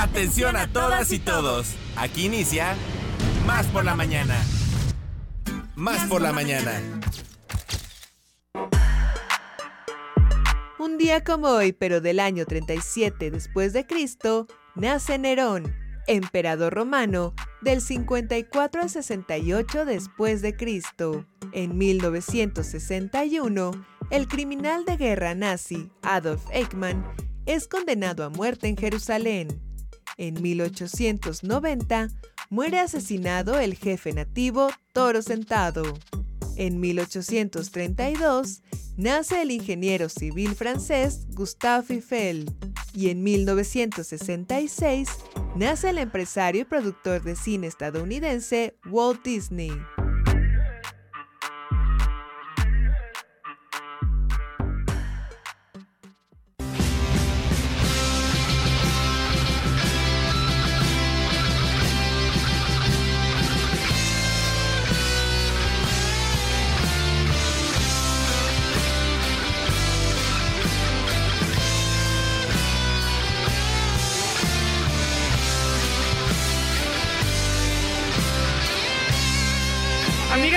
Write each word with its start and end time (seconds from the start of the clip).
Atención 0.00 0.56
a 0.56 0.66
todas 0.66 1.12
y 1.12 1.18
todos. 1.18 1.74
Aquí 1.94 2.24
inicia 2.24 2.74
Más 3.46 3.66
por 3.66 3.84
la 3.84 3.94
mañana. 3.94 4.34
Más 5.76 6.08
por 6.08 6.22
la 6.22 6.32
mañana. 6.32 6.80
Un 10.78 10.96
día 10.96 11.22
como 11.22 11.48
hoy, 11.48 11.74
pero 11.74 12.00
del 12.00 12.18
año 12.18 12.46
37 12.46 13.30
después 13.30 13.74
de 13.74 13.86
Cristo, 13.86 14.46
nace 14.74 15.18
Nerón, 15.18 15.76
emperador 16.06 16.72
romano 16.72 17.34
del 17.60 17.82
54 17.82 18.80
al 18.80 18.88
68 18.88 19.84
después 19.84 20.40
de 20.40 20.56
Cristo. 20.56 21.26
En 21.52 21.76
1961, 21.76 23.84
el 24.10 24.28
criminal 24.28 24.86
de 24.86 24.96
guerra 24.96 25.34
nazi 25.34 25.92
Adolf 26.00 26.46
Eichmann 26.52 27.04
es 27.44 27.68
condenado 27.68 28.24
a 28.24 28.30
muerte 28.30 28.66
en 28.66 28.78
Jerusalén. 28.78 29.69
En 30.20 30.42
1890, 30.42 32.10
muere 32.50 32.78
asesinado 32.78 33.58
el 33.58 33.74
jefe 33.74 34.12
nativo 34.12 34.68
Toro 34.92 35.22
Sentado. 35.22 35.82
En 36.56 36.78
1832, 36.78 38.60
nace 38.98 39.40
el 39.40 39.50
ingeniero 39.50 40.10
civil 40.10 40.54
francés 40.54 41.26
Gustave 41.30 41.94
Eiffel. 41.94 42.54
Y 42.92 43.08
en 43.08 43.22
1966, 43.22 45.08
nace 45.56 45.88
el 45.88 45.96
empresario 45.96 46.60
y 46.60 46.64
productor 46.64 47.22
de 47.22 47.34
cine 47.34 47.66
estadounidense 47.68 48.76
Walt 48.90 49.24
Disney. 49.24 49.72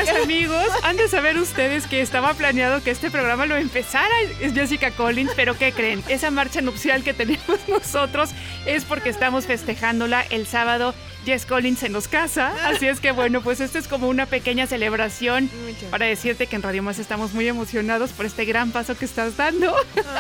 Amigos, 0.09 0.67
han 0.83 0.97
de 0.97 1.07
saber 1.07 1.37
ustedes 1.37 1.87
que 1.87 2.01
estaba 2.01 2.33
planeado 2.33 2.83
que 2.83 2.91
este 2.91 3.09
programa 3.09 3.45
lo 3.45 3.55
empezara 3.55 4.13
Jessica 4.53 4.91
Collins, 4.91 5.31
pero 5.35 5.57
¿qué 5.57 5.71
creen? 5.71 6.03
Esa 6.07 6.31
marcha 6.31 6.61
nupcial 6.61 7.03
que 7.03 7.13
tenemos 7.13 7.59
nosotros 7.67 8.31
es 8.65 8.85
porque 8.85 9.09
estamos 9.09 9.45
festejándola 9.45 10.21
el 10.29 10.45
sábado 10.45 10.93
Jess 11.25 11.45
Collins 11.45 11.79
se 11.79 11.89
nos 11.89 12.07
casa. 12.07 12.53
Así 12.67 12.88
es 12.88 12.99
que 12.99 13.11
bueno, 13.11 13.41
pues 13.41 13.59
esto 13.61 13.77
es 13.77 13.88
como 13.88 14.09
una 14.09 14.25
pequeña 14.25 14.67
celebración 14.67 15.49
para 15.89 16.05
decirte 16.05 16.47
que 16.47 16.55
en 16.55 16.61
Radio 16.61 16.83
Más 16.83 16.99
estamos 16.99 17.33
muy 17.33 17.47
emocionados 17.47 18.11
por 18.11 18.25
este 18.25 18.45
gran 18.45 18.71
paso 18.71 18.97
que 18.97 19.05
estás 19.05 19.38
dando. 19.38 19.73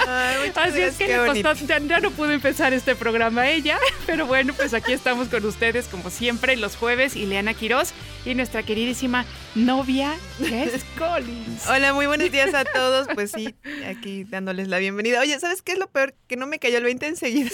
Así 0.55 0.81
es 0.81 0.95
que 0.95 1.07
ya, 1.07 1.99
no 1.99 2.11
pudo 2.11 2.31
empezar 2.31 2.73
este 2.73 2.95
programa 2.95 3.49
ella, 3.49 3.77
pero 4.05 4.25
bueno, 4.25 4.53
pues 4.53 4.73
aquí 4.73 4.93
estamos 4.93 5.27
con 5.27 5.45
ustedes 5.45 5.87
como 5.87 6.09
siempre 6.09 6.55
los 6.55 6.75
jueves, 6.75 7.15
Ileana 7.15 7.53
Quiroz 7.53 7.93
y 8.25 8.35
nuestra 8.35 8.63
queridísima 8.63 9.25
novia 9.55 10.13
Jess 10.39 10.83
Collins. 10.97 11.67
Hola, 11.67 11.93
muy 11.93 12.07
buenos 12.07 12.31
días 12.31 12.53
a 12.53 12.63
todos. 12.73 13.07
Pues 13.13 13.31
sí, 13.31 13.55
aquí 13.87 14.23
dándoles 14.23 14.67
la 14.67 14.77
bienvenida. 14.77 15.19
Oye, 15.19 15.39
¿sabes 15.39 15.61
qué 15.61 15.73
es 15.73 15.79
lo 15.79 15.87
peor? 15.87 16.15
Que 16.27 16.37
no 16.37 16.47
me 16.47 16.59
cayó 16.59 16.77
el 16.77 16.83
20 16.83 17.07
enseguida. 17.07 17.49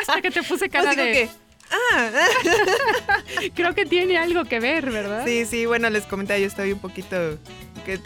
Hasta 0.00 0.20
que 0.20 0.30
te 0.30 0.42
puse 0.42 0.68
cara 0.68 0.94
de... 0.94 1.28
Ah. 1.70 2.10
Creo 3.54 3.74
que 3.74 3.86
tiene 3.86 4.18
algo 4.18 4.44
que 4.44 4.60
ver, 4.60 4.90
¿verdad? 4.90 5.24
Sí, 5.24 5.46
sí, 5.46 5.66
bueno, 5.66 5.90
les 5.90 6.04
comentaba, 6.04 6.38
yo 6.38 6.46
estoy 6.46 6.72
un 6.72 6.80
poquito 6.80 7.38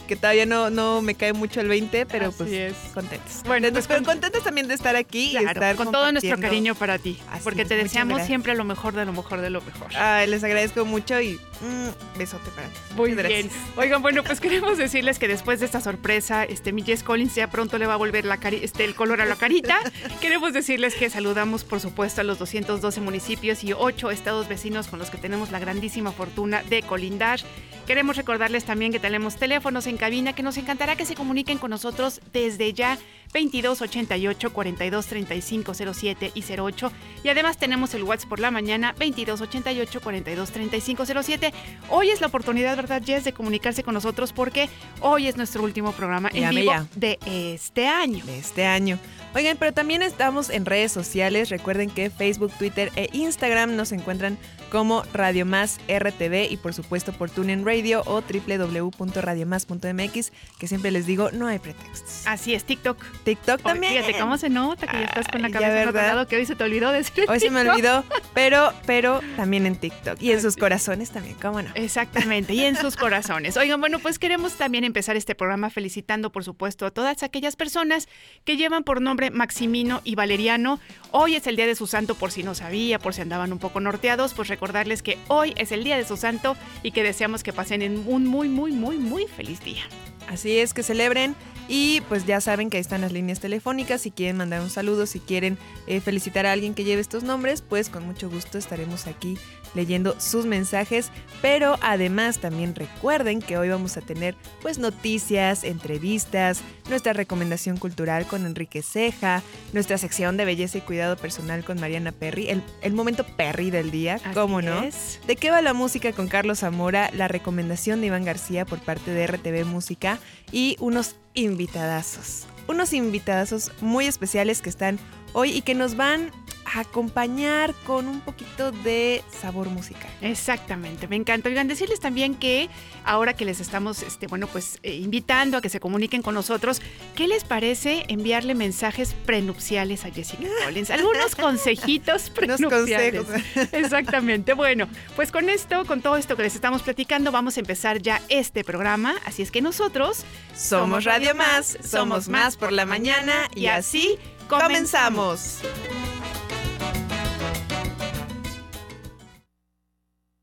que, 0.06 0.16
todavía 0.16 0.46
no, 0.46 0.70
no 0.70 1.02
me 1.02 1.14
cae 1.14 1.32
mucho 1.32 1.60
el 1.60 1.68
20, 1.68 2.06
pero 2.06 2.32
pues 2.32 2.50
es. 2.50 2.74
contentos. 2.92 3.42
Bueno, 3.44 3.68
pues 3.72 3.86
pero 3.86 4.02
contentos 4.02 4.42
también 4.42 4.68
de 4.68 4.74
estar 4.74 4.96
aquí 4.96 5.32
y 5.32 5.36
estar 5.36 5.76
con 5.76 5.90
todo 5.92 6.10
nuestro 6.12 6.38
cariño 6.38 6.74
para 6.74 6.98
ti, 6.98 7.18
porque 7.42 7.64
te 7.64 7.76
deseamos 7.76 8.22
siempre 8.22 8.54
lo 8.54 8.64
mejor 8.64 8.94
de 8.94 9.04
lo 9.04 9.12
mejor 9.12 9.40
de 9.40 9.50
lo 9.50 9.60
mejor. 9.60 9.88
Ay, 9.96 10.28
les 10.28 10.42
agradezco 10.44 10.84
mucho 10.84 11.20
y 11.20 11.34
mm, 11.60 12.18
besote 12.18 12.50
para 12.50 12.68
ti. 12.68 12.74
Muy 12.96 13.14
bien. 13.14 13.50
Oigan, 13.76 14.02
bueno, 14.02 14.22
pues 14.22 14.40
queremos 14.40 14.78
decirles 14.78 15.18
que 15.18 15.28
después 15.28 15.60
de 15.60 15.66
esta 15.66 15.80
sorpresa, 15.80 16.44
este 16.44 16.72
mi 16.72 16.82
Jess 16.82 17.02
Collins 17.02 17.34
ya 17.34 17.50
pronto 17.50 17.78
le 17.78 17.86
va 17.86 17.94
a 17.94 17.96
volver 17.96 18.24
la 18.24 18.38
este, 18.44 18.84
el 18.84 18.94
color 18.94 19.20
a 19.20 19.26
la 19.26 19.36
carita. 19.36 19.78
queremos 20.20 20.52
decirles 20.52 20.94
que 20.94 21.10
saludamos, 21.10 21.64
por 21.64 21.80
supuesto, 21.80 22.20
a 22.20 22.24
los 22.24 22.38
212 22.38 23.00
municipios 23.00 23.53
y 23.62 23.72
8 23.72 24.10
estados 24.10 24.48
vecinos 24.48 24.88
con 24.88 24.98
los 24.98 25.10
que 25.10 25.18
tenemos 25.18 25.52
la 25.52 25.60
grandísima 25.60 26.10
fortuna 26.10 26.62
de 26.62 26.82
colindar. 26.82 27.40
Queremos 27.86 28.16
recordarles 28.16 28.64
también 28.64 28.90
que 28.90 28.98
tenemos 28.98 29.36
teléfonos 29.36 29.86
en 29.86 29.98
cabina 29.98 30.32
que 30.32 30.42
nos 30.42 30.56
encantará 30.56 30.96
que 30.96 31.04
se 31.04 31.14
comuniquen 31.14 31.58
con 31.58 31.70
nosotros 31.70 32.20
desde 32.32 32.72
ya 32.72 32.98
2288 33.34 34.52
42 34.52 35.06
35 35.06 35.74
07 35.74 36.32
y 36.34 36.42
08 36.42 36.92
y 37.24 37.28
además 37.28 37.58
tenemos 37.58 37.92
el 37.94 38.04
WhatsApp 38.04 38.28
por 38.28 38.40
la 38.40 38.52
mañana 38.52 38.92
2288 38.92 40.00
42 40.00 40.50
35 40.50 41.04
07. 41.22 41.52
Hoy 41.90 42.10
es 42.10 42.20
la 42.20 42.28
oportunidad, 42.28 42.76
¿verdad, 42.76 43.02
Jess, 43.04 43.24
de 43.24 43.32
comunicarse 43.32 43.82
con 43.82 43.94
nosotros 43.94 44.32
porque 44.32 44.68
hoy 45.00 45.26
es 45.26 45.36
nuestro 45.36 45.64
último 45.64 45.90
programa 45.92 46.30
en 46.32 46.50
vivo 46.50 46.72
de 46.94 47.18
este 47.26 47.88
año. 47.88 48.24
De 48.24 48.38
este 48.38 48.64
año. 48.64 48.98
Oigan, 49.34 49.56
pero 49.56 49.72
también 49.72 50.02
estamos 50.02 50.48
en 50.48 50.64
redes 50.64 50.92
sociales. 50.92 51.50
Recuerden 51.50 51.90
que 51.90 52.08
Facebook, 52.08 52.52
Twitter 52.56 52.92
e 52.94 53.08
Instagram 53.12 53.74
nos 53.74 53.90
encuentran 53.90 54.38
como 54.70 55.02
Radio 55.12 55.44
Más 55.46 55.78
RTV 55.88 56.50
y 56.50 56.56
por 56.56 56.74
supuesto 56.74 57.12
por 57.12 57.30
TuneIn 57.30 57.64
Radio 57.64 58.02
o 58.06 58.22
www.radiomás.mx, 58.22 60.32
que 60.58 60.68
siempre 60.68 60.90
les 60.90 61.06
digo, 61.06 61.30
no 61.32 61.46
hay 61.48 61.58
pretextos. 61.58 62.22
Así 62.26 62.54
es, 62.54 62.64
TikTok. 62.64 62.98
TikTok 63.24 63.62
también. 63.62 63.94
Fíjate 63.94 64.18
cómo 64.18 64.38
se 64.38 64.48
nota 64.48 64.86
que 64.86 64.98
ya 64.98 65.04
estás 65.04 65.26
con 65.28 65.42
la 65.42 65.50
cabeza 65.50 65.90
verdad 65.90 66.28
que 66.28 66.36
hoy 66.36 66.46
se 66.46 66.54
te 66.54 66.64
olvidó 66.64 66.92
decir. 66.92 67.24
Hoy 67.28 67.40
se 67.40 67.50
me 67.50 67.68
olvidó, 67.68 68.04
pero, 68.34 68.72
pero 68.86 69.20
también 69.36 69.66
en 69.66 69.76
TikTok 69.76 70.20
y 70.20 70.32
en 70.32 70.40
sus 70.40 70.56
corazones 70.56 71.10
también, 71.10 71.36
¿cómo 71.40 71.62
no? 71.62 71.70
Exactamente, 71.74 72.54
y 72.54 72.64
en 72.64 72.76
sus 72.76 72.96
corazones. 72.96 73.56
Oigan, 73.56 73.80
bueno, 73.80 73.98
pues 73.98 74.18
queremos 74.18 74.54
también 74.54 74.84
empezar 74.84 75.16
este 75.16 75.34
programa 75.34 75.70
felicitando, 75.70 76.30
por 76.30 76.44
supuesto, 76.44 76.86
a 76.86 76.90
todas 76.90 77.22
aquellas 77.22 77.56
personas 77.56 78.08
que 78.44 78.56
llevan 78.56 78.84
por 78.84 79.00
nombre 79.00 79.30
Maximino 79.30 80.00
y 80.04 80.14
Valeriano. 80.14 80.78
Hoy 81.10 81.36
es 81.36 81.46
el 81.46 81.56
día 81.56 81.66
de 81.66 81.74
su 81.74 81.86
santo, 81.86 82.14
por 82.14 82.30
si 82.30 82.42
no 82.42 82.54
sabía, 82.54 82.98
por 82.98 83.14
si 83.14 83.22
andaban 83.22 83.52
un 83.52 83.58
poco 83.58 83.80
norteados, 83.80 84.34
pues 84.34 84.48
recordarles 84.48 85.02
que 85.02 85.18
hoy 85.28 85.54
es 85.56 85.72
el 85.72 85.84
día 85.84 85.96
de 85.96 86.04
su 86.04 86.16
santo 86.16 86.56
y 86.82 86.92
que 86.92 87.02
deseamos 87.02 87.42
que 87.42 87.52
pasen 87.52 87.82
en 87.82 88.04
un 88.06 88.26
muy, 88.26 88.48
muy, 88.48 88.72
muy, 88.72 88.98
muy 88.98 89.26
feliz 89.26 89.60
día. 89.64 89.84
Así 90.28 90.58
es, 90.58 90.72
que 90.72 90.82
celebren 90.82 91.34
y 91.68 92.02
pues 92.08 92.26
ya 92.26 92.40
saben 92.40 92.70
que 92.70 92.76
ahí 92.76 92.80
están 92.80 93.00
las 93.00 93.12
líneas 93.14 93.40
telefónicas. 93.40 94.02
Si 94.02 94.10
quieren 94.10 94.36
mandar 94.36 94.60
un 94.60 94.70
saludo, 94.70 95.06
si 95.06 95.20
quieren 95.20 95.56
eh, 95.86 96.00
felicitar 96.00 96.44
a 96.46 96.52
alguien 96.52 96.74
que 96.74 96.84
lleve 96.84 97.00
estos 97.00 97.22
nombres, 97.22 97.62
pues 97.62 97.88
con 97.88 98.04
mucho 98.04 98.28
gusto 98.28 98.58
estaremos 98.58 99.06
aquí 99.06 99.38
leyendo 99.74 100.18
sus 100.20 100.46
mensajes. 100.46 101.10
Pero 101.42 101.78
además 101.80 102.38
también 102.38 102.74
recuerden 102.74 103.40
que 103.40 103.58
hoy 103.58 103.68
vamos 103.68 103.96
a 103.96 104.00
tener 104.00 104.34
pues 104.62 104.78
noticias, 104.78 105.64
entrevistas, 105.64 106.60
nuestra 106.88 107.12
recomendación 107.12 107.76
cultural 107.76 108.26
con 108.26 108.46
Enrique 108.46 108.82
Ceja, 108.82 109.42
nuestra 109.72 109.98
sección 109.98 110.36
de 110.36 110.44
belleza 110.44 110.78
y 110.78 110.82
cuidado 110.82 111.16
personal 111.16 111.64
con 111.64 111.80
Mariana 111.80 112.12
Perry, 112.12 112.48
el, 112.48 112.92
momento 112.92 113.24
Perry 113.24 113.70
del 113.70 113.90
día, 113.90 114.20
¿cómo 114.34 114.62
no? 114.62 114.82
¿De 115.26 115.36
qué 115.36 115.50
va 115.50 115.62
la 115.62 115.74
música 115.74 116.12
con 116.12 116.28
Carlos 116.28 116.60
Zamora? 116.60 117.10
La 117.12 117.28
recomendación 117.28 118.00
de 118.00 118.08
Iván 118.08 118.24
García 118.24 118.64
por 118.64 118.80
parte 118.80 119.10
de 119.10 119.26
RTV 119.26 119.64
Música 119.64 120.18
y 120.52 120.76
unos 120.80 121.16
invitadazos. 121.34 122.46
Unos 122.66 122.92
invitadazos 122.92 123.72
muy 123.80 124.06
especiales 124.06 124.62
que 124.62 124.70
están 124.70 124.98
hoy 125.32 125.50
y 125.50 125.62
que 125.62 125.74
nos 125.74 125.96
van 125.96 126.30
acompañar 126.74 127.74
con 127.86 128.08
un 128.08 128.20
poquito 128.20 128.72
de 128.72 129.22
sabor 129.40 129.68
musical. 129.68 130.10
Exactamente, 130.20 131.08
me 131.08 131.16
encanta. 131.16 131.48
Oigan, 131.48 131.68
decirles 131.68 132.00
también 132.00 132.34
que 132.34 132.68
ahora 133.04 133.34
que 133.34 133.44
les 133.44 133.60
estamos, 133.60 134.02
este, 134.02 134.26
bueno, 134.26 134.46
pues 134.46 134.78
eh, 134.82 134.94
invitando 134.94 135.58
a 135.58 135.60
que 135.60 135.68
se 135.68 135.80
comuniquen 135.80 136.22
con 136.22 136.34
nosotros, 136.34 136.80
¿qué 137.14 137.28
les 137.28 137.44
parece 137.44 138.04
enviarle 138.08 138.54
mensajes 138.54 139.14
prenupciales 139.26 140.04
a 140.04 140.10
Jessica 140.10 140.48
Collins? 140.64 140.90
Algunos 140.90 141.34
consejitos 141.36 142.30
prenupciales. 142.34 143.26
Exactamente. 143.72 144.54
Bueno, 144.54 144.88
pues 145.16 145.30
con 145.30 145.48
esto, 145.48 145.84
con 145.84 146.00
todo 146.00 146.16
esto 146.16 146.36
que 146.36 146.42
les 146.42 146.54
estamos 146.54 146.82
platicando, 146.82 147.32
vamos 147.32 147.56
a 147.56 147.60
empezar 147.60 148.00
ya 148.00 148.20
este 148.28 148.64
programa. 148.64 149.14
Así 149.24 149.42
es 149.42 149.50
que 149.50 149.60
nosotros 149.60 150.24
somos 150.54 151.04
Radio 151.04 151.34
Más, 151.34 151.78
somos 151.84 152.28
más 152.28 152.56
por 152.56 152.72
la 152.72 152.86
mañana 152.86 153.48
y 153.54 153.66
así 153.66 154.18
comenzamos. 154.48 155.60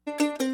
Vamos 0.05 0.50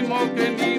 rama 0.00 0.24
venimos, 0.34 0.69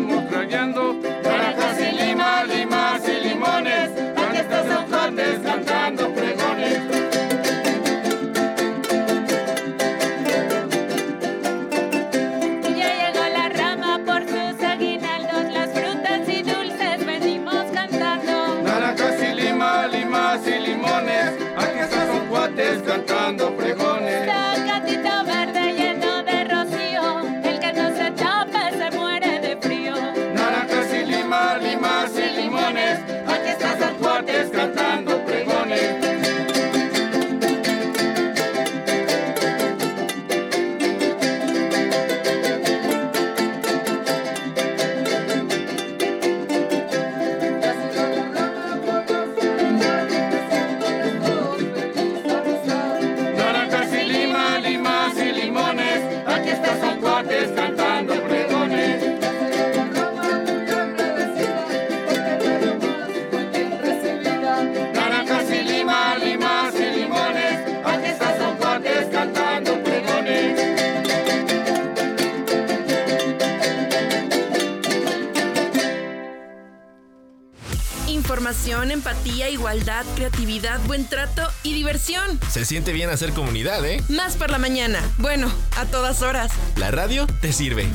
bien 83.01 83.09
hacer 83.09 83.33
comunidad, 83.33 83.83
¿eh? 83.83 83.99
Más 84.09 84.35
por 84.35 84.51
la 84.51 84.59
mañana. 84.59 85.01
Bueno, 85.17 85.51
a 85.75 85.85
todas 85.85 86.21
horas. 86.21 86.51
La 86.75 86.91
radio 86.91 87.25
te 87.41 87.51
sirve. 87.51 87.87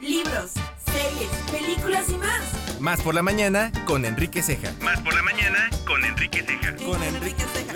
Libros, 0.00 0.50
series, 0.84 1.30
películas 1.50 2.04
y 2.10 2.18
más. 2.18 2.42
Más 2.78 3.00
por 3.00 3.14
la 3.14 3.22
mañana 3.22 3.72
con 3.86 4.04
Enrique 4.04 4.42
Ceja. 4.42 4.70
Más 4.82 5.00
por 5.00 5.14
la 5.14 5.22
mañana 5.22 5.70
con 5.86 6.04
Enrique 6.04 6.44
Ceja. 6.46 6.76
Con 6.76 7.02
Enrique 7.02 7.42
Ceja. 7.54 7.72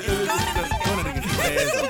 Con 0.84 1.06
Enrique 1.06 1.26
Ceja. 1.26 1.54
Eso. 1.54 1.78
Ay, 1.82 1.89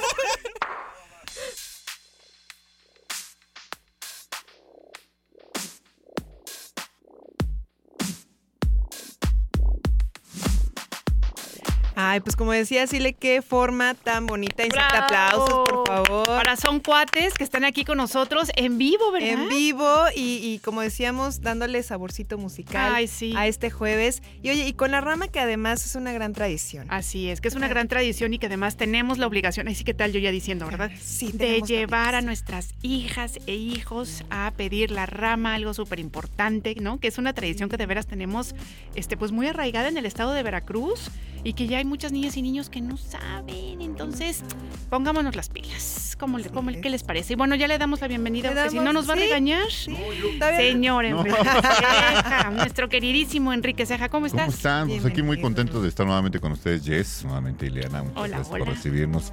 pues 12.31 12.37
como 12.37 12.53
decía 12.53 12.87
Sile, 12.87 13.13
qué 13.13 13.43
forma 13.43 13.95
tan 13.95 14.29
bonita. 14.29 14.65
Inserta 14.65 15.05
aplausos, 15.07 15.69
por 15.69 15.85
favor. 15.85 16.49
Son 16.81 16.95
cuates 16.95 17.35
que 17.35 17.45
están 17.45 17.65
aquí 17.65 17.85
con 17.85 17.97
nosotros 17.99 18.51
en 18.57 18.79
vivo, 18.79 19.11
¿verdad? 19.13 19.29
En 19.31 19.49
vivo 19.49 20.05
y, 20.15 20.37
y 20.39 20.59
como 20.61 20.81
decíamos, 20.81 21.41
dándole 21.43 21.83
saborcito 21.83 22.39
musical 22.39 22.93
Ay, 22.95 23.07
sí. 23.07 23.35
a 23.37 23.47
este 23.47 23.71
jueves. 23.71 24.23
Y 24.43 24.51
oye, 24.51 24.67
y 24.67 24.73
con 24.73 24.91
la 24.91 25.01
rama 25.01 25.29
que 25.29 25.41
además 25.41 25.85
es 25.85 25.95
una 25.95 26.13
gran 26.13 26.33
tradición. 26.33 26.87
Así 26.91 27.29
es, 27.29 27.41
que 27.41 27.49
es 27.49 27.55
una 27.55 27.69
gran 27.69 27.89
tradición 27.89 28.33
y 28.35 28.39
que 28.39 28.47
además 28.47 28.77
tenemos 28.77 29.19
la 29.19 29.27
obligación, 29.27 29.69
así 29.69 29.85
que 29.85 29.95
tal 29.95 30.13
yo 30.13 30.21
ya 30.21 30.31
diciendo, 30.31 30.67
¿verdad? 30.67 30.91
Sí, 31.01 31.31
de 31.33 31.61
llevar 31.63 32.15
a 32.15 32.23
nuestras 32.23 32.75
hijas 32.83 33.39
e 33.47 33.55
hijos 33.55 34.25
a 34.31 34.53
pedir 34.57 34.91
la 34.91 35.07
rama, 35.07 35.55
algo 35.55 35.75
súper 35.75 36.01
importante, 36.01 36.75
¿no? 36.81 36.99
Que 37.01 37.09
es 37.09 37.19
una 37.19 37.33
tradición 37.33 37.69
que 37.69 37.77
de 37.77 37.87
veras 37.87 38.07
tenemos, 38.07 38.55
este, 38.95 39.17
pues 39.17 39.33
muy 39.33 39.47
arraigada 39.47 39.89
en 39.89 39.97
el 39.99 40.07
estado 40.07 40.33
de 40.33 40.43
Veracruz 40.43 41.11
y 41.43 41.55
que 41.55 41.67
ya 41.67 41.79
hay 41.79 41.85
muchas 41.85 42.13
niñas 42.13 42.37
y 42.37 42.43
niños 42.43 42.69
que 42.69 42.81
no 42.83 42.97
saben. 42.99 43.81
Entonces, 43.81 44.43
pongámonos 44.91 45.37
las 45.37 45.49
pilas. 45.49 46.17
¿Cómo, 46.19 46.39
le- 46.39 46.51
cómo, 46.51 46.70
¿Qué 46.81 46.91
les 46.91 47.03
parece? 47.03 47.33
Y 47.33 47.37
bueno, 47.37 47.55
ya 47.55 47.67
le 47.69 47.79
damos 47.79 48.01
la 48.01 48.09
bienvenida, 48.09 48.51
porque 48.53 48.71
si 48.71 48.79
no 48.79 48.93
nos 48.93 49.09
va 49.09 49.15
sí, 49.15 49.21
a 49.21 49.23
regañar. 49.25 49.71
Sí, 49.71 49.97
no. 50.39 50.47
Señor 50.57 51.05
Enrique 51.05 51.37
Ceja, 51.45 52.51
nuestro 52.51 52.89
queridísimo 52.89 53.53
Enrique 53.53 53.87
Ceja, 53.87 54.09
¿cómo 54.09 54.27
estás? 54.27 54.47
¿Cómo 54.47 54.57
están? 54.57 54.89
Pues 54.89 55.05
aquí 55.05 55.23
muy 55.23 55.37
Bienvenido. 55.37 55.43
contento 55.43 55.83
de 55.83 55.89
estar 55.89 56.07
nuevamente 56.07 56.39
con 56.41 56.53
ustedes, 56.53 56.85
Jess, 56.85 57.25
nuevamente 57.25 57.67
Ileana, 57.67 58.03
muchas 58.03 58.17
Hola, 58.19 58.29
gracias 58.29 58.55
hola. 58.55 58.65
por 58.65 58.75
recibirnos. 58.75 59.33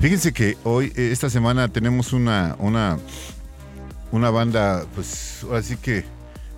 Fíjense 0.00 0.32
que 0.32 0.56
hoy, 0.64 0.92
eh, 0.96 1.10
esta 1.12 1.28
semana, 1.30 1.68
tenemos 1.68 2.12
una, 2.12 2.56
una, 2.58 2.98
una 4.12 4.30
banda, 4.30 4.86
pues 4.94 5.44
ahora 5.44 5.62
sí 5.62 5.76
que 5.76 6.04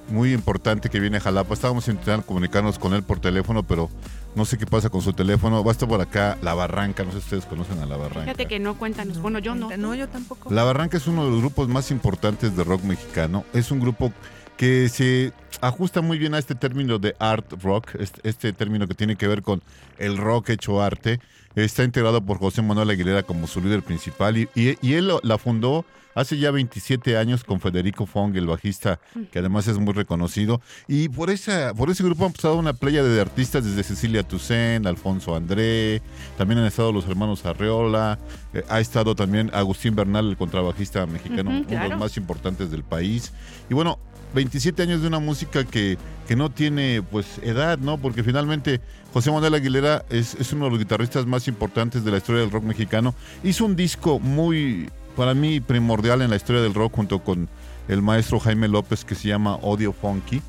muy 0.08 0.32
importante 0.32 0.88
que 0.90 1.00
viene 1.00 1.18
a 1.18 1.20
Jalapa. 1.20 1.54
Estábamos 1.54 1.88
intentando 1.88 2.26
comunicarnos 2.26 2.78
con 2.78 2.94
él 2.94 3.02
por 3.02 3.20
teléfono, 3.20 3.62
pero 3.62 3.88
no 4.34 4.44
sé 4.44 4.58
qué 4.58 4.66
pasa 4.66 4.88
con 4.88 5.02
su 5.02 5.12
teléfono. 5.12 5.62
Va 5.64 5.70
a 5.70 5.72
estar 5.72 5.88
por 5.88 6.00
acá 6.00 6.38
La 6.42 6.54
Barranca, 6.54 7.04
no 7.04 7.10
sé 7.12 7.18
si 7.18 7.24
ustedes 7.24 7.46
conocen 7.46 7.78
a 7.80 7.86
La 7.86 7.96
Barranca. 7.96 8.22
Fíjate 8.22 8.46
que 8.46 8.58
no 8.58 8.76
cuéntanos. 8.78 9.18
Bueno, 9.18 9.38
yo 9.38 9.54
no. 9.54 9.76
No, 9.76 9.94
yo 9.94 10.08
tampoco. 10.08 10.52
La 10.52 10.64
Barranca 10.64 10.96
es 10.96 11.06
uno 11.06 11.24
de 11.24 11.30
los 11.30 11.40
grupos 11.40 11.68
más 11.68 11.90
importantes 11.90 12.56
de 12.56 12.64
rock 12.64 12.82
mexicano. 12.82 13.44
Es 13.52 13.70
un 13.70 13.80
grupo 13.80 14.12
que 14.56 14.88
se 14.88 15.32
ajusta 15.62 16.02
muy 16.02 16.18
bien 16.18 16.34
a 16.34 16.38
este 16.38 16.54
término 16.54 16.98
de 16.98 17.16
art 17.18 17.50
rock, 17.62 17.94
este, 17.98 18.28
este 18.28 18.52
término 18.52 18.86
que 18.86 18.94
tiene 18.94 19.16
que 19.16 19.26
ver 19.26 19.42
con 19.42 19.62
el 19.98 20.16
rock 20.16 20.50
hecho 20.50 20.82
arte. 20.82 21.20
Está 21.54 21.84
integrado 21.84 22.24
por 22.24 22.38
José 22.38 22.62
Manuel 22.62 22.90
Aguilera 22.90 23.22
como 23.22 23.46
su 23.46 23.60
líder 23.60 23.82
principal 23.82 24.36
y, 24.38 24.48
y- 24.54 24.76
y 24.82 24.94
él 24.94 25.10
la 25.22 25.36
fundó 25.38 25.84
hace 26.14 26.36
ya 26.38 26.50
27 26.50 27.16
años 27.16 27.44
con 27.44 27.60
Federico 27.60 28.04
Fong, 28.04 28.36
el 28.36 28.46
bajista, 28.46 28.98
que 29.32 29.38
además 29.38 29.68
es 29.68 29.78
muy 29.78 29.94
reconocido. 29.94 30.60
Y 30.88 31.08
por, 31.08 31.30
esa, 31.30 31.72
por 31.72 31.88
ese 31.88 32.02
grupo 32.02 32.26
han 32.26 32.32
pasado 32.32 32.56
una 32.58 32.72
playa 32.72 33.02
de 33.04 33.20
artistas 33.20 33.64
desde 33.64 33.82
Cecilia 33.84 34.24
Toussaint, 34.24 34.86
Alfonso 34.86 35.36
André, 35.36 36.02
también 36.36 36.58
han 36.60 36.66
estado 36.66 36.92
los 36.92 37.06
hermanos 37.06 37.46
Arreola, 37.46 38.18
eh, 38.52 38.64
ha 38.68 38.80
estado 38.80 39.14
también 39.14 39.50
Agustín 39.54 39.94
Bernal, 39.94 40.28
el 40.30 40.36
contrabajista 40.36 41.06
mexicano, 41.06 41.50
uno 41.50 41.66
de 41.84 41.88
los 41.90 41.98
más 41.98 42.16
importantes 42.16 42.70
del 42.72 42.82
país. 42.82 43.32
Y 43.70 43.74
bueno, 43.74 43.98
27 44.34 44.82
años 44.82 45.02
de 45.02 45.08
una 45.08 45.18
música 45.18 45.64
que, 45.64 45.98
que 46.28 46.36
no 46.36 46.50
tiene 46.50 47.02
pues 47.02 47.38
edad, 47.42 47.78
¿no? 47.78 47.98
Porque 47.98 48.22
finalmente 48.22 48.80
José 49.12 49.30
Manuel 49.30 49.54
Aguilera 49.54 50.04
es, 50.10 50.34
es 50.34 50.52
uno 50.52 50.66
de 50.66 50.70
los 50.70 50.78
guitarristas 50.78 51.26
más 51.26 51.48
importantes 51.48 52.04
de 52.04 52.10
la 52.10 52.18
historia 52.18 52.42
del 52.42 52.50
rock 52.50 52.64
mexicano. 52.64 53.14
Hizo 53.42 53.64
un 53.64 53.76
disco 53.76 54.20
muy, 54.20 54.90
para 55.16 55.34
mí, 55.34 55.60
primordial 55.60 56.22
en 56.22 56.30
la 56.30 56.36
historia 56.36 56.62
del 56.62 56.74
rock 56.74 56.94
junto 56.94 57.18
con 57.24 57.48
el 57.88 58.02
maestro 58.02 58.38
Jaime 58.38 58.68
López 58.68 59.04
que 59.04 59.14
se 59.14 59.28
llama 59.28 59.58
Audio 59.62 59.92
Funky. 59.92 60.40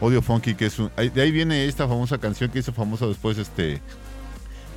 Audio 0.00 0.22
Funky, 0.22 0.54
que 0.54 0.66
es 0.66 0.78
un, 0.78 0.90
de 0.96 1.22
ahí 1.22 1.30
viene 1.30 1.66
esta 1.66 1.88
famosa 1.88 2.18
canción 2.18 2.50
que 2.50 2.60
hizo 2.60 2.72
famosa 2.72 3.06
después 3.06 3.38
este 3.38 3.80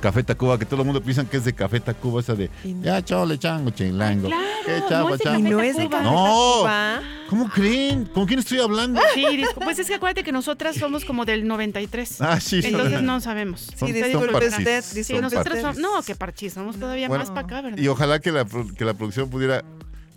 Café 0.02 0.22
Tacuba, 0.22 0.58
que 0.58 0.66
todo 0.66 0.80
el 0.82 0.86
mundo 0.86 1.00
piensa 1.02 1.24
que 1.24 1.38
es 1.38 1.44
de 1.44 1.54
Café 1.54 1.80
Tacuba, 1.80 2.20
esa 2.20 2.34
de 2.34 2.50
no. 2.64 2.82
ya 2.82 3.02
chole 3.02 3.38
chango 3.38 3.70
chilango. 3.70 4.28
Claro, 4.28 4.42
¿Qué 4.66 4.80
no 4.80 4.88
chava, 4.88 5.12
es 5.12 5.18
de 5.18 5.24
Café 5.24 5.38
no 5.42 5.60
es 5.62 5.76
de. 5.76 5.88
Café 5.88 6.04
No. 6.04 6.10
Tacuba. 6.12 7.00
¿Cómo 7.30 7.48
creen? 7.48 8.04
¿Con 8.06 8.26
quién 8.26 8.40
estoy 8.40 8.58
hablando? 8.58 9.00
Sí, 9.14 9.24
pues 9.64 9.78
es 9.78 9.86
que 9.86 9.94
acuérdate 9.94 10.22
que 10.22 10.32
nosotras 10.32 10.76
somos 10.76 11.06
como 11.06 11.24
del 11.24 11.46
93. 11.46 12.20
Ah, 12.20 12.38
sí. 12.40 12.60
Entonces 12.62 13.00
no 13.00 13.20
sabemos. 13.20 13.60
Sí, 13.60 13.76
Son- 13.78 13.92
disculpe 13.92 14.48
usted. 14.48 14.82
Sí, 14.82 15.02
somos, 15.04 15.78
no, 15.78 16.02
que 16.02 16.14
parchís, 16.14 16.52
somos 16.52 16.76
todavía 16.76 17.08
Bueno, 17.08 17.22
más 17.24 17.30
para 17.30 17.46
acá, 17.46 17.60
¿verdad? 17.62 17.78
Y 17.78 17.88
ojalá 17.88 18.18
que 18.18 18.32
la, 18.32 18.44
pro- 18.44 18.66
que 18.76 18.84
la 18.84 18.92
producción 18.94 19.30
pudiera, 19.30 19.62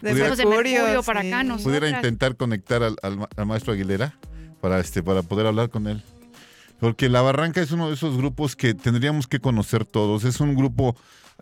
De 0.02 0.12
Pudiera- 0.12 0.36
de 0.36 0.46
Mercurio 0.46 1.04
para 1.04 1.22
sí. 1.22 1.32
acá, 1.32 1.58
pudiera 1.64 1.90
intentar 1.90 2.36
conectar 2.36 2.84
al, 2.84 2.98
al 3.02 3.28
al 3.38 3.46
maestro 3.46 3.72
Aguilera 3.72 4.14
para, 4.60 4.80
este, 4.80 5.02
para 5.02 5.22
poder 5.22 5.46
hablar 5.48 5.70
con 5.70 5.88
él. 5.88 6.04
Porque 6.80 7.10
La 7.10 7.22
Barranca 7.22 7.62
es 7.62 7.72
uno 7.72 7.88
de 7.88 7.96
esos 7.96 8.18
grupos 8.18 8.56
que 8.56 8.74
tendríamos 8.74 9.28
que 9.28 9.40
conocer 9.40 9.86
todos. 9.86 10.24
Es 10.24 10.40
un 10.40 10.56
grupo, 10.56 10.96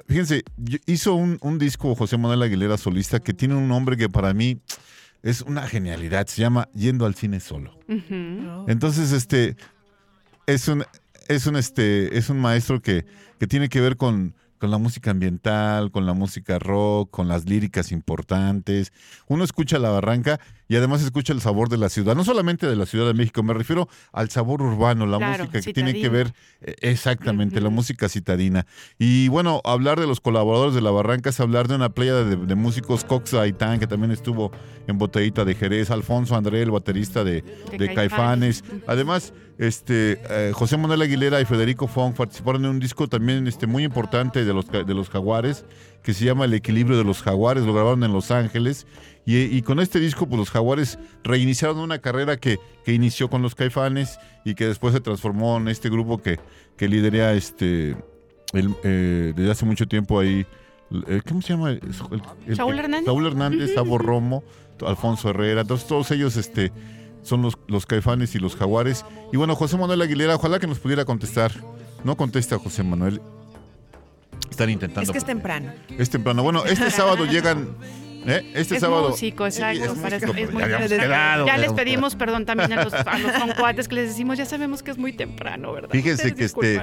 fíjense, 0.08 0.44
hizo 0.86 1.16
un, 1.16 1.38
un 1.42 1.58
disco 1.58 1.96
José 1.96 2.18
Manuel 2.18 2.44
Aguilera 2.44 2.78
solista 2.78 3.20
que 3.20 3.34
tiene 3.34 3.56
un 3.56 3.68
nombre 3.68 3.98
que 3.98 4.10
para 4.10 4.34
mí 4.34 4.60
es 5.24 5.42
una 5.42 5.68
genialidad. 5.68 6.28
Se 6.28 6.42
llama 6.42 6.70
Yendo 6.74 7.06
al 7.06 7.16
cine 7.16 7.40
solo. 7.40 7.80
Entonces, 8.68 9.12
este 9.12 9.56
es 10.46 10.68
un 10.68 10.84
es 11.28 11.48
un 11.48 11.56
este 11.56 12.18
es 12.18 12.30
un 12.30 12.40
maestro 12.40 12.82
que, 12.82 13.06
que 13.40 13.48
tiene 13.48 13.70
que 13.70 13.82
ver 13.82 13.98
con, 13.98 14.36
con 14.64 14.72
la 14.72 14.78
música 14.78 15.12
ambiental, 15.12 15.92
con 15.92 16.06
la 16.06 16.14
música 16.14 16.58
rock, 16.58 17.12
con 17.12 17.28
las 17.28 17.44
líricas 17.44 17.92
importantes. 17.92 18.94
Uno 19.28 19.44
escucha 19.44 19.78
La 19.78 19.90
Barranca 19.90 20.40
y 20.70 20.78
además 20.78 21.04
escucha 21.04 21.34
el 21.34 21.42
sabor 21.42 21.68
de 21.68 21.78
la 21.78 21.90
ciudad, 21.90 22.16
no 22.16 22.24
solamente 22.24 22.66
de 22.66 22.78
la 22.78 22.86
Ciudad 22.86 23.06
de 23.06 23.14
México, 23.14 23.44
me 23.44 23.54
refiero 23.54 23.90
al 24.14 24.30
sabor 24.30 24.62
urbano, 24.62 25.06
la 25.06 25.18
Claro, 25.18 25.44
música 25.44 25.60
que 25.60 25.74
tiene 25.74 25.94
que 25.94 26.08
ver 26.08 26.34
eh, 26.62 26.76
exactamente, 26.80 27.60
la 27.60 27.70
música 27.70 28.08
citadina. 28.08 28.66
Y 28.98 29.28
bueno, 29.28 29.60
hablar 29.66 30.00
de 30.00 30.08
los 30.08 30.22
colaboradores 30.22 30.74
de 30.74 30.82
La 30.82 30.92
Barranca 30.92 31.32
es 31.32 31.40
hablar 31.42 31.68
de 31.68 31.76
una 31.76 31.90
playa 31.90 32.14
de, 32.24 32.38
de 32.38 32.56
músicos, 32.56 33.04
Cox 33.04 33.34
Aitán, 33.34 33.80
que 33.80 33.88
también 33.88 34.12
estuvo 34.12 34.54
en 34.88 34.98
Botellita 34.98 35.44
de 35.44 35.56
Jerez, 35.56 35.92
Alfonso 35.92 36.38
André, 36.38 36.62
el 36.62 36.72
baterista 36.72 37.26
de, 37.26 37.42
De 37.42 37.78
de 37.78 37.94
Caifanes. 37.94 38.62
Caifanes. 38.62 38.84
Además, 38.88 39.34
este 39.58 40.20
eh, 40.30 40.52
José 40.54 40.78
Manuel 40.78 41.02
Aguilera 41.02 41.40
y 41.40 41.46
Federico 41.46 41.88
Fong 41.88 42.14
participaron 42.16 42.66
en 42.66 42.72
un 42.72 42.80
disco 42.80 43.08
también 43.08 43.48
este, 43.48 43.68
muy 43.68 43.84
importante 43.84 44.44
de 44.46 44.53
los, 44.54 44.70
de 44.70 44.94
los 44.94 45.10
jaguares, 45.10 45.66
que 46.04 46.14
se 46.14 46.26
llama 46.26 46.46
El 46.46 46.54
equilibrio 46.54 46.98
de 46.98 47.04
los 47.04 47.22
jaguares, 47.22 47.64
lo 47.64 47.74
grabaron 47.74 48.04
en 48.04 48.12
Los 48.14 48.32
Ángeles. 48.32 48.86
Y, 49.26 49.38
y 49.44 49.62
con 49.62 49.80
este 49.80 50.00
disco, 50.00 50.28
pues 50.28 50.38
los 50.38 50.50
jaguares 50.52 51.00
reiniciaron 51.24 51.78
una 51.80 52.00
carrera 52.00 52.36
que, 52.38 52.58
que 52.84 52.94
inició 52.94 53.30
con 53.30 53.42
los 53.42 53.56
caifanes 53.56 54.20
y 54.44 54.54
que 54.56 54.68
después 54.68 54.94
se 54.94 55.00
transformó 55.00 55.56
en 55.58 55.70
este 55.70 55.90
grupo 55.90 56.22
que, 56.22 56.40
que 56.76 56.90
lidera 56.90 57.34
este 57.34 57.96
el, 58.52 58.76
eh, 58.84 59.32
desde 59.36 59.52
hace 59.52 59.66
mucho 59.66 59.88
tiempo 59.88 60.20
ahí. 60.20 60.46
eh, 61.08 61.22
¿Cómo 61.28 61.42
se 61.42 61.54
llama? 61.54 61.72
El- 61.72 61.80
el- 62.48 62.56
Saúl 62.58 62.78
Hernández. 62.78 63.06
Saúl 63.06 63.26
Hernández, 63.26 63.74
Sabo 63.74 63.98
Romo, 63.98 64.44
Alfonso 64.86 65.30
Herrera, 65.30 65.62
entonces 65.62 65.88
todos 65.88 66.12
ellos 66.12 66.36
este, 66.36 66.74
son 67.22 67.42
los, 67.42 67.58
los 67.68 67.86
caifanes 67.86 68.36
y 68.36 68.40
los 68.40 68.58
jaguares. 68.58 69.06
Y 69.32 69.38
bueno, 69.38 69.56
José 69.56 69.78
Manuel 69.78 70.02
Aguilera, 70.02 70.36
ojalá 70.36 70.60
que 70.60 70.68
nos 70.68 70.80
pudiera 70.80 71.06
contestar. 71.06 71.54
No 72.04 72.18
contesta 72.18 72.60
José 72.60 72.84
Manuel. 72.84 73.22
Están 74.50 74.70
intentando. 74.70 75.02
Es 75.02 75.12
que 75.12 75.18
es 75.18 75.26
temprano. 75.26 75.72
Es 75.98 76.10
temprano. 76.10 76.44
Bueno, 76.44 76.64
este 76.66 76.90
sábado 76.92 77.26
llegan. 77.26 77.70
¿eh? 78.26 78.52
Este 78.54 78.76
es 78.76 78.82
sábado. 78.82 79.10
músico, 79.10 79.46
exacto. 79.46 79.84
Es 79.84 79.92
para- 80.00 80.16
músico, 80.18 80.34
es 80.38 80.54
muy 80.54 80.62
ya 80.64 80.88
quedado, 80.88 81.46
ya 81.46 81.58
les 81.58 81.74
pedimos 81.74 82.16
perdón 82.16 82.46
también 82.46 82.72
a 82.74 82.84
los, 82.86 82.94
a 82.94 83.18
los 83.20 83.32
concuates 83.40 83.88
que 83.88 83.96
les 83.96 84.10
decimos, 84.10 84.38
ya 84.38 84.46
sabemos 84.46 84.82
que 84.84 84.92
es 84.92 84.98
muy 84.98 85.12
temprano, 85.14 85.74
¿verdad? 85.74 85.90
Fíjense 85.92 86.28
Ustedes 86.28 86.54
que 86.54 86.76
este, 86.76 86.82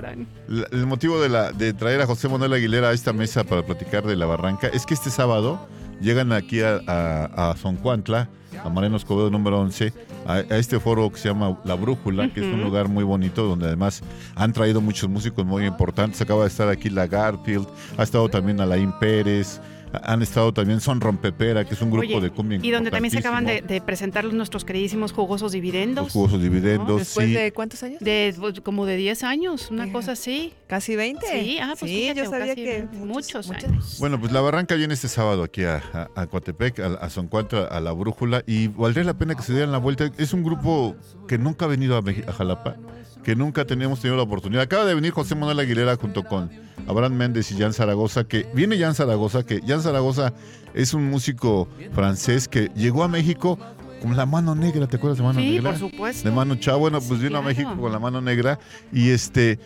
el 0.72 0.86
motivo 0.86 1.18
de, 1.20 1.28
la, 1.30 1.52
de 1.52 1.72
traer 1.72 2.02
a 2.02 2.06
José 2.06 2.28
Manuel 2.28 2.52
Aguilera 2.52 2.90
a 2.90 2.92
esta 2.92 3.12
mesa 3.14 3.44
para 3.44 3.64
platicar 3.64 4.04
de 4.04 4.16
la 4.16 4.26
barranca 4.26 4.68
es 4.68 4.84
que 4.84 4.92
este 4.94 5.08
sábado 5.10 5.66
llegan 6.02 6.32
aquí 6.32 6.60
a, 6.60 6.80
a, 6.86 7.50
a 7.52 7.56
Zoncuantla, 7.56 8.28
a 8.62 8.68
Mariano 8.68 8.96
Escobedo 8.98 9.30
número 9.30 9.60
11, 9.60 9.92
a, 10.26 10.34
a 10.34 10.58
este 10.58 10.78
foro 10.80 11.10
que 11.10 11.18
se 11.18 11.28
llama 11.28 11.58
La 11.64 11.74
Brújula, 11.74 12.32
que 12.32 12.40
es 12.40 12.46
un 12.46 12.62
lugar 12.62 12.88
muy 12.88 13.04
bonito 13.04 13.44
donde 13.44 13.66
además 13.66 14.02
han 14.34 14.52
traído 14.52 14.80
muchos 14.80 15.08
músicos 15.08 15.44
muy 15.44 15.66
importantes. 15.66 16.20
Acaba 16.20 16.42
de 16.42 16.48
estar 16.48 16.68
aquí 16.68 16.90
la 16.90 17.06
Garfield, 17.06 17.66
ha 17.96 18.02
estado 18.02 18.28
también 18.28 18.60
Alain 18.60 18.92
Pérez, 18.98 19.60
han 19.92 20.22
estado 20.22 20.52
también 20.52 20.80
Son 20.80 21.00
Rompepera, 21.00 21.64
que 21.64 21.74
es 21.74 21.82
un 21.82 21.90
grupo 21.90 22.06
Oye, 22.06 22.20
de 22.20 22.30
cumbia 22.30 22.58
Y 22.62 22.70
donde 22.70 22.90
también 22.90 23.10
se 23.12 23.18
acaban 23.18 23.44
de, 23.44 23.60
de 23.62 23.80
presentar 23.80 24.24
nuestros 24.32 24.64
queridísimos 24.64 25.12
jugosos 25.12 25.52
dividendos. 25.52 26.04
Los 26.04 26.12
jugosos 26.12 26.42
dividendos, 26.42 26.98
Después 26.98 27.26
sí. 27.26 27.32
de 27.34 27.52
cuántos 27.52 27.82
años? 27.82 28.00
De 28.00 28.34
pues, 28.38 28.60
como 28.60 28.86
de 28.86 28.96
10 28.96 29.22
años, 29.24 29.70
una 29.70 29.90
cosa 29.92 30.12
así. 30.12 30.52
Casi 30.66 30.94
20. 30.96 31.26
Sí, 31.26 31.58
ah, 31.60 31.74
pues 31.78 31.90
sí, 31.90 31.98
fíjate, 32.02 32.20
yo 32.24 32.30
sabía 32.30 32.54
que 32.54 32.86
muchos, 32.92 33.48
muchos 33.48 33.64
años. 33.64 33.96
Bueno, 33.98 34.20
pues 34.20 34.32
la 34.32 34.40
barranca 34.40 34.74
viene 34.76 34.94
este 34.94 35.08
sábado 35.08 35.42
aquí 35.42 35.64
a, 35.64 35.82
a, 35.92 36.20
a 36.22 36.26
Coatepec, 36.26 36.78
a, 36.80 36.86
a 36.94 37.10
Zoncuantla, 37.10 37.64
a 37.64 37.80
la 37.80 37.92
Brújula, 37.92 38.42
y 38.46 38.68
valdría 38.68 39.04
la 39.04 39.14
pena 39.18 39.34
que 39.34 39.42
se 39.42 39.52
dieran 39.52 39.72
la 39.72 39.78
vuelta. 39.78 40.10
Es 40.18 40.32
un 40.32 40.44
grupo 40.44 40.94
que 41.26 41.38
nunca 41.38 41.64
ha 41.64 41.68
venido 41.68 41.96
a, 41.96 42.02
Meji- 42.02 42.26
a 42.28 42.32
Jalapa, 42.32 42.76
que 43.24 43.36
nunca 43.36 43.64
teníamos 43.64 44.00
tenido 44.00 44.16
la 44.16 44.22
oportunidad. 44.22 44.62
Acaba 44.62 44.84
de 44.84 44.94
venir 44.94 45.12
José 45.12 45.34
Manuel 45.34 45.58
Aguilera 45.60 45.96
junto 45.96 46.24
con 46.24 46.50
Abraham 46.88 47.14
Méndez 47.14 47.50
y 47.52 47.58
Jan 47.58 47.72
Zaragoza, 47.72 48.24
que 48.24 48.46
viene 48.54 48.78
Jan 48.78 48.94
Zaragoza, 48.94 49.44
que 49.44 49.60
Jan 49.66 49.82
Zaragoza 49.82 50.32
es 50.74 50.94
un 50.94 51.08
músico 51.10 51.68
francés 51.92 52.48
que 52.48 52.70
llegó 52.74 53.04
a 53.04 53.08
México 53.08 53.58
con 54.00 54.16
la 54.16 54.24
mano 54.24 54.54
negra, 54.54 54.86
¿te 54.86 54.96
acuerdas 54.96 55.18
de 55.18 55.24
mano 55.24 55.40
Sí, 55.40 55.50
negra? 55.50 55.70
por 55.72 55.78
supuesto. 55.78 56.26
de 56.28 56.34
Mano 56.34 56.54
Chao. 56.56 56.78
Bueno, 56.78 56.98
pues 57.00 57.20
Sí, 57.20 57.26
vino 57.26 57.38
a. 57.38 57.42
México 57.42 57.76
con 57.78 57.92
la 57.92 57.98
mano 57.98 58.20
negra 58.22 58.58
y 58.92 59.10
este 59.10 59.58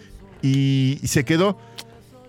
y, 0.43 0.99
y 1.03 1.07
se 1.07 1.25
quedó. 1.25 1.57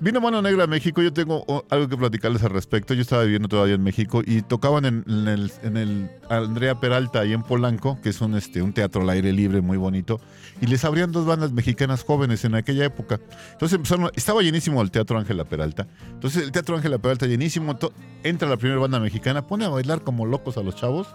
Vino 0.01 0.19
Mano 0.19 0.41
Negra 0.41 0.65
a 0.65 0.67
México, 0.67 1.01
yo 1.01 1.13
tengo 1.13 1.45
algo 1.69 1.87
que 1.87 1.95
platicarles 1.95 2.43
al 2.43 2.49
respecto. 2.49 2.93
Yo 2.93 3.01
estaba 3.01 3.23
viviendo 3.23 3.47
todavía 3.47 3.75
en 3.75 3.83
México 3.83 4.21
y 4.25 4.41
tocaban 4.41 4.85
en, 4.85 5.03
el, 5.07 6.09
Andrea 6.29 6.79
Peralta 6.81 7.21
ahí 7.21 7.31
en 7.31 7.43
Polanco, 7.43 7.99
que 8.01 8.09
es 8.09 8.19
un, 8.19 8.35
este, 8.35 8.61
un 8.61 8.73
teatro 8.73 9.03
al 9.03 9.09
aire 9.09 9.31
libre 9.31 9.61
muy 9.61 9.77
bonito, 9.77 10.19
y 10.59 10.67
les 10.67 10.83
abrían 10.83 11.13
dos 11.13 11.25
bandas 11.25 11.53
mexicanas 11.53 12.03
jóvenes 12.03 12.43
en 12.43 12.55
aquella 12.55 12.83
época. 12.83 13.21
Entonces 13.53 13.77
empezaron, 13.77 14.11
estaba 14.15 14.41
llenísimo 14.41 14.81
el 14.81 14.91
Teatro 14.91 15.17
Ángela 15.17 15.45
Peralta. 15.45 15.87
Entonces 16.11 16.43
el 16.43 16.51
Teatro 16.51 16.75
Ángela 16.75 16.97
Peralta 16.97 17.25
llenísimo, 17.25 17.77
entra 18.23 18.49
la 18.49 18.57
primera 18.57 18.81
banda 18.81 18.99
mexicana, 18.99 19.47
pone 19.47 19.63
a 19.63 19.69
bailar 19.69 20.03
como 20.03 20.25
locos 20.25 20.57
a 20.57 20.61
los 20.61 20.75
chavos 20.75 21.07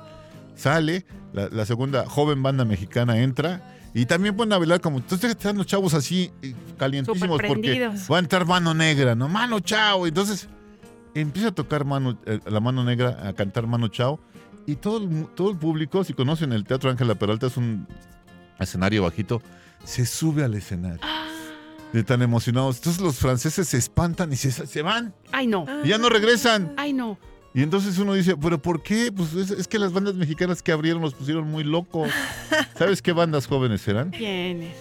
sale, 0.56 1.06
la, 1.32 1.48
la 1.48 1.64
segunda 1.64 2.06
joven 2.06 2.42
banda 2.42 2.64
mexicana 2.64 3.20
entra 3.22 3.79
y 3.92 4.06
también 4.06 4.36
pueden 4.36 4.52
a 4.52 4.58
bailar 4.58 4.80
como, 4.80 4.98
entonces 4.98 5.30
están 5.30 5.56
los 5.56 5.66
chavos 5.66 5.94
así 5.94 6.30
eh, 6.42 6.54
calientísimos 6.78 7.40
porque 7.46 7.88
va 8.10 8.16
a 8.16 8.20
entrar 8.20 8.46
mano 8.46 8.72
negra, 8.74 9.14
¿no? 9.14 9.28
Mano 9.28 9.60
chao. 9.60 10.06
Entonces 10.06 10.48
empieza 11.14 11.48
a 11.48 11.52
tocar 11.52 11.84
mano, 11.84 12.18
eh, 12.26 12.40
la 12.46 12.60
mano 12.60 12.84
negra, 12.84 13.26
a 13.26 13.32
cantar 13.32 13.66
mano 13.66 13.88
chao 13.88 14.20
y 14.66 14.76
todo 14.76 14.98
el, 14.98 15.26
todo 15.34 15.50
el 15.50 15.56
público, 15.56 16.04
si 16.04 16.12
conocen 16.12 16.52
el 16.52 16.64
Teatro 16.64 16.90
Ángela 16.90 17.14
Peralta, 17.16 17.46
es 17.48 17.56
un 17.56 17.86
escenario 18.58 19.02
bajito, 19.02 19.42
se 19.84 20.06
sube 20.06 20.44
al 20.44 20.54
escenario. 20.54 21.00
De 21.92 22.04
tan 22.04 22.22
emocionados. 22.22 22.76
Entonces 22.76 23.02
los 23.02 23.16
franceses 23.16 23.66
se 23.66 23.76
espantan 23.76 24.32
y 24.32 24.36
se, 24.36 24.52
se 24.52 24.82
van. 24.82 25.12
Ay, 25.32 25.48
no. 25.48 25.66
Y 25.82 25.88
ya 25.88 25.98
no 25.98 26.08
regresan. 26.08 26.72
Ay, 26.76 26.92
no. 26.92 27.18
Y 27.52 27.62
entonces 27.62 27.98
uno 27.98 28.14
dice, 28.14 28.36
¿pero 28.36 28.60
por 28.62 28.82
qué? 28.82 29.10
Pues 29.14 29.34
es, 29.34 29.50
es 29.50 29.66
que 29.66 29.78
las 29.78 29.92
bandas 29.92 30.14
mexicanas 30.14 30.62
que 30.62 30.70
abrieron 30.72 31.02
los 31.02 31.14
pusieron 31.14 31.50
muy 31.50 31.64
locos. 31.64 32.10
¿Sabes 32.78 33.02
qué 33.02 33.12
bandas 33.12 33.46
jóvenes 33.46 33.86
eran? 33.88 34.10
¿Quiénes? 34.10 34.74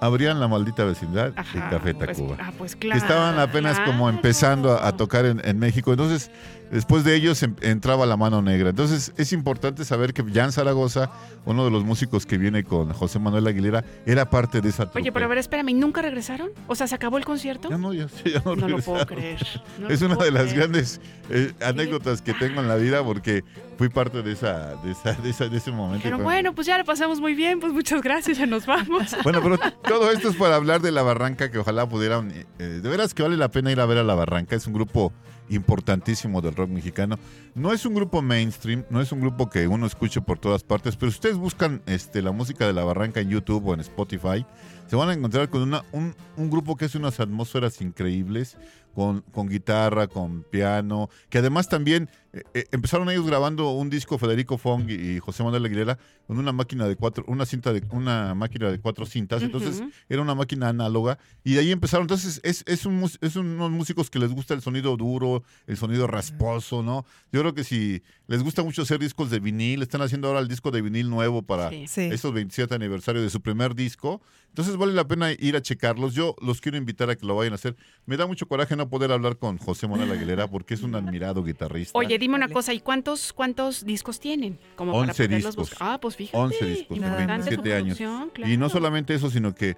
Abrían 0.00 0.40
La 0.40 0.48
Maldita 0.48 0.84
Vecindad 0.84 1.32
y 1.34 1.38
Ajá, 1.40 1.70
Café 1.70 1.94
pues, 1.94 2.18
Tacuba. 2.18 2.36
ah, 2.38 2.52
pues 2.58 2.74
que 2.74 2.80
claro. 2.88 3.00
estaban 3.00 3.38
apenas 3.38 3.80
como 3.80 4.10
empezando 4.10 4.72
a, 4.72 4.88
a 4.88 4.96
tocar 4.96 5.24
en, 5.24 5.40
en 5.42 5.58
México. 5.58 5.90
Entonces, 5.92 6.30
después 6.70 7.04
de 7.04 7.14
ellos 7.14 7.42
em- 7.42 7.54
entraba 7.60 8.06
la 8.06 8.16
mano 8.16 8.42
negra. 8.42 8.70
Entonces, 8.70 9.12
es 9.16 9.32
importante 9.32 9.84
saber 9.84 10.12
que 10.12 10.22
Jan 10.32 10.52
Zaragoza, 10.52 11.10
uno 11.44 11.64
de 11.64 11.70
los 11.70 11.84
músicos 11.84 12.26
que 12.26 12.38
viene 12.38 12.64
con 12.64 12.92
José 12.92 13.18
Manuel 13.18 13.46
Aguilera, 13.46 13.84
era 14.06 14.28
parte 14.30 14.60
de 14.60 14.68
esa 14.68 14.84
Oye, 14.84 14.92
trupe. 14.92 15.12
pero 15.12 15.26
a 15.26 15.28
ver, 15.28 15.38
espérame, 15.38 15.68
¿y 15.70 15.74
nunca 15.74 16.02
regresaron? 16.02 16.50
O 16.66 16.74
sea, 16.74 16.86
¿se 16.86 16.94
acabó 16.94 17.18
el 17.18 17.24
concierto? 17.24 17.68
Ya 17.70 17.78
no, 17.78 17.92
ya, 17.92 18.08
sí, 18.08 18.30
ya 18.32 18.42
no 18.44 18.56
No 18.56 18.68
lo 18.68 18.78
puedo 18.78 19.06
creer. 19.06 19.46
no 19.78 19.88
es 19.90 20.02
una 20.02 20.16
de 20.16 20.30
las 20.30 20.42
creer. 20.44 20.56
grandes 20.58 21.00
eh, 21.30 21.52
anécdotas 21.64 22.22
que 22.22 22.34
tengo 22.34 22.60
en 22.60 22.68
la 22.68 22.76
vida 22.76 23.02
porque 23.04 23.44
fui 23.78 23.88
parte 23.88 24.22
de 24.22 24.32
esa, 24.32 24.74
de 24.76 24.92
esa, 24.92 25.12
de 25.12 25.30
esa- 25.30 25.48
de 25.48 25.56
ese 25.56 25.70
momento. 25.70 26.02
Pero 26.02 26.18
bueno, 26.18 26.54
pues 26.54 26.66
ya 26.66 26.78
lo 26.78 26.84
pasamos 26.84 27.20
muy 27.20 27.34
bien, 27.34 27.60
pues 27.60 27.72
muchas 27.72 28.00
gracias, 28.02 28.38
ya 28.38 28.46
nos 28.46 28.66
vamos. 28.66 29.14
Bueno, 29.22 29.40
pero 29.42 29.58
todo 29.86 30.10
esto 30.10 30.28
es 30.30 30.36
para 30.36 30.56
hablar 30.56 30.80
de 30.80 30.92
la 30.92 31.02
Barranca, 31.02 31.50
que 31.50 31.58
ojalá 31.58 31.88
pudieran. 31.88 32.32
eh, 32.58 32.64
de 32.82 32.88
veras 32.88 33.12
que 33.14 33.22
vale 33.22 33.36
la 33.36 33.48
pena 33.50 33.70
ir 33.72 33.80
a 33.80 33.86
ver 33.86 33.98
a 33.98 34.02
la 34.04 34.14
Barranca. 34.14 34.56
Es 34.56 34.66
un 34.66 34.72
grupo 34.72 35.12
importantísimo 35.48 36.40
del 36.40 36.54
rock 36.54 36.70
mexicano. 36.70 37.18
No 37.54 37.72
es 37.72 37.86
un 37.86 37.94
grupo 37.94 38.22
mainstream, 38.22 38.84
no 38.90 39.00
es 39.00 39.12
un 39.12 39.20
grupo 39.20 39.48
que 39.48 39.68
uno 39.68 39.86
escuche 39.86 40.20
por 40.20 40.38
todas 40.38 40.62
partes, 40.62 40.96
pero 40.96 41.10
si 41.10 41.16
ustedes 41.16 41.36
buscan 41.36 41.82
este, 41.86 42.22
la 42.22 42.32
música 42.32 42.66
de 42.66 42.72
la 42.72 42.84
Barranca 42.84 43.20
en 43.20 43.30
YouTube 43.30 43.66
o 43.66 43.74
en 43.74 43.80
Spotify, 43.80 44.44
se 44.86 44.96
van 44.96 45.08
a 45.08 45.14
encontrar 45.14 45.48
con 45.48 45.62
una, 45.62 45.84
un, 45.92 46.14
un 46.36 46.50
grupo 46.50 46.76
que 46.76 46.84
hace 46.84 46.98
unas 46.98 47.18
atmósferas 47.20 47.80
increíbles, 47.80 48.56
con, 48.94 49.20
con 49.30 49.48
guitarra, 49.48 50.06
con 50.06 50.42
piano, 50.42 51.10
que 51.28 51.38
además 51.38 51.68
también 51.68 52.08
eh, 52.54 52.64
empezaron 52.72 53.08
ellos 53.10 53.26
grabando 53.26 53.70
un 53.70 53.90
disco 53.90 54.18
Federico 54.18 54.58
Fong 54.58 54.90
y, 54.90 55.18
José 55.18 55.42
Manuel 55.42 55.64
Aguilera 55.64 55.98
con 56.26 56.38
una 56.38 56.52
máquina 56.52 56.86
de 56.86 56.96
cuatro, 56.96 57.24
una 57.28 57.46
cinta 57.46 57.72
de, 57.72 57.82
una 57.90 58.34
máquina 58.34 58.70
de 58.70 58.78
cuatro 58.78 59.06
cintas, 59.06 59.42
entonces 59.42 59.82
era 60.08 60.22
una 60.22 60.34
máquina 60.34 60.68
análoga 60.68 61.18
y 61.44 61.54
de 61.54 61.60
ahí 61.60 61.72
empezaron. 61.72 62.04
Entonces 62.04 62.40
es, 62.42 62.64
es, 62.66 62.86
un, 62.86 63.08
es 63.20 63.36
unos 63.36 63.70
músicos 63.70 64.10
que 64.10 64.18
les 64.18 64.32
gusta 64.32 64.54
el 64.54 64.62
sonido 64.62 64.96
duro, 64.96 65.42
el 65.66 65.76
sonido 65.76 66.06
rasposo, 66.06 66.82
¿no? 66.82 67.04
Yo 67.32 67.40
creo 67.40 67.54
que 67.54 67.64
si 67.64 68.02
les 68.26 68.42
gusta 68.42 68.62
mucho 68.62 68.82
hacer 68.82 68.98
discos 68.98 69.30
de 69.30 69.40
vinil, 69.40 69.82
están 69.82 70.02
haciendo 70.02 70.28
ahora 70.28 70.40
el 70.40 70.48
disco 70.48 70.70
de 70.70 70.82
vinil 70.82 71.08
nuevo 71.08 71.42
para 71.42 71.70
Sí. 71.70 71.86
Sí. 71.86 72.02
estos 72.12 72.32
27 72.32 72.74
aniversario 72.74 73.22
de 73.22 73.30
su 73.30 73.40
primer 73.40 73.74
disco. 73.74 74.20
Entonces 74.48 74.76
vale 74.78 74.94
la 74.94 75.06
pena 75.06 75.32
ir 75.32 75.54
a 75.54 75.60
checarlos. 75.60 76.14
Yo 76.14 76.34
los 76.40 76.62
quiero 76.62 76.78
invitar 76.78 77.10
a 77.10 77.16
que 77.16 77.26
lo 77.26 77.36
vayan 77.36 77.52
a 77.52 77.56
hacer. 77.56 77.76
Me 78.06 78.16
da 78.16 78.26
mucho 78.26 78.48
coraje 78.48 78.74
no 78.74 78.88
poder 78.88 79.12
hablar 79.12 79.36
con 79.36 79.58
José 79.58 79.86
Manuel 79.86 80.10
Aguilera 80.10 80.48
porque 80.48 80.72
es 80.72 80.82
un 80.82 80.94
admirado 80.94 81.44
guitarrista. 81.44 81.98
Oye, 81.98 82.18
dime 82.26 82.36
una 82.36 82.48
cosa, 82.48 82.72
¿y 82.74 82.80
cuántos 82.80 83.32
cuántos 83.32 83.84
discos 83.84 84.20
tienen? 84.20 84.58
Como 84.76 84.92
para 84.92 85.10
11 85.10 85.12
poderlos 85.28 85.56
discos. 85.56 85.70
buscar. 85.70 85.88
Ah, 85.88 86.00
pues 86.00 86.16
fíjate. 86.16 86.36
11 86.36 86.64
discos 86.66 86.96
en 86.96 87.02
Nada 87.02 87.26
más. 87.26 87.46
27 87.46 87.74
años. 87.74 88.00
Y 88.44 88.56
no 88.56 88.68
solamente 88.68 89.14
eso, 89.14 89.30
sino 89.30 89.54
que 89.54 89.76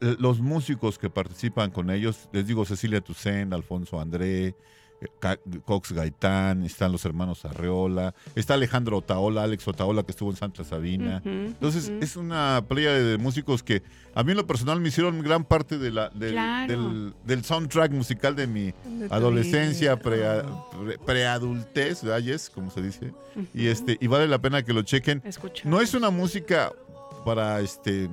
los 0.00 0.40
músicos 0.40 0.98
que 0.98 1.10
participan 1.10 1.70
con 1.70 1.90
ellos, 1.90 2.28
les 2.32 2.46
digo 2.46 2.64
Cecilia 2.64 3.00
Toussaint, 3.00 3.52
Alfonso 3.52 4.00
André, 4.00 4.54
Cox 5.64 5.92
Gaitán, 5.92 6.64
están 6.64 6.90
los 6.92 7.04
hermanos 7.04 7.44
Arreola, 7.44 8.14
está 8.34 8.54
Alejandro 8.54 8.98
Otaola, 8.98 9.42
Alex 9.42 9.66
Otaola 9.68 10.02
que 10.02 10.12
estuvo 10.12 10.30
en 10.30 10.36
Santa 10.36 10.64
Sabina. 10.64 11.20
Entonces 11.24 11.92
es 12.00 12.16
una 12.16 12.64
playa 12.66 12.92
de 12.92 13.18
músicos 13.18 13.62
que 13.62 13.82
a 14.14 14.22
mí 14.22 14.30
en 14.32 14.38
lo 14.38 14.46
personal 14.46 14.80
me 14.80 14.88
hicieron 14.88 15.20
gran 15.22 15.44
parte 15.44 15.76
de 15.78 15.90
la, 15.90 16.08
del, 16.10 16.32
Claro. 16.32 16.72
del- 16.72 17.14
del 17.24 17.44
soundtrack 17.44 17.92
musical 17.92 18.34
de 18.34 18.46
mi 18.46 18.72
adolescencia, 19.10 19.94
vida. 19.96 20.02
prea- 20.02 20.44
pre- 20.84 20.98
preadultez, 20.98 22.02
¿verdad, 22.02 22.22
Jess? 22.24 22.50
Como 22.50 22.70
se 22.70 22.82
dice. 22.82 23.12
Y 23.54 23.66
este 23.66 23.98
y 24.00 24.06
vale 24.06 24.26
la 24.28 24.38
pena 24.38 24.62
que 24.62 24.72
lo 24.72 24.82
chequen. 24.82 25.22
No 25.64 25.80
es 25.80 25.94
una 25.94 26.10
música 26.10 26.72
para 27.24 27.60
este 27.60 28.08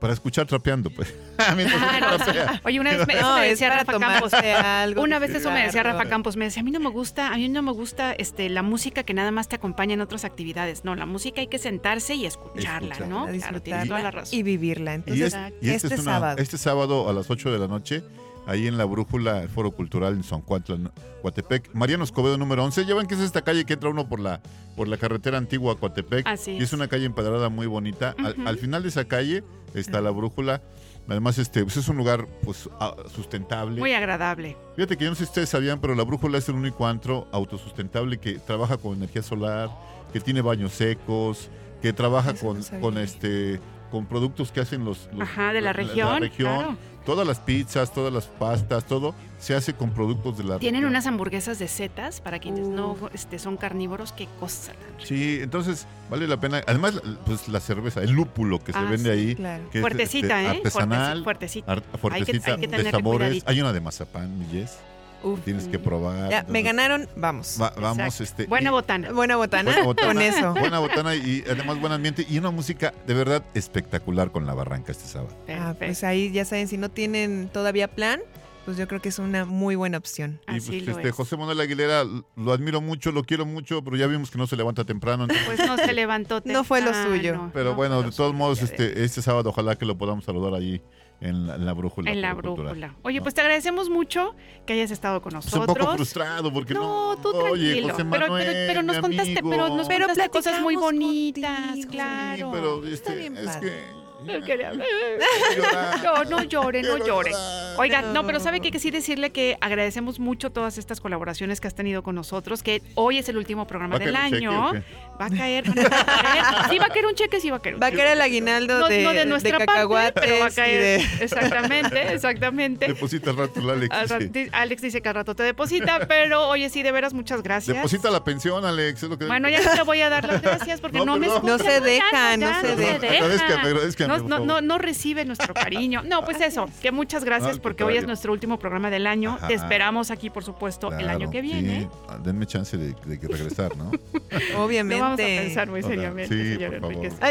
para 0.00 0.12
escuchar 0.14 0.46
trapeando, 0.46 0.90
pues. 0.90 1.14
Trapea. 1.36 2.60
Oye, 2.64 2.80
una 2.80 2.90
vez 2.96 3.06
me, 3.06 3.20
No, 3.20 3.38
me 3.38 3.48
decía 3.48 3.70
Rafa 3.70 3.98
Campos. 3.98 4.32
algo. 4.34 5.02
Una 5.02 5.18
vez 5.18 5.30
eso 5.34 5.50
me 5.50 5.64
decía. 5.64 5.82
Rafa 5.82 6.06
Campos, 6.08 6.36
me 6.36 6.46
decía, 6.46 6.60
a 6.60 6.64
mí 6.64 6.70
no 6.70 6.80
me 6.80 6.90
gusta, 6.90 7.28
a 7.32 7.36
mí 7.36 7.48
no 7.48 7.62
me 7.62 7.72
gusta 7.72 8.12
este, 8.12 8.48
la 8.48 8.62
música 8.62 9.02
que 9.02 9.14
nada 9.14 9.30
más 9.30 9.48
te 9.48 9.56
acompaña 9.56 9.94
en 9.94 10.00
otras 10.00 10.24
actividades. 10.24 10.84
No, 10.84 10.94
la 10.94 11.06
música 11.06 11.40
hay 11.40 11.46
que 11.46 11.58
sentarse 11.58 12.14
y 12.14 12.26
escucharla. 12.26 12.96
¿no? 13.08 13.24
A 13.24 13.30
Claro, 13.30 13.62
tienes 13.62 13.88
toda 13.88 14.00
la 14.00 14.10
razón. 14.10 14.38
y 14.38 14.42
vivirla. 14.42 14.92
Y, 14.92 14.94
Entonces, 14.96 15.34
es- 15.34 15.52
y 15.60 15.70
este, 15.70 15.86
este, 15.88 15.94
es 15.94 16.00
una- 16.00 16.12
sábado. 16.12 16.38
este 16.38 16.58
sábado 16.58 17.08
a 17.08 17.12
las 17.12 17.30
8 17.30 17.50
de 17.52 17.58
la 17.58 17.68
noche, 17.68 18.02
ahí 18.50 18.66
en 18.66 18.76
la 18.76 18.84
Brújula, 18.84 19.42
el 19.42 19.48
Foro 19.48 19.70
Cultural 19.70 20.14
en 20.14 20.24
San 20.24 20.40
Juan, 20.42 20.62
Tlan- 20.64 20.90
Coatepec. 21.22 21.72
Mariano 21.74 22.02
Escobedo 22.04 22.36
número 22.36 22.64
11. 22.64 22.84
Ya 22.84 22.94
ven 22.94 23.06
que 23.06 23.14
es 23.14 23.20
esta 23.20 23.42
calle 23.42 23.64
que 23.64 23.74
entra 23.74 23.90
uno 23.90 24.08
por 24.08 24.18
la, 24.20 24.40
por 24.76 24.88
la 24.88 24.96
carretera 24.96 25.38
antigua 25.38 25.74
a 25.74 25.76
Coatepec. 25.76 26.26
Así 26.26 26.52
Y 26.52 26.56
es 26.58 26.64
es. 26.64 26.72
una 26.72 26.88
calle 26.88 27.04
empedrada 27.04 27.48
muy 27.48 27.66
bonita. 27.66 28.14
Al- 28.46 28.58
final 28.58 28.82
de 28.82 28.88
esa 28.88 29.04
calle 29.04 29.44
está 29.74 30.00
la 30.00 30.10
Brújula. 30.10 30.62
Además, 31.08 31.38
este, 31.38 31.62
pues 31.64 31.76
es 31.76 31.88
un 31.88 31.96
lugar 31.96 32.26
pues 32.44 32.68
sustentable. 33.14 33.78
Muy 33.80 33.92
agradable. 33.94 34.56
Fíjate 34.76 34.96
que 34.96 35.04
yo 35.04 35.10
no 35.10 35.16
sé 35.16 35.24
si 35.24 35.30
ustedes 35.30 35.48
sabían, 35.48 35.80
pero 35.80 35.94
la 35.94 36.04
Brújula 36.04 36.38
es 36.38 36.48
el 36.48 36.54
único 36.56 36.86
antro 36.86 37.26
autosustentable 37.32 38.18
que 38.18 38.34
trabaja 38.38 38.76
con 38.76 38.96
energía 38.96 39.22
solar, 39.22 39.70
que 40.12 40.20
tiene 40.20 40.40
baños 40.42 40.72
secos, 40.72 41.48
que 41.82 41.92
trabaja 41.92 42.32
Eso 42.32 42.46
con, 42.46 42.62
con 42.80 42.98
este 42.98 43.60
con 43.90 44.06
productos 44.06 44.52
que 44.52 44.60
hacen 44.60 44.84
los, 44.84 45.08
los- 45.12 45.22
Ajá, 45.22 45.52
de 45.52 45.60
la 45.60 45.72
región, 45.72 46.28
claro. 46.36 46.76
Todas 47.06 47.26
las 47.26 47.40
pizzas, 47.40 47.92
todas 47.92 48.12
las 48.12 48.26
pastas, 48.26 48.84
todo 48.84 49.14
se 49.38 49.54
hace 49.54 49.72
con 49.74 49.90
productos 49.90 50.36
de 50.36 50.44
la 50.44 50.58
Tienen 50.58 50.82
región. 50.82 50.90
unas 50.92 51.06
hamburguesas 51.06 51.58
de 51.58 51.66
setas 51.66 52.20
para 52.20 52.38
quienes 52.38 52.68
no 52.68 52.94
este, 53.14 53.38
son 53.38 53.56
carnívoros. 53.56 54.12
Qué 54.12 54.28
cosa. 54.38 54.72
Sí, 55.02 55.38
entonces 55.40 55.86
vale 56.10 56.28
la 56.28 56.38
pena. 56.38 56.60
Además, 56.66 57.00
pues 57.24 57.48
la 57.48 57.58
cerveza, 57.60 58.02
el 58.02 58.10
lúpulo 58.12 58.62
que 58.62 58.72
se 58.72 58.78
Ah, 58.78 58.82
vende 58.82 59.14
sí, 59.14 59.18
ahí, 59.28 59.34
claro. 59.34 59.70
que 59.70 59.78
es, 59.78 59.82
Fuertecita, 59.82 60.40
este, 60.42 60.44
¿eh? 60.44 60.56
artesanal, 60.58 61.24
Fuertecita. 61.24 61.72
ar- 61.72 61.82
fuertecita, 61.98 62.50
hay 62.50 62.54
que 62.56 62.60
de 62.60 62.68
tenerle 62.68 62.90
sabores. 62.90 63.18
cuidadito. 63.28 63.50
Hay 63.50 63.60
una 63.62 63.72
de 63.72 63.80
mazapán, 63.80 64.38
mi 64.38 64.44
Jess, 64.46 64.76
Uf. 65.22 65.40
tienes 65.44 65.68
que 65.68 65.78
probar. 65.78 66.30
Ya, 66.30 66.44
me 66.48 66.62
ganaron, 66.62 67.08
vamos. 67.16 67.58
va- 67.60 67.72
vamos, 67.80 68.20
este. 68.20 68.46
Buena 68.46 68.70
y- 68.70 68.72
botana. 68.72 69.12
Buena 69.12 69.36
botana, 69.36 69.70
Buena 69.70 69.84
botana, 69.86 70.08
con 70.12 70.22
eso. 70.22 70.52
Buena 70.54 70.78
botana 70.78 71.14
y 71.14 71.44
además 71.50 71.80
buen 71.80 71.92
ambiente 71.92 72.26
y 72.28 72.38
una 72.38 72.50
música 72.50 72.94
de 73.06 73.14
verdad 73.14 73.42
espectacular 73.54 74.30
con 74.32 74.46
la 74.46 74.54
barranca 74.54 74.92
este 74.92 75.04
sábado. 75.06 75.34
Ah, 75.48 75.74
pues 75.78 76.04
ahí 76.04 76.30
ya 76.32 76.44
saben, 76.44 76.68
si 76.68 76.76
no 76.78 76.88
tienen 76.90 77.48
todavía 77.52 77.88
plan, 77.88 78.20
pues 78.64 78.76
yo 78.76 78.86
creo 78.86 79.00
que 79.00 79.08
es 79.08 79.18
una 79.18 79.44
muy 79.46 79.74
buena 79.74 79.98
opción. 79.98 80.38
Y 80.46 80.56
Así 80.56 80.70
pues, 80.70 80.86
lo 80.86 80.92
este, 80.92 81.08
es. 81.08 81.14
José 81.14 81.36
Manuel 81.36 81.60
Aguilera 81.60 82.04
lo 82.36 82.52
admiro 82.52 82.80
mucho, 82.80 83.10
lo 83.10 83.24
quiero 83.24 83.46
mucho, 83.46 83.82
pero 83.82 83.96
ya 83.96 84.06
vimos 84.06 84.30
que 84.30 84.38
no 84.38 84.46
se 84.46 84.54
levanta 84.56 84.84
temprano. 84.84 85.24
entonces- 85.24 85.46
Pues 85.46 85.66
no 85.66 85.76
se 85.76 85.92
levantó. 85.92 86.40
No 86.44 86.62
fue 86.64 86.80
lo 86.80 86.92
temprano, 86.92 87.16
suyo. 87.16 87.50
pero 87.54 87.70
no 87.70 87.76
bueno, 87.76 87.96
de 88.02 88.10
todos 88.10 88.16
suyo, 88.16 88.32
modos, 88.34 88.62
este, 88.62 89.02
este 89.04 89.22
sábado 89.22 89.50
ojalá 89.50 89.76
que 89.76 89.84
lo 89.86 89.96
podamos 89.98 90.24
saludar 90.24 90.54
allí 90.54 90.80
en 91.20 91.46
la, 91.46 91.54
en 91.56 91.66
la 91.66 91.72
brújula. 91.74 92.10
En 92.10 92.20
la 92.22 92.34
Foro 92.34 92.48
Cultural. 92.50 92.72
brújula. 92.74 92.94
Oye, 93.02 93.18
¿no? 93.18 93.22
pues 93.22 93.34
te 93.34 93.40
agradecemos 93.42 93.90
mucho 93.90 94.34
que 94.66 94.72
hayas 94.72 94.90
estado 94.90 95.20
con 95.20 95.32
Pues 95.32 95.44
nosotros. 95.46 95.68
un 95.68 95.74
poco 95.84 95.92
frustrado 95.96 96.52
porque 96.52 96.74
no. 96.74 97.14
No, 97.14 97.20
tú 97.22 97.28
Oye, 97.30 97.72
tranquilo. 97.74 97.88
José 97.90 98.04
pero, 98.10 98.20
Manuel, 98.26 98.46
pero, 98.46 98.66
pero 98.68 98.82
nos 98.82 98.96
mi 98.96 99.02
contaste, 99.02 99.38
amigo. 99.38 99.50
pero 99.50 99.68
nos 99.76 99.88
Pero 99.88 100.06
contaste 100.06 100.30
cosas 100.30 100.60
muy 100.62 100.76
bonitas, 100.76 101.60
contigo. 101.60 101.82
Sí, 101.82 101.88
claro. 101.88 102.50
pero 102.52 102.86
este, 102.86 103.14
bien 103.16 103.36
es 103.36 103.44
padre. 103.46 103.70
que. 103.70 103.99
No. 104.24 106.24
No, 106.24 106.42
llore, 106.44 106.82
no 106.82 106.98
llore. 107.04 107.32
Oigan, 107.76 108.12
no, 108.12 108.26
pero 108.26 108.40
sabe 108.40 108.60
que, 108.60 108.70
que 108.70 108.78
sí 108.78 108.90
decirle 108.90 109.30
que 109.30 109.56
agradecemos 109.60 110.18
mucho 110.18 110.50
todas 110.50 110.78
estas 110.78 111.00
colaboraciones 111.00 111.60
que 111.60 111.68
has 111.68 111.74
tenido 111.74 112.02
con 112.02 112.14
nosotros, 112.14 112.62
que 112.62 112.82
hoy 112.94 113.18
es 113.18 113.28
el 113.28 113.36
último 113.36 113.66
programa 113.66 113.96
¿Va 113.96 114.02
a 114.02 114.06
del 114.06 114.16
año. 114.16 114.72
Va 115.20 115.26
a 115.26 115.30
caer, 115.30 115.64
van 115.68 115.78
a 115.78 115.90
caer. 115.92 116.68
Sí, 116.70 116.78
va 116.78 116.86
a 116.86 116.88
caer 116.88 117.06
un 117.06 117.14
cheque, 117.14 117.40
sí 117.40 117.50
va 117.50 117.58
a 117.58 117.60
caer 117.60 117.74
un 117.76 117.82
Va 117.82 117.86
a 117.88 117.92
caer 117.92 118.08
el 118.08 118.20
aguinaldo 118.20 118.88
de, 118.88 119.02
no 119.02 119.12
de 119.12 119.26
nuestra 119.26 119.58
parte, 119.58 119.66
cacahuates 119.72 120.12
pero 120.22 120.38
va 120.40 120.46
a 120.46 120.50
caer. 120.50 120.80
de- 121.00 121.24
Exactamente, 121.24 122.02
exactamente. 122.14 122.86
Deposita 122.88 123.30
al 123.30 123.36
rato, 123.36 123.60
la 123.60 123.72
Alex. 123.74 123.94
Al 123.94 124.08
sí. 124.08 124.14
rat- 124.14 124.48
Alex 124.52 124.82
dice 124.82 125.02
que 125.02 125.08
al 125.08 125.14
rato 125.14 125.34
te 125.34 125.42
deposita, 125.42 126.06
pero 126.06 126.48
oye, 126.48 126.68
sí, 126.70 126.82
de 126.82 126.92
veras, 126.92 127.12
muchas 127.14 127.42
gracias. 127.42 127.76
Deposita 127.76 128.10
la 128.10 128.24
pensión, 128.24 128.64
Alex. 128.64 129.02
Es 129.02 129.08
lo 129.10 129.18
que 129.18 129.26
Bueno, 129.26 129.48
ya 129.48 129.60
no 129.62 129.70
te 129.74 129.82
voy 129.82 130.00
a 130.02 130.08
dar 130.08 130.26
las 130.26 130.40
gracias 130.42 130.80
porque 130.80 130.98
No, 130.98 131.04
no, 131.04 131.18
me. 131.18 131.26
No 131.26 131.58
se 131.58 131.80
deja, 131.80 132.36
no 132.36 132.60
se 132.60 132.76
deja. 132.76 132.94
Agradezcame, 132.96 133.68
agradezcame, 133.68 134.09
No, 134.18 134.38
no, 134.38 134.44
no, 134.44 134.60
no 134.60 134.78
recibe 134.78 135.24
nuestro 135.24 135.54
cariño. 135.54 136.02
No, 136.02 136.24
pues 136.24 136.40
eso, 136.40 136.68
que 136.82 136.92
muchas 136.92 137.24
gracias 137.24 137.58
porque 137.58 137.84
hoy 137.84 137.96
es 137.96 138.06
nuestro 138.06 138.32
último 138.32 138.58
programa 138.58 138.90
del 138.90 139.06
año. 139.06 139.34
Ajá. 139.36 139.48
Te 139.48 139.54
esperamos 139.54 140.10
aquí, 140.10 140.30
por 140.30 140.44
supuesto, 140.44 140.92
el 140.92 141.08
año 141.08 141.30
que 141.30 141.40
viene. 141.40 141.80
sí. 141.80 141.88
Ah, 142.08 142.18
Denme 142.22 142.46
chance 142.46 142.76
de, 142.76 142.94
regresar, 143.04 143.76
¿no? 143.76 143.90
Obviamente. 144.58 144.98
Lo 144.98 145.04
vamos 145.04 145.20
a 145.20 145.24
pensar 145.24 145.68
muy 145.68 145.82
seriamente, 145.82 146.28
Sí, 146.28 146.54
señor 146.54 146.74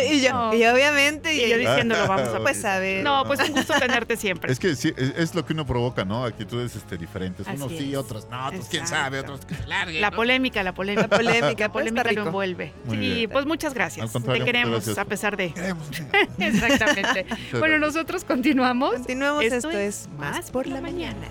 y, 0.10 0.22
yo, 0.22 0.34
No. 0.34 0.54
y 0.54 0.66
obviamente. 0.66 1.34
Y 1.34 1.50
yo 1.50 1.58
diciéndolo, 1.58 2.08
vamos 2.08 2.30
a 2.30 2.40
Pues 2.50 2.64
a 2.66 2.80
ver. 2.80 3.04
No, 3.04 3.24
pues 3.26 3.40
un 3.42 3.52
gusto 3.52 3.74
tenerte 3.80 4.18
siempre. 4.18 4.52
Es 4.52 4.60
que 4.60 4.76
sí, 4.76 4.94
es, 4.98 5.14
es 5.16 5.36
lo 5.36 5.46
que 5.46 5.54
uno 5.54 5.66
provoca, 5.66 6.06
¿no? 6.06 6.26
Actitudes 6.26 6.76
este, 6.76 6.98
diferentes. 6.98 7.48
Así 7.48 7.58
Unos 7.58 7.72
sí, 7.72 7.96
otros 7.96 8.28
no, 8.30 8.48
otros 8.48 8.68
quién 8.70 8.88
sabe, 8.88 9.20
otros 9.20 9.46
que 9.46 9.56
se 9.56 9.68
larguen. 9.68 10.02
La 10.02 10.10
¿no? 10.10 10.16
polémica, 10.16 10.64
la 10.64 10.74
polémica. 10.74 11.08
La 11.10 11.18
polémica, 11.18 11.66
La 11.68 11.72
pues, 11.72 11.84
polémica 11.84 12.04
lo 12.04 12.10
rico. 12.10 12.22
envuelve. 12.28 12.74
Muy 12.86 12.98
sí, 12.98 13.02
bien. 13.02 13.30
pues 13.30 13.46
muchas 13.46 13.74
gracias. 13.74 14.12
Te 14.12 14.44
queremos 14.44 14.98
a 14.98 15.06
pesar 15.06 15.38
de. 15.38 15.54
Queremos. 15.54 15.88
Exactamente. 16.74 17.26
bueno, 17.60 17.80
nosotros 17.80 18.24
continuamos. 18.24 18.94
Continuamos, 18.94 19.44
esto, 19.44 19.72
es 19.72 20.08
Más 20.18 20.52
por 20.52 20.68
la 20.68 20.82
mañana. 20.82 21.28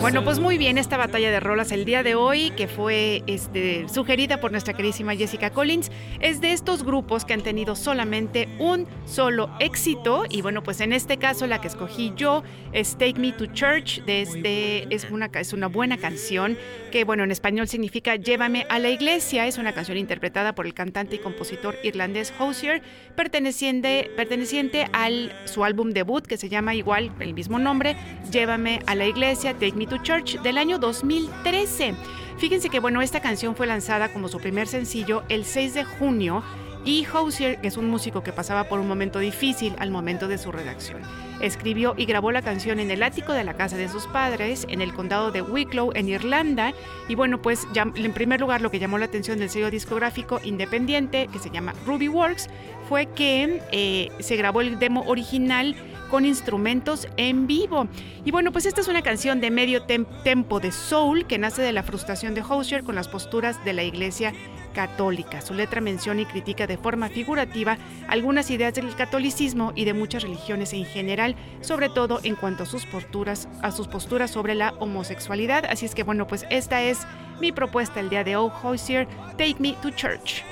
Bueno, 0.00 0.24
pues 0.24 0.38
muy 0.38 0.58
bien 0.58 0.78
esta 0.78 0.96
batalla 0.96 1.30
de 1.30 1.40
rolas 1.40 1.72
el 1.72 1.84
día 1.84 2.02
de 2.02 2.14
hoy, 2.14 2.50
que 2.50 2.68
fue 2.68 3.22
este, 3.26 3.88
sugerida 3.88 4.40
por 4.40 4.52
nuestra 4.52 4.74
queridísima 4.74 5.14
Jessica 5.14 5.50
Collins, 5.50 5.90
es 6.20 6.40
de 6.40 6.52
estos 6.52 6.84
grupos 6.84 7.24
que 7.24 7.34
han 7.34 7.42
tenido 7.42 7.76
solamente 7.76 8.48
un 8.58 8.86
solo 9.06 9.50
éxito. 9.60 10.24
Y 10.30 10.40
bueno, 10.42 10.62
pues 10.62 10.80
en 10.80 10.92
este 10.92 11.18
caso 11.18 11.46
la 11.46 11.60
que 11.60 11.68
escogí 11.68 12.12
yo 12.16 12.42
es 12.72 12.96
Take 12.96 13.18
Me 13.18 13.32
to 13.32 13.46
Church. 13.46 14.02
De 14.04 14.22
este, 14.22 14.94
es, 14.94 15.10
una, 15.10 15.30
es 15.34 15.52
una 15.52 15.66
buena 15.66 15.98
canción 15.98 16.56
que, 16.92 17.04
bueno, 17.04 17.24
en 17.24 17.30
español 17.30 17.68
significa 17.68 18.16
Llévame 18.16 18.66
a 18.70 18.78
la 18.78 18.90
iglesia. 18.90 19.46
Es 19.46 19.58
una 19.58 19.72
canción 19.72 19.98
interpretada 19.98 20.54
por 20.54 20.66
el 20.66 20.74
cantante 20.74 21.16
y 21.16 21.18
compositor 21.18 21.76
irlandés 21.82 22.32
Hosier, 22.38 22.82
perteneciente, 23.16 24.10
perteneciente 24.16 24.86
al 24.92 25.32
su 25.44 25.64
álbum 25.64 25.90
debut 25.90 26.26
que 26.26 26.36
se 26.36 26.48
llama 26.48 26.74
igual, 26.74 27.12
el 27.20 27.34
mismo 27.34 27.58
nombre, 27.58 27.96
Llévame 28.30 28.80
a 28.86 28.94
la 28.94 29.06
iglesia, 29.06 29.54
Take 29.54 29.72
Me 29.72 29.86
to 29.86 29.98
Church, 29.98 30.40
del 30.40 30.58
año 30.58 30.78
2013. 30.78 31.94
Fíjense 32.38 32.68
que 32.68 32.80
bueno, 32.80 33.02
esta 33.02 33.20
canción 33.20 33.56
fue 33.56 33.66
lanzada 33.66 34.12
como 34.12 34.28
su 34.28 34.38
primer 34.38 34.68
sencillo 34.68 35.24
el 35.28 35.44
6 35.44 35.74
de 35.74 35.84
junio 35.84 36.42
y 36.84 37.06
Hosier, 37.12 37.60
que 37.60 37.68
es 37.68 37.76
un 37.76 37.90
músico 37.90 38.22
que 38.22 38.32
pasaba 38.32 38.64
por 38.64 38.80
un 38.80 38.88
momento 38.88 39.18
difícil 39.18 39.74
al 39.78 39.90
momento 39.90 40.28
de 40.28 40.38
su 40.38 40.52
redacción. 40.52 41.02
Escribió 41.40 41.94
y 41.96 42.06
grabó 42.06 42.32
la 42.32 42.42
canción 42.42 42.80
en 42.80 42.90
el 42.90 43.02
ático 43.02 43.32
de 43.32 43.44
la 43.44 43.54
casa 43.54 43.76
de 43.76 43.88
sus 43.88 44.06
padres, 44.06 44.66
en 44.68 44.80
el 44.80 44.94
condado 44.94 45.30
de 45.30 45.42
Wicklow, 45.42 45.92
en 45.94 46.08
Irlanda. 46.08 46.72
Y 47.08 47.14
bueno, 47.14 47.42
pues 47.42 47.66
en 47.74 48.12
primer 48.12 48.40
lugar 48.40 48.60
lo 48.60 48.70
que 48.70 48.78
llamó 48.78 48.98
la 48.98 49.04
atención 49.04 49.38
del 49.38 49.50
sello 49.50 49.70
discográfico 49.70 50.40
independiente, 50.42 51.28
que 51.32 51.38
se 51.38 51.50
llama 51.50 51.74
Ruby 51.86 52.08
Works, 52.08 52.48
fue 52.88 53.06
que 53.06 53.60
eh, 53.70 54.10
se 54.20 54.36
grabó 54.36 54.60
el 54.60 54.78
demo 54.78 55.02
original 55.06 55.76
con 56.08 56.24
instrumentos 56.24 57.08
en 57.16 57.46
vivo. 57.46 57.88
Y 58.24 58.30
bueno, 58.30 58.52
pues 58.52 58.66
esta 58.66 58.80
es 58.80 58.88
una 58.88 59.02
canción 59.02 59.40
de 59.40 59.50
medio 59.50 59.82
tempo 59.82 60.60
de 60.60 60.72
soul 60.72 61.26
que 61.26 61.38
nace 61.38 61.62
de 61.62 61.72
la 61.72 61.82
frustración 61.82 62.34
de 62.34 62.42
Hosier 62.42 62.84
con 62.84 62.94
las 62.94 63.08
posturas 63.08 63.64
de 63.64 63.72
la 63.72 63.82
iglesia 63.82 64.32
católica. 64.74 65.40
Su 65.40 65.54
letra 65.54 65.80
menciona 65.80 66.20
y 66.20 66.26
critica 66.26 66.66
de 66.66 66.78
forma 66.78 67.08
figurativa 67.08 67.78
algunas 68.06 68.50
ideas 68.50 68.74
del 68.74 68.94
catolicismo 68.94 69.72
y 69.74 69.84
de 69.84 69.94
muchas 69.94 70.22
religiones 70.22 70.72
en 70.72 70.84
general, 70.84 71.36
sobre 71.60 71.88
todo 71.88 72.20
en 72.22 72.36
cuanto 72.36 72.62
a 72.62 72.66
sus 72.66 72.86
posturas, 72.86 73.48
a 73.62 73.72
sus 73.72 73.88
posturas 73.88 74.30
sobre 74.30 74.54
la 74.54 74.74
homosexualidad. 74.78 75.64
Así 75.64 75.86
es 75.86 75.94
que 75.94 76.04
bueno, 76.04 76.26
pues 76.26 76.46
esta 76.50 76.82
es 76.82 77.06
mi 77.40 77.52
propuesta 77.52 78.00
el 78.00 78.08
día 78.08 78.24
de 78.24 78.36
hoy, 78.36 78.50
Hozier, 78.62 79.08
Take 79.36 79.56
Me 79.58 79.72
to 79.82 79.90
Church. 79.90 80.44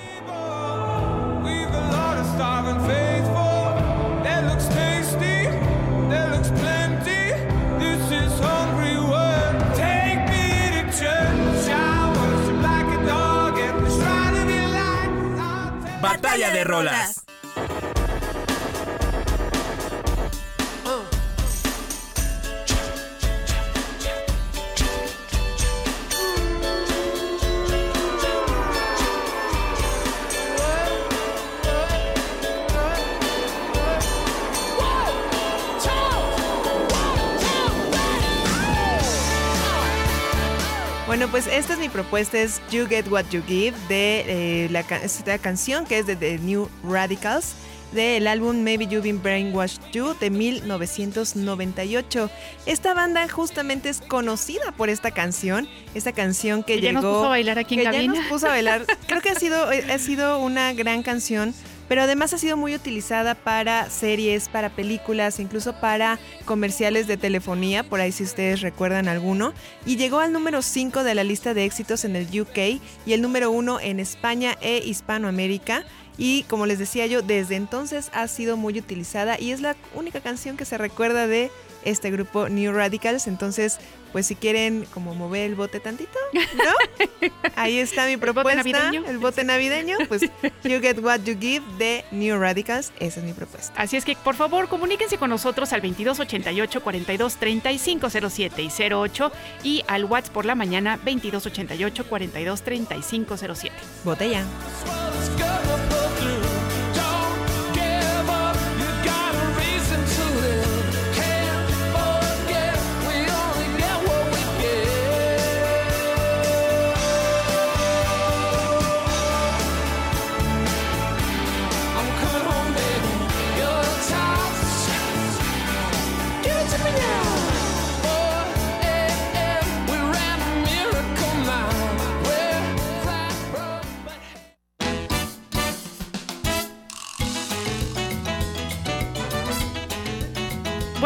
Bueno, 41.17 41.31
pues 41.31 41.47
esta 41.47 41.73
es 41.73 41.76
mi 41.76 41.76
propuesta, 41.97 42.39
es 42.39 42.61
You 42.71 42.87
Get 42.87 43.09
What 43.09 43.25
You 43.31 43.43
Give, 43.47 43.75
de 43.89 44.65
eh, 44.65 44.69
la, 44.71 44.81
esta 44.81 45.39
canción 45.39 45.87
que 45.87 45.99
es 45.99 46.07
de 46.07 46.15
The 46.15 46.39
New 46.41 46.69
Radicals, 46.85 47.55
del 47.93 48.27
álbum 48.27 48.63
Maybe 48.63 48.87
You've 48.87 49.05
Been 49.05 49.23
Brainwashed 49.23 49.81
You 49.93 50.15
de 50.21 50.29
1998. 50.29 52.31
Esta 52.67 52.93
banda 52.93 53.27
justamente 53.31 53.89
es 53.89 54.03
conocida 54.03 54.73
por 54.73 54.91
esta 54.91 55.11
canción, 55.11 55.67
esta 55.95 56.13
canción 56.13 56.63
que, 56.63 56.83
llegó... 56.83 56.87
Ya 56.87 56.93
nos 56.93 57.05
puso 57.05 57.25
a 57.25 57.29
bailar 57.31 57.59
aquí 57.59 57.77
en 57.77 57.91
que 57.91 58.03
Ya 58.03 58.13
nos 58.13 58.27
puso 58.27 58.47
a 58.47 58.51
bailar. 58.51 58.85
Creo 59.07 59.23
que 59.23 59.31
ha 59.31 59.37
sido, 59.37 59.73
eh, 59.73 59.91
ha 59.91 59.99
sido 59.99 60.39
una 60.41 60.75
gran 60.75 61.03
canción 61.03 61.55
pero 61.89 62.03
además 62.03 62.33
ha 62.33 62.39
sido 62.39 62.57
muy 62.57 62.75
utilizada 62.75 63.35
para 63.35 63.91
series, 63.91 64.49
para 64.49 64.71
películas, 64.71 65.41
incluso 65.41 65.81
para 65.81 66.19
comerciales 66.45 67.07
de 67.07 67.17
telefonía, 67.17 67.85
por 67.85 68.01
ahí 68.01 68.13
si 68.13 68.25
ustedes 68.25 68.61
recuerdan 68.61 69.09
alguno, 69.09 69.53
y 69.85 69.97
llegó 69.97 70.21
al 70.21 70.33
número 70.33 70.63
5 70.63 71.05
de 71.05 71.15
la 71.15 71.25
lista 71.25 71.55
de 71.55 71.65
éxitos 71.65 72.05
en 72.05 72.17
el 72.17 72.41
UK 72.41 72.81
y 73.07 73.13
el 73.13 73.23
número 73.23 73.51
1 73.51 73.81
en 73.81 74.01
España 74.01 74.57
e 74.61 74.83
Hispanoamérica. 74.85 75.85
Y 76.19 76.45
como 76.45 76.65
les 76.65 76.79
decía 76.79 77.07
yo, 77.07 77.21
desde 77.21 77.57
entonces 77.57 78.11
ha 78.15 78.27
sido 78.27 78.57
muy 78.57 78.79
utilizada 78.79 79.39
y 79.39 79.51
es 79.51 79.61
la 79.61 79.77
única 79.95 80.21
canción 80.21 80.57
que 80.57 80.65
se 80.65 80.79
recuerda 80.79 81.27
de 81.27 81.51
este 81.87 82.11
grupo 82.11 82.49
New 82.49 82.73
Radicals. 82.73 83.27
Entonces, 83.27 83.79
pues 84.13 84.27
si 84.27 84.35
quieren 84.35 84.87
como 84.93 85.15
mover 85.15 85.43
el 85.43 85.55
bote 85.55 85.81
tantito, 85.81 86.19
¿no? 86.33 87.31
Ahí 87.57 87.79
está 87.79 88.07
mi 88.07 88.17
propuesta. 88.17 88.53
¿El 88.53 88.59
bote 88.59 88.73
navideño? 88.73 89.07
El 89.09 89.19
bote 89.19 89.45
navideño, 89.45 89.97
pues 90.09 90.23
You 90.65 90.81
Get 90.81 90.99
What 90.99 91.21
You 91.25 91.37
Give 91.39 91.65
de 91.79 92.05
New 92.11 92.39
Radicals. 92.39 92.93
Esa 92.99 93.21
es 93.21 93.27
mi 93.27 93.33
propuesta. 93.33 93.73
Así 93.81 93.97
es 93.97 94.05
que, 94.05 94.17
por 94.17 94.35
favor, 94.35 94.69
comuníquense 94.69 95.19
con 95.19 95.31
nosotros 95.31 95.73
al 95.73 95.81
2288 95.81 96.83
42 96.83 97.39
07 97.41 98.63
y 98.63 98.93
08 98.93 99.33
y 99.63 99.85
al 99.87 100.05
WhatsApp 100.05 100.33
por 100.33 100.45
la 100.45 100.55
mañana 100.55 100.97
2288 100.97 102.09
42 102.09 102.63
07. 102.65 103.75
Botella. 104.05 104.45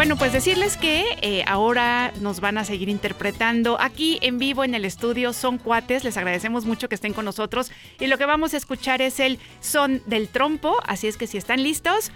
Bueno, 0.01 0.17
pues 0.17 0.33
decirles 0.33 0.79
que 0.79 1.05
eh, 1.21 1.45
ahora 1.47 2.11
nos 2.23 2.41
van 2.41 2.57
a 2.57 2.65
seguir 2.65 2.89
interpretando 2.89 3.79
aquí 3.79 4.19
en 4.23 4.39
vivo 4.39 4.65
en 4.65 4.75
el 4.75 4.87
estudio. 4.87 5.35
Son 5.35 5.59
cuates, 5.59 6.05
les 6.05 6.17
agradecemos 6.17 6.65
mucho 6.65 6.89
que 6.89 6.95
estén 6.95 7.13
con 7.13 7.27
nosotros. 7.27 7.71
Y 7.99 8.07
lo 8.07 8.17
que 8.17 8.25
vamos 8.25 8.55
a 8.55 8.57
escuchar 8.57 9.03
es 9.03 9.21
el 9.21 9.39
son 9.61 10.01
del 10.07 10.29
trompo. 10.29 10.79
Así 10.87 11.07
es 11.07 11.19
que 11.19 11.27
si 11.27 11.37
están 11.37 11.63
listos, 11.63 12.13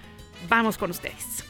vamos 0.48 0.78
con 0.78 0.92
ustedes. 0.92 1.44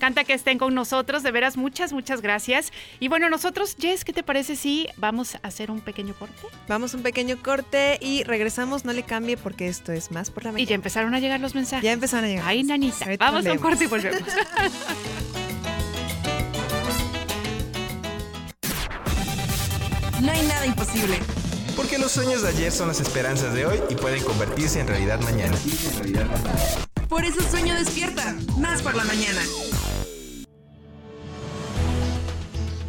Encanta 0.00 0.24
que 0.24 0.32
estén 0.32 0.56
con 0.56 0.74
nosotros. 0.74 1.22
De 1.22 1.30
veras, 1.30 1.58
muchas, 1.58 1.92
muchas 1.92 2.22
gracias. 2.22 2.72
Y 3.00 3.08
bueno, 3.08 3.28
nosotros, 3.28 3.76
Jess, 3.78 4.02
¿qué 4.02 4.14
te 4.14 4.22
parece 4.22 4.56
si 4.56 4.88
vamos 4.96 5.34
a 5.34 5.40
hacer 5.42 5.70
un 5.70 5.82
pequeño 5.82 6.14
corte? 6.14 6.34
Vamos 6.68 6.94
a 6.94 6.96
un 6.96 7.02
pequeño 7.02 7.36
corte 7.42 7.98
y 8.00 8.24
regresamos. 8.24 8.86
No 8.86 8.94
le 8.94 9.02
cambie 9.02 9.36
porque 9.36 9.68
esto 9.68 9.92
es 9.92 10.10
más 10.10 10.30
por 10.30 10.44
la 10.44 10.52
mañana. 10.52 10.62
Y 10.62 10.66
ya 10.66 10.74
empezaron 10.74 11.14
a 11.14 11.20
llegar 11.20 11.38
los 11.40 11.54
mensajes. 11.54 11.84
Ya 11.84 11.92
empezaron 11.92 12.24
a 12.24 12.28
llegar. 12.28 12.44
Ay, 12.46 12.62
nanita. 12.62 13.04
Ahorita 13.04 13.30
Vamos 13.30 13.44
a 13.44 13.52
un 13.52 13.58
corte 13.58 13.84
y 13.84 13.86
volvemos. 13.88 14.22
No 20.22 20.30
hay 20.32 20.42
nada 20.46 20.66
imposible. 20.66 21.18
Porque 21.76 21.96
los 21.96 22.12
sueños 22.12 22.42
de 22.42 22.48
ayer 22.48 22.70
son 22.70 22.88
las 22.88 23.00
esperanzas 23.00 23.54
de 23.54 23.64
hoy 23.64 23.80
y 23.88 23.94
pueden 23.94 24.22
convertirse 24.22 24.78
en 24.80 24.86
realidad 24.86 25.18
mañana. 25.20 25.56
Por 27.08 27.24
eso 27.24 27.40
sueño 27.50 27.74
despierta. 27.74 28.36
Más 28.58 28.82
por 28.82 28.94
la 28.94 29.04
mañana. 29.04 29.40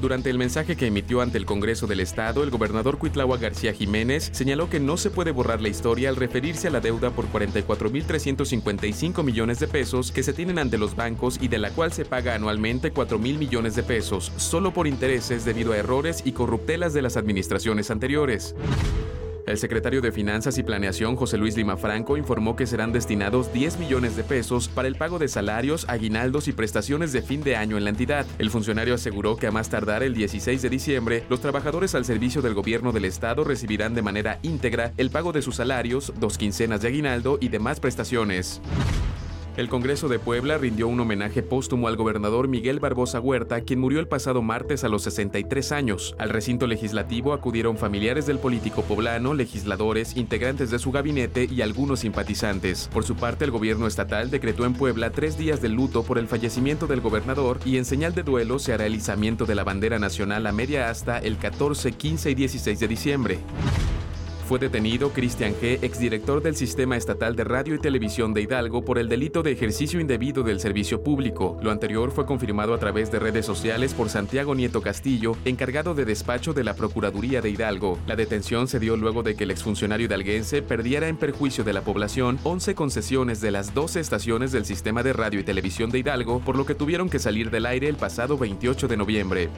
Durante 0.02 0.30
el 0.32 0.40
mensaje 0.40 0.76
que 0.76 0.88
emitió 0.88 1.22
ante 1.22 1.38
el 1.38 1.46
Congreso 1.46 1.86
del 1.86 2.00
Estado, 2.00 2.42
el 2.44 2.50
gobernador 2.50 2.98
Cuitlagua 2.98 3.38
García 3.38 3.72
Jiménez 3.72 4.32
señaló 4.34 4.68
que 4.68 4.80
no 4.80 4.98
se 4.98 5.12
puede 5.12 5.30
borrar 5.30 5.62
la 5.62 5.70
historia 5.70 6.10
al 6.10 6.16
referirse 6.16 6.68
a 6.68 6.72
la 6.72 6.80
deuda 6.80 7.12
por 7.12 7.28
44.355 7.32 9.24
millones 9.24 9.60
de 9.60 9.68
pesos 9.68 10.12
que 10.12 10.24
se 10.24 10.34
tienen 10.34 10.58
ante 10.58 10.80
los 10.80 10.96
bancos 10.96 11.38
y 11.40 11.50
de 11.50 11.60
la 11.60 11.70
cual 11.70 11.94
se 11.94 12.04
paga 12.04 12.34
anualmente 12.34 12.90
4 12.90 13.20
mil 13.20 13.38
millones 13.38 13.76
de 13.76 13.84
pesos, 13.84 14.32
solo 14.38 14.74
por 14.74 14.88
intereses 14.88 15.46
debido 15.46 15.74
a 15.74 15.78
errores 15.78 16.24
y 16.26 16.32
corruptelas 16.32 16.96
de 16.96 17.04
las 17.04 17.16
administraciones 17.16 17.92
anteriores. 17.92 18.56
El 19.48 19.58
secretario 19.58 20.02
de 20.02 20.12
Finanzas 20.12 20.58
y 20.58 20.64
Planeación, 20.64 21.16
José 21.16 21.38
Luis 21.38 21.58
Lima 21.58 21.78
Franco, 21.78 22.16
informó 22.16 22.56
que 22.56 22.68
serán 22.68 22.92
destinados 22.92 23.52
10 23.52 23.80
millones 23.80 24.16
de 24.16 24.24
pesos 24.24 24.68
para 24.68 24.88
el 24.88 24.96
pago 24.96 25.20
de 25.20 25.28
salarios, 25.28 25.86
aguinaldos 25.90 26.48
y 26.48 26.54
prestaciones 26.54 27.12
de 27.12 27.22
fin 27.22 27.44
de 27.44 27.56
año 27.56 27.78
en 27.78 27.84
la 27.84 27.90
entidad. 27.90 28.26
El 28.38 28.52
funcionario 28.52 28.94
aseguró 28.94 29.38
que 29.38 29.48
a 29.48 29.52
más 29.52 29.70
tardar 29.70 30.04
el 30.04 30.14
16 30.14 30.62
de 30.62 30.70
diciembre, 30.70 31.24
los 31.30 31.42
trabajadores 31.42 31.96
al 31.96 32.06
servicio 32.06 32.42
del 32.42 32.54
gobierno 32.54 32.92
del 32.92 33.06
estado 33.06 33.44
recibirán 33.44 33.96
de 33.96 34.02
manera 34.02 34.40
íntegra 34.44 34.94
el 34.98 35.10
pago 35.10 35.32
de 35.32 35.42
sus 35.42 35.56
salarios, 35.56 36.14
dos 36.20 36.38
quincenas 36.38 36.82
de 36.82 36.90
aguinaldo 36.90 37.38
y 37.42 37.50
demás 37.50 37.80
prestaciones. 37.80 38.62
El 39.58 39.68
Congreso 39.68 40.08
de 40.08 40.18
Puebla 40.18 40.58
rindió 40.58 40.88
un 40.88 40.98
homenaje 41.02 41.44
póstumo 41.44 41.90
al 41.90 41.98
gobernador 41.98 42.48
Miguel 42.48 42.80
Barbosa 42.80 43.20
Huerta, 43.20 43.60
quien 43.62 43.82
murió 43.82 44.00
el 44.00 44.08
pasado 44.08 44.42
martes 44.42 44.86
a 44.86 44.88
los 44.88 45.04
63 45.04 45.74
años. 45.74 46.16
Al 46.18 46.30
recinto 46.30 46.68
legislativo 46.68 47.34
acudieron 47.34 47.78
familiares 47.78 48.26
del 48.26 48.40
político 48.40 48.82
poblano, 48.84 49.34
legisladores, 49.34 50.16
integrantes 50.16 50.72
de 50.72 50.80
su 50.80 50.94
gabinete 50.94 51.50
y 51.52 51.62
algunos 51.62 52.00
simpatizantes. 52.00 52.90
Por 52.94 53.04
su 53.04 53.18
parte, 53.18 53.44
el 53.44 53.52
gobierno 53.52 53.88
estatal 53.88 54.32
decretó 54.32 54.66
en 54.66 54.74
Puebla 54.74 55.10
tres 55.10 55.38
días 55.38 55.62
de 55.62 55.68
luto 55.68 56.04
por 56.04 56.18
el 56.18 56.30
fallecimiento 56.30 56.88
del 56.88 57.02
gobernador 57.02 57.60
y 57.66 57.76
en 57.76 57.84
señal 57.84 58.16
de 58.16 58.24
duelo 58.24 58.58
se 58.58 58.72
hará 58.72 58.86
el 58.86 58.96
izamiento 58.96 59.46
de 59.46 59.56
la 59.56 59.66
bandera 59.66 60.00
nacional 60.00 60.48
a 60.48 60.54
media 60.54 60.90
asta 60.90 61.20
el 61.20 61.38
14, 61.38 61.92
15 61.92 62.32
y 62.32 62.36
16 62.36 62.80
de 62.80 62.88
diciembre. 62.88 63.40
Fue 64.52 64.60
detenido 64.60 65.14
Cristian 65.14 65.54
G., 65.54 65.80
exdirector 65.82 66.44
del 66.44 66.58
Sistema 66.58 66.98
Estatal 66.98 67.38
de 67.38 67.46
Radio 67.46 67.74
y 67.76 67.80
Televisión 67.80 68.34
de 68.34 68.42
Hidalgo, 68.42 68.84
por 68.84 69.00
el 69.00 69.08
delito 69.08 69.44
de 69.44 69.54
ejercicio 69.54 70.02
indebido 70.02 70.44
del 70.44 70.60
servicio 70.60 71.02
público. 71.02 71.58
Lo 71.62 71.72
anterior 71.72 72.12
fue 72.12 72.26
confirmado 72.26 72.74
a 72.74 72.78
través 72.78 73.10
de 73.14 73.20
redes 73.20 73.46
sociales 73.46 73.94
por 73.94 74.10
Santiago 74.10 74.54
Nieto 74.54 74.82
Castillo, 74.82 75.38
encargado 75.46 75.94
de 75.94 76.04
despacho 76.04 76.54
de 76.54 76.66
la 76.66 76.74
Procuraduría 76.74 77.40
de 77.40 77.50
Hidalgo. 77.50 77.98
La 78.06 78.18
detención 78.18 78.68
se 78.68 78.82
dio 78.82 78.98
luego 78.98 79.24
de 79.24 79.38
que 79.38 79.46
el 79.46 79.52
exfuncionario 79.52 80.08
hidalguense 80.08 80.62
perdiera 80.62 81.08
en 81.08 81.16
perjuicio 81.16 81.64
de 81.64 81.72
la 81.72 81.84
población 81.84 82.38
11 82.44 82.76
concesiones 82.76 83.40
de 83.40 83.52
las 83.52 83.74
12 83.74 84.02
estaciones 84.02 84.52
del 84.52 84.66
Sistema 84.66 85.02
de 85.02 85.14
Radio 85.14 85.40
y 85.40 85.46
Televisión 85.46 85.92
de 85.92 86.00
Hidalgo, 86.00 86.42
por 86.42 86.58
lo 86.58 86.66
que 86.66 86.76
tuvieron 86.76 87.10
que 87.10 87.20
salir 87.20 87.52
del 87.52 87.68
aire 87.68 87.88
el 87.88 87.96
pasado 87.96 88.38
28 88.38 88.90
de 88.90 88.98
noviembre. 88.98 89.50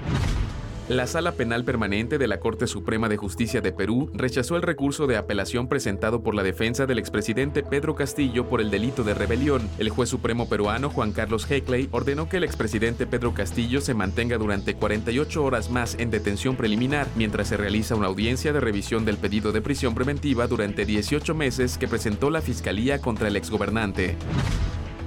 La 0.89 1.07
Sala 1.07 1.31
Penal 1.31 1.63
Permanente 1.63 2.17
de 2.17 2.27
la 2.27 2.41
Corte 2.41 2.67
Suprema 2.67 3.07
de 3.07 3.15
Justicia 3.15 3.61
de 3.61 3.71
Perú 3.71 4.11
rechazó 4.13 4.57
el 4.57 4.61
recurso 4.61 5.07
de 5.07 5.15
apelación 5.15 5.69
presentado 5.69 6.21
por 6.21 6.35
la 6.35 6.43
defensa 6.43 6.85
del 6.85 6.99
expresidente 6.99 7.63
Pedro 7.63 7.95
Castillo 7.95 8.49
por 8.49 8.59
el 8.59 8.69
delito 8.69 9.05
de 9.05 9.13
rebelión. 9.13 9.69
El 9.77 9.89
juez 9.89 10.09
supremo 10.09 10.49
peruano 10.49 10.89
Juan 10.89 11.13
Carlos 11.13 11.49
Heckley 11.49 11.87
ordenó 11.91 12.27
que 12.27 12.35
el 12.35 12.43
expresidente 12.43 13.07
Pedro 13.07 13.33
Castillo 13.33 13.79
se 13.79 13.93
mantenga 13.93 14.37
durante 14.37 14.75
48 14.75 15.41
horas 15.41 15.69
más 15.69 15.95
en 15.99 16.11
detención 16.11 16.57
preliminar 16.57 17.07
mientras 17.15 17.47
se 17.47 17.55
realiza 17.55 17.95
una 17.95 18.07
audiencia 18.07 18.51
de 18.51 18.59
revisión 18.59 19.05
del 19.05 19.15
pedido 19.15 19.53
de 19.53 19.61
prisión 19.61 19.95
preventiva 19.95 20.47
durante 20.47 20.85
18 20.85 21.33
meses 21.33 21.77
que 21.77 21.87
presentó 21.87 22.29
la 22.29 22.41
Fiscalía 22.41 22.99
contra 22.99 23.29
el 23.29 23.37
exgobernante. 23.37 24.17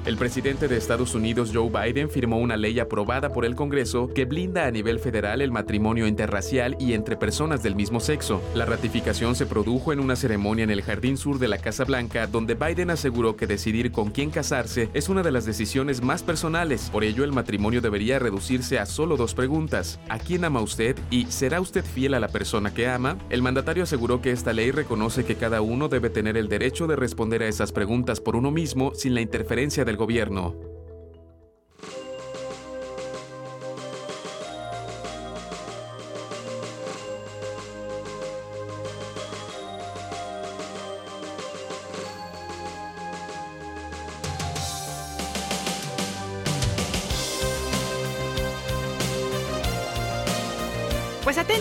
El 0.06 0.16
presidente 0.16 0.68
de 0.68 0.76
Estados 0.76 1.16
Unidos, 1.16 1.50
Joe 1.52 1.68
Biden, 1.68 2.08
firmó 2.08 2.38
una 2.38 2.56
ley 2.56 2.78
aprobada 2.78 3.32
por 3.32 3.44
el 3.44 3.56
Congreso 3.56 4.06
que 4.06 4.24
blinda 4.24 4.64
a 4.64 4.70
nivel 4.70 5.00
federal 5.00 5.42
el 5.42 5.50
matrimonio 5.50 6.06
interracial 6.06 6.76
y 6.78 6.92
entre 6.92 7.16
personas 7.16 7.64
del 7.64 7.74
mismo 7.74 7.98
sexo. 7.98 8.40
La 8.54 8.66
ratificación 8.66 9.34
se 9.34 9.46
produjo 9.46 9.92
en 9.92 9.98
una 9.98 10.14
ceremonia 10.14 10.62
en 10.62 10.70
el 10.70 10.82
Jardín 10.82 11.16
Sur 11.16 11.40
de 11.40 11.48
la 11.48 11.58
Casa 11.58 11.82
Blanca, 11.82 12.28
donde 12.28 12.54
Biden 12.54 12.90
aseguró 12.90 13.34
que 13.34 13.48
decidir 13.48 13.90
con 13.90 14.12
quién 14.12 14.30
casarse 14.30 14.90
es 14.94 15.08
una 15.08 15.24
de 15.24 15.32
las 15.32 15.44
decisiones 15.44 16.00
más 16.00 16.22
personales. 16.22 16.88
Por 16.92 17.02
ello, 17.02 17.24
el 17.24 17.32
matrimonio 17.32 17.80
debería 17.80 18.20
reducirse 18.20 18.78
a 18.78 18.86
solo 18.86 19.16
dos 19.16 19.34
preguntas. 19.34 19.98
¿A 20.08 20.20
quién 20.20 20.44
ama 20.44 20.60
usted? 20.60 20.96
y 21.10 21.26
¿será 21.26 21.60
usted 21.60 21.84
fiel 21.84 22.14
a 22.14 22.20
la 22.20 22.28
persona 22.28 22.72
que 22.72 22.86
ama? 22.86 23.18
El 23.28 23.42
mandatario 23.42 23.82
aseguró 23.82 24.22
que 24.22 24.30
esta 24.30 24.52
ley 24.52 24.70
reconoce 24.70 25.24
que 25.24 25.34
cada 25.34 25.62
uno 25.62 25.88
debe 25.88 26.10
tener 26.10 26.36
el 26.36 26.48
derecho 26.48 26.86
de 26.86 26.94
responder 26.94 27.42
a 27.42 27.48
esas 27.48 27.72
preguntas 27.72 28.20
por 28.20 28.36
uno 28.36 28.52
mismo 28.52 28.94
sin 28.94 29.12
la 29.12 29.20
interferencia 29.20 29.84
del 29.84 29.95
gobierno. 29.96 30.65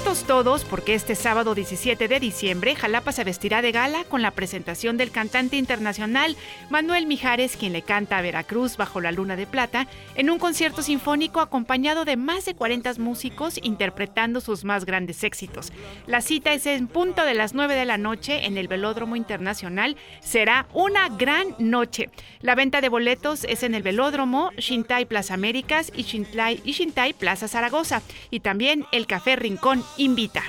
Todos, 0.05 0.63
porque 0.63 0.93
este 0.93 1.15
sábado 1.15 1.55
17 1.55 2.07
de 2.07 2.19
diciembre, 2.19 2.75
Jalapa 2.75 3.11
se 3.11 3.23
vestirá 3.23 3.63
de 3.63 3.71
gala 3.71 4.03
con 4.03 4.21
la 4.21 4.31
presentación 4.31 4.97
del 4.97 5.09
cantante 5.09 5.57
internacional 5.57 6.37
Manuel 6.69 7.07
Mijares, 7.07 7.57
quien 7.57 7.73
le 7.73 7.81
canta 7.81 8.17
a 8.17 8.21
Veracruz 8.21 8.77
bajo 8.77 9.01
la 9.01 9.11
luna 9.11 9.35
de 9.35 9.47
plata, 9.47 9.87
en 10.15 10.29
un 10.29 10.37
concierto 10.37 10.83
sinfónico 10.83 11.41
acompañado 11.41 12.05
de 12.05 12.17
más 12.17 12.45
de 12.45 12.53
40 12.53 12.93
músicos 12.99 13.59
interpretando 13.63 14.41
sus 14.41 14.63
más 14.63 14.85
grandes 14.85 15.23
éxitos. 15.23 15.73
La 16.05 16.21
cita 16.21 16.53
es 16.53 16.67
en 16.67 16.87
punto 16.87 17.23
de 17.23 17.33
las 17.33 17.55
9 17.55 17.73
de 17.73 17.85
la 17.85 17.97
noche 17.97 18.45
en 18.45 18.57
el 18.57 18.67
Velódromo 18.67 19.15
Internacional. 19.15 19.97
Será 20.21 20.67
una 20.73 21.09
gran 21.09 21.55
noche. 21.57 22.09
La 22.41 22.53
venta 22.53 22.79
de 22.79 22.89
boletos 22.89 23.43
es 23.43 23.63
en 23.63 23.73
el 23.73 23.81
Velódromo, 23.81 24.51
Shintai 24.57 25.05
Plaza 25.05 25.33
Américas 25.33 25.91
y 25.95 26.03
Shintai, 26.03 26.61
y 26.63 26.73
Shintai 26.73 27.13
Plaza 27.13 27.47
Zaragoza. 27.47 28.03
Y 28.29 28.41
también 28.41 28.85
el 28.91 29.07
Café 29.07 29.35
Rincón 29.35 29.83
invita. 29.97 30.43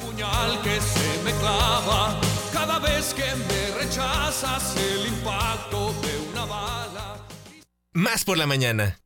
puñal 0.00 0.60
que 0.62 0.80
se 0.80 1.22
me 1.24 1.32
clava 1.38 2.18
cada 2.52 2.78
vez 2.78 3.14
que 3.14 3.22
me 3.22 3.78
rechazas 3.78 4.76
el 4.76 5.06
impacto 5.06 5.94
de 6.02 6.30
una 6.30 6.44
bala. 6.44 7.16
Más 7.92 8.24
por 8.24 8.38
la 8.38 8.46
mañana. 8.46 8.98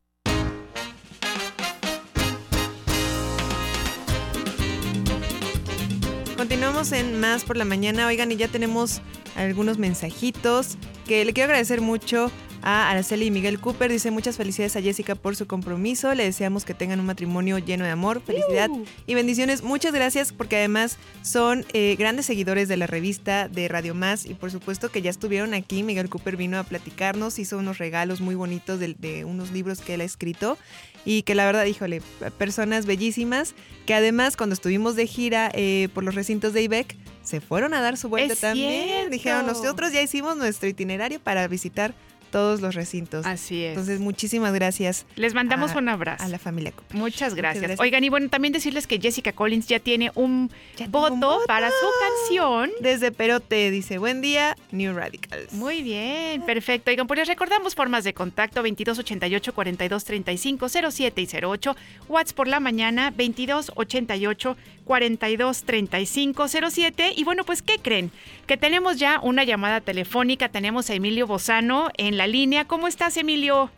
Continuamos 6.37 6.91
en 6.91 7.19
Más 7.19 7.43
por 7.43 7.57
la 7.57 7.65
Mañana. 7.65 8.07
Oigan, 8.07 8.31
y 8.31 8.35
ya 8.35 8.47
tenemos 8.47 9.01
algunos 9.35 9.77
mensajitos 9.77 10.77
que 11.07 11.23
le 11.25 11.33
quiero 11.33 11.45
agradecer 11.45 11.81
mucho 11.81 12.29
a 12.65 12.89
Araceli 12.89 13.27
y 13.27 13.31
Miguel 13.31 13.59
Cooper. 13.59 13.89
Dice 13.91 14.11
muchas 14.11 14.35
felicidades 14.35 14.75
a 14.75 14.81
Jessica 14.81 15.15
por 15.15 15.35
su 15.35 15.47
compromiso. 15.47 16.13
Le 16.15 16.23
deseamos 16.25 16.65
que 16.65 16.73
tengan 16.73 16.99
un 16.99 17.05
matrimonio 17.05 17.59
lleno 17.59 17.85
de 17.85 17.91
amor, 17.91 18.21
felicidad 18.21 18.69
y 19.07 19.13
bendiciones. 19.13 19.63
Muchas 19.63 19.93
gracias 19.93 20.33
porque 20.33 20.57
además 20.57 20.97
son 21.21 21.63
eh, 21.73 21.95
grandes 21.97 22.25
seguidores 22.25 22.67
de 22.67 22.75
la 22.75 22.87
revista 22.87 23.47
de 23.47 23.67
Radio 23.67 23.93
Más 23.95 24.25
y 24.25 24.33
por 24.33 24.51
supuesto 24.51 24.89
que 24.91 25.01
ya 25.01 25.11
estuvieron 25.11 25.53
aquí. 25.53 25.83
Miguel 25.83 26.09
Cooper 26.09 26.35
vino 26.35 26.57
a 26.59 26.63
platicarnos, 26.63 27.39
hizo 27.39 27.57
unos 27.59 27.77
regalos 27.77 28.19
muy 28.19 28.35
bonitos 28.35 28.79
de, 28.79 28.95
de 28.95 29.23
unos 29.25 29.51
libros 29.51 29.79
que 29.81 29.93
él 29.93 30.01
ha 30.01 30.05
escrito 30.05 30.57
y 31.05 31.21
que 31.21 31.35
la 31.35 31.45
verdad, 31.45 31.65
híjole, 31.65 32.01
personas 32.39 32.87
bellísimas 32.87 33.53
que 33.85 33.93
además 33.93 34.35
cuando 34.35 34.53
estuvimos 34.53 34.95
de 34.95 35.05
gira 35.05 35.51
eh, 35.53 35.87
por 35.93 36.03
los 36.03 36.15
recintos 36.15 36.51
de 36.53 36.63
IBEC 36.63 36.95
se 37.21 37.41
fueron 37.41 37.75
a 37.75 37.81
dar 37.81 37.97
su 37.97 38.09
vuelta 38.09 38.33
Es 38.33 38.39
también. 38.39 38.85
cierto. 38.87 39.09
Dijeron, 39.11 39.45
nosotros 39.45 39.91
ya 39.91 40.01
hicimos 40.01 40.35
nuestro 40.37 40.67
itinerario 40.67 41.19
para 41.19 41.47
visitar 41.47 41.93
todos 42.35 42.59
los 42.59 42.75
recintos. 42.75 43.25
Así 43.25 43.63
es. 43.63 43.69
Entonces, 43.69 44.01
muchísimas 44.01 44.53
gracias. 44.53 45.05
Les 45.15 45.33
mandamos 45.33 45.71
a- 45.71 45.77
un 45.77 45.87
abrazo. 45.87 46.21
A 46.21 46.27
la 46.27 46.37
familia 46.37 46.73
Cooper. 46.73 46.97
Muchas 46.97 47.33
gracias. 47.33 47.61
gracias. 47.61 47.79
Oigan, 47.79 48.03
y 48.03 48.09
bueno, 48.09 48.27
también 48.27 48.51
decirles 48.51 48.87
que 48.87 48.99
Jessica 48.99 49.31
Collins 49.31 49.67
ya 49.67 49.79
tiene 49.79 50.11
un, 50.15 50.51
voto, 50.89 51.39
para 51.47 51.69
su 51.69 51.85
canción. 52.01 52.71
Desde 52.81 53.13
Perote 53.13 53.71
dice, 53.71 53.99
buen 53.99 54.19
día, 54.19 54.57
New 54.73 54.93
Radicals. 54.93 55.53
Muy 55.53 55.81
bien, 55.81 56.41
perfecto. 56.41 56.91
Oigan, 56.91 57.07
pues 57.07 57.19
les 57.19 57.29
recordamos 57.29 57.73
formas 57.73 58.03
de 58.03 58.13
contacto 58.13 58.61
2288 58.61 59.53
4235 59.53 60.91
07 60.91 61.21
y 61.21 61.27
08, 61.45 61.75
WhatsApp 62.09 62.35
por 62.35 62.49
la 62.49 62.59
mañana 62.59 63.11
2288 63.11 64.57
4235 64.83 66.47
07 66.69 67.13
y 67.15 67.23
bueno, 67.23 67.45
pues 67.45 67.61
¿qué 67.61 67.77
creen? 67.79 68.11
Que 68.47 68.57
tenemos 68.57 68.97
ya 68.97 69.19
una 69.23 69.43
llamada 69.43 69.81
telefónica, 69.81 70.49
tenemos 70.49 70.89
a 70.89 70.93
Emilio 70.93 71.25
Bozano 71.25 71.89
en 71.97 72.17
la 72.17 72.27
línea. 72.27 72.65
¿Cómo 72.65 72.87
estás, 72.87 73.17
Emilio? 73.17 73.71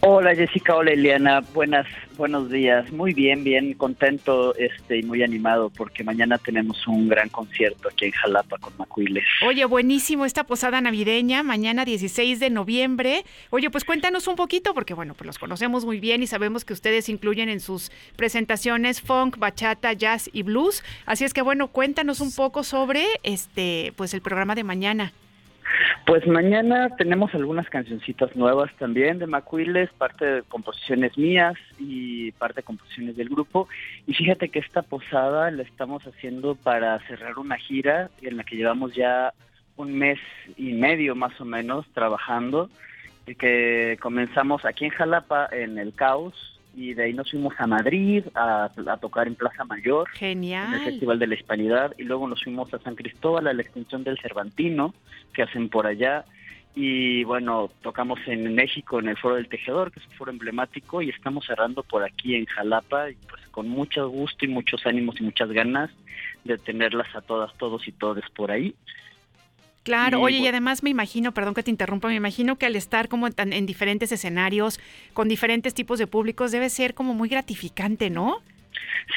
Hola 0.00 0.34
Jessica, 0.34 0.74
hola 0.74 0.92
Eliana, 0.92 1.40
buenas, 1.52 1.86
buenos 2.16 2.50
días. 2.50 2.90
Muy 2.92 3.14
bien, 3.14 3.44
bien 3.44 3.74
contento 3.74 4.54
este, 4.56 4.98
y 4.98 5.02
muy 5.02 5.22
animado 5.22 5.70
porque 5.70 6.04
mañana 6.04 6.38
tenemos 6.38 6.86
un 6.86 7.08
gran 7.08 7.28
concierto 7.28 7.88
aquí 7.88 8.06
en 8.06 8.12
Jalapa 8.12 8.58
con 8.58 8.72
Macuiles. 8.78 9.24
Oye, 9.46 9.64
buenísimo 9.64 10.24
esta 10.24 10.44
posada 10.44 10.80
navideña, 10.80 11.42
mañana 11.42 11.84
16 11.84 12.40
de 12.40 12.50
noviembre. 12.50 13.24
Oye, 13.50 13.70
pues 13.70 13.84
cuéntanos 13.84 14.28
un 14.28 14.36
poquito, 14.36 14.74
porque 14.74 14.94
bueno, 14.94 15.14
pues 15.14 15.26
los 15.26 15.38
conocemos 15.38 15.84
muy 15.84 16.00
bien 16.00 16.22
y 16.22 16.26
sabemos 16.26 16.64
que 16.64 16.72
ustedes 16.72 17.08
incluyen 17.08 17.48
en 17.48 17.60
sus 17.60 17.90
presentaciones 18.16 19.00
funk, 19.00 19.38
bachata, 19.38 19.92
jazz 19.92 20.28
y 20.32 20.42
blues. 20.42 20.82
Así 21.06 21.24
es 21.24 21.32
que 21.32 21.42
bueno, 21.42 21.68
cuéntanos 21.68 22.20
un 22.20 22.32
poco 22.32 22.64
sobre 22.64 23.04
este, 23.22 23.92
pues 23.96 24.14
el 24.14 24.22
programa 24.22 24.54
de 24.54 24.64
mañana. 24.64 25.12
Pues 26.06 26.26
mañana 26.26 26.94
tenemos 26.96 27.34
algunas 27.34 27.68
cancioncitas 27.68 28.36
nuevas 28.36 28.70
también 28.78 29.18
de 29.18 29.26
Macuiles, 29.26 29.90
parte 29.92 30.24
de 30.26 30.42
composiciones 30.42 31.16
mías 31.16 31.54
y 31.78 32.32
parte 32.32 32.56
de 32.56 32.64
composiciones 32.64 33.16
del 33.16 33.28
grupo. 33.28 33.68
Y 34.06 34.14
fíjate 34.14 34.48
que 34.50 34.58
esta 34.58 34.82
posada 34.82 35.50
la 35.50 35.62
estamos 35.62 36.06
haciendo 36.06 36.54
para 36.54 36.98
cerrar 37.06 37.38
una 37.38 37.56
gira 37.56 38.10
en 38.22 38.36
la 38.36 38.44
que 38.44 38.56
llevamos 38.56 38.94
ya 38.94 39.32
un 39.76 39.96
mes 39.98 40.18
y 40.56 40.72
medio 40.74 41.14
más 41.14 41.40
o 41.40 41.44
menos 41.44 41.86
trabajando, 41.92 42.70
y 43.26 43.34
que 43.34 43.98
comenzamos 44.00 44.64
aquí 44.64 44.84
en 44.84 44.90
Jalapa 44.90 45.48
en 45.50 45.78
el 45.78 45.94
Caos 45.94 46.53
y 46.76 46.94
de 46.94 47.04
ahí 47.04 47.12
nos 47.12 47.30
fuimos 47.30 47.54
a 47.58 47.66
Madrid 47.66 48.24
a, 48.34 48.70
a 48.86 48.96
tocar 48.98 49.26
en 49.26 49.34
Plaza 49.34 49.64
Mayor. 49.64 50.08
Genial. 50.10 50.68
En 50.68 50.80
el 50.80 50.84
Festival 50.84 51.18
de 51.18 51.26
la 51.26 51.34
Hispanidad 51.34 51.94
y 51.98 52.04
luego 52.04 52.28
nos 52.28 52.42
fuimos 52.42 52.72
a 52.74 52.78
San 52.78 52.94
Cristóbal 52.94 53.46
a 53.46 53.52
la 53.52 53.62
extensión 53.62 54.04
del 54.04 54.18
Cervantino 54.18 54.94
que 55.32 55.42
hacen 55.42 55.68
por 55.68 55.86
allá 55.86 56.24
y 56.76 57.22
bueno, 57.22 57.70
tocamos 57.82 58.18
en 58.26 58.52
México 58.54 58.98
en 58.98 59.08
el 59.08 59.16
Foro 59.16 59.36
del 59.36 59.48
Tejedor, 59.48 59.92
que 59.92 60.00
es 60.00 60.06
un 60.06 60.12
foro 60.14 60.32
emblemático 60.32 61.02
y 61.02 61.10
estamos 61.10 61.46
cerrando 61.46 61.84
por 61.84 62.02
aquí 62.02 62.34
en 62.34 62.46
Jalapa 62.46 63.10
y 63.10 63.14
pues 63.28 63.46
con 63.48 63.68
mucho 63.68 64.08
gusto 64.08 64.44
y 64.44 64.48
muchos 64.48 64.84
ánimos 64.84 65.20
y 65.20 65.24
muchas 65.24 65.50
ganas 65.52 65.90
de 66.42 66.58
tenerlas 66.58 67.14
a 67.14 67.20
todas, 67.20 67.56
todos 67.58 67.86
y 67.86 67.92
todes 67.92 68.24
por 68.30 68.50
ahí. 68.50 68.74
Claro, 69.84 70.18
Y, 70.18 70.22
oye, 70.22 70.38
y 70.38 70.46
además 70.48 70.82
me 70.82 70.90
imagino, 70.90 71.32
perdón 71.32 71.54
que 71.54 71.62
te 71.62 71.70
interrumpa, 71.70 72.08
me 72.08 72.14
imagino 72.16 72.56
que 72.56 72.66
al 72.66 72.74
estar 72.74 73.08
como 73.08 73.30
tan- 73.30 73.52
en 73.52 73.66
diferentes 73.66 74.10
escenarios, 74.10 74.80
con 75.12 75.28
diferentes 75.28 75.74
tipos 75.74 75.98
de 75.98 76.06
públicos, 76.06 76.50
debe 76.50 76.70
ser 76.70 76.94
como 76.94 77.14
muy 77.14 77.28
gratificante, 77.28 78.10
¿no? 78.10 78.38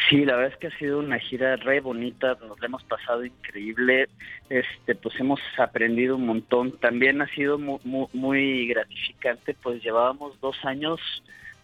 Sí, 0.10 0.25
la 0.25 0.36
verdad 0.36 0.51
es 0.53 0.58
que 0.60 0.67
ha 0.67 0.77
sido 0.77 0.99
una 0.99 1.17
gira 1.19 1.56
re 1.56 1.80
bonita, 1.80 2.38
nos 2.47 2.60
la 2.60 2.65
hemos 2.67 2.84
pasado 2.84 3.23
increíble, 3.25 4.10
este, 4.49 4.95
pues 4.95 5.17
hemos 5.19 5.39
aprendido 5.58 6.17
un 6.17 6.25
montón. 6.25 6.77
También 6.80 7.21
ha 7.21 7.27
sido 7.27 7.58
mu- 7.58 7.80
mu- 7.86 8.10
muy, 8.13 8.67
gratificante, 8.67 9.56
pues 9.63 9.82
llevábamos 9.82 10.39
dos 10.41 10.58
años 10.65 10.99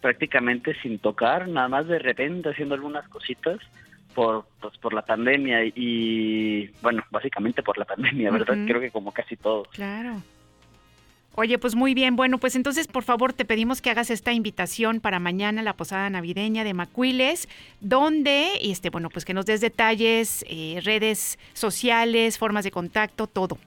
prácticamente 0.00 0.74
sin 0.82 0.98
tocar, 0.98 1.48
nada 1.48 1.68
más 1.68 1.86
de 1.86 1.98
repente 1.98 2.48
haciendo 2.50 2.74
algunas 2.74 3.06
cositas 3.08 3.58
por, 4.14 4.46
pues, 4.60 4.76
por 4.78 4.94
la 4.94 5.02
pandemia 5.02 5.64
y, 5.64 6.70
bueno, 6.80 7.02
básicamente 7.10 7.62
por 7.62 7.76
la 7.76 7.84
pandemia, 7.84 8.30
¿verdad? 8.30 8.56
Creo 8.66 8.80
que 8.80 8.90
como 8.90 9.12
casi 9.12 9.36
todos. 9.36 9.68
Claro. 9.68 10.22
Oye, 11.36 11.58
pues 11.58 11.74
muy 11.74 11.94
bien. 11.94 12.14
Bueno, 12.14 12.38
pues 12.38 12.54
entonces, 12.54 12.86
por 12.86 13.02
favor, 13.02 13.32
te 13.32 13.44
pedimos 13.44 13.82
que 13.82 13.90
hagas 13.90 14.10
esta 14.10 14.32
invitación 14.32 15.00
para 15.00 15.18
mañana, 15.18 15.62
la 15.62 15.72
posada 15.72 16.08
navideña 16.08 16.62
de 16.62 16.74
Macuiles, 16.74 17.48
donde, 17.80 18.52
este, 18.62 18.90
bueno, 18.90 19.10
pues 19.10 19.24
que 19.24 19.34
nos 19.34 19.44
des 19.44 19.60
detalles, 19.60 20.44
eh, 20.48 20.80
redes 20.84 21.40
sociales, 21.52 22.38
formas 22.38 22.62
de 22.62 22.70
contacto, 22.70 23.26
todo. 23.26 23.58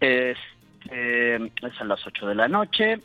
Este, 0.00 1.36
es 1.36 1.80
a 1.80 1.84
las 1.84 2.06
8 2.06 2.26
de 2.26 2.34
la 2.34 2.48
noche 2.48 3.00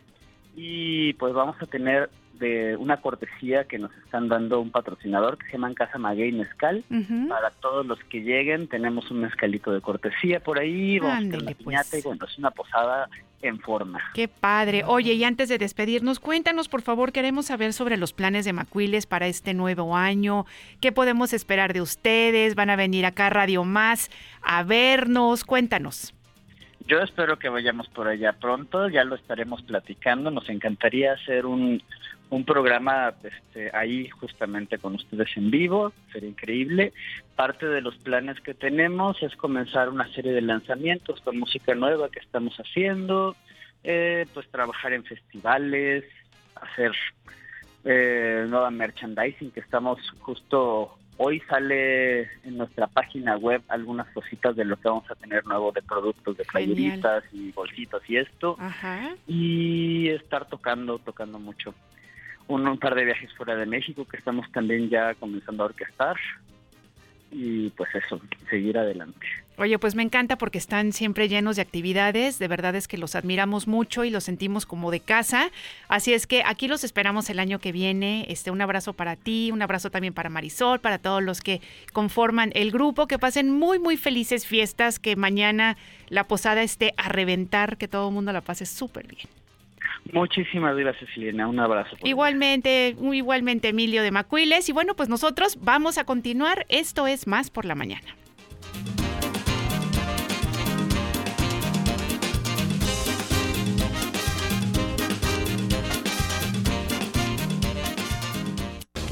y 0.55 1.13
pues 1.13 1.33
vamos 1.33 1.55
a 1.61 1.65
tener 1.65 2.09
de 2.39 2.75
una 2.77 2.97
cortesía 2.97 3.65
que 3.65 3.79
nos 3.79 3.91
están 3.97 4.27
dando 4.27 4.59
un 4.59 4.71
patrocinador 4.71 5.37
que 5.37 5.45
se 5.45 5.51
llama 5.53 5.73
Casa 5.73 5.97
Maguey 5.97 6.31
Mezcal. 6.31 6.83
Para 7.29 7.51
todos 7.51 7.85
los 7.85 7.99
que 8.05 8.21
lleguen 8.21 8.67
tenemos 8.67 9.09
un 9.11 9.21
mezcalito 9.21 9.71
de 9.71 9.81
cortesía 9.81 10.39
por 10.39 10.59
ahí, 10.59 10.99
vamos 10.99 11.33
a 11.33 11.37
una 11.37 11.51
piñata 11.51 11.97
y 11.97 12.01
bueno, 12.01 12.25
es 12.25 12.37
una 12.37 12.51
posada 12.51 13.09
en 13.41 13.59
forma. 13.59 13.99
Qué 14.13 14.27
padre. 14.27 14.83
Oye, 14.85 15.13
y 15.13 15.23
antes 15.23 15.49
de 15.49 15.57
despedirnos, 15.57 16.19
cuéntanos, 16.19 16.69
por 16.69 16.81
favor, 16.81 17.11
queremos 17.11 17.47
saber 17.47 17.73
sobre 17.73 17.97
los 17.97 18.13
planes 18.13 18.45
de 18.45 18.53
Macuiles 18.53 19.05
para 19.05 19.27
este 19.27 19.53
nuevo 19.53 19.95
año. 19.95 20.45
¿Qué 20.81 20.91
podemos 20.91 21.33
esperar 21.33 21.73
de 21.73 21.81
ustedes? 21.81 22.55
¿Van 22.55 22.69
a 22.69 22.75
venir 22.75 23.05
acá 23.05 23.27
a 23.27 23.29
Radio 23.29 23.63
Más 23.63 24.09
a 24.41 24.63
vernos? 24.63 25.43
Cuéntanos. 25.43 26.13
Yo 26.87 26.99
espero 26.99 27.39
que 27.39 27.47
vayamos 27.47 27.87
por 27.89 28.07
allá 28.07 28.33
pronto, 28.33 28.89
ya 28.89 29.05
lo 29.05 29.15
estaremos 29.15 29.61
platicando, 29.61 30.31
nos 30.31 30.49
encantaría 30.49 31.13
hacer 31.13 31.45
un, 31.45 31.81
un 32.33 32.45
programa 32.45 33.13
este, 33.23 33.69
ahí 33.75 34.09
justamente 34.09 34.79
con 34.79 34.95
ustedes 34.95 35.29
en 35.37 35.51
vivo, 35.51 35.93
sería 36.11 36.29
increíble. 36.29 36.91
Parte 37.35 37.67
de 37.67 37.81
los 37.81 37.95
planes 37.97 38.39
que 38.41 38.55
tenemos 38.55 39.21
es 39.21 39.35
comenzar 39.35 39.89
una 39.89 40.11
serie 40.13 40.31
de 40.33 40.41
lanzamientos 40.41 41.21
con 41.21 41.37
música 41.37 41.75
nueva 41.75 42.09
que 42.09 42.19
estamos 42.19 42.55
haciendo, 42.57 43.35
eh, 43.83 44.25
pues 44.33 44.47
trabajar 44.49 44.93
en 44.93 45.03
festivales, 45.03 46.05
hacer 46.55 46.93
eh, 47.85 48.45
nueva 48.49 48.71
merchandising 48.71 49.51
que 49.51 49.59
estamos 49.59 49.99
justo 50.19 50.97
hoy 51.17 51.39
sale 51.41 52.21
en 52.43 52.57
nuestra 52.57 52.87
página 52.87 53.37
web 53.37 53.61
algunas 53.67 54.07
cositas 54.07 54.55
de 54.55 54.65
lo 54.65 54.77
que 54.77 54.87
vamos 54.87 55.09
a 55.11 55.15
tener 55.15 55.45
nuevo 55.45 55.71
de 55.71 55.83
productos 55.83 56.35
de 56.37 56.45
playeritas 56.45 57.23
y 57.31 57.51
bolsitas 57.51 58.01
y 58.07 58.17
esto 58.17 58.55
Ajá. 58.59 59.13
y 59.27 60.07
estar 60.09 60.47
tocando 60.47 60.97
tocando 60.97 61.37
mucho 61.37 61.75
un, 62.47 62.77
par 62.77 62.95
de 62.95 63.05
viajes 63.05 63.31
fuera 63.33 63.55
de 63.55 63.65
México 63.65 64.05
que 64.05 64.17
estamos 64.17 64.51
también 64.51 64.89
ya 64.89 65.13
comenzando 65.15 65.63
a 65.63 65.65
orquestar 65.67 66.15
y 67.31 67.69
pues 67.71 67.89
eso 67.95 68.21
seguir 68.49 68.77
adelante 68.77 69.25
Oye, 69.55 69.77
pues 69.77 69.93
me 69.93 70.01
encanta 70.01 70.35
porque 70.39 70.57
están 70.57 70.93
siempre 70.93 71.29
llenos 71.29 71.57
de 71.57 71.61
actividades. 71.61 72.39
De 72.39 72.47
verdad 72.47 72.73
es 72.73 72.87
que 72.87 72.97
los 72.97 73.13
admiramos 73.13 73.67
mucho 73.67 74.03
y 74.03 74.09
los 74.09 74.23
sentimos 74.23 74.65
como 74.65 74.89
de 74.89 74.99
casa. 74.99 75.51
Así 75.87 76.11
es 76.11 76.25
que 76.25 76.41
aquí 76.43 76.67
los 76.67 76.83
esperamos 76.83 77.29
el 77.29 77.37
año 77.37 77.59
que 77.59 77.71
viene. 77.71 78.25
Este, 78.29 78.49
un 78.49 78.61
abrazo 78.61 78.93
para 78.93 79.15
ti, 79.15 79.51
un 79.51 79.61
abrazo 79.61 79.91
también 79.91 80.15
para 80.15 80.29
Marisol, 80.29 80.79
para 80.79 80.97
todos 80.97 81.21
los 81.21 81.41
que 81.41 81.61
conforman 81.91 82.51
el 82.55 82.71
grupo. 82.71 83.05
Que 83.05 83.19
pasen 83.19 83.51
muy, 83.51 83.77
muy 83.77 83.95
felices 83.95 84.47
fiestas. 84.47 84.97
Que 84.97 85.15
mañana 85.15 85.77
la 86.09 86.23
posada 86.23 86.63
esté 86.63 86.95
a 86.97 87.09
reventar. 87.09 87.77
Que 87.77 87.87
todo 87.87 88.07
el 88.07 88.13
mundo 88.15 88.33
la 88.33 88.41
pase 88.41 88.65
súper 88.65 89.05
bien. 89.05 89.27
Muchísimas 90.11 90.75
gracias 90.75 91.09
Elena 91.15 91.47
un 91.47 91.59
abrazo 91.59 91.95
Igualmente, 92.03 92.95
igualmente 92.99 93.69
Emilio 93.69 94.03
de 94.03 94.11
Macuiles. 94.11 94.69
Y 94.69 94.71
bueno, 94.71 94.95
pues 94.95 95.09
nosotros 95.09 95.57
vamos 95.61 95.97
a 95.97 96.05
continuar. 96.05 96.65
Esto 96.69 97.07
es 97.07 97.27
Más 97.27 97.49
por 97.49 97.65
la 97.65 97.75
Mañana. 97.75 98.15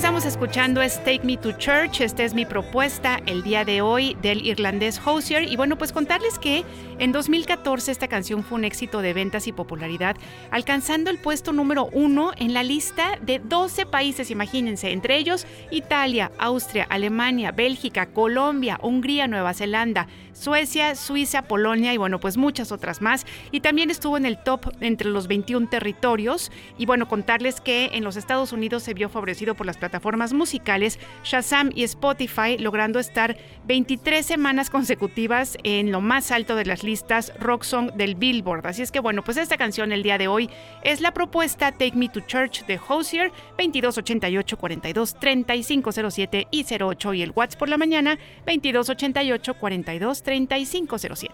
Estamos 0.00 0.24
escuchando 0.24 0.80
es 0.80 0.96
Take 1.04 1.24
Me 1.24 1.36
to 1.36 1.52
Church. 1.52 2.00
Esta 2.00 2.24
es 2.24 2.32
mi 2.32 2.46
propuesta 2.46 3.20
el 3.26 3.42
día 3.42 3.66
de 3.66 3.82
hoy 3.82 4.16
del 4.22 4.46
irlandés 4.46 4.98
Hosier. 5.04 5.42
Y 5.42 5.56
bueno, 5.56 5.76
pues 5.76 5.92
contarles 5.92 6.38
que 6.38 6.64
en 6.98 7.12
2014 7.12 7.92
esta 7.92 8.08
canción 8.08 8.42
fue 8.42 8.56
un 8.56 8.64
éxito 8.64 9.02
de 9.02 9.12
ventas 9.12 9.46
y 9.46 9.52
popularidad, 9.52 10.16
alcanzando 10.50 11.10
el 11.10 11.18
puesto 11.18 11.52
número 11.52 11.90
uno 11.92 12.32
en 12.38 12.54
la 12.54 12.62
lista 12.62 13.18
de 13.20 13.40
12 13.40 13.84
países, 13.84 14.30
imagínense, 14.30 14.90
entre 14.90 15.18
ellos 15.18 15.46
Italia, 15.70 16.32
Austria, 16.38 16.86
Alemania, 16.88 17.52
Bélgica, 17.52 18.06
Colombia, 18.06 18.80
Hungría, 18.82 19.28
Nueva 19.28 19.52
Zelanda, 19.52 20.06
Suecia, 20.40 20.94
Suiza, 20.94 21.42
Polonia 21.42 21.92
y 21.92 21.98
bueno, 21.98 22.18
pues 22.18 22.38
muchas 22.38 22.72
otras 22.72 23.02
más. 23.02 23.26
Y 23.50 23.60
también 23.60 23.90
estuvo 23.90 24.16
en 24.16 24.24
el 24.24 24.42
top 24.42 24.72
entre 24.80 25.10
los 25.10 25.28
21 25.28 25.68
territorios. 25.68 26.50
Y 26.78 26.86
bueno, 26.86 27.08
contarles 27.08 27.60
que 27.60 27.90
en 27.92 28.04
los 28.04 28.16
Estados 28.16 28.54
Unidos 28.54 28.82
se 28.82 28.94
vio 28.94 29.10
favorecido 29.10 29.54
por 29.54 29.66
las 29.66 29.76
plataformas 29.76 30.32
musicales 30.32 30.98
Shazam 31.24 31.70
y 31.74 31.82
Spotify, 31.84 32.56
logrando 32.58 32.98
estar 32.98 33.36
23 33.66 34.24
semanas 34.24 34.70
consecutivas 34.70 35.58
en 35.62 35.92
lo 35.92 36.00
más 36.00 36.30
alto 36.30 36.56
de 36.56 36.64
las 36.64 36.84
listas 36.84 37.32
rock 37.38 37.64
song 37.64 37.92
del 37.92 38.14
Billboard. 38.14 38.66
Así 38.66 38.80
es 38.80 38.90
que 38.90 39.00
bueno, 39.00 39.22
pues 39.22 39.36
esta 39.36 39.58
canción 39.58 39.92
el 39.92 40.02
día 40.02 40.16
de 40.16 40.28
hoy 40.28 40.48
es 40.82 41.02
la 41.02 41.12
propuesta 41.12 41.72
Take 41.72 41.96
Me 41.96 42.08
to 42.08 42.20
Church 42.20 42.64
de 42.64 42.80
Hosier 42.88 43.30
2288 43.58 44.56
42 44.56 45.14
3507 45.20 46.48
y 46.50 46.64
08 46.64 47.14
y 47.14 47.22
el 47.22 47.32
WhatsApp 47.36 47.58
por 47.58 47.68
la 47.68 47.76
mañana 47.76 48.18
2288 48.46 49.54
42 49.54 50.22
3507. 50.30 51.28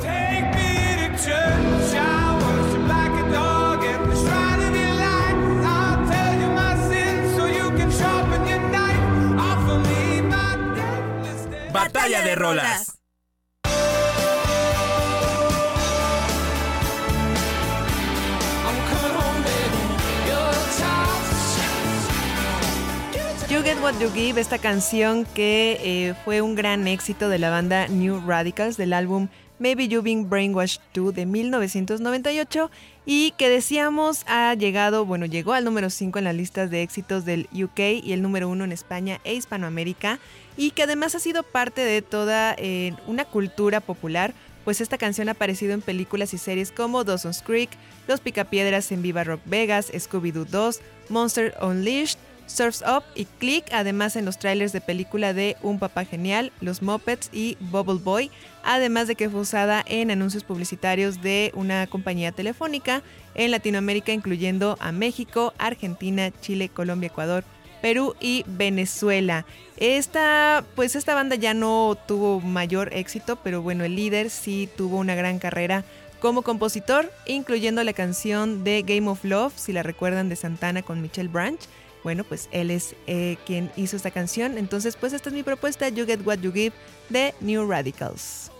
Take 0.00 0.52
me 0.54 0.68
to 1.00 1.08
church, 1.16 1.94
I 1.96 2.36
worship 2.42 2.84
like 2.86 3.14
a 3.24 3.32
dog 3.32 3.84
at 3.84 4.00
the 4.06 4.16
shrine 4.16 4.60
of 4.68 4.74
your 4.76 4.94
light. 5.00 5.36
I'll 5.64 6.04
tell 6.12 6.34
you 6.42 6.48
my 6.60 6.74
sins 6.90 7.36
so 7.36 7.46
you 7.46 7.70
can 7.78 7.90
sharpen 7.90 8.46
your 8.46 8.60
knife. 8.68 9.40
Offer 9.48 9.78
me 9.88 10.20
my 10.20 10.74
deathless 10.76 11.46
day. 11.46 11.70
Batalla 11.72 12.20
de 12.22 12.34
rolas. 12.34 12.99
You 23.50 23.64
Get 23.64 23.82
What 23.82 23.98
You 23.98 24.12
Give, 24.12 24.40
esta 24.40 24.58
canción 24.58 25.26
que 25.34 25.80
eh, 25.82 26.14
fue 26.24 26.40
un 26.40 26.54
gran 26.54 26.86
éxito 26.86 27.28
de 27.28 27.40
la 27.40 27.50
banda 27.50 27.88
New 27.88 28.20
Radicals 28.24 28.76
del 28.76 28.92
álbum 28.92 29.26
Maybe 29.58 29.88
You've 29.88 30.04
Been 30.04 30.30
Brainwashed 30.30 30.80
2 30.94 31.12
de 31.12 31.26
1998 31.26 32.70
y 33.06 33.32
que 33.32 33.48
decíamos 33.48 34.22
ha 34.28 34.54
llegado, 34.54 35.04
bueno, 35.04 35.26
llegó 35.26 35.52
al 35.54 35.64
número 35.64 35.90
5 35.90 36.20
en 36.20 36.26
las 36.26 36.36
listas 36.36 36.70
de 36.70 36.82
éxitos 36.82 37.24
del 37.24 37.48
UK 37.52 37.80
y 38.04 38.12
el 38.12 38.22
número 38.22 38.48
1 38.48 38.62
en 38.62 38.70
España 38.70 39.20
e 39.24 39.34
Hispanoamérica 39.34 40.20
y 40.56 40.70
que 40.70 40.84
además 40.84 41.16
ha 41.16 41.18
sido 41.18 41.42
parte 41.42 41.80
de 41.80 42.02
toda 42.02 42.54
eh, 42.56 42.94
una 43.08 43.24
cultura 43.24 43.80
popular 43.80 44.32
pues 44.64 44.80
esta 44.80 44.96
canción 44.96 45.28
ha 45.28 45.32
aparecido 45.32 45.72
en 45.72 45.82
películas 45.82 46.34
y 46.34 46.38
series 46.38 46.70
como 46.70 47.02
Dawson's 47.02 47.42
Creek, 47.42 47.70
Los 48.06 48.20
Picapiedras 48.20 48.92
en 48.92 49.02
Viva 49.02 49.24
Rock 49.24 49.40
Vegas, 49.46 49.90
Scooby-Doo 49.92 50.44
2, 50.44 50.80
Monster 51.08 51.54
Unleashed, 51.60 52.18
Surfs 52.50 52.82
Up 52.86 53.04
y 53.14 53.24
Click, 53.24 53.64
además 53.72 54.16
en 54.16 54.24
los 54.24 54.38
trailers 54.38 54.72
de 54.72 54.80
película 54.80 55.32
de 55.32 55.56
Un 55.62 55.78
Papá 55.78 56.04
Genial, 56.04 56.52
Los 56.60 56.82
Muppets 56.82 57.30
y 57.32 57.56
Bubble 57.60 58.00
Boy, 58.02 58.30
además 58.64 59.08
de 59.08 59.14
que 59.14 59.30
fue 59.30 59.40
usada 59.40 59.84
en 59.86 60.10
anuncios 60.10 60.44
publicitarios 60.44 61.22
de 61.22 61.52
una 61.54 61.86
compañía 61.86 62.32
telefónica 62.32 63.02
en 63.34 63.52
Latinoamérica, 63.52 64.12
incluyendo 64.12 64.76
a 64.80 64.92
México, 64.92 65.54
Argentina, 65.58 66.30
Chile, 66.40 66.68
Colombia, 66.68 67.06
Ecuador, 67.06 67.44
Perú 67.80 68.14
y 68.20 68.44
Venezuela. 68.46 69.46
Esta, 69.76 70.64
pues 70.74 70.96
esta 70.96 71.14
banda 71.14 71.36
ya 71.36 71.54
no 71.54 71.96
tuvo 72.06 72.40
mayor 72.40 72.92
éxito, 72.92 73.36
pero 73.36 73.62
bueno, 73.62 73.84
el 73.84 73.96
líder 73.96 74.28
sí 74.28 74.68
tuvo 74.76 74.98
una 74.98 75.14
gran 75.14 75.38
carrera 75.38 75.84
como 76.20 76.42
compositor, 76.42 77.10
incluyendo 77.26 77.82
la 77.82 77.94
canción 77.94 78.62
de 78.62 78.82
Game 78.82 79.08
of 79.08 79.24
Love, 79.24 79.54
si 79.56 79.72
la 79.72 79.82
recuerdan 79.82 80.28
de 80.28 80.36
Santana 80.36 80.82
con 80.82 81.00
Michelle 81.00 81.30
Branch. 81.30 81.58
Bueno, 82.02 82.24
pues 82.24 82.48
él 82.50 82.70
es 82.70 82.94
eh, 83.06 83.36
quien 83.46 83.70
hizo 83.76 83.96
esta 83.96 84.10
canción. 84.10 84.58
Entonces, 84.58 84.96
pues 84.96 85.12
esta 85.12 85.28
es 85.28 85.34
mi 85.34 85.42
propuesta, 85.42 85.88
You 85.88 86.06
Get 86.06 86.26
What 86.26 86.38
You 86.38 86.52
Give, 86.52 86.72
de 87.08 87.34
New 87.40 87.68
Radicals. 87.68 88.50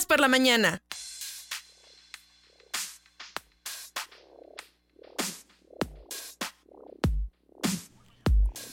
Más 0.00 0.06
por 0.06 0.18
la 0.18 0.28
mañana. 0.28 0.80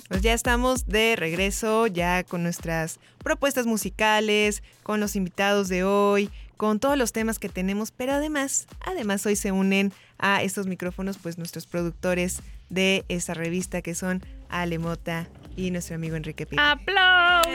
Pues 0.07 0.21
ya 0.21 0.31
estamos 0.31 0.87
de 0.87 1.17
regreso, 1.17 1.87
ya 1.87 2.23
con 2.23 2.43
nuestras 2.43 3.01
propuestas 3.17 3.65
musicales, 3.65 4.63
con 4.83 5.01
los 5.01 5.17
invitados 5.17 5.67
de 5.67 5.83
hoy, 5.83 6.29
con 6.55 6.79
todos 6.79 6.97
los 6.97 7.11
temas 7.11 7.39
que 7.39 7.49
tenemos, 7.49 7.91
pero 7.91 8.13
además, 8.13 8.65
además 8.79 9.25
hoy 9.25 9.35
se 9.35 9.51
unen 9.51 9.91
a 10.17 10.43
estos 10.43 10.65
micrófonos 10.65 11.17
pues 11.17 11.37
nuestros 11.37 11.67
productores 11.67 12.39
de 12.69 13.03
esta 13.09 13.33
revista 13.33 13.81
que 13.81 13.95
son 13.95 14.25
Ale 14.47 14.79
Mota 14.79 15.27
y 15.57 15.71
nuestro 15.71 15.97
amigo 15.97 16.15
Enrique 16.15 16.45
Pino. 16.45 16.61
¡Aplausos! 16.61 17.53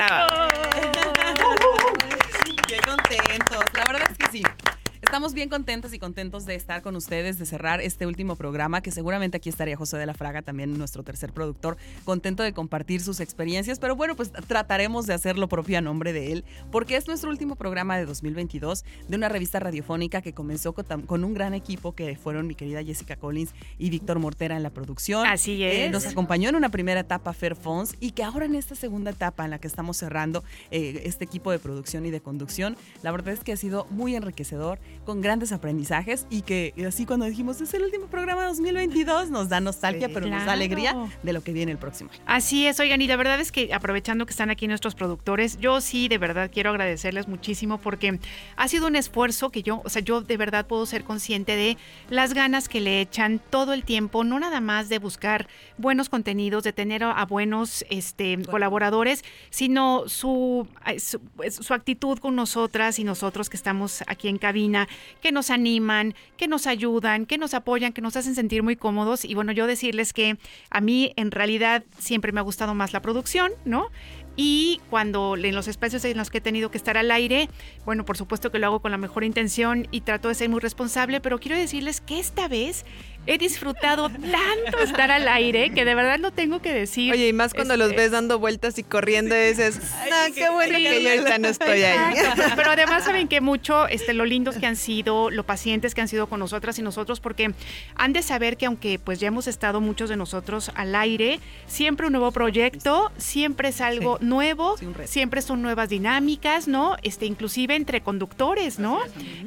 Qué 2.72 2.80
contentos. 2.80 3.64
La 3.74 3.84
verdad 3.84 4.08
es 4.10 4.16
que 4.16 4.32
sí. 4.32 4.42
Estamos 5.02 5.34
bien 5.34 5.48
contentos 5.48 5.92
y 5.92 5.98
contentos 5.98 6.46
de 6.46 6.54
estar 6.54 6.80
con 6.80 6.94
ustedes, 6.94 7.36
de 7.36 7.44
cerrar 7.44 7.80
este 7.80 8.06
último 8.06 8.36
programa, 8.36 8.82
que 8.82 8.92
seguramente 8.92 9.36
aquí 9.36 9.48
estaría 9.48 9.76
José 9.76 9.96
de 9.98 10.06
la 10.06 10.14
Fraga, 10.14 10.42
también 10.42 10.78
nuestro 10.78 11.02
tercer 11.02 11.32
productor, 11.32 11.76
contento 12.04 12.44
de 12.44 12.52
compartir 12.54 13.00
sus 13.02 13.18
experiencias, 13.18 13.80
pero 13.80 13.96
bueno, 13.96 14.14
pues 14.14 14.30
trataremos 14.46 15.06
de 15.06 15.14
hacer 15.14 15.38
lo 15.38 15.48
propio 15.48 15.76
a 15.76 15.80
nombre 15.80 16.12
de 16.12 16.32
él, 16.32 16.44
porque 16.70 16.96
es 16.96 17.08
nuestro 17.08 17.30
último 17.30 17.56
programa 17.56 17.98
de 17.98 18.06
2022 18.06 18.84
de 19.08 19.16
una 19.16 19.28
revista 19.28 19.58
radiofónica 19.58 20.22
que 20.22 20.32
comenzó 20.34 20.72
con, 20.72 21.24
un 21.24 21.34
gran 21.34 21.52
equipo 21.52 21.96
que 21.96 22.16
fueron 22.16 22.46
mi 22.46 22.54
querida 22.54 22.82
Jessica 22.82 23.16
Collins 23.16 23.52
y 23.78 23.90
Víctor 23.90 24.20
Mortera 24.20 24.56
en 24.56 24.62
la 24.62 24.70
producción. 24.70 25.26
Así 25.26 25.62
Eh, 25.64 25.86
es. 25.86 25.90
nos 25.90 26.06
acompañó 26.06 26.48
en 26.48 26.54
una 26.54 26.68
primera 26.70 27.00
etapa 27.00 27.32
Fer 27.32 27.56
Fons 27.56 27.96
y 27.98 28.12
que 28.12 28.22
ahora 28.22 28.46
en 28.46 28.54
esta 28.54 28.76
segunda 28.76 29.10
etapa 29.10 29.44
en 29.44 29.50
la 29.50 29.58
que 29.58 29.66
estamos 29.66 29.96
cerrando 29.96 30.44
eh, 30.70 31.02
este 31.04 31.24
equipo 31.24 31.50
de 31.50 31.58
producción 31.58 32.06
y 32.06 32.10
de 32.10 32.20
conducción, 32.20 32.76
la 33.02 33.10
verdad 33.10 33.34
es 33.34 33.40
que 33.40 33.52
ha 33.52 33.56
sido 33.56 33.86
muy 33.90 34.14
enriquecedor, 34.14 34.78
con 35.04 35.20
grandes 35.20 35.50
aprendizajes 35.52 36.26
y 36.30 36.42
que 36.42 36.72
así 36.86 37.06
cuando 37.06 37.26
dijimos 37.26 37.60
es 37.60 37.74
el 37.74 37.82
último 37.82 38.06
programa 38.06 38.42
de 38.42 38.48
2022 38.48 39.30
nos 39.30 39.48
da 39.48 39.60
nostalgia, 39.60 40.08
Sí. 40.08 40.14
pero 40.14 40.26
nos 40.26 40.44
da 40.46 40.52
alegría 40.52 40.94
de 41.22 41.32
lo 41.32 41.40
que 41.42 41.52
viene 41.52 41.72
el 41.72 41.78
próximo 41.78 42.10
año. 42.12 42.22
Así 42.26 42.66
es, 42.66 42.78
oigan, 42.78 43.02
y 43.02 43.06
la 43.08 43.16
verdad 43.16 43.40
es 43.40 43.50
que 43.50 43.74
aprovechando 43.74 44.26
que 44.26 44.30
están 44.30 44.50
aquí 44.50 44.68
nuestros 44.68 44.94
productores, 44.94 45.58
yo 45.58 45.80
sí 45.80 46.08
de 46.08 46.18
verdad 46.18 46.50
quiero 46.52 46.70
agradecerles 46.70 47.26
muchísimo 47.28 47.78
porque 47.78 48.20
ha 48.56 48.68
sido 48.68 48.86
un 48.86 48.96
esfuerzo 48.96 49.50
que 49.50 49.62
yo, 49.62 49.82
o 49.84 49.88
sea, 49.88 50.02
yo 50.02 50.20
de 50.20 50.36
verdad 50.36 50.66
puedo 50.66 50.86
ser 50.86 51.04
consciente 51.04 51.56
de 51.56 51.76
las 52.08 52.32
ganas 52.34 52.68
que 52.68 52.80
le 52.80 53.00
echan 53.00 53.40
todo 53.50 53.72
el 53.72 53.84
tiempo, 53.84 54.24
no 54.24 54.38
nada 54.38 54.60
más 54.60 54.88
de 54.88 54.98
buscar 54.98 55.48
buenos 55.78 56.08
contenidos, 56.08 56.62
de 56.64 56.72
tener 56.72 57.02
a, 57.02 57.24
buenos 57.26 57.84
este, 57.90 58.38
colaboradores, 58.50 59.24
sino 59.50 60.04
su, 60.06 60.68
su, 60.98 61.20
pues, 61.36 61.56
su 61.56 61.74
actitud 61.74 62.18
con 62.18 62.36
nosotras 62.36 62.98
y 62.98 63.04
nosotros 63.04 63.48
que 63.48 63.56
estamos 63.56 64.02
aquí 64.06 64.28
en 64.28 64.38
cabina, 64.38 64.81
que 65.20 65.32
nos 65.32 65.50
animan, 65.50 66.14
que 66.36 66.48
nos 66.48 66.66
ayudan, 66.66 67.26
que 67.26 67.38
nos 67.38 67.54
apoyan, 67.54 67.92
que 67.92 68.02
nos 68.02 68.16
hacen 68.16 68.34
sentir 68.34 68.62
muy 68.62 68.76
cómodos. 68.76 69.24
Y 69.24 69.34
bueno, 69.34 69.52
yo 69.52 69.66
decirles 69.66 70.12
que 70.12 70.38
a 70.70 70.80
mí 70.80 71.12
en 71.16 71.30
realidad 71.30 71.84
siempre 71.98 72.32
me 72.32 72.40
ha 72.40 72.42
gustado 72.42 72.74
más 72.74 72.92
la 72.92 73.02
producción, 73.02 73.52
¿no? 73.64 73.88
Y 74.34 74.80
cuando 74.88 75.36
en 75.36 75.54
los 75.54 75.68
espacios 75.68 76.04
en 76.04 76.16
los 76.16 76.30
que 76.30 76.38
he 76.38 76.40
tenido 76.40 76.70
que 76.70 76.78
estar 76.78 76.96
al 76.96 77.10
aire, 77.10 77.50
bueno, 77.84 78.04
por 78.04 78.16
supuesto 78.16 78.50
que 78.50 78.58
lo 78.58 78.66
hago 78.66 78.80
con 78.80 78.90
la 78.90 78.96
mejor 78.96 79.24
intención 79.24 79.86
y 79.90 80.00
trato 80.00 80.28
de 80.28 80.34
ser 80.34 80.48
muy 80.48 80.60
responsable, 80.60 81.20
pero 81.20 81.38
quiero 81.38 81.56
decirles 81.56 82.00
que 82.00 82.18
esta 82.18 82.48
vez 82.48 82.86
He 83.24 83.38
disfrutado 83.38 84.08
tanto 84.08 84.78
estar 84.82 85.12
al 85.12 85.28
aire 85.28 85.70
que 85.70 85.84
de 85.84 85.94
verdad 85.94 86.18
lo 86.18 86.32
tengo 86.32 86.60
que 86.60 86.72
decir. 86.72 87.12
Oye, 87.12 87.28
y 87.28 87.32
más 87.32 87.54
cuando 87.54 87.76
los 87.76 87.90
Este, 87.90 88.02
ves 88.02 88.10
dando 88.10 88.40
vueltas 88.40 88.78
y 88.78 88.82
corriendo, 88.82 89.34
dices, 89.36 89.78
no, 90.10 90.34
qué 90.34 90.50
bueno 90.50 90.76
Sí, 90.76 90.82
que 90.84 91.02
yo 91.02 91.10
ahorita 91.10 91.38
no 91.38 91.48
estoy 91.48 91.82
ahí. 91.82 92.18
Exacto, 92.18 92.42
Pero 92.56 92.70
además 92.72 93.04
saben 93.04 93.28
que 93.28 93.40
mucho 93.40 93.86
este, 93.86 94.12
lo 94.12 94.24
lindos 94.24 94.56
que 94.56 94.66
han 94.66 94.74
sido, 94.74 95.30
lo 95.30 95.44
pacientes 95.44 95.94
que 95.94 96.00
han 96.00 96.08
sido 96.08 96.26
con 96.26 96.40
nosotras 96.40 96.78
y 96.80 96.82
nosotros, 96.82 97.20
porque 97.20 97.54
han 97.94 98.12
de 98.12 98.22
saber 98.22 98.56
que 98.56 98.66
aunque 98.66 98.98
pues 98.98 99.20
ya 99.20 99.28
hemos 99.28 99.46
estado 99.46 99.80
muchos 99.80 100.08
de 100.08 100.16
nosotros 100.16 100.72
al 100.74 100.96
aire, 100.96 101.38
siempre 101.66 102.06
un 102.06 102.12
nuevo 102.12 102.32
proyecto, 102.32 103.12
siempre 103.18 103.68
es 103.68 103.80
algo 103.80 104.18
nuevo, 104.20 104.76
siempre 105.04 105.42
son 105.42 105.62
nuevas 105.62 105.88
dinámicas, 105.90 106.66
¿no? 106.66 106.96
Este, 107.04 107.26
inclusive 107.26 107.76
entre 107.76 108.00
conductores, 108.00 108.80
¿no? 108.80 109.00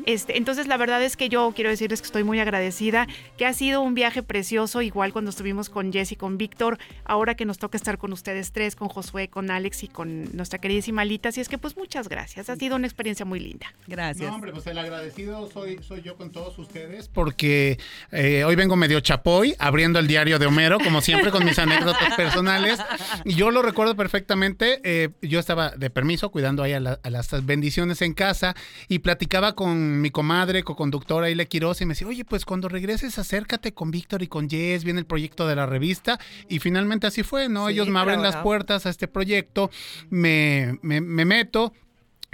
Este, 0.06 0.38
entonces 0.38 0.68
la 0.68 0.78
verdad 0.78 1.04
es 1.04 1.18
que 1.18 1.28
yo 1.28 1.52
quiero 1.54 1.70
decirles 1.70 2.00
que 2.02 2.06
estoy 2.06 2.24
muy 2.24 2.40
agradecida, 2.40 3.08
que 3.38 3.46
ha 3.46 3.52
sido 3.52 3.65
un 3.74 3.94
viaje 3.96 4.24
precioso, 4.24 4.82
igual 4.82 5.12
cuando 5.14 5.30
estuvimos 5.30 5.70
con 5.70 5.92
Jess 5.92 6.12
y 6.12 6.16
con 6.16 6.38
Víctor, 6.38 6.78
ahora 7.04 7.36
que 7.36 7.46
nos 7.46 7.58
toca 7.58 7.78
estar 7.78 7.98
con 7.98 8.14
ustedes 8.14 8.52
tres, 8.52 8.76
con 8.76 8.88
Josué, 8.90 9.28
con 9.30 9.50
Alex 9.52 9.84
y 9.84 9.88
con 9.88 10.36
nuestra 10.36 10.60
queridísima 10.60 11.04
Lita, 11.06 11.30
así 11.30 11.42
es 11.42 11.50
que 11.50 11.58
pues 11.58 11.76
muchas 11.78 12.08
gracias, 12.10 12.50
ha 12.50 12.56
sido 12.56 12.76
una 12.76 12.88
experiencia 12.88 13.26
muy 13.26 13.40
linda. 13.40 13.68
Gracias. 13.88 14.28
No, 14.30 14.36
hombre, 14.36 14.52
pues 14.52 14.68
el 14.68 14.78
agradecido 14.78 15.50
soy, 15.52 15.80
soy 15.82 16.02
yo 16.02 16.16
con 16.16 16.32
todos 16.32 16.58
ustedes 16.60 17.08
porque 17.10 17.80
eh, 18.12 18.44
hoy 18.44 18.56
vengo 18.56 18.76
medio 18.76 19.00
chapoy 19.00 19.56
abriendo 19.60 20.00
el 20.00 20.08
diario 20.08 20.40
de 20.40 20.46
Homero, 20.46 20.80
como 20.80 21.02
siempre 21.02 21.32
con 21.32 21.44
mis 21.46 21.58
anécdotas 21.66 22.16
personales. 22.16 22.80
Y 23.24 23.36
yo 23.36 23.52
lo 23.52 23.62
recuerdo 23.62 23.96
perfectamente, 23.96 24.80
eh, 24.84 25.10
yo 25.22 25.40
estaba 25.40 25.72
de 25.72 25.90
permiso 25.90 26.30
cuidando 26.30 26.64
ahí 26.64 26.74
a, 26.74 26.80
la- 26.80 27.00
a 27.04 27.10
las 27.10 27.46
bendiciones 27.46 28.02
en 28.02 28.14
casa 28.14 28.56
y 28.88 29.00
platicaba 29.00 29.56
con 29.56 30.02
mi 30.02 30.10
comadre, 30.12 30.64
co-conductora 30.64 31.30
Ile 31.30 31.48
Quiroz 31.48 31.82
y 31.82 31.86
me 31.86 31.94
decía, 31.94 32.08
oye, 32.08 32.26
pues 32.26 32.46
cuando 32.46 32.70
regreses 32.70 33.18
acércate 33.56 33.74
con 33.74 33.92
Víctor 33.92 34.22
y 34.22 34.28
con 34.28 34.50
Jess, 34.50 34.84
viene 34.84 35.00
el 35.00 35.06
proyecto 35.06 35.48
de 35.48 35.56
la 35.56 35.66
revista 35.66 36.20
y 36.50 36.60
finalmente 36.60 37.08
así 37.08 37.24
fue, 37.24 37.50
¿no? 37.50 37.68
Sí, 37.68 37.74
Ellos 37.74 37.88
me 37.88 38.00
abren 38.00 38.22
las 38.22 38.38
puertas 38.38 38.86
a 38.86 38.90
este 38.90 39.08
proyecto, 39.08 39.70
me, 40.10 40.78
me, 40.82 41.02
me 41.02 41.26
meto. 41.26 41.74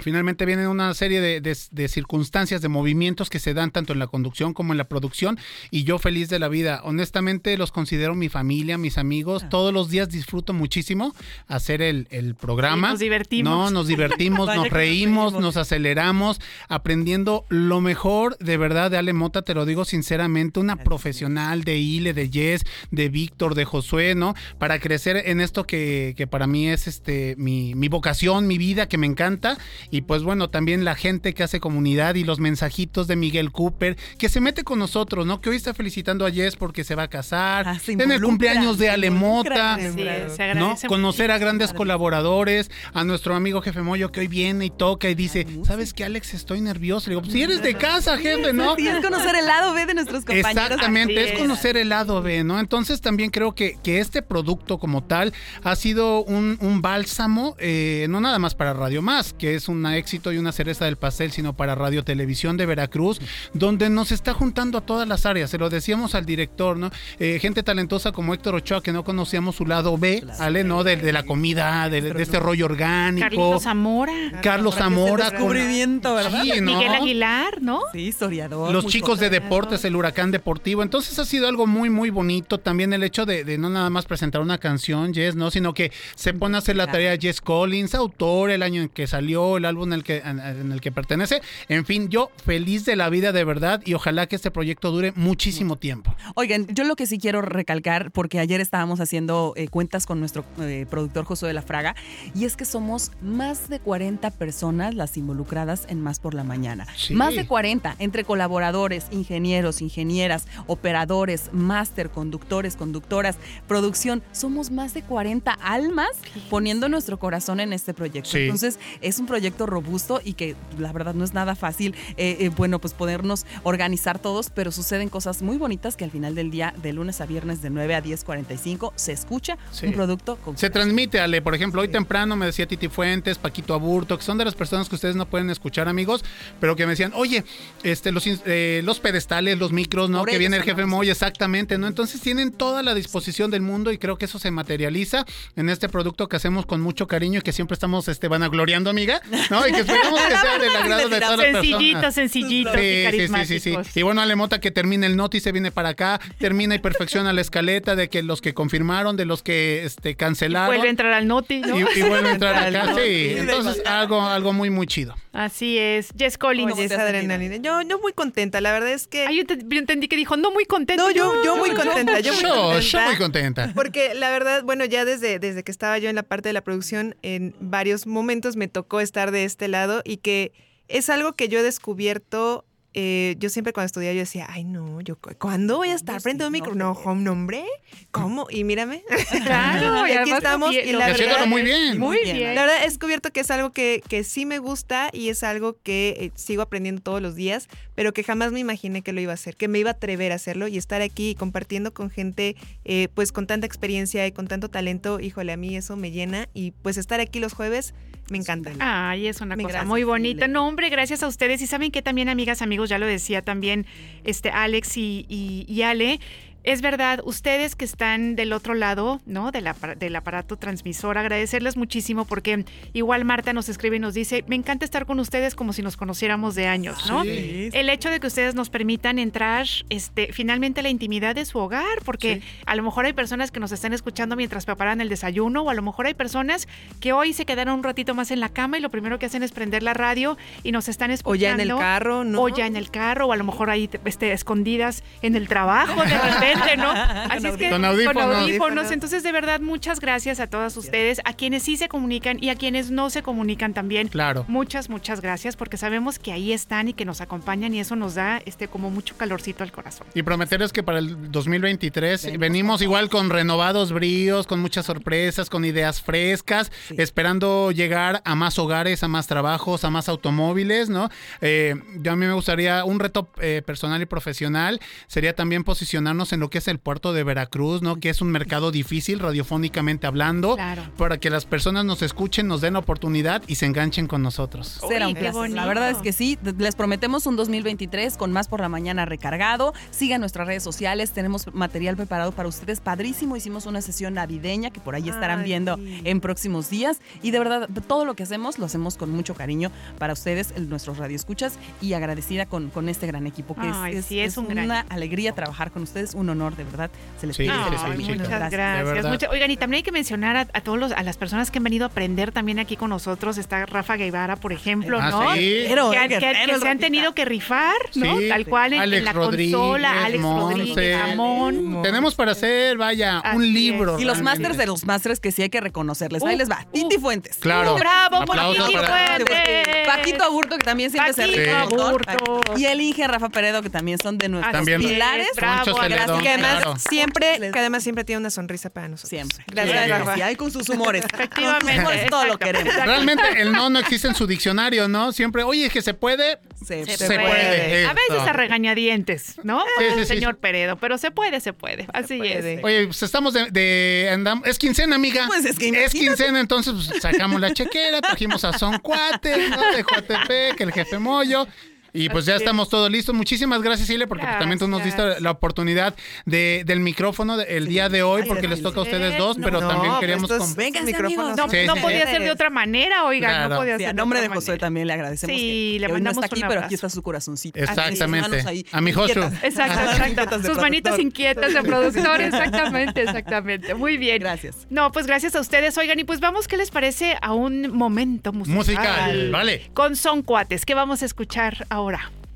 Finalmente 0.02 0.44
vienen 0.46 0.66
una 0.68 0.92
serie 0.94 1.20
de, 1.20 1.40
de- 1.40 1.56
de 1.70 1.88
circunstancias, 1.88 2.60
de 2.62 2.68
movimientos 2.68 3.30
que 3.30 3.38
se 3.38 3.54
dan 3.54 3.70
tanto 3.70 3.92
en 3.92 3.98
la 3.98 4.06
conducción 4.06 4.52
como 4.54 4.72
en 4.72 4.78
la 4.78 4.84
producción 4.88 5.38
y 5.70 5.84
yo 5.84 5.98
feliz 5.98 6.28
de 6.28 6.38
la 6.38 6.48
vida. 6.48 6.80
Honestamente 6.84 7.56
los 7.56 7.72
considero 7.72 8.14
mi 8.14 8.28
familia, 8.28 8.78
mis 8.78 8.98
amigos. 8.98 9.44
Todos 9.48 9.72
los 9.72 9.88
días 9.90 10.08
disfruto 10.08 10.52
muchísimo 10.52 11.14
hacer 11.46 11.82
el, 11.82 12.06
el 12.10 12.34
programa. 12.34 12.88
Sí, 12.88 12.92
nos 12.92 13.00
divertimos. 13.00 13.52
No, 13.52 13.70
nos 13.70 13.86
divertimos, 13.86 14.46
nos 14.54 14.68
reímos. 14.70 15.32
nos 15.34 15.56
aceleramos, 15.56 16.40
aprendiendo 16.68 17.44
lo 17.48 17.80
mejor 17.80 18.36
de 18.38 18.56
verdad 18.56 18.90
de 18.90 18.98
Ale 18.98 19.12
Mota, 19.12 19.42
te 19.42 19.54
lo 19.54 19.64
digo 19.66 19.84
sinceramente, 19.84 20.58
una 20.60 20.76
profesional 20.76 21.64
de 21.64 21.78
Ile, 21.78 22.12
de 22.12 22.28
Jess, 22.30 22.64
de 22.90 23.08
Víctor, 23.08 23.54
de 23.54 23.64
Josué, 23.64 24.14
¿no? 24.14 24.34
Para 24.58 24.78
crecer 24.80 25.22
en 25.26 25.40
esto 25.40 25.64
que, 25.64 26.14
que 26.16 26.26
para 26.26 26.46
mí 26.46 26.68
es 26.68 26.86
este 26.86 27.34
mi, 27.38 27.74
mi 27.74 27.88
vocación, 27.88 28.46
mi 28.46 28.58
vida, 28.58 28.88
que 28.88 28.98
me 28.98 29.06
encanta. 29.06 29.58
Y 29.92 30.00
pues 30.00 30.22
bueno, 30.22 30.48
también 30.48 30.86
la 30.86 30.94
gente 30.94 31.34
que 31.34 31.42
hace 31.42 31.60
comunidad 31.60 32.14
y 32.14 32.24
los 32.24 32.40
mensajitos 32.40 33.06
de 33.06 33.14
Miguel 33.14 33.52
Cooper, 33.52 33.98
que 34.16 34.30
se 34.30 34.40
mete 34.40 34.64
con 34.64 34.78
nosotros, 34.78 35.26
¿no? 35.26 35.42
Que 35.42 35.50
hoy 35.50 35.56
está 35.56 35.74
felicitando 35.74 36.24
a 36.24 36.30
Jess 36.30 36.56
porque 36.56 36.82
se 36.82 36.94
va 36.94 37.02
a 37.02 37.08
casar, 37.08 37.78
en 37.86 38.10
el 38.10 38.22
cumpleaños 38.22 38.78
de 38.78 38.86
se 38.86 38.90
Ale 38.90 39.08
involucra, 39.08 39.76
Mota, 39.76 39.92
sí, 39.92 40.58
¿no? 40.58 40.76
Conocer 40.88 41.30
a 41.30 41.36
grandes 41.36 41.74
colaboradores, 41.74 42.70
a 42.94 43.04
nuestro 43.04 43.34
amigo 43.34 43.60
jefe 43.60 43.82
Moyo 43.82 44.10
que 44.10 44.20
hoy 44.20 44.28
viene 44.28 44.64
y 44.64 44.70
toca 44.70 45.10
y 45.10 45.14
dice, 45.14 45.46
¿sabes 45.64 45.92
qué, 45.92 46.04
Alex? 46.04 46.32
Estoy 46.32 46.62
nervioso. 46.62 47.10
Le 47.10 47.16
digo, 47.16 47.20
pues 47.20 47.34
si 47.34 47.42
eres 47.42 47.62
de 47.62 47.74
casa, 47.74 48.16
jefe, 48.16 48.54
¿no? 48.54 48.76
Sí, 48.76 48.88
es 48.88 49.04
conocer 49.04 49.34
el 49.34 49.44
lado 49.44 49.74
B 49.74 49.84
de 49.84 49.92
nuestros 49.92 50.24
compañeros. 50.24 50.52
Exactamente, 50.52 51.32
es 51.34 51.38
conocer 51.38 51.76
el 51.76 51.90
lado 51.90 52.22
B, 52.22 52.44
¿no? 52.44 52.58
Entonces 52.60 53.02
también 53.02 53.28
creo 53.28 53.54
que, 53.54 53.76
que 53.84 54.00
este 54.00 54.22
producto 54.22 54.78
como 54.78 55.04
tal 55.04 55.34
ha 55.62 55.76
sido 55.76 56.24
un, 56.24 56.56
un 56.62 56.80
bálsamo, 56.80 57.56
eh, 57.58 58.06
no 58.08 58.22
nada 58.22 58.38
más 58.38 58.54
para 58.54 58.72
Radio 58.72 59.02
Más, 59.02 59.34
que 59.34 59.54
es 59.54 59.68
un 59.68 59.81
éxito 59.86 60.32
y 60.32 60.38
una 60.38 60.52
cereza 60.52 60.84
del 60.84 60.96
pastel, 60.96 61.32
sino 61.32 61.54
para 61.54 61.74
Radio 61.74 62.04
Televisión 62.04 62.56
de 62.56 62.66
Veracruz, 62.66 63.20
donde 63.54 63.90
nos 63.90 64.12
está 64.12 64.32
juntando 64.34 64.78
a 64.78 64.80
todas 64.80 65.06
las 65.08 65.26
áreas. 65.26 65.50
Se 65.50 65.58
lo 65.58 65.70
decíamos 65.70 66.14
al 66.14 66.24
director, 66.26 66.76
¿no? 66.76 66.90
Eh, 67.18 67.38
gente 67.40 67.62
talentosa 67.62 68.12
como 68.12 68.34
Héctor 68.34 68.54
Ochoa, 68.54 68.82
que 68.82 68.92
no 68.92 69.04
conocíamos 69.04 69.56
su 69.56 69.66
lado 69.66 69.98
B, 69.98 70.24
¿vale? 70.38 70.64
¿No? 70.64 70.84
De, 70.84 70.96
de 70.96 71.12
la 71.12 71.24
comida, 71.24 71.88
de, 71.88 72.00
de 72.00 72.22
este 72.22 72.38
rollo 72.38 72.66
orgánico. 72.66 73.24
Carlitos 73.26 73.62
Zamora. 73.64 74.12
Carlos 74.42 74.74
Zamora. 74.76 75.24
con- 75.26 75.32
descubrimiento, 75.32 76.14
¿verdad? 76.14 76.42
Sí, 76.42 76.60
¿no? 76.60 76.72
Miguel 76.76 76.94
Aguilar, 76.94 77.62
¿no? 77.62 77.80
Sí, 77.92 78.00
historiador. 78.00 78.72
Los 78.72 78.86
chicos 78.86 79.18
de 79.18 79.30
deportes, 79.30 79.84
el 79.84 79.96
huracán 79.96 80.30
deportivo. 80.30 80.82
Entonces 80.82 81.18
ha 81.18 81.24
sido 81.24 81.48
algo 81.48 81.66
muy, 81.66 81.90
muy 81.90 82.10
bonito. 82.10 82.58
También 82.58 82.92
el 82.92 83.02
hecho 83.02 83.26
de, 83.26 83.44
de 83.44 83.58
no 83.58 83.70
nada 83.70 83.90
más 83.90 84.04
presentar 84.06 84.40
una 84.40 84.58
canción, 84.58 85.14
Jess, 85.14 85.34
¿no? 85.34 85.50
Sino 85.50 85.74
que 85.74 85.92
se 86.14 86.34
pone 86.34 86.56
a 86.56 86.58
hacer 86.58 86.76
la 86.76 86.86
tarea 86.86 87.16
Jess 87.16 87.40
Collins, 87.40 87.94
autor, 87.94 88.50
el 88.50 88.62
año 88.62 88.82
en 88.82 88.88
que 88.88 89.06
salió, 89.06 89.58
el 89.62 89.66
álbum 89.66 89.88
en 89.88 89.92
el 89.94 90.04
que, 90.04 90.18
en, 90.18 90.38
en 90.40 90.72
el 90.72 90.80
que 90.80 90.92
pertenece. 90.92 91.40
En 91.68 91.84
fin, 91.86 92.08
yo 92.08 92.30
feliz 92.44 92.84
de 92.84 92.96
la 92.96 93.08
vida 93.08 93.32
de 93.32 93.44
verdad 93.44 93.80
y 93.84 93.94
ojalá 93.94 94.26
que 94.26 94.36
este 94.36 94.50
proyecto 94.50 94.90
dure 94.90 95.12
muchísimo 95.16 95.76
tiempo. 95.76 96.14
Oigan, 96.34 96.66
yo 96.68 96.84
lo 96.84 96.96
que 96.96 97.06
sí 97.06 97.18
quiero 97.18 97.42
recalcar, 97.42 98.10
porque 98.10 98.38
ayer 98.38 98.60
estábamos 98.60 99.00
haciendo 99.00 99.54
eh, 99.56 99.68
cuentas 99.68 100.06
con 100.06 100.20
nuestro 100.20 100.44
eh, 100.60 100.86
productor 100.88 101.24
Josué 101.24 101.48
de 101.48 101.54
la 101.54 101.62
Fraga, 101.62 101.94
y 102.34 102.44
es 102.44 102.56
que 102.56 102.64
somos 102.64 103.12
más 103.20 103.68
de 103.68 103.80
40 103.80 104.30
personas 104.32 104.94
las 104.94 105.16
involucradas 105.16 105.86
en 105.88 106.00
Más 106.00 106.18
por 106.18 106.34
la 106.34 106.44
Mañana. 106.44 106.86
Sí. 106.96 107.14
Más 107.14 107.34
de 107.34 107.46
40, 107.46 107.96
entre 107.98 108.24
colaboradores, 108.24 109.06
ingenieros, 109.10 109.80
ingenieras, 109.82 110.46
operadores, 110.66 111.50
máster, 111.52 112.10
conductores, 112.10 112.76
conductoras, 112.76 113.36
producción. 113.68 114.22
Somos 114.32 114.70
más 114.70 114.94
de 114.94 115.02
40 115.02 115.52
almas 115.52 116.10
poniendo 116.50 116.88
nuestro 116.88 117.18
corazón 117.18 117.60
en 117.60 117.72
este 117.72 117.94
proyecto. 117.94 118.30
Sí. 118.30 118.42
Entonces, 118.42 118.78
es 119.00 119.18
un 119.18 119.26
proyecto 119.26 119.51
robusto 119.60 120.20
y 120.24 120.34
que 120.34 120.56
la 120.78 120.92
verdad 120.92 121.14
no 121.14 121.24
es 121.24 121.34
nada 121.34 121.54
fácil, 121.54 121.94
eh, 122.16 122.36
eh, 122.40 122.48
bueno, 122.50 122.78
pues 122.78 122.94
podernos 122.94 123.46
organizar 123.62 124.18
todos, 124.18 124.50
pero 124.50 124.72
suceden 124.72 125.08
cosas 125.08 125.42
muy 125.42 125.56
bonitas 125.56 125.96
que 125.96 126.04
al 126.04 126.10
final 126.10 126.34
del 126.34 126.50
día, 126.50 126.74
de 126.82 126.92
lunes 126.92 127.20
a 127.20 127.26
viernes, 127.26 127.62
de 127.62 127.70
9 127.70 127.94
a 127.94 128.02
10.45, 128.02 128.92
se 128.96 129.12
escucha 129.12 129.56
Sí. 129.70 129.86
un 129.86 129.92
producto 129.92 130.36
con 130.36 130.56
Se 130.56 130.70
transmite, 130.70 131.20
Ale. 131.20 131.42
Por 131.42 131.54
ejemplo, 131.54 131.80
hoy 131.82 131.88
temprano 131.88 132.36
me 132.36 132.46
decía 132.46 132.66
Titi 132.66 132.88
Fuentes, 132.88 133.38
Paquito 133.38 133.74
Aburto, 133.74 134.16
que 134.18 134.24
son 134.24 134.38
de 134.38 134.44
las 134.44 134.54
personas 134.54 134.88
que 134.88 134.94
ustedes 134.94 135.16
no 135.16 135.26
pueden 135.26 135.50
escuchar, 135.50 135.88
amigos, 135.88 136.24
pero 136.60 136.76
que 136.76 136.84
me 136.86 136.90
decían, 136.90 137.12
oye, 137.14 137.44
este, 137.82 138.12
los, 138.12 138.24
eh, 138.26 138.80
los 138.84 139.00
pedestales, 139.00 139.58
los 139.58 139.72
micros, 139.72 140.10
¿no? 140.10 140.18
Por 140.20 140.30
que 140.30 140.38
viene 140.38 140.56
el 140.56 140.62
jefe 140.62 140.86
Moy, 140.86 141.10
exactamente, 141.10 141.78
¿no? 141.78 141.86
Entonces 141.86 142.20
tienen 142.20 142.52
toda 142.52 142.82
la 142.82 142.94
disposición 142.94 143.50
del 143.50 143.62
mundo 143.62 143.92
y 143.92 143.98
creo 143.98 144.16
que 144.18 144.24
eso 144.26 144.38
se 144.38 144.50
materializa 144.50 145.24
en 145.56 145.68
este 145.68 145.88
producto 145.88 146.28
que 146.28 146.36
hacemos 146.36 146.66
con 146.66 146.80
mucho 146.80 147.06
cariño 147.06 147.40
y 147.40 147.42
que 147.42 147.52
siempre 147.52 147.74
estamos 147.74 148.08
este, 148.08 148.28
vanagloriando, 148.28 148.90
amiga, 148.90 149.20
¿no? 149.50 149.66
Y 149.66 149.72
que 149.72 149.80
esperamos 149.80 150.20
que 150.20 150.36
sea 150.36 150.58
del 150.58 150.76
agrado 150.76 151.08
de 151.08 151.20
todas 151.20 151.36
las 151.38 151.46
personas. 151.46 151.62
Sencillitos, 151.62 152.14
sencillitos 152.14 152.74
y 152.74 152.78
Sí, 152.78 152.82
sí, 152.82 152.88
sí, 152.88 153.00
sí, 153.00 153.04
carismáticos. 153.04 153.86
sí. 153.88 154.00
Y 154.00 154.02
bueno, 154.02 154.20
Alemota 154.20 154.60
que 154.60 154.70
termina 154.70 155.06
el 155.06 155.16
noti, 155.16 155.40
se 155.40 155.52
viene 155.52 155.70
para 155.72 155.90
acá, 155.90 156.20
termina 156.38 156.74
y 156.74 156.78
perfecciona 156.78 157.32
la 157.32 157.40
escaleta 157.40 157.96
de 157.96 158.08
que 158.08 158.22
los 158.22 158.40
que 158.40 158.54
confirmaron, 158.54 159.16
de 159.16 159.24
los 159.24 159.42
que 159.42 159.84
este, 159.84 160.14
cancelaron. 160.16 160.68
Vuelve 160.68 160.86
a 160.88 160.90
entrar 160.90 161.12
al 161.12 161.26
noti, 161.26 161.60
¿no? 161.60 161.78
Y, 161.78 161.82
y 161.96 162.02
vuelve 162.02 162.28
a 162.28 162.32
entrar 162.34 162.54
acá, 162.56 162.94
sí. 162.94 163.34
Entonces, 163.36 163.82
algo, 163.86 164.20
algo 164.22 164.52
muy, 164.52 164.70
muy 164.70 164.86
chido. 164.86 165.14
Así 165.32 165.78
es. 165.78 166.08
Jess 166.16 166.36
Collins. 166.38 166.72
Oye, 166.74 166.84
esa 166.84 167.02
adrenalina. 167.02 167.56
Yo, 167.56 167.80
yo 167.82 167.98
muy 167.98 168.12
contenta, 168.12 168.60
la 168.60 168.70
verdad 168.72 168.90
es 168.92 169.06
que... 169.06 169.26
Ay, 169.26 169.38
yo, 169.38 169.46
te- 169.46 169.58
yo 169.66 169.78
entendí 169.78 170.06
que 170.08 170.16
dijo, 170.16 170.36
no 170.36 170.50
muy 170.50 170.64
contenta. 170.66 171.02
No, 171.02 171.10
yo, 171.10 171.42
yo 171.44 171.56
muy 171.56 171.70
contenta, 171.70 172.20
yo 172.20 172.32
muy 172.34 172.42
Yo, 172.42 172.48
contenta. 172.54 172.80
yo 172.80 173.00
muy 173.06 173.16
contenta. 173.16 173.72
Porque 173.74 174.14
la 174.14 174.30
verdad, 174.30 174.62
bueno, 174.62 174.84
ya 174.84 175.04
desde, 175.04 175.38
desde 175.38 175.62
que 175.62 175.72
estaba 175.72 175.98
yo 175.98 176.10
en 176.10 176.16
la 176.16 176.22
parte 176.22 176.48
de 176.50 176.52
la 176.52 176.60
producción, 176.60 177.16
en 177.22 177.54
varios 177.60 178.06
momentos 178.06 178.56
me 178.56 178.68
tocó 178.68 179.00
estar 179.00 179.30
de 179.32 179.44
este 179.44 179.66
lado 179.68 180.02
y 180.04 180.18
que 180.18 180.52
es 180.88 181.10
algo 181.10 181.32
que 181.32 181.48
yo 181.48 181.58
he 181.58 181.62
descubierto. 181.62 182.64
eh, 182.94 183.36
yo 183.38 183.48
siempre 183.48 183.72
cuando 183.72 183.86
estudiaba 183.86 184.12
yo 184.12 184.20
decía, 184.20 184.46
ay 184.50 184.64
no, 184.64 185.00
yo 185.00 185.16
cu- 185.16 185.30
¿cuándo 185.38 185.78
voy 185.78 185.88
a 185.88 185.94
estar 185.94 186.20
frente 186.20 186.44
a 186.44 186.48
un 186.48 186.52
micro? 186.52 186.74
No, 186.74 186.90
home, 186.92 187.22
no, 187.22 187.32
hombre, 187.32 187.64
¿cómo? 188.10 188.46
Y 188.50 188.64
mírame. 188.64 189.02
Claro, 189.46 190.06
y 190.08 190.12
aquí 190.12 190.30
estamos. 190.30 190.74
Y 190.74 190.92
la 190.92 191.06
verdad, 191.06 191.46
muy 191.46 191.62
bien. 191.62 191.98
Muy 191.98 192.18
bien. 192.22 192.54
la 192.54 192.66
verdad 192.66 192.82
he 192.82 192.84
descubierto 192.84 193.30
que 193.32 193.40
es 193.40 193.50
algo 193.50 193.72
que, 193.72 194.02
que 194.06 194.24
sí 194.24 194.44
me 194.44 194.58
gusta 194.58 195.08
y 195.10 195.30
es 195.30 195.42
algo 195.42 195.78
que 195.82 196.16
eh, 196.20 196.32
sigo 196.34 196.60
aprendiendo 196.60 197.00
todos 197.00 197.22
los 197.22 197.34
días, 197.34 197.66
pero 197.94 198.12
que 198.12 198.24
jamás 198.24 198.52
me 198.52 198.60
imaginé 198.60 199.00
que 199.00 199.14
lo 199.14 199.22
iba 199.22 199.32
a 199.32 199.36
hacer, 199.36 199.56
que 199.56 199.68
me 199.68 199.78
iba 199.78 199.88
a 199.88 199.94
atrever 199.94 200.30
a 200.30 200.34
hacerlo 200.34 200.68
y 200.68 200.76
estar 200.76 201.00
aquí 201.00 201.34
compartiendo 201.34 201.94
con 201.94 202.10
gente 202.10 202.56
eh, 202.84 203.08
pues 203.14 203.32
con 203.32 203.46
tanta 203.46 203.66
experiencia 203.66 204.26
y 204.26 204.32
con 204.32 204.48
tanto 204.48 204.68
talento, 204.68 205.18
híjole, 205.18 205.52
a 205.52 205.56
mí 205.56 205.74
eso 205.76 205.96
me 205.96 206.10
llena 206.10 206.46
y 206.52 206.72
pues 206.82 206.98
estar 206.98 207.20
aquí 207.20 207.40
los 207.40 207.54
jueves 207.54 207.94
me 208.32 208.38
encanta. 208.38 208.72
Ay, 208.80 209.28
es 209.28 209.40
una 209.40 209.54
cosa 209.54 209.68
gracias, 209.68 209.86
muy 209.86 210.02
bonita. 210.02 210.48
No, 210.48 210.66
hombre, 210.66 210.88
gracias 210.88 211.22
a 211.22 211.28
ustedes. 211.28 211.62
Y 211.62 211.66
saben 211.68 211.92
que 211.92 212.02
también, 212.02 212.28
amigas, 212.28 212.62
amigos, 212.62 212.88
ya 212.88 212.98
lo 212.98 213.06
decía 213.06 213.42
también 213.42 213.86
este 214.24 214.50
Alex 214.50 214.96
y, 214.96 215.24
y- 215.28 215.64
y 215.68 215.82
Ale. 215.82 216.18
Es 216.64 216.80
verdad, 216.80 217.20
ustedes 217.24 217.74
que 217.74 217.84
están 217.84 218.36
del 218.36 218.52
otro 218.52 218.74
lado, 218.74 219.20
¿no? 219.26 219.50
Del, 219.50 219.68
del 219.98 220.16
aparato 220.16 220.56
transmisor, 220.56 221.18
agradecerles 221.18 221.76
muchísimo 221.76 222.24
porque 222.24 222.64
igual 222.92 223.24
Marta 223.24 223.52
nos 223.52 223.68
escribe 223.68 223.96
y 223.96 223.98
nos 223.98 224.14
dice, 224.14 224.44
me 224.46 224.56
encanta 224.56 224.84
estar 224.84 225.06
con 225.06 225.18
ustedes 225.18 225.54
como 225.54 225.72
si 225.72 225.82
nos 225.82 225.96
conociéramos 225.96 226.54
de 226.54 226.66
años, 226.66 227.10
¿no? 227.10 227.22
Sí. 227.22 227.70
El 227.72 227.88
hecho 227.88 228.10
de 228.10 228.20
que 228.20 228.26
ustedes 228.26 228.54
nos 228.54 228.70
permitan 228.70 229.18
entrar 229.18 229.66
este, 229.88 230.32
finalmente 230.32 230.80
a 230.80 230.82
la 230.82 230.88
intimidad 230.88 231.34
de 231.34 231.44
su 231.44 231.58
hogar, 231.58 232.02
porque 232.04 232.42
a 232.66 232.76
lo 232.76 232.82
mejor 232.82 233.06
hay 233.06 233.12
personas 233.12 233.50
que 233.50 233.60
nos 233.60 233.72
están 233.72 233.92
escuchando 233.92 234.36
mientras 234.36 234.64
preparan 234.64 235.00
el 235.00 235.08
desayuno, 235.08 235.62
o 235.62 235.70
a 235.70 235.74
lo 235.74 235.82
mejor 235.82 236.06
hay 236.06 236.14
personas 236.14 236.68
que 237.00 237.12
hoy 237.12 237.32
se 237.32 237.44
quedaron 237.44 237.78
un 237.78 237.82
ratito 237.82 238.14
más 238.14 238.30
en 238.30 238.40
la 238.40 238.48
cama 238.48 238.78
y 238.78 238.80
lo 238.80 238.90
primero 238.90 239.18
que 239.18 239.26
hacen 239.26 239.42
es 239.42 239.52
prender 239.52 239.82
la 239.82 239.94
radio 239.94 240.36
y 240.62 240.72
nos 240.72 240.88
están 240.88 241.10
escuchando. 241.10 241.32
O 241.32 241.34
ya 241.34 241.52
en 241.52 241.60
el 241.60 241.76
carro, 241.76 242.24
¿no? 242.24 242.42
O 242.42 242.48
ya 242.48 242.66
en 242.66 242.76
el 242.76 242.90
carro, 242.90 243.26
o 243.26 243.32
a 243.32 243.36
lo 243.36 243.44
mejor 243.44 243.70
ahí 243.70 243.90
este, 244.04 244.32
escondidas 244.32 245.02
en 245.22 245.34
el 245.34 245.48
trabajo 245.48 246.02
de 246.04 246.18
repente, 246.18 246.51
¿no? 246.76 246.90
Así 247.30 247.46
es 247.46 247.56
que 247.56 247.70
Con 247.70 247.84
audífonos. 247.84 248.22
con 248.24 248.36
audífonos. 248.36 248.90
Entonces, 248.90 249.22
de 249.22 249.32
verdad, 249.32 249.60
muchas 249.60 250.00
gracias 250.00 250.40
a 250.40 250.46
todas 250.46 250.76
ustedes, 250.76 251.20
a 251.24 251.32
quienes 251.34 251.62
sí 251.62 251.76
se 251.76 251.88
comunican 251.88 252.42
y 252.42 252.50
a 252.50 252.56
quienes 252.56 252.90
no 252.90 253.10
se 253.10 253.22
comunican 253.22 253.74
también. 253.74 254.08
Claro. 254.08 254.44
Muchas, 254.48 254.88
muchas 254.88 255.20
gracias, 255.20 255.56
porque 255.56 255.76
sabemos 255.76 256.18
que 256.18 256.32
ahí 256.32 256.52
están 256.52 256.88
y 256.88 256.94
que 256.94 257.04
nos 257.04 257.20
acompañan 257.20 257.74
y 257.74 257.80
eso 257.80 257.96
nos 257.96 258.14
da 258.14 258.42
este 258.46 258.68
como 258.68 258.90
mucho 258.90 259.16
calorcito 259.16 259.62
al 259.64 259.72
corazón. 259.72 260.06
Y 260.14 260.22
prometerles 260.22 260.72
que 260.72 260.82
para 260.82 260.98
el 260.98 261.30
2023 261.30 262.38
venimos 262.38 262.82
igual 262.82 263.08
con 263.08 263.30
renovados 263.30 263.92
bríos, 263.92 264.46
con 264.46 264.60
muchas 264.60 264.86
sorpresas, 264.86 265.50
con 265.50 265.64
ideas 265.64 266.00
frescas, 266.02 266.70
esperando 266.96 267.70
llegar 267.72 268.22
a 268.24 268.34
más 268.34 268.58
hogares, 268.58 269.02
a 269.02 269.08
más 269.08 269.26
trabajos, 269.26 269.84
a 269.84 269.90
más 269.90 270.08
automóviles, 270.08 270.88
¿no? 270.88 271.08
Eh, 271.40 271.74
yo 271.98 272.12
a 272.12 272.16
mí 272.16 272.26
me 272.26 272.32
gustaría 272.32 272.84
un 272.84 273.00
reto 273.00 273.28
eh, 273.40 273.62
personal 273.64 274.00
y 274.02 274.06
profesional 274.06 274.80
sería 275.06 275.34
también 275.34 275.64
posicionarnos 275.64 276.32
en 276.32 276.41
lo 276.42 276.50
que 276.50 276.58
es 276.58 276.68
el 276.68 276.78
puerto 276.78 277.12
de 277.14 277.24
Veracruz, 277.24 277.80
¿no? 277.82 277.96
Que 277.96 278.10
es 278.10 278.20
un 278.20 278.30
mercado 278.30 278.70
difícil 278.70 279.18
radiofónicamente 279.20 280.06
hablando, 280.06 280.56
Claro. 280.56 280.82
para 280.98 281.18
que 281.18 281.30
las 281.30 281.44
personas 281.46 281.84
nos 281.84 282.02
escuchen, 282.02 282.48
nos 282.48 282.60
den 282.60 282.74
la 282.74 282.80
oportunidad 282.80 283.42
y 283.46 283.54
se 283.54 283.66
enganchen 283.66 284.06
con 284.06 284.22
nosotros. 284.22 284.80
Será 284.88 285.08
un 285.08 285.14
placer. 285.14 285.50
La 285.50 285.66
verdad 285.66 285.90
es 285.90 285.98
que 285.98 286.12
sí. 286.12 286.38
Les 286.58 286.74
prometemos 286.74 287.26
un 287.26 287.36
2023 287.36 288.16
con 288.16 288.32
más 288.32 288.48
por 288.48 288.60
la 288.60 288.68
mañana 288.68 289.04
recargado. 289.06 289.72
Sigan 289.90 290.20
nuestras 290.20 290.46
redes 290.46 290.62
sociales. 290.62 291.12
Tenemos 291.12 291.46
material 291.54 291.96
preparado 291.96 292.32
para 292.32 292.48
ustedes. 292.48 292.80
Padrísimo. 292.80 293.36
Hicimos 293.36 293.66
una 293.66 293.80
sesión 293.80 294.14
navideña 294.14 294.70
que 294.70 294.80
por 294.80 294.94
ahí 294.94 295.08
estarán 295.08 295.40
Ay, 295.40 295.44
viendo 295.46 295.76
sí. 295.76 296.00
en 296.04 296.20
próximos 296.20 296.68
días. 296.70 297.00
Y 297.22 297.30
de 297.30 297.38
verdad, 297.38 297.68
todo 297.86 298.04
lo 298.04 298.14
que 298.14 298.24
hacemos 298.24 298.58
lo 298.58 298.66
hacemos 298.66 298.96
con 298.96 299.10
mucho 299.10 299.34
cariño 299.34 299.70
para 299.98 300.12
ustedes, 300.12 300.52
nuestros 300.58 300.98
radioescuchas, 300.98 301.58
y 301.80 301.92
agradecida 301.92 302.46
con, 302.46 302.70
con 302.70 302.88
este 302.88 303.06
gran 303.06 303.26
equipo 303.26 303.54
que 303.54 303.68
es- 303.68 303.76
Ay, 303.76 303.96
es, 303.96 304.06
sí, 304.06 304.18
es 304.20 304.36
un 304.36 304.48
gran 304.48 304.64
una 304.66 304.80
equipo. 304.80 304.94
alegría 304.94 305.32
trabajar 305.34 305.70
con 305.70 305.82
ustedes. 305.82 306.14
Un 306.14 306.28
honor, 306.32 306.56
de 306.56 306.64
verdad. 306.64 306.90
Se 307.20 307.26
les 307.26 307.36
Sí, 307.36 307.44
pide 307.44 307.52
sí, 307.54 307.70
que 307.70 307.78
sí, 307.78 308.08
les. 308.08 308.20
Muchas 308.20 308.50
gracias. 308.50 309.04
Mucha- 309.06 309.30
oigan, 309.30 309.50
y 309.50 309.56
también 309.56 309.78
hay 309.78 309.82
que 309.82 309.92
mencionar 309.92 310.36
a, 310.36 310.40
a 310.52 310.60
todos 310.60 310.78
los, 310.78 310.92
a 310.92 311.02
las 311.02 311.16
personas 311.16 311.50
que 311.50 311.58
han 311.58 311.64
venido 311.64 311.84
a 311.84 311.88
aprender 311.88 312.32
también 312.32 312.58
aquí 312.58 312.76
con 312.76 312.90
nosotros. 312.90 313.38
Está 313.38 313.66
Rafa 313.66 313.96
Guevara, 313.96 314.36
por 314.36 314.52
ejemplo, 314.52 314.98
Ah, 315.00 315.10
¿no? 315.10 315.34
sí. 315.34 315.64
Pero, 315.68 315.90
que, 315.90 316.58
se 316.60 316.68
han 316.68 316.78
tenido 316.78 317.14
que 317.14 317.24
rifar, 317.24 317.74
¿no? 317.94 318.18
Sí. 318.18 318.28
Tal 318.28 318.46
cual 318.46 318.72
en, 318.72 319.04
la 319.04 319.12
Rodríguez, 319.12 319.54
consola, 319.56 320.04
Alex 320.04 320.22
Monse. 320.22 320.58
Rodríguez, 320.58 320.98
Ramón. 321.00 321.82
Tenemos 321.82 322.14
para 322.14 322.32
hacer, 322.32 322.76
vaya, 322.76 323.18
Así 323.20 323.36
un 323.36 323.44
es. 323.44 323.50
libro. 323.50 323.98
Y 324.00 324.04
los 324.04 324.20
másters 324.20 324.56
de 324.56 324.66
los 324.66 324.84
másters 324.84 325.20
que 325.20 325.32
sí 325.32 325.42
hay 325.42 325.50
que 325.50 325.60
reconocerles. 325.60 326.22
Ahí 326.24 326.34
Uh, 326.34 326.38
les 326.38 326.50
va. 326.50 326.66
Titi 326.72 326.98
Fuentes. 326.98 327.36
Claro. 327.38 327.76
¡Bravo 327.76 328.24
por 328.24 328.36
Titi 328.54 328.74
para- 328.74 329.16
Fuentes! 329.16 329.86
Paquito 329.86 330.24
Aburto, 330.24 330.56
que 330.58 330.64
también 330.64 330.90
siempre 330.90 331.12
se 331.12 331.22
Paquito 331.22 331.58
montón. 331.60 331.80
Aburto. 331.88 332.40
Y 332.56 332.64
el 332.64 332.80
Inge 332.80 333.06
Rafa 333.06 333.28
Peredo, 333.28 333.62
que 333.62 333.70
también 333.70 333.98
son 333.98 334.18
de 334.18 334.28
nuestros 334.28 334.64
pilares. 334.66 335.28
Bravo, 335.36 335.74
gracias. 335.74 336.21
Que 336.22 336.28
además 336.30 336.56
claro. 336.62 336.76
siempre, 336.78 337.50
que 337.52 337.58
además 337.58 337.82
siempre 337.82 338.04
tiene 338.04 338.20
una 338.20 338.30
sonrisa 338.30 338.70
para 338.70 338.88
nosotros. 338.88 339.10
Siempre. 339.10 339.44
Gracias, 339.48 339.84
Sí, 339.84 339.90
Rafa. 339.90 340.24
ahí 340.24 340.36
con 340.36 340.50
sus 340.50 340.68
humores. 340.68 341.04
Efectivamente, 341.12 341.64
Con 341.64 341.72
sus 341.74 341.78
humores 341.80 342.10
todo 342.10 342.24
lo 342.26 342.38
queremos. 342.38 342.74
Realmente 342.74 343.22
el 343.40 343.52
no 343.52 343.70
no 343.70 343.78
existe 343.78 344.08
en 344.08 344.14
su 344.14 344.26
diccionario, 344.26 344.88
¿no? 344.88 345.12
Siempre, 345.12 345.42
oye, 345.42 345.66
es 345.66 345.72
que 345.72 345.82
se 345.82 345.94
puede. 345.94 346.38
Se, 346.64 346.84
Se 346.84 347.06
puede. 347.06 347.86
A 347.86 347.92
veces 347.92 348.20
a 348.26 348.32
regañadientes, 348.32 349.34
¿no? 349.42 349.60
Sí, 349.78 349.84
sí, 349.94 349.98
el 349.98 350.06
sí. 350.06 350.14
señor 350.14 350.36
Peredo, 350.38 350.76
pero 350.76 350.96
se 350.98 351.10
puede, 351.10 351.40
se 351.40 351.52
puede. 351.52 351.86
Así 351.92 352.18
puede. 352.18 352.54
es. 352.54 352.64
Oye, 352.64 352.86
pues 352.86 353.02
estamos 353.02 353.34
de, 353.34 353.50
de- 353.50 354.10
andam- 354.12 354.42
es 354.46 354.58
quincena, 354.58 354.96
amiga. 354.96 355.24
Pues 355.26 355.44
es 355.44 355.58
que 355.58 355.68
es 355.84 355.92
quincena, 355.92 356.38
entonces 356.40 356.72
pues, 356.74 357.02
sacamos 357.02 357.40
la 357.40 357.52
chequera, 357.52 358.00
trajimos 358.00 358.44
a 358.44 358.56
Son 358.56 358.78
Cuate, 358.78 359.48
¿no? 359.48 359.72
De 359.72 359.82
Coatepec, 359.84 360.60
el 360.60 360.72
jefe 360.72 360.98
Moyo. 360.98 361.46
Y 361.94 362.08
pues 362.08 362.24
ya 362.24 362.34
es. 362.36 362.40
estamos 362.42 362.68
todos 362.70 362.90
listos. 362.90 363.14
Muchísimas 363.14 363.60
gracias, 363.62 363.90
Ile, 363.90 364.06
porque 364.06 364.24
pues, 364.24 364.38
también 364.38 364.58
tú 364.58 364.66
nos 364.66 364.82
diste 364.82 365.20
la 365.20 365.30
oportunidad 365.30 365.94
de, 366.24 366.62
del 366.64 366.80
micrófono 366.80 367.36
de- 367.36 367.44
el 367.56 367.66
día 367.68 367.88
de 367.88 368.02
hoy, 368.02 368.22
porque 368.26 368.48
les 368.48 368.62
toca 368.62 368.80
a 368.80 368.82
ustedes 368.84 369.18
dos, 369.18 369.36
No, 369.36 369.44
pero 369.44 369.60
no, 369.60 369.68
también 369.68 369.90
pues 369.92 370.00
queríamos... 370.00 370.30
estos 370.30 370.54
con- 370.54 370.84
micrófonos. 370.86 371.36
No, 371.36 371.48
Sí, 371.50 371.58
no 371.66 371.74
sí, 371.76 371.80
podía 371.82 372.06
sí. 372.06 372.12
ser 372.12 372.22
de 372.22 372.30
otra 372.30 372.48
manera, 372.50 373.04
oigan, 373.04 373.30
Claro. 373.30 373.48
no 373.50 373.56
podía 373.60 373.76
Sí, 373.76 373.82
ser 373.84 373.90
a 373.90 373.92
nombre 373.92 374.20
de 374.20 374.26
otra 374.28 374.34
Josué 374.36 374.58
también 374.58 374.86
le 374.86 374.92
agradecemos 374.94 375.36
Sí, 375.36 375.72
que, 375.74 375.80
le 375.80 375.86
que 375.86 375.92
hoy 375.92 376.00
no 376.00 376.04
mandamos 376.04 376.24
está 376.24 376.34
aquí, 376.34 376.42
un 376.42 376.48
pero 376.48 376.60
aquí 376.62 376.74
está 376.74 376.88
su 376.88 377.02
corazoncito. 377.02 377.58
Exactamente. 377.60 378.42
Ahí 378.46 378.64
A 378.72 378.80
mi 378.80 378.92
Josu. 378.92 379.18
inquietas. 379.20 379.44
Exacto, 379.44 379.74
Sus 379.74 379.82
exacto. 379.82 379.98
manitas 380.00 380.42
de 380.42 380.48
Sus 380.48 380.58
manitas 380.58 380.98
inquietas 380.98 381.52
de 381.52 381.62
productor, 381.62 382.20
exactamente, 382.22 383.02
exactamente. 383.02 383.74
Muy 383.74 383.98
bien. 383.98 384.18
Gracias. 384.20 384.66
No, 384.70 384.92
pues 384.92 385.06
gracias 385.06 385.34
a 385.36 385.40
ustedes. 385.40 385.76
Oigan, 385.76 385.98
y 385.98 386.04
pues 386.04 386.20
vamos, 386.20 386.48
¿qué 386.48 386.56
les 386.56 386.70
parece 386.70 387.16
a 387.20 387.34
un 387.34 387.70
momento 387.76 388.32
musical? 388.32 388.56
Musical, 388.56 389.30
vale. 389.30 389.70
Con 389.74 389.94
Son 389.96 390.22
Cuates, 390.22 390.64
¿qué 390.64 390.74
vamos 390.74 391.02
a 391.02 391.04
escuchar 391.06 391.66
ahora? 391.68 391.81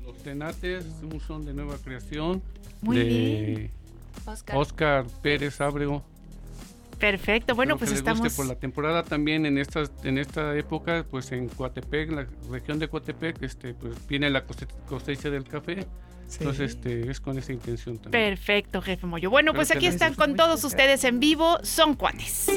Los 0.05 0.17
Tenates, 0.23 0.85
un 1.03 1.19
son 1.19 1.45
de 1.45 1.53
nueva 1.53 1.77
creación 1.83 2.41
Muy 2.81 2.97
de 2.97 3.03
bien. 3.03 3.71
Oscar 4.53 5.05
Pérez 5.21 5.61
Ábrego. 5.61 6.03
Perfecto. 6.99 7.53
Bueno, 7.53 7.75
Espero 7.75 7.77
pues 7.91 8.01
que 8.01 8.05
les 8.09 8.13
guste 8.17 8.27
estamos. 8.27 8.35
por 8.35 8.45
la 8.47 8.59
temporada 8.59 9.03
también 9.03 9.45
en 9.45 9.57
esta 9.59 9.83
en 10.03 10.17
esta 10.17 10.57
época, 10.57 11.05
pues 11.09 11.31
en 11.31 11.47
Coatepec, 11.47 12.11
la 12.11 12.27
región 12.49 12.79
de 12.79 12.87
Coatepec, 12.87 13.41
este, 13.43 13.73
pues 13.75 13.95
viene 14.07 14.29
la 14.31 14.45
cose- 14.45 14.67
cosecha 14.89 15.29
del 15.29 15.43
café. 15.43 15.85
Entonces, 16.39 16.71
este, 16.71 17.09
es 17.09 17.21
con 17.21 17.37
esa 17.37 17.53
intención 17.53 17.99
también. 17.99 18.11
Perfecto, 18.35 18.81
jefe 18.81 19.05
Moyo. 19.07 19.29
Bueno, 19.29 19.53
pues 19.53 19.71
aquí 19.71 19.85
están 19.87 20.13
con 20.15 20.35
todos 20.35 20.61
ustedes 20.63 21.03
en 21.05 21.19
vivo. 21.21 21.57
Son 21.63 21.93
Cuates. 21.93 22.47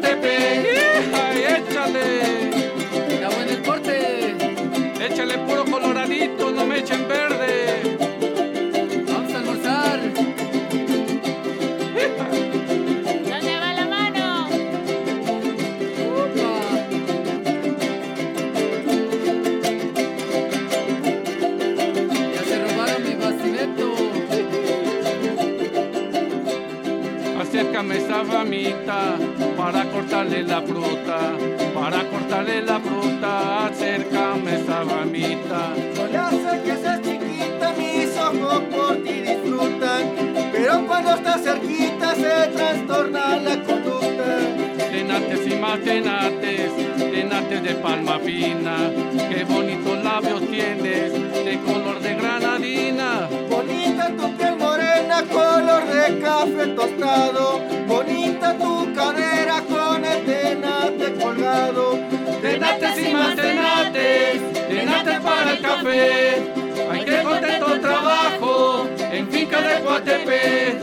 Guatepec. 0.00 0.66
¡Ay, 1.14 1.44
échale! 1.56 2.08
Ya 3.20 3.28
en 3.42 3.48
el 3.50 3.62
corte. 3.62 4.34
Échale 5.04 5.38
puro 5.38 5.64
coloradito, 5.64 6.50
no 6.50 6.64
me 6.66 6.78
echen 6.78 7.06
verde. 7.06 7.82
Vamos 9.06 9.34
a 9.34 9.38
almorzar. 9.38 10.00
¿Dónde 13.28 13.58
va 13.60 13.74
la 13.74 13.86
mano? 13.86 14.48
Ya 22.34 22.42
se 22.42 22.56
robaron 22.64 23.02
mi 23.04 23.14
bastimento. 23.16 23.86
Acércame 27.40 27.96
esa 27.96 28.22
ramita 28.22 29.16
para 29.70 29.84
cortarle 29.84 30.42
la 30.42 30.60
fruta, 30.62 31.18
para 31.72 32.02
cortarle 32.10 32.62
la 32.62 32.80
fruta, 32.80 33.66
acércame 33.66 34.56
esa 34.56 34.82
ramita. 34.82 35.74
Solo 35.94 36.30
sé 36.30 36.62
que 36.64 36.76
seas 36.76 37.00
chiquita, 37.02 37.72
mis 37.78 38.16
ojos 38.16 38.62
por 38.72 38.96
ti 39.04 39.12
disfrutan. 39.20 40.02
Pero 40.52 40.86
cuando 40.88 41.14
estás 41.14 41.42
cerquita 41.42 42.14
se 42.16 42.48
trastorna 42.56 43.36
la 43.36 43.62
conducta. 43.62 44.28
Tenates 44.90 45.46
y 45.46 45.54
más 45.54 45.78
tenates, 45.80 46.72
tenates 46.96 47.62
de 47.62 47.74
palma 47.76 48.18
fina, 48.18 48.76
qué 49.28 49.44
bonitos 49.44 50.02
labios 50.02 50.40
tienes, 50.50 51.12
de 51.12 51.60
color 51.64 52.00
de 52.00 52.14
granadina. 52.16 53.28
Bonita 53.48 54.08
tu 54.16 54.36
piel 54.36 54.56
morena, 54.56 55.22
color 55.30 55.86
de 55.86 56.18
café 56.18 56.66
tostado. 56.74 57.60
Bonita 57.86 58.58
tu 58.58 58.80
el 58.80 58.99
colgado. 61.50 61.98
Tenates 62.42 63.08
y 63.08 63.12
más 63.12 63.36
tenates, 63.36 64.52
tenates 64.68 65.20
para 65.20 65.52
el 65.52 65.60
café. 65.60 66.52
Hay 66.90 67.04
que 67.04 67.22
contento 67.22 67.80
trabajo 67.80 68.88
en 69.12 69.28
finca 69.28 69.60
de 69.60 69.80
Coatepec. 69.82 70.80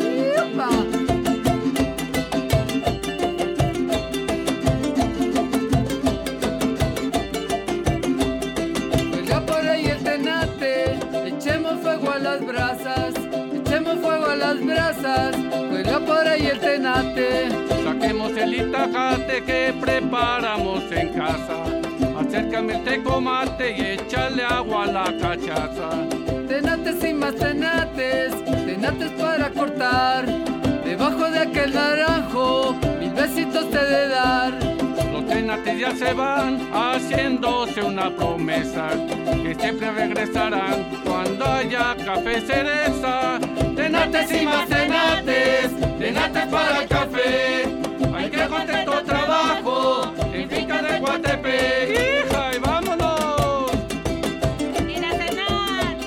Ya 9.25 9.45
por 9.45 9.67
ahí 9.67 9.85
el 9.87 10.03
tenate, 10.03 10.99
echemos 11.25 11.81
fuego 11.81 12.11
a 12.11 12.19
las 12.19 12.45
brasas, 12.45 13.13
echemos 13.53 13.95
fuego 13.99 14.25
a 14.27 14.35
las 14.35 14.65
brasas, 14.65 15.35
ahí 16.37 16.47
el 16.47 16.59
tenate. 16.59 17.49
Saquemos 17.83 18.31
el 18.37 18.53
itajate 18.53 19.43
que 19.43 19.73
preparamos 19.79 20.83
en 20.91 21.09
casa. 21.09 21.63
Acércame 22.19 22.75
el 22.75 22.83
tecomate 22.83 23.75
y 23.77 23.81
échale 23.81 24.43
agua 24.43 24.83
a 24.83 24.87
la 24.87 25.03
cachaza. 25.19 25.89
Tenates 26.47 27.03
y 27.03 27.13
más 27.13 27.35
tenates, 27.35 28.33
tenates 28.45 29.11
para 29.11 29.49
cortar. 29.49 30.25
Debajo 30.83 31.29
de 31.29 31.39
aquel 31.39 31.73
naranjo, 31.73 32.75
mil 32.99 33.11
besitos 33.11 33.69
te 33.69 33.83
de 33.83 34.07
dar. 34.07 34.53
Los 35.11 35.27
tenates 35.27 35.79
ya 35.79 35.91
se 35.95 36.13
van 36.13 36.59
haciéndose 36.71 37.81
una 37.81 38.09
promesa 38.15 38.89
que 39.43 39.55
siempre 39.55 39.91
regresarán 39.91 40.85
cuando 41.05 41.45
haya 41.45 41.95
café 42.05 42.41
cereza. 42.41 43.39
Tenates 43.75 44.41
y 44.41 44.45
más 44.45 44.67
tenates, 44.67 45.71
tenates 46.07 46.45
para 46.47 46.81
el 46.83 46.87
café. 46.87 47.63
Hay 48.15 48.29
que 48.29 48.47
contento 48.47 49.03
trabajo 49.03 50.13
en 50.33 50.49
finca 50.49 50.81
de 50.81 50.99
Guatepec. 50.99 51.89
¡Hija, 51.89 52.51
y 52.55 52.59
vámonos! 52.59 53.71
Ir 54.87 55.05
a 55.05 55.11
cenar. 55.11 55.97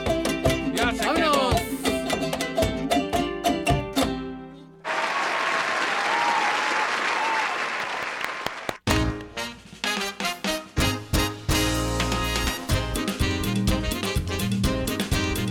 Ya 0.74 0.92
se 0.92 1.04
¡Vámonos! 1.04 1.54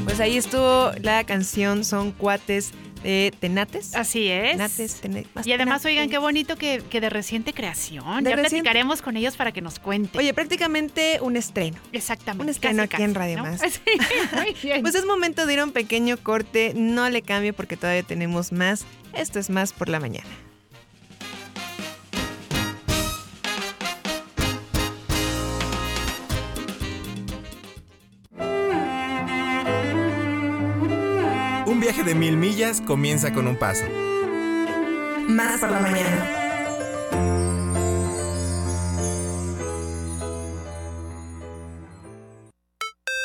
Pues 0.05 0.19
ahí 0.19 0.37
estuvo 0.37 0.91
la 1.01 1.23
canción 1.23 1.83
Son 1.83 2.11
Cuates 2.11 2.73
de 3.03 3.33
Tenates. 3.39 3.95
Así 3.95 4.27
es. 4.27 4.51
Tenates, 4.51 4.95
tene- 5.01 5.25
más 5.33 5.45
Y 5.47 5.53
además, 5.53 5.81
tenates. 5.81 5.85
oigan, 5.85 6.09
qué 6.09 6.17
bonito 6.17 6.55
que, 6.57 6.83
que 6.89 7.01
de 7.01 7.09
reciente 7.09 7.53
creación. 7.53 8.23
De 8.23 8.29
ya 8.31 8.35
reciente- 8.35 8.49
platicaremos 8.49 9.01
con 9.01 9.17
ellos 9.17 9.35
para 9.37 9.51
que 9.51 9.61
nos 9.61 9.79
cuenten. 9.79 10.19
Oye, 10.19 10.33
prácticamente 10.33 11.19
un 11.21 11.35
estreno. 11.37 11.77
Exactamente. 11.91 12.43
Un 12.43 12.49
estreno 12.49 12.83
casi, 12.87 12.95
aquí 12.95 13.03
en 13.03 13.15
Radio 13.15 13.37
¿no? 13.37 13.43
Más. 13.43 13.61
Sí, 13.69 13.79
muy 14.35 14.55
bien. 14.61 14.81
Pues 14.81 14.95
es 14.95 15.05
momento 15.05 15.45
de 15.45 15.53
ir 15.53 15.59
a 15.59 15.63
un 15.63 15.71
pequeño 15.71 16.17
corte. 16.17 16.73
No 16.75 17.09
le 17.09 17.21
cambie 17.21 17.53
porque 17.53 17.77
todavía 17.77 18.03
tenemos 18.03 18.51
más. 18.51 18.85
Esto 19.13 19.39
es 19.39 19.49
más 19.49 19.73
por 19.73 19.89
la 19.89 19.99
mañana. 19.99 20.27
Un 31.69 31.79
viaje 31.79 32.03
de 32.03 32.15
mil 32.15 32.35
millas 32.35 32.81
comienza 32.81 33.31
con 33.31 33.47
un 33.47 33.55
paso. 33.55 33.85
Más 35.27 35.59
por 35.59 35.69
la 35.69 35.79
mañana. 35.79 36.27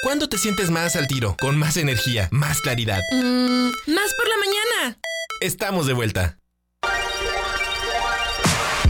¿Cuándo 0.02 0.28
te 0.28 0.36
sientes 0.36 0.70
más 0.70 0.94
al 0.94 1.06
tiro, 1.06 1.36
con 1.40 1.58
más 1.58 1.78
energía, 1.78 2.28
más 2.32 2.60
claridad? 2.60 3.00
Mm, 3.12 3.68
más 3.68 4.14
por 4.14 4.28
la 4.28 4.36
mañana. 4.36 4.98
Estamos 5.40 5.86
de 5.86 5.94
vuelta. 5.94 6.38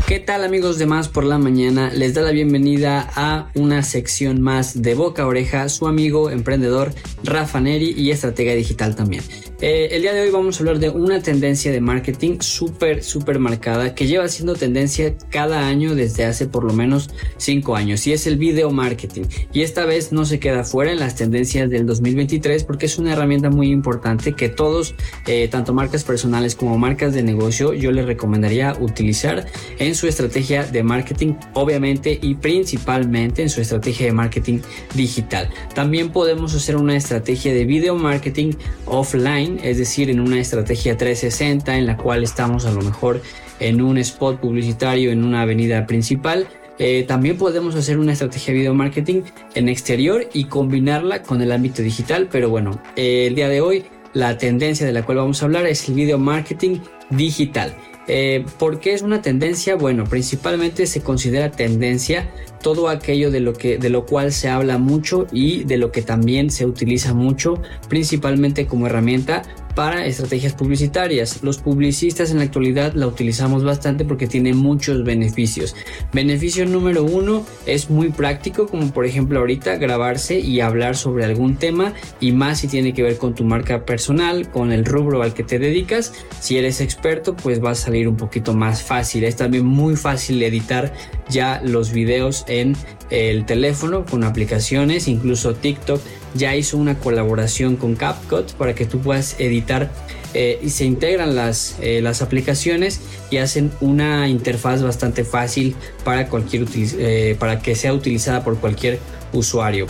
¿Qué 0.07 0.21
tal 0.21 0.45
amigos 0.45 0.77
de 0.79 0.85
Más 0.85 1.09
por 1.09 1.25
la 1.25 1.39
Mañana? 1.39 1.91
Les 1.91 2.13
da 2.13 2.21
la 2.21 2.31
bienvenida 2.31 3.11
a 3.15 3.51
una 3.55 3.83
sección 3.83 4.43
más 4.43 4.83
de 4.83 4.95
Boca 4.95 5.23
a 5.23 5.27
Oreja, 5.27 5.71
su 5.71 5.89
amigo 5.89 6.29
emprendedor 6.29 6.93
Rafa 7.23 7.59
Neri 7.59 7.95
y 7.97 8.11
estratega 8.11 8.53
digital 8.53 8.97
también. 8.97 9.23
Eh, 9.63 9.89
el 9.93 10.03
día 10.03 10.13
de 10.13 10.21
hoy 10.21 10.31
vamos 10.31 10.57
a 10.57 10.59
hablar 10.61 10.79
de 10.79 10.91
una 10.91 11.23
tendencia 11.23 11.73
de 11.73 11.81
marketing 11.81 12.41
súper, 12.41 13.03
súper 13.03 13.39
marcada 13.39 13.95
que 13.95 14.07
lleva 14.07 14.29
siendo 14.29 14.55
tendencia 14.55 15.17
cada 15.31 15.67
año 15.67 15.95
desde 15.95 16.27
hace 16.27 16.47
por 16.47 16.65
lo 16.65 16.75
menos 16.75 17.09
5 17.39 17.75
años 17.75 18.07
y 18.07 18.13
es 18.13 18.27
el 18.27 18.37
video 18.37 18.71
marketing. 18.71 19.23
Y 19.55 19.63
esta 19.63 19.87
vez 19.87 20.13
no 20.13 20.27
se 20.27 20.39
queda 20.39 20.65
fuera 20.65 20.93
en 20.93 20.99
las 20.99 21.15
tendencias 21.15 21.71
del 21.71 21.87
2023 21.87 22.65
porque 22.65 22.85
es 22.87 22.99
una 22.99 23.15
herramienta 23.15 23.49
muy 23.49 23.71
importante 23.71 24.35
que 24.35 24.51
todos, 24.51 24.95
eh, 25.27 25.49
tanto 25.49 25.73
marcas 25.73 26.05
personales 26.05 26.57
como 26.57 26.77
marcas 26.77 27.15
de 27.15 27.23
negocio, 27.23 27.73
yo 27.73 27.91
les 27.91 28.05
recomendaría 28.05 28.77
utilizar 28.79 29.47
en 29.79 29.94
su 29.95 30.07
estrategia 30.07 30.65
de 30.65 30.83
marketing, 30.83 31.35
obviamente 31.55 32.19
y 32.21 32.35
principalmente 32.35 33.43
en 33.43 33.51
su 33.51 33.61
estrategia 33.61 34.07
de 34.07 34.13
marketing 34.13 34.61
digital. 34.95 35.49
También 35.75 36.11
podemos 36.11 36.55
hacer 36.55 36.77
una 36.77 36.97
estrategia 36.97 37.53
de 37.55 37.65
video 37.65 37.97
marketing 37.97 38.53
offline, 38.87 39.61
es 39.63 39.79
decir, 39.79 40.11
en 40.11 40.21
una 40.21 40.41
estrategia 40.41 40.97
360 40.97 41.77
en 41.77 41.87
la 41.87 41.97
cual 41.97 42.23
estamos 42.23 42.67
a 42.67 42.73
lo 42.73 42.83
mejor 42.83 43.23
en 43.61 43.81
un 43.81 43.99
spot 43.99 44.41
publicitario 44.41 45.13
en 45.13 45.25
una 45.25 45.43
avenida 45.43 45.87
principal. 45.87 46.47
Eh, 46.79 47.05
también 47.07 47.39
podemos 47.39 47.77
hacer 47.77 47.99
una 47.99 48.13
estrategia 48.13 48.53
de 48.53 48.61
video 48.61 48.75
marketing 48.75 49.23
en 49.55 49.69
exterior 49.69 50.29
y 50.33 50.45
combinarla 50.45 51.23
con 51.23 51.41
el 51.41 51.53
ámbito 51.53 51.83
digital, 51.83 52.29
pero 52.31 52.51
bueno, 52.51 52.83
eh, 52.97 53.27
el 53.29 53.37
día 53.37 53.49
de 53.49 53.61
hoy 53.61 53.85
la 54.13 54.39
tendencia 54.39 54.87
de 54.87 54.93
la 54.93 55.05
cual 55.05 55.19
vamos 55.19 55.43
a 55.43 55.47
hablar 55.47 55.67
es 55.67 55.89
el 55.89 55.95
video 55.95 56.19
marketing 56.19 56.79
digital. 57.11 57.75
Eh, 58.07 58.45
¿Por 58.59 58.81
qué 58.81 58.93
es 58.93 59.03
una 59.03 59.23
tendencia? 59.23 59.77
Bueno, 59.77 60.05
principalmente 60.05 60.87
se 60.87 61.01
considera 61.01 61.51
tendencia 61.51 62.31
todo 62.63 62.89
aquello 62.89 63.31
de 63.31 63.41
lo 63.41 63.53
que 63.53 63.79
de 63.79 63.91
lo 63.91 64.07
cual 64.07 64.33
se 64.33 64.49
habla 64.49 64.79
mucho 64.79 65.27
y 65.33 65.65
de 65.65 65.77
lo 65.77 65.93
que 65.93 66.03
también 66.03 66.51
se 66.51 66.67
utiliza 66.67 67.15
mucho, 67.15 67.61
principalmente 67.89 68.67
como 68.67 68.87
herramienta 68.87 69.43
para 69.75 70.07
estrategias 70.07 70.55
publicitarias. 70.55 71.43
Los 71.43 71.59
publicistas 71.59 72.31
en 72.31 72.39
la 72.39 72.45
actualidad 72.45 72.95
la 72.95 73.07
utilizamos 73.07 73.65
bastante 73.65 74.05
porque 74.05 74.27
tiene 74.27 74.55
muchos 74.55 75.05
beneficios. 75.05 75.75
Beneficio 76.13 76.67
número 76.67 77.05
uno 77.05 77.45
es 77.67 77.91
muy 77.91 78.11
práctico, 78.11 78.67
como 78.67 78.93
por 78.93 79.07
ejemplo 79.07 79.41
ahorita 79.41 79.77
grabarse 79.77 80.39
y 80.39 80.61
hablar 80.61 80.97
sobre 80.97 81.25
algún 81.25 81.57
tema 81.57 81.93
y 82.21 82.33
más 82.33 82.61
si 82.61 82.69
tiene 82.69 82.95
que 82.95 83.03
ver 83.03 83.19
con 83.19 83.35
tu 83.35 83.45
marca 83.45 83.85
personal, 83.85 84.51
con 84.51 84.73
el 84.73 84.85
rubro 84.85 85.23
al 85.23 85.35
que 85.35 85.45
te 85.45 85.59
dedicas. 85.59 86.13
Si 86.41 86.57
eres 86.57 86.81
experto, 86.81 87.37
pues 87.37 87.63
va 87.63 87.71
a 87.71 87.75
salir 87.75 88.09
un 88.09 88.17
poquito 88.17 88.55
más 88.55 88.83
fácil. 88.83 89.25
Es 89.25 89.37
también 89.37 89.67
muy 89.67 89.97
fácil 89.97 90.43
editar 90.43 90.93
ya 91.29 91.61
los 91.65 91.93
videos 91.93 92.45
en 92.49 92.77
el 93.11 93.47
teléfono 93.47 94.05
con 94.05 94.25
aplicaciones, 94.25 95.09
incluso 95.09 95.55
TikTok 95.55 96.01
ya 96.35 96.57
hizo 96.57 96.77
una 96.77 96.99
colaboración 96.99 97.77
con 97.77 97.95
CapCut 97.95 98.53
para 98.53 98.75
que 98.75 98.87
tú 98.87 99.01
puedas 99.01 99.39
editar 99.39 99.91
eh, 100.35 100.59
y 100.63 100.71
se 100.71 100.85
integran 100.85 101.37
las, 101.37 101.77
eh, 101.81 102.01
las 102.03 102.21
aplicaciones 102.21 103.01
y 103.31 103.37
hacen 103.37 103.71
una 103.81 104.29
interfaz 104.29 104.83
bastante 104.83 105.25
fácil 105.25 105.77
para, 106.03 106.29
cualquier 106.29 106.67
eh, 106.75 107.37
para 107.39 107.61
que 107.61 107.77
sea 107.77 107.95
utilizada 107.95 108.43
por 108.43 108.59
cualquier 108.59 108.99
usuario. 109.33 109.87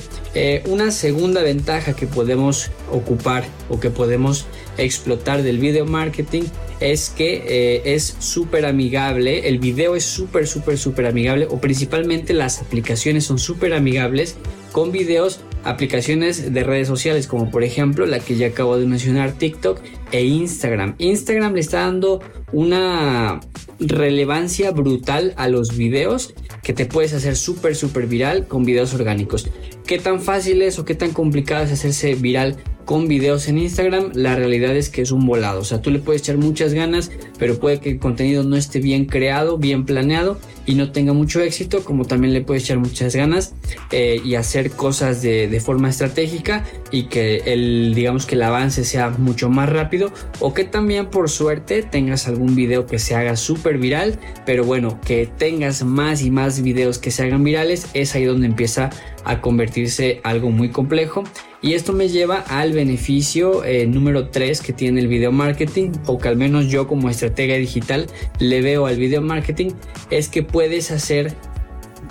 una 0.67 0.91
segunda 0.91 1.43
ventaja 1.43 1.95
que 1.95 2.07
podemos 2.07 2.71
ocupar 2.91 3.45
o 3.69 3.79
que 3.79 3.91
podemos 3.91 4.47
explotar 4.79 5.43
del 5.43 5.59
video 5.59 5.87
marketing 5.87 6.43
es 6.81 7.11
que 7.11 7.83
es 7.85 8.17
súper 8.19 8.67
amigable, 8.67 9.49
el 9.49 9.59
video 9.59 9.97
es 9.97 10.05
súper, 10.05 10.47
súper, 10.47 10.77
súper 10.77 11.07
amigable 11.07 11.47
o 11.51 11.61
principalmente 11.61 12.35
las 12.35 12.61
aplicaciones 12.61 13.25
son 13.25 13.39
súper 13.39 13.75
amigables 13.75 14.37
con 14.73 14.91
videos 14.91 15.41
aplicaciones 15.63 16.53
de 16.53 16.65
redes 16.65 16.89
sociales 16.89 17.27
como 17.27 17.51
por 17.51 17.65
ejemplo 17.65 18.07
la 18.07 18.19
que 18.19 18.37
ya 18.37 18.49
acabo 18.49 18.77
de 18.77 18.87
mencionar 18.87 19.33
TikTok 19.33 19.81
e 20.13 20.25
Instagram. 20.25 20.95
Instagram 20.99 21.55
le 21.55 21.61
está 21.61 21.81
dando 21.81 22.21
una 22.53 23.41
relevancia 23.79 24.71
brutal 24.73 25.33
a 25.37 25.49
los 25.49 25.77
videos 25.77 26.35
que 26.63 26.73
te 26.73 26.87
puedes 26.87 27.13
hacer 27.15 27.37
súper 27.37 27.77
súper 27.77 28.07
viral 28.07 28.47
con 28.47 28.65
videos 28.65 28.95
orgánicos. 28.95 29.49
¿Qué 29.87 29.99
tan 29.99 30.21
fácil 30.21 30.61
es 30.63 30.79
o 30.79 30.85
qué 30.85 30.95
tan 30.95 31.13
complicado 31.13 31.65
es 31.65 31.73
hacerse 31.73 32.15
viral 32.15 32.57
con 32.85 33.09
videos 33.09 33.49
en 33.49 33.59
Instagram, 33.59 34.13
la 34.15 34.37
realidad 34.37 34.77
es 34.77 34.89
que 34.89 35.03
es 35.03 35.11
un 35.11 35.27
volado. 35.27 35.61
O 35.61 35.65
sea, 35.65 35.81
tú 35.81 35.91
le 35.91 35.99
puedes 35.99 36.23
echar 36.23 36.37
muchas 36.37 36.75
ganas, 36.75 37.11
pero 37.39 37.59
puede 37.59 37.81
que 37.81 37.91
el 37.91 37.99
contenido 37.99 38.45
no 38.45 38.57
esté 38.57 38.81
bien 38.81 39.07
creado, 39.07 39.59
bien 39.59 39.85
planeado 39.85 40.39
y 40.67 40.75
no 40.75 40.93
tenga 40.93 41.13
mucho 41.13 41.41
éxito, 41.41 41.85
como 41.85 42.05
también 42.05 42.33
le 42.33 42.41
puedes 42.41 42.65
echar 42.65 42.79
muchas 42.79 43.15
ganas 43.15 43.55
eh, 43.91 44.21
y 44.25 44.35
hacer 44.35 44.71
cosas 44.71 45.23
de, 45.23 45.55
forma 45.65 45.89
estratégica 45.89 46.65
y 46.91 47.05
que 47.05 47.37
el, 47.47 47.95
digamos 47.95 48.27
que 48.27 48.35
el 48.35 48.43
avance 48.43 48.85
sea 48.85 49.11
mucho 49.11 49.49
más 49.49 49.69
rápido 49.69 50.13
o 50.41 50.53
que 50.53 50.65
también 50.65 51.07
por 51.07 51.31
suerte 51.31 51.83
tengas 51.83 52.29
algún 52.29 52.55
video 52.55 52.87
que 52.87 52.99
se 52.99 53.15
haga 53.15 53.37
súper 53.37 53.79
viral, 53.79 54.19
pero 54.45 54.65
bueno, 54.65 55.01
que 55.01 55.27
tengas 55.27 55.85
más 55.85 56.23
y 56.23 56.31
más 56.31 56.61
videos 56.61 56.99
que 56.99 57.11
se 57.11 57.23
hagan 57.23 57.45
virales, 57.45 57.87
es 57.95 58.15
ahí 58.15 58.25
donde 58.25 58.47
empieza 58.47 58.91
a 59.25 59.41
convertirse 59.41 60.21
algo 60.23 60.51
muy 60.51 60.69
complejo 60.69 61.25
y 61.65 61.73
esto 61.73 61.95
me 61.95 62.11
lleva 62.11 62.41
al 62.41 62.75
beneficio 62.75 63.65
eh, 63.65 63.87
número 63.87 64.29
3 64.29 64.61
que 64.61 64.75
tiene 64.75 65.01
el 65.01 65.09
video 65.09 65.33
marketing, 65.33 65.93
o 66.05 66.19
que 66.19 66.29
al 66.29 66.37
menos 66.37 66.67
yo 66.67 66.87
como 66.87 67.09
estratega 67.09 67.55
digital 67.55 68.07
le 68.39 68.61
veo 68.61 68.85
al 68.85 68.99
video 68.99 69.23
marketing, 69.23 69.71
es 70.11 70.29
que 70.29 70.43
puedes 70.43 70.91
hacer 70.91 71.35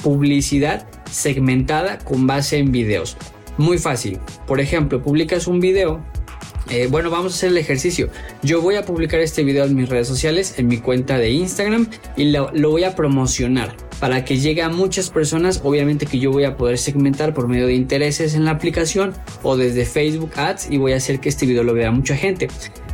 publicidad 0.01 0.87
segmentada 1.11 1.99
con 1.99 2.25
base 2.25 2.57
en 2.57 2.71
videos. 2.71 3.15
Muy 3.59 3.77
fácil. 3.77 4.17
Por 4.47 4.59
ejemplo, 4.59 5.03
publicas 5.03 5.45
un 5.45 5.59
video 5.59 6.03
eh, 6.69 6.87
bueno, 6.89 7.09
vamos 7.09 7.33
a 7.33 7.35
hacer 7.35 7.49
el 7.49 7.57
ejercicio. 7.57 8.09
Yo 8.41 8.61
voy 8.61 8.75
a 8.75 8.85
publicar 8.85 9.19
este 9.19 9.43
video 9.43 9.65
en 9.65 9.75
mis 9.75 9.89
redes 9.89 10.07
sociales, 10.07 10.55
en 10.57 10.67
mi 10.67 10.77
cuenta 10.77 11.17
de 11.17 11.29
Instagram 11.29 11.87
y 12.15 12.31
lo, 12.31 12.49
voy 12.51 12.85
a 12.85 12.95
promocionar 12.95 13.75
para 14.03 14.25
que 14.25 14.37
llegue 14.37 14.61
a 14.61 14.67
muchas 14.67 15.09
personas. 15.09 15.61
Obviamente 15.63 16.05
que 16.05 16.19
yo 16.19 16.29
voy 16.29 16.43
a 16.43 16.57
poder 16.57 16.77
segmentar 16.77 17.33
por 17.33 17.47
medio 17.47 17.67
de 17.67 17.75
intereses 17.75 18.35
en 18.35 18.43
la 18.43 18.51
aplicación 18.51 19.13
o 19.43 19.55
desde 19.55 19.85
Facebook 19.85 20.31
Ads 20.35 20.71
y 20.71 20.77
voy 20.77 20.91
a 20.91 20.97
hacer 20.97 21.21
que 21.21 21.29
este 21.29 21.45
video 21.45 21.63
lo 21.63 21.73
vea 21.73 21.89
mucha 21.89 22.13
gente. 22.17 22.49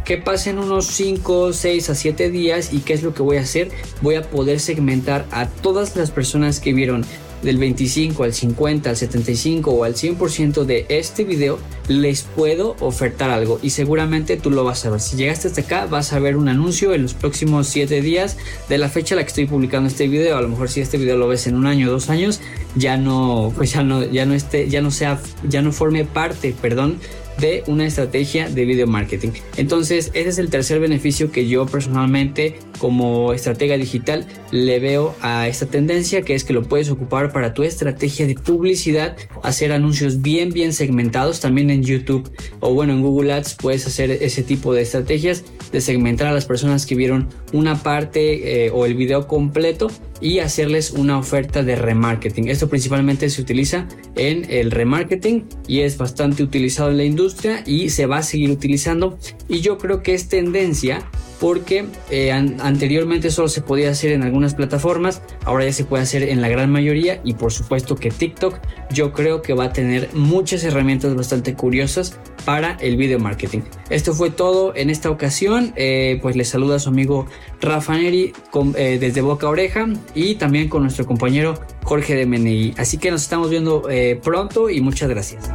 Que 0.06 0.18
pasen 0.18 0.60
unos 0.60 0.86
5, 0.86 1.52
6 1.52 1.90
a 1.90 1.96
7 1.96 2.30
días 2.30 2.72
y 2.74 2.82
qué 2.82 2.94
es 2.94 3.02
lo 3.02 3.16
que 3.16 3.24
voy 3.24 3.38
a 3.38 3.42
hacer. 3.42 3.72
Voy 4.04 4.18
a 4.18 4.22
poder 4.22 4.60
segmentar 4.60 5.26
a 5.32 5.48
todas 5.48 5.96
las 5.96 6.12
personas 6.12 6.60
que 6.60 6.74
vieron 6.74 7.04
del 7.42 7.58
25 7.58 8.24
al 8.24 8.34
50, 8.34 8.90
al 8.90 8.98
75 8.98 9.72
o 9.72 9.84
al 9.84 9.96
100% 9.96 10.66
de 10.66 10.86
este 10.90 11.24
video, 11.24 11.60
les 11.88 12.24
puedo 12.24 12.76
ofertar 12.80 13.30
algo 13.30 13.60
y 13.62 13.72
seguramente 13.72 14.38
tú 14.38 14.52
lo 14.52 14.64
vas 14.64 14.86
a 14.86 14.90
ver. 14.90 15.00
Si 15.00 15.18
llegaste 15.18 15.48
hasta 15.48 15.62
acá, 15.62 15.86
vas 15.86 16.14
a 16.14 16.20
ver 16.20 16.38
un 16.38 16.50
anuncio 16.50 16.94
en 16.94 17.04
los 17.04 17.14
próximos 17.14 17.68
7 17.68 18.02
días 18.02 18.38
de 18.68 18.78
la 18.78 18.90
fecha 18.90 19.16
a 19.16 19.18
la 19.18 19.24
que 19.24 19.30
estoy 19.30 19.46
publicando 19.48 19.88
este 19.88 20.08
video. 20.08 20.38
A 20.38 20.42
lo 20.42 20.50
mejor 20.50 20.70
si 20.70 20.82
este 20.82 20.98
video 20.98 21.18
lo 21.18 21.28
ves 21.28 21.48
en 21.48 21.56
un 21.56 21.66
año 21.66 21.88
o 21.88 21.92
dos 21.92 22.10
años, 22.10 22.42
ya 22.76 22.98
no, 22.98 23.54
pues 23.56 23.74
ya 23.74 23.84
no, 23.84 24.04
ya 24.04 24.26
no 24.26 24.34
esté, 24.34 24.70
ya 24.70 24.82
no 24.82 24.92
sea, 24.92 25.20
ya 25.48 25.62
no 25.62 25.72
forme 25.72 26.06
parte, 26.06 26.56
perdón, 26.62 27.00
de 27.40 27.64
una 27.68 27.86
estrategia 27.86 28.50
de 28.50 28.66
video 28.66 28.88
marketing. 28.88 29.30
Entonces, 29.58 30.12
ese 30.14 30.30
es 30.30 30.38
el 30.38 30.50
tercer 30.50 30.80
beneficio 30.80 31.32
que 31.32 31.48
yo 31.48 31.66
personalmente 31.66 32.58
como 32.80 33.34
estratega 33.34 33.78
digital 33.78 34.26
le 34.52 34.80
veo 34.80 35.16
a 35.22 35.48
esta 35.48 35.66
tendencia, 35.66 36.22
que 36.22 36.34
es 36.34 36.44
que 36.44 36.54
lo 36.54 36.64
puedes 36.64 36.90
ocupar 36.90 37.32
para 37.32 37.54
tu 37.54 37.64
estrategia 37.64 38.26
de 38.26 38.36
publicidad, 38.36 39.18
hacer 39.44 39.72
anuncios 39.72 40.22
bien, 40.22 40.52
bien 40.52 40.74
segmentados, 40.74 41.40
también 41.40 41.70
en 41.70 41.84
YouTube 41.84 42.32
o 42.60 42.74
bueno, 42.74 42.94
en 42.94 43.02
Google 43.02 43.34
Ads 43.34 43.56
puedes 43.56 43.86
hacer 43.86 44.12
ese 44.12 44.44
tipo 44.44 44.74
de 44.74 44.82
estrategias 44.82 45.44
de 45.72 45.82
segmentar 45.82 46.28
a 46.28 46.34
las 46.34 46.46
personas 46.46 46.86
que 46.86 46.96
vieron 46.96 47.28
una 47.54 47.82
parte 47.84 48.66
eh, 48.66 48.72
o 48.72 48.86
el 48.86 48.96
video 48.96 49.28
completo 49.28 49.90
y 50.22 50.40
hacerles 50.40 50.92
una 50.92 51.18
oferta 51.18 51.64
de 51.64 51.76
remarketing. 51.76 52.48
Esto 52.48 52.70
principalmente 52.70 53.30
se 53.30 53.42
utiliza 53.42 53.88
en 54.16 54.46
el 54.50 54.72
remarketing 54.72 55.46
y 55.68 55.82
es 55.82 55.98
bastante 55.98 56.44
utilizado 56.44 56.92
en 56.92 56.98
la 56.98 57.04
industria 57.04 57.64
y 57.66 57.90
se 57.90 58.06
va 58.06 58.18
a 58.18 58.24
seguir 58.24 58.52
utilizando 58.52 59.18
y 59.48 59.62
yo 59.62 59.78
creo 59.78 60.04
que 60.04 60.14
es 60.14 60.30
tendencia 60.30 61.04
porque 61.40 61.88
eh, 62.10 62.32
anteriormente 62.32 63.32
solo 63.32 63.48
se 63.48 63.62
podía 63.62 63.90
hacer 63.90 64.12
en 64.12 64.24
algunas 64.24 64.54
plataformas, 64.56 65.22
ahora 65.46 65.66
ya 65.66 65.74
se 65.74 65.86
puede 65.86 66.04
hacer 66.04 66.24
en 66.24 66.42
la 66.42 66.50
gran 66.50 66.70
mayoría 66.70 67.22
y 67.24 67.34
por 67.34 67.54
supuesto 67.54 67.96
que 67.96 68.12
TikTok 68.12 68.60
yo 68.92 69.14
creo 69.14 69.42
que 69.42 69.54
va 69.54 69.66
a 69.66 69.74
tener 69.74 70.10
muchas 70.14 70.64
herramientas 70.64 71.16
bastante 71.16 71.56
curiosas 71.56 72.18
para 72.46 72.74
el 72.82 72.98
video 72.98 73.20
marketing. 73.20 73.62
Esto 73.90 74.14
fue 74.14 74.30
todo 74.32 74.76
en 74.76 74.90
esta 74.90 75.10
ocasión, 75.10 75.74
eh, 75.76 76.20
pues 76.22 76.36
les 76.36 76.50
saluda 76.50 76.80
su 76.80 76.90
amigo 76.90 77.28
Rafa 77.62 77.98
Neri 77.98 78.34
eh, 78.76 78.98
desde 79.00 79.22
Boca 79.22 79.48
Oreja 79.48 79.88
y 80.14 80.36
también 80.36 80.68
con 80.68 80.84
nuestro 80.84 81.06
compañero 81.06 81.60
Jorge 81.84 82.16
de 82.16 82.26
Menei. 82.26 82.74
Así 82.78 82.98
que 82.98 83.12
nos 83.12 83.22
estamos 83.22 83.50
viendo 83.50 83.88
pronto 84.24 84.70
y 84.70 84.82
muchas 84.82 85.10
gracias. 85.10 85.50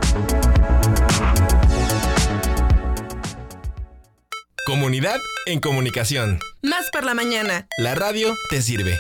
Comunidad 4.66 5.20
en 5.44 5.60
comunicación. 5.60 6.38
Más 6.62 6.88
por 6.90 7.04
la 7.04 7.12
mañana. 7.12 7.66
La 7.76 7.94
radio 7.94 8.34
te 8.48 8.62
sirve. 8.62 8.98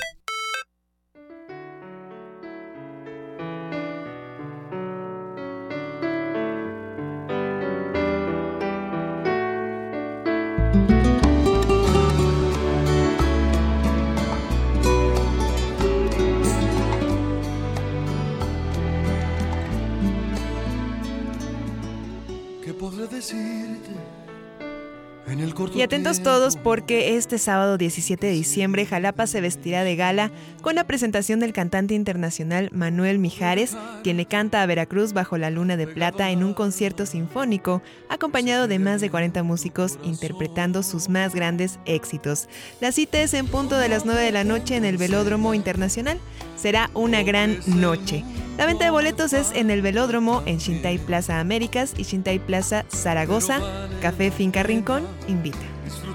Atentos 25.84 26.22
todos 26.22 26.56
porque 26.56 27.16
este 27.16 27.36
sábado 27.36 27.76
17 27.76 28.26
de 28.26 28.32
diciembre 28.32 28.86
Jalapa 28.86 29.26
se 29.26 29.42
vestirá 29.42 29.84
de 29.84 29.96
gala 29.96 30.30
con 30.62 30.74
la 30.74 30.84
presentación 30.84 31.40
del 31.40 31.52
cantante 31.52 31.94
internacional 31.94 32.70
Manuel 32.72 33.18
Mijares, 33.18 33.76
quien 34.02 34.16
le 34.16 34.24
canta 34.24 34.62
a 34.62 34.66
Veracruz 34.66 35.12
bajo 35.12 35.36
la 35.36 35.50
luna 35.50 35.76
de 35.76 35.86
plata 35.86 36.30
en 36.30 36.42
un 36.42 36.54
concierto 36.54 37.04
sinfónico, 37.04 37.82
acompañado 38.08 38.66
de 38.66 38.78
más 38.78 39.02
de 39.02 39.10
40 39.10 39.42
músicos 39.42 39.98
interpretando 40.02 40.82
sus 40.82 41.10
más 41.10 41.34
grandes 41.34 41.78
éxitos. 41.84 42.48
La 42.80 42.90
cita 42.90 43.20
es 43.20 43.34
en 43.34 43.46
punto 43.46 43.76
de 43.76 43.90
las 43.90 44.06
9 44.06 44.22
de 44.22 44.32
la 44.32 44.44
noche 44.44 44.76
en 44.76 44.86
el 44.86 44.96
Velódromo 44.96 45.52
Internacional. 45.52 46.18
Será 46.56 46.90
una 46.94 47.22
gran 47.22 47.58
noche. 47.66 48.24
La 48.56 48.64
venta 48.64 48.86
de 48.86 48.90
boletos 48.90 49.32
es 49.32 49.50
en 49.54 49.70
el 49.70 49.82
Velódromo 49.82 50.42
en 50.46 50.58
Shintai 50.58 50.98
Plaza 50.98 51.40
Américas 51.40 51.92
y 51.98 52.04
Shintai 52.04 52.38
Plaza 52.38 52.86
Zaragoza. 52.88 53.60
Café 54.00 54.30
Finca 54.30 54.62
Rincón 54.62 55.06
invita. 55.28 55.73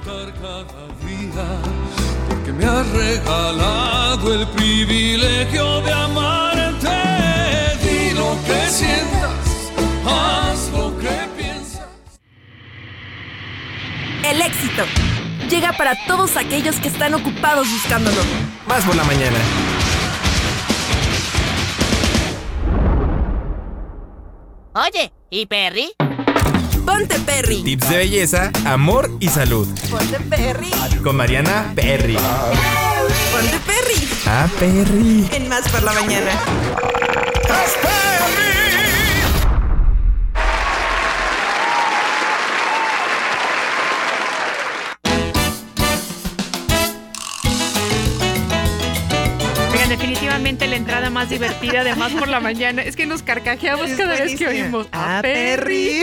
Disfrutar 0.09 0.33
cada 0.41 0.87
día, 1.05 1.45
porque 2.27 2.51
me 2.51 2.65
has 2.65 2.87
regalado 2.89 4.33
el 4.33 4.47
privilegio 4.47 5.81
de 5.81 5.91
amarte. 5.91 6.87
Di 7.83 8.15
lo 8.15 8.35
que 8.45 8.69
sientas, 8.69 9.71
haz 10.05 10.71
lo 10.71 10.97
que 10.97 11.27
piensas. 11.37 11.87
el 14.23 14.41
éxito. 14.41 14.83
Llega 15.47 15.73
para 15.73 15.95
todos 16.07 16.37
aquellos 16.37 16.75
que 16.77 16.87
están 16.87 17.13
ocupados 17.13 17.67
buscándolo. 17.71 18.21
Más 18.67 18.83
por 18.85 18.95
la 18.95 19.03
mañana. 19.03 19.37
Oye, 24.73 25.11
¿y 25.29 25.45
Perry? 25.45 25.91
Ponte 26.89 27.19
Perry. 27.19 27.61
Tips 27.61 27.87
de 27.87 27.97
belleza, 27.97 28.51
amor 28.65 29.11
y 29.19 29.27
salud. 29.27 29.67
Ponte 29.91 30.19
Perry. 30.21 30.71
Con 31.03 31.17
Mariana 31.17 31.71
Perry. 31.75 32.17
Ponte 33.31 33.59
Perry. 33.59 34.09
Ah, 34.25 34.47
Perry. 34.57 35.29
En 35.31 35.47
Más 35.49 35.69
por 35.69 35.83
la 35.83 35.93
mañana. 35.93 36.31
La 50.41 50.75
entrada 50.77 51.09
más 51.09 51.29
divertida 51.29 51.83
de 51.83 51.95
más 51.95 52.13
por 52.13 52.29
la 52.29 52.39
mañana 52.39 52.81
es 52.81 52.95
que 52.95 53.05
nos 53.05 53.21
carcajeamos 53.23 53.89
Es 53.89 53.97
cada 53.97 54.15
vez 54.15 54.37
que 54.37 54.47
oímos 54.47 54.87
Ah, 54.93 55.19
a 55.19 55.21
Perry. 55.21 56.01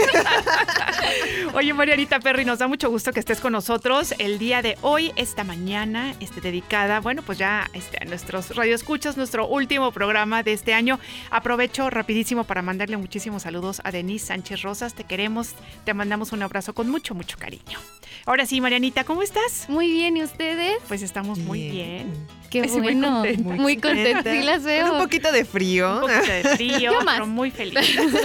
Oye, 1.55 1.72
Marianita 1.72 2.20
Perry, 2.20 2.45
nos 2.45 2.59
da 2.59 2.68
mucho 2.68 2.91
gusto 2.91 3.12
que 3.12 3.20
estés 3.20 3.41
con 3.41 3.53
nosotros 3.55 4.14
el 4.18 4.39
día 4.39 4.61
de 4.61 4.76
hoy, 4.82 5.11
esta 5.16 5.43
mañana, 5.43 6.14
este, 6.20 6.41
dedicada, 6.43 7.01
bueno, 7.01 7.22
pues 7.22 7.39
ya 7.39 7.70
este, 7.72 7.97
a 8.01 8.05
nuestros 8.05 8.55
radioescuchas, 8.55 9.16
nuestro 9.16 9.47
último 9.49 9.91
programa 9.91 10.43
de 10.43 10.53
este 10.53 10.74
año. 10.74 11.01
Aprovecho 11.30 11.89
rapidísimo 11.89 12.45
para 12.45 12.61
mandarle 12.61 12.99
muchísimos 12.99 13.43
saludos 13.45 13.80
a 13.84 13.91
Denise 13.91 14.26
Sánchez 14.26 14.61
Rosas. 14.62 14.95
Te 14.95 15.05
queremos, 15.05 15.55
te 15.84 15.95
mandamos 15.95 16.32
un 16.32 16.43
abrazo 16.43 16.74
con 16.74 16.91
mucho, 16.91 17.14
mucho 17.14 17.39
cariño. 17.39 17.78
Ahora 18.26 18.45
sí, 18.45 18.61
Marianita, 18.61 19.05
¿cómo 19.05 19.22
estás? 19.22 19.66
Muy 19.68 19.91
bien, 19.91 20.16
¿y 20.16 20.22
ustedes? 20.22 20.76
Pues 20.89 21.03
estamos 21.03 21.39
muy 21.39 21.70
bien. 21.70 22.12
Qué 22.51 22.64
sí, 22.68 22.70
muy 22.74 22.82
bueno, 22.82 23.12
contenta. 23.20 23.55
muy 23.55 23.76
contenta, 23.76 24.26
sí 24.33 24.43
las 24.43 24.62
veo. 24.64 24.87
Con 24.87 24.97
un 24.97 25.03
poquito 25.03 25.33
de 25.33 25.45
frío. 25.45 25.95
Un 25.97 26.01
poquito 26.03 26.33
de 26.33 26.43
frío, 26.57 26.79
Yo 26.93 27.01
más. 27.03 27.14
pero 27.16 27.27
muy 27.27 27.51
feliz. 27.51 27.79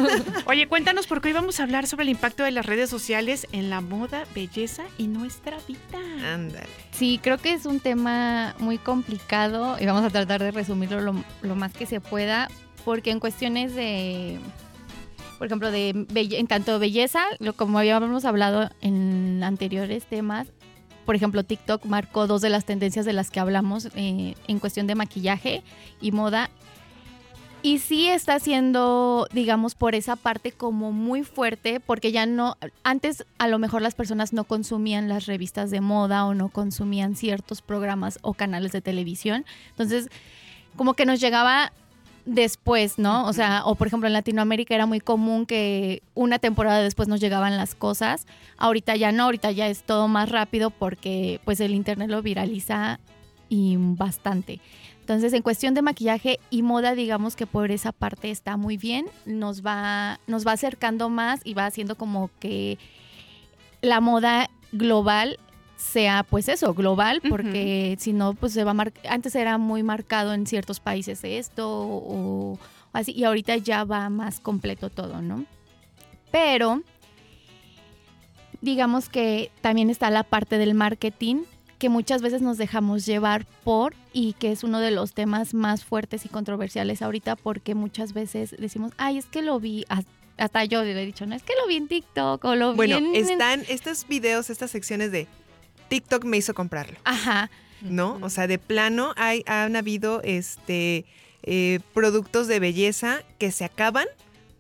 Oye, 0.46 0.68
cuéntanos 0.68 1.08
porque 1.08 1.30
hoy 1.30 1.34
vamos 1.34 1.60
a 1.60 1.64
hablar 1.64 1.88
sobre 1.88 2.04
el 2.04 2.10
impacto 2.10 2.44
de 2.44 2.52
las 2.52 2.66
redes 2.66 2.90
sociales 2.90 3.48
en 3.52 3.70
la 3.70 3.82
moda, 3.82 4.24
belleza 4.36 4.84
y 4.98 5.08
nuestra 5.08 5.58
vida. 5.68 6.34
Ándale. 6.34 6.68
Sí, 6.92 7.20
creo 7.22 7.38
que 7.38 7.54
es 7.54 7.66
un 7.66 7.80
tema 7.80 8.56
muy 8.60 8.78
complicado 8.78 9.78
y 9.80 9.86
vamos 9.86 10.04
a 10.04 10.10
tratar 10.10 10.42
de 10.42 10.52
resumirlo 10.52 11.02
lo, 11.02 11.24
lo 11.42 11.56
más 11.56 11.74
que 11.74 11.86
se 11.86 12.00
pueda, 12.02 12.48
porque 12.86 13.12
en 13.12 13.20
cuestiones 13.20 13.76
de, 13.76 14.40
por 15.38 15.48
ejemplo, 15.48 15.72
de 15.72 15.94
belle- 15.94 16.40
en 16.40 16.48
tanto 16.48 16.78
belleza, 16.80 17.22
lo, 17.40 17.54
como 17.54 17.80
habíamos 17.80 18.26
hablado 18.26 18.70
en 18.82 19.42
anteriores 19.44 20.04
temas, 20.06 20.48
por 21.06 21.16
ejemplo, 21.16 21.44
TikTok 21.44 21.86
marcó 21.86 22.28
dos 22.28 22.42
de 22.42 22.50
las 22.50 22.66
tendencias 22.66 23.06
de 23.06 23.14
las 23.14 23.30
que 23.30 23.40
hablamos 23.40 23.90
eh, 23.96 24.36
en 24.48 24.60
cuestión 24.60 24.88
de 24.88 24.96
maquillaje 24.96 25.64
y 26.00 26.12
moda. 26.12 26.50
Y 27.64 27.78
sí 27.78 28.08
está 28.08 28.40
siendo, 28.40 29.28
digamos, 29.32 29.76
por 29.76 29.94
esa 29.94 30.16
parte 30.16 30.52
como 30.52 30.92
muy 30.92 31.24
fuerte, 31.24 31.80
porque 31.80 32.12
ya 32.12 32.26
no, 32.26 32.58
antes 32.84 33.24
a 33.38 33.48
lo 33.48 33.60
mejor 33.60 33.84
las 33.84 33.94
personas 33.94 34.34
no 34.34 34.46
consumían 34.46 35.08
las 35.08 35.28
revistas 35.28 35.70
de 35.70 35.80
moda 35.80 36.26
o 36.26 36.34
no 36.34 36.50
consumían 36.50 37.16
ciertos 37.16 37.62
programas 37.62 38.18
o 38.24 38.34
canales 38.34 38.72
de 38.72 38.82
televisión. 38.82 39.46
Entonces, 39.70 40.10
como 40.76 40.96
que 40.96 41.06
nos 41.06 41.20
llegaba 41.20 41.72
después, 42.26 42.98
¿no? 42.98 43.28
O 43.28 43.34
sea, 43.34 43.64
o 43.66 43.76
por 43.76 43.88
ejemplo 43.88 44.08
en 44.08 44.14
Latinoamérica 44.14 44.76
era 44.76 44.86
muy 44.86 45.00
común 45.00 45.46
que 45.46 46.04
una 46.14 46.40
temporada 46.40 46.82
después 46.82 47.08
nos 47.08 47.20
llegaban 47.20 47.58
las 47.58 47.76
cosas. 47.76 48.28
Ahorita 48.58 48.96
ya 48.96 49.12
no, 49.12 49.24
ahorita 49.24 49.52
ya 49.52 49.68
es 49.68 49.84
todo 49.84 50.08
más 50.08 50.30
rápido 50.30 50.70
porque 50.70 51.40
pues 51.46 51.60
el 51.60 51.74
internet 51.74 52.10
lo 52.10 52.22
viraliza 52.22 53.00
y 53.50 53.76
bastante. 53.78 54.60
Entonces, 55.02 55.34
en 55.34 55.42
cuestión 55.42 55.74
de 55.74 55.82
maquillaje 55.82 56.40
y 56.50 56.62
moda, 56.62 56.96
digamos 56.96 57.36
que 57.36 57.46
por 57.46 57.72
esa 57.72 57.92
parte 57.92 58.32
está 58.32 58.56
muy 58.56 58.78
bien. 58.78 59.08
Nos 59.26 59.66
va, 59.66 60.20
nos 60.28 60.48
va 60.48 60.54
acercando 60.54 61.10
más 61.10 61.42
y 61.44 61.54
va 61.54 61.66
haciendo 61.66 61.96
como 61.96 62.30
que 62.40 62.78
la 63.82 64.00
moda 64.00 64.50
global 64.72 65.38
sea 65.82 66.24
pues 66.24 66.48
eso, 66.48 66.74
global, 66.74 67.22
porque 67.28 67.98
si 68.00 68.14
no, 68.14 68.34
pues 68.34 68.54
se 68.54 68.64
va 68.64 68.72
a 68.72 68.74
marcar, 68.76 69.04
antes 69.12 69.36
era 69.36 69.58
muy 69.58 69.84
marcado 69.84 70.34
en 70.34 70.46
ciertos 70.48 70.80
países 70.80 71.24
esto 71.24 71.68
o, 71.70 72.54
o 72.54 72.60
así, 72.94 73.12
y 73.14 73.24
ahorita 73.24 73.58
ya 73.58 73.84
va 73.84 74.10
más 74.10 74.40
completo 74.40 74.90
todo, 74.90 75.22
¿no? 75.22 75.46
Pero, 76.32 76.82
digamos 78.62 79.10
que 79.10 79.52
también 79.62 79.90
está 79.90 80.10
la 80.12 80.24
parte 80.24 80.58
del 80.58 80.74
marketing, 80.76 81.44
que 81.80 81.90
muchas 81.90 82.22
veces 82.22 82.42
nos 82.44 82.58
dejamos 82.58 83.06
llevar 83.06 83.46
por 83.64 83.96
y 84.14 84.34
que 84.34 84.52
es 84.52 84.64
uno 84.64 84.80
de 84.80 84.92
los 84.92 85.14
temas 85.14 85.54
más 85.56 85.84
fuertes 85.84 86.26
y 86.26 86.30
controversiales 86.30 87.02
ahorita 87.02 87.36
porque 87.36 87.74
muchas 87.74 88.14
veces 88.14 88.56
decimos, 88.60 88.92
ay, 88.98 89.18
es 89.18 89.26
que 89.26 89.42
lo 89.42 89.60
vi, 89.60 89.84
Has- 89.90 90.06
hasta 90.38 90.64
yo 90.66 90.84
le 90.84 90.92
he 91.02 91.06
dicho, 91.06 91.26
no, 91.26 91.34
es 91.36 91.42
que 91.44 91.54
lo 91.60 91.68
vi 91.68 91.78
en 91.78 91.88
TikTok 91.88 92.46
o 92.46 92.56
lo 92.56 92.76
Bueno, 92.76 93.00
vi 93.00 93.06
en... 93.06 93.16
están 93.16 93.64
estos 93.68 94.08
videos, 94.08 94.50
estas 94.52 94.70
secciones 94.72 95.12
de 95.12 95.28
TikTok 95.92 96.24
me 96.24 96.38
hizo 96.38 96.54
comprarlo. 96.54 96.98
Ajá. 97.04 97.52
¿No? 97.82 98.18
O 98.22 98.30
sea, 98.30 98.48
de 98.48 98.58
plano 98.58 99.14
hay, 99.18 99.44
han 99.46 99.76
habido 99.76 100.22
este 100.24 101.04
eh, 101.44 101.80
productos 101.94 102.48
de 102.48 102.62
belleza 102.62 103.24
que 103.40 103.52
se 103.52 103.66
acaban 103.66 104.06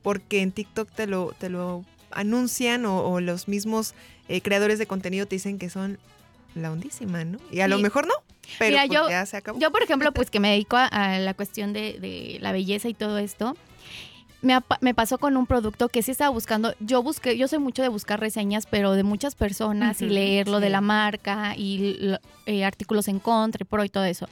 porque 0.01 0.41
en 0.41 0.51
TikTok 0.51 0.91
te 0.91 1.07
lo, 1.07 1.33
te 1.39 1.49
lo 1.49 1.85
anuncian 2.11 2.85
o, 2.85 3.01
o 3.05 3.21
los 3.21 3.47
mismos 3.47 3.93
eh, 4.27 4.41
creadores 4.41 4.77
de 4.77 4.87
contenido 4.87 5.25
te 5.25 5.35
dicen 5.35 5.57
que 5.57 5.69
son 5.69 5.99
la 6.53 6.69
ondísima, 6.69 7.23
¿no? 7.23 7.37
Y 7.49 7.61
a 7.61 7.69
lo 7.69 7.79
mejor 7.79 8.07
no, 8.07 8.15
pero 8.59 8.71
Mira, 8.71 8.87
pues 8.87 8.99
yo, 8.99 9.09
ya 9.09 9.25
se 9.25 9.37
acabó. 9.37 9.57
yo, 9.57 9.71
por 9.71 9.83
ejemplo, 9.83 10.11
pues 10.11 10.29
que 10.29 10.41
me 10.41 10.49
dedico 10.51 10.75
a, 10.75 10.87
a 10.87 11.19
la 11.19 11.33
cuestión 11.33 11.71
de, 11.71 11.97
de 11.99 12.39
la 12.41 12.51
belleza 12.51 12.89
y 12.89 12.93
todo 12.93 13.19
esto, 13.19 13.55
me, 14.41 14.93
pasó 14.93 15.17
con 15.17 15.37
un 15.37 15.45
producto 15.45 15.89
que 15.89 16.01
sí 16.01 16.11
estaba 16.11 16.29
buscando. 16.31 16.73
Yo 16.79 17.03
busqué, 17.03 17.37
yo 17.37 17.47
soy 17.47 17.59
mucho 17.59 17.81
de 17.81 17.89
buscar 17.89 18.19
reseñas, 18.19 18.65
pero 18.65 18.93
de 18.93 19.03
muchas 19.03 19.35
personas 19.35 20.01
y 20.01 20.09
leerlo 20.09 20.59
de 20.59 20.67
sí. 20.67 20.71
la 20.71 20.81
marca 20.81 21.55
y 21.55 22.15
eh, 22.45 22.65
artículos 22.65 23.07
en 23.07 23.19
contra 23.19 23.63
y 23.63 23.65
pro 23.65 23.83
y 23.83 23.89
todo 23.89 24.05
eso. 24.05 24.27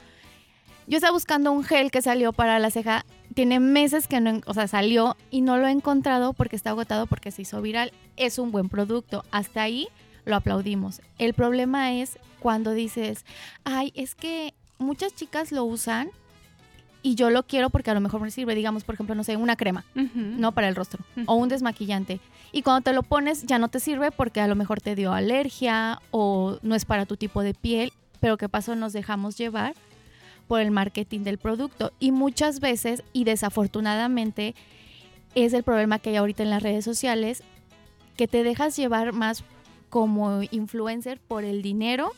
Yo 0.88 0.98
estaba 0.98 1.14
buscando 1.14 1.52
un 1.52 1.64
gel 1.64 1.92
que 1.92 2.02
salió 2.02 2.34
para 2.34 2.58
la 2.58 2.72
ceja. 2.72 3.06
Tiene 3.36 3.60
meses 3.60 4.08
que 4.08 4.20
no, 4.20 4.42
o 4.48 4.54
sea, 4.56 4.68
salió 4.68 5.16
y 5.30 5.42
no 5.42 5.58
lo 5.58 5.68
he 5.68 5.72
encontrado 5.72 6.34
porque 6.34 6.56
está 6.56 6.72
agotado 6.72 7.06
porque 7.06 7.30
se 7.30 7.44
hizo 7.44 7.62
viral. 7.62 7.92
Es 8.18 8.40
un 8.40 8.52
buen 8.52 8.70
producto. 8.70 9.24
Hasta 9.30 9.62
ahí 9.62 9.88
lo 10.26 10.36
aplaudimos. 10.36 11.02
El 11.20 11.36
problema 11.36 11.94
es 11.94 12.18
cuando 12.40 12.74
dices, 12.74 13.26
ay, 13.64 13.92
es 13.96 14.16
que 14.16 14.56
muchas 14.80 15.14
chicas 15.14 15.52
lo 15.52 15.64
usan 15.64 16.10
y 17.02 17.16
yo 17.16 17.30
lo 17.30 17.44
quiero 17.44 17.70
porque 17.70 17.92
a 17.92 17.94
lo 17.94 18.02
mejor 18.02 18.22
me 18.22 18.32
sirve, 18.32 18.56
digamos, 18.56 18.84
por 18.84 18.96
ejemplo, 18.96 19.16
no 19.16 19.24
sé, 19.24 19.38
una 19.38 19.56
crema, 19.56 19.86
no 19.94 20.52
para 20.52 20.68
el 20.68 20.76
rostro, 20.76 21.04
o 21.26 21.36
un 21.36 21.50
desmaquillante. 21.50 22.20
Y 22.52 22.62
cuando 22.62 22.82
te 22.82 22.94
lo 22.94 23.04
pones 23.04 23.44
ya 23.44 23.60
no 23.60 23.70
te 23.70 23.80
sirve 23.80 24.12
porque 24.12 24.42
a 24.42 24.48
lo 24.48 24.56
mejor 24.56 24.82
te 24.82 24.96
dio 24.96 25.14
alergia 25.14 26.02
o 26.12 26.58
no 26.62 26.76
es 26.76 26.86
para 26.86 27.06
tu 27.06 27.16
tipo 27.16 27.42
de 27.42 27.54
piel, 27.54 27.94
pero 28.20 28.38
¿qué 28.38 28.50
pasó? 28.50 28.76
Nos 28.76 28.94
dejamos 28.94 29.38
llevar 29.38 29.76
por 30.48 30.60
el 30.60 30.72
marketing 30.72 31.22
del 31.22 31.38
producto. 31.38 31.94
Y 32.00 32.12
muchas 32.12 32.60
veces, 32.60 33.04
y 33.14 33.24
desafortunadamente, 33.24 34.56
es 35.36 35.54
el 35.54 35.64
problema 35.64 36.00
que 36.00 36.10
hay 36.10 36.16
ahorita 36.18 36.44
en 36.44 36.50
las 36.50 36.64
redes 36.64 36.84
sociales, 36.84 37.44
que 38.18 38.28
te 38.28 38.44
dejas 38.44 38.76
llevar 38.76 39.14
más 39.14 39.44
como 39.90 40.42
influencer 40.52 41.20
por 41.20 41.44
el 41.44 41.62
dinero 41.62 42.12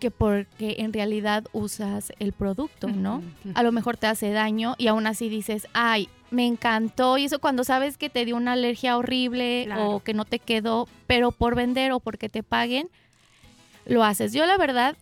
que 0.00 0.10
porque 0.10 0.76
en 0.78 0.92
realidad 0.92 1.44
usas 1.52 2.12
el 2.18 2.32
producto, 2.32 2.88
¿no? 2.88 3.22
A 3.54 3.62
lo 3.62 3.70
mejor 3.70 3.96
te 3.96 4.08
hace 4.08 4.30
daño 4.30 4.74
y 4.78 4.88
aún 4.88 5.06
así 5.06 5.28
dices, 5.28 5.68
ay, 5.72 6.08
me 6.30 6.46
encantó. 6.46 7.18
Y 7.18 7.26
eso 7.26 7.38
cuando 7.38 7.62
sabes 7.62 7.96
que 7.96 8.10
te 8.10 8.24
dio 8.24 8.36
una 8.36 8.52
alergia 8.52 8.96
horrible 8.96 9.68
o 9.78 10.00
que 10.00 10.14
no 10.14 10.24
te 10.24 10.40
quedó, 10.40 10.88
pero 11.06 11.30
por 11.30 11.54
vender 11.54 11.92
o 11.92 12.00
porque 12.00 12.28
te 12.28 12.42
paguen, 12.42 12.88
lo 13.86 14.02
haces. 14.02 14.32
Yo 14.32 14.46
la 14.46 14.56
verdad, 14.56 14.96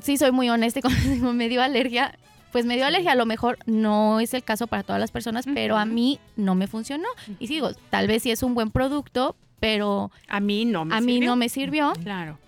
sí 0.00 0.16
soy 0.16 0.30
muy 0.30 0.48
honesta 0.50 0.78
y 0.78 0.82
cuando 0.82 1.32
me 1.32 1.48
dio 1.48 1.62
alergia, 1.62 2.16
pues 2.52 2.66
me 2.66 2.76
dio 2.76 2.86
alergia. 2.86 3.12
A 3.12 3.16
lo 3.16 3.26
mejor 3.26 3.58
no 3.66 4.20
es 4.20 4.34
el 4.34 4.44
caso 4.44 4.66
para 4.66 4.82
todas 4.82 5.00
las 5.00 5.10
personas, 5.10 5.46
pero 5.52 5.76
a 5.76 5.84
mí 5.84 6.20
no 6.36 6.54
me 6.54 6.68
funcionó. 6.68 7.08
Y 7.40 7.48
sí 7.48 7.54
digo, 7.54 7.70
tal 7.90 8.06
vez 8.06 8.22
sí 8.22 8.30
es 8.30 8.42
un 8.42 8.54
buen 8.54 8.70
producto, 8.70 9.34
pero 9.58 10.10
a 10.28 10.40
mí 10.40 10.64
no 10.64 10.84
me 10.84 10.94
a 10.94 11.00
mí 11.00 11.14
sirvió. 11.14 11.30
no 11.30 11.36
me 11.36 11.48
sirvió. 11.48 11.92
Claro. 12.02 12.38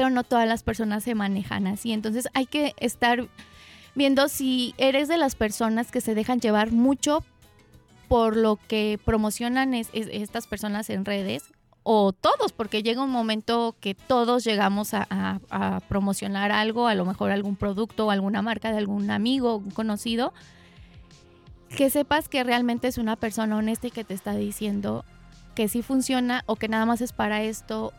Pero 0.00 0.08
no 0.08 0.24
todas 0.24 0.48
las 0.48 0.62
personas 0.62 1.04
se 1.04 1.14
manejan 1.14 1.66
así. 1.66 1.92
Entonces 1.92 2.26
hay 2.32 2.46
que 2.46 2.72
estar 2.78 3.28
viendo 3.94 4.28
si 4.28 4.74
eres 4.78 5.08
de 5.08 5.18
las 5.18 5.34
personas 5.34 5.90
que 5.90 6.00
se 6.00 6.14
dejan 6.14 6.40
llevar 6.40 6.72
mucho 6.72 7.22
por 8.08 8.34
lo 8.34 8.56
que 8.56 8.98
promocionan 9.04 9.74
es- 9.74 9.90
es- 9.92 10.08
estas 10.10 10.46
personas 10.46 10.88
en 10.88 11.04
redes 11.04 11.52
o 11.82 12.14
todos, 12.14 12.52
porque 12.52 12.82
llega 12.82 13.02
un 13.02 13.10
momento 13.10 13.76
que 13.78 13.94
todos 13.94 14.42
llegamos 14.42 14.94
a, 14.94 15.06
a- 15.10 15.80
promocionar 15.86 16.50
algo, 16.50 16.86
a 16.86 16.94
lo 16.94 17.04
mejor 17.04 17.30
algún 17.30 17.56
producto 17.56 18.06
o 18.06 18.10
alguna 18.10 18.40
marca 18.40 18.72
de 18.72 18.78
algún 18.78 19.10
amigo, 19.10 19.62
conocido, 19.74 20.32
que 21.76 21.90
sepas 21.90 22.30
que 22.30 22.42
realmente 22.42 22.88
es 22.88 22.96
una 22.96 23.16
persona 23.16 23.54
honesta 23.54 23.88
y 23.88 23.90
que 23.90 24.04
te 24.04 24.14
está 24.14 24.34
diciendo 24.34 25.04
que 25.54 25.68
sí 25.68 25.82
funciona 25.82 26.42
o 26.46 26.56
que 26.56 26.68
nada 26.68 26.86
más 26.86 27.02
es 27.02 27.12
para 27.12 27.42
esto 27.42 27.92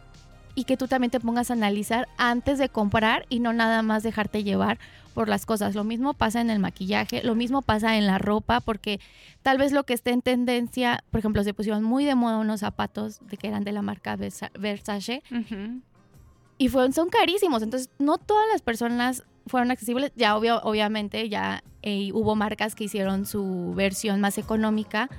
y 0.56 0.64
que 0.66 0.78
tú 0.78 0.88
también 0.88 1.12
te 1.12 1.20
pongas 1.20 1.50
a 1.50 1.54
analizar 1.54 2.08
antes 2.18 2.58
de 2.60 2.70
comprar 2.70 3.26
y 3.30 3.40
no 3.40 3.54
nada 3.54 3.82
más 3.82 4.04
dejarte 4.04 4.44
llevar 4.44 4.80
por 5.14 5.28
las 5.28 5.46
cosas. 5.46 5.76
Lo 5.76 5.84
mismo 5.84 6.14
pasa 6.14 6.40
en 6.42 6.50
el 6.50 6.60
maquillaje, 6.60 7.22
lo 7.24 7.36
mismo 7.36 7.62
pasa 7.62 7.98
en 7.98 8.08
la 8.08 8.18
ropa, 8.18 8.62
porque 8.62 9.00
tal 9.42 9.58
vez 9.58 9.72
lo 9.74 9.84
que 9.84 9.94
esté 9.94 10.12
en 10.12 10.22
tendencia, 10.22 11.04
por 11.12 11.20
ejemplo, 11.20 11.44
se 11.44 11.54
pusieron 11.54 11.84
muy 11.84 12.06
de 12.06 12.16
moda 12.16 12.38
unos 12.38 12.62
zapatos 12.62 13.20
de 13.28 13.38
que 13.38 13.48
eran 13.48 13.64
de 13.64 13.72
la 13.74 13.82
marca 13.82 14.16
Versa- 14.16 14.52
Versace 14.58 15.22
y 16.58 16.70
fueron, 16.70 16.94
son 16.94 17.10
carísimos. 17.10 17.62
Entonces, 17.64 17.90
no 18.00 18.18
todas 18.18 18.46
las 18.52 18.62
personas 18.62 19.24
fueron 19.48 19.72
accesibles. 19.72 20.12
Ya 20.16 20.38
obvio, 20.38 20.62
obviamente, 20.64 21.28
ya 21.28 21.64
eh, 21.82 22.12
hubo 22.14 22.36
marcas 22.36 22.76
que 22.76 22.84
hicieron 22.86 23.26
su 23.26 23.74
versión 23.76 24.22
más 24.22 24.38
económica. 24.38 25.10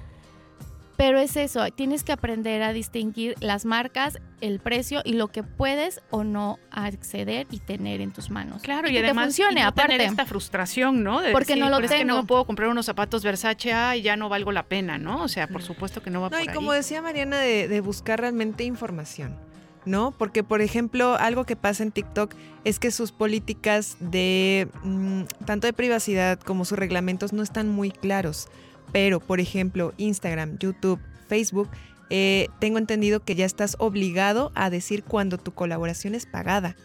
Pero 1.03 1.19
es 1.19 1.35
eso, 1.35 1.67
tienes 1.75 2.05
que 2.05 2.13
aprender 2.13 2.63
a 2.63 2.73
distinguir 2.73 3.35
las 3.41 3.65
marcas, 3.65 4.21
el 4.41 4.61
precio 4.61 5.01
y 5.05 5.15
lo 5.15 5.27
que 5.27 5.43
puedes 5.43 6.01
o 6.11 6.23
no 6.23 6.61
acceder 6.71 7.49
y 7.51 7.59
tener 7.59 8.01
en 8.01 8.13
tus 8.13 8.31
manos. 8.31 8.63
Claro, 8.63 8.87
y, 8.89 8.93
que 8.93 9.01
te 9.01 9.07
además 9.07 9.25
funcione, 9.25 9.59
y 9.59 9.63
no 9.65 9.69
aparte. 9.71 9.93
tener 9.95 10.07
esta 10.07 10.27
frustración, 10.27 11.03
¿no? 11.03 11.21
De 11.21 11.33
Porque 11.33 11.57
no 11.57 11.71
lo 11.71 11.79
"Pero 11.79 11.87
es 11.87 11.93
que 11.99 12.05
no 12.05 12.15
tengo". 12.19 12.27
puedo 12.29 12.45
comprar 12.45 12.69
unos 12.69 12.87
zapatos 12.87 13.25
Versace 13.25 13.73
y 13.97 14.03
ya 14.03 14.15
no 14.15 14.29
valgo 14.29 14.53
la 14.53 14.63
pena, 14.63 14.97
¿no? 14.97 15.25
O 15.25 15.29
sea, 15.29 15.49
por 15.49 15.63
supuesto 15.65 16.03
que 16.05 16.11
no 16.11 16.21
va 16.21 16.29
No, 16.29 16.37
por 16.37 16.45
y 16.47 16.49
ahí. 16.49 16.55
como 16.55 16.73
decía 16.73 17.03
Mariana, 17.03 17.41
de, 17.41 17.67
de 17.67 17.81
buscar 17.81 18.21
realmente 18.21 18.63
información, 18.63 19.37
¿no? 19.85 20.13
Porque, 20.13 20.45
por 20.45 20.61
ejemplo, 20.61 21.17
algo 21.17 21.45
que 21.47 21.57
pasa 21.57 21.83
en 21.83 21.91
TikTok 21.91 22.33
es 22.63 22.79
que 22.79 22.93
sus 22.93 23.11
políticas 23.11 23.97
de 23.99 24.69
mm, 24.85 25.23
tanto 25.47 25.67
de 25.67 25.73
privacidad 25.73 26.39
como 26.39 26.65
sus 26.65 26.79
reglamentos 26.79 27.33
no 27.33 27.43
están 27.43 27.69
muy 27.69 27.91
claros. 27.91 28.47
Pero, 28.93 29.21
por 29.21 29.41
ejemplo, 29.41 29.95
Instagram, 29.97 30.59
YouTube, 30.59 31.01
Facebook, 31.29 31.69
eh, 32.11 32.49
tengo 32.59 32.79
entendido 32.79 33.21
que 33.21 33.35
ya 33.35 33.47
estás 33.47 33.77
obligado 33.79 34.53
a 34.55 34.69
decir 34.71 35.03
cuando 35.03 35.39
tu 35.39 35.53
colaboración 35.53 36.15
es 36.15 36.27
pagada. 36.27 36.77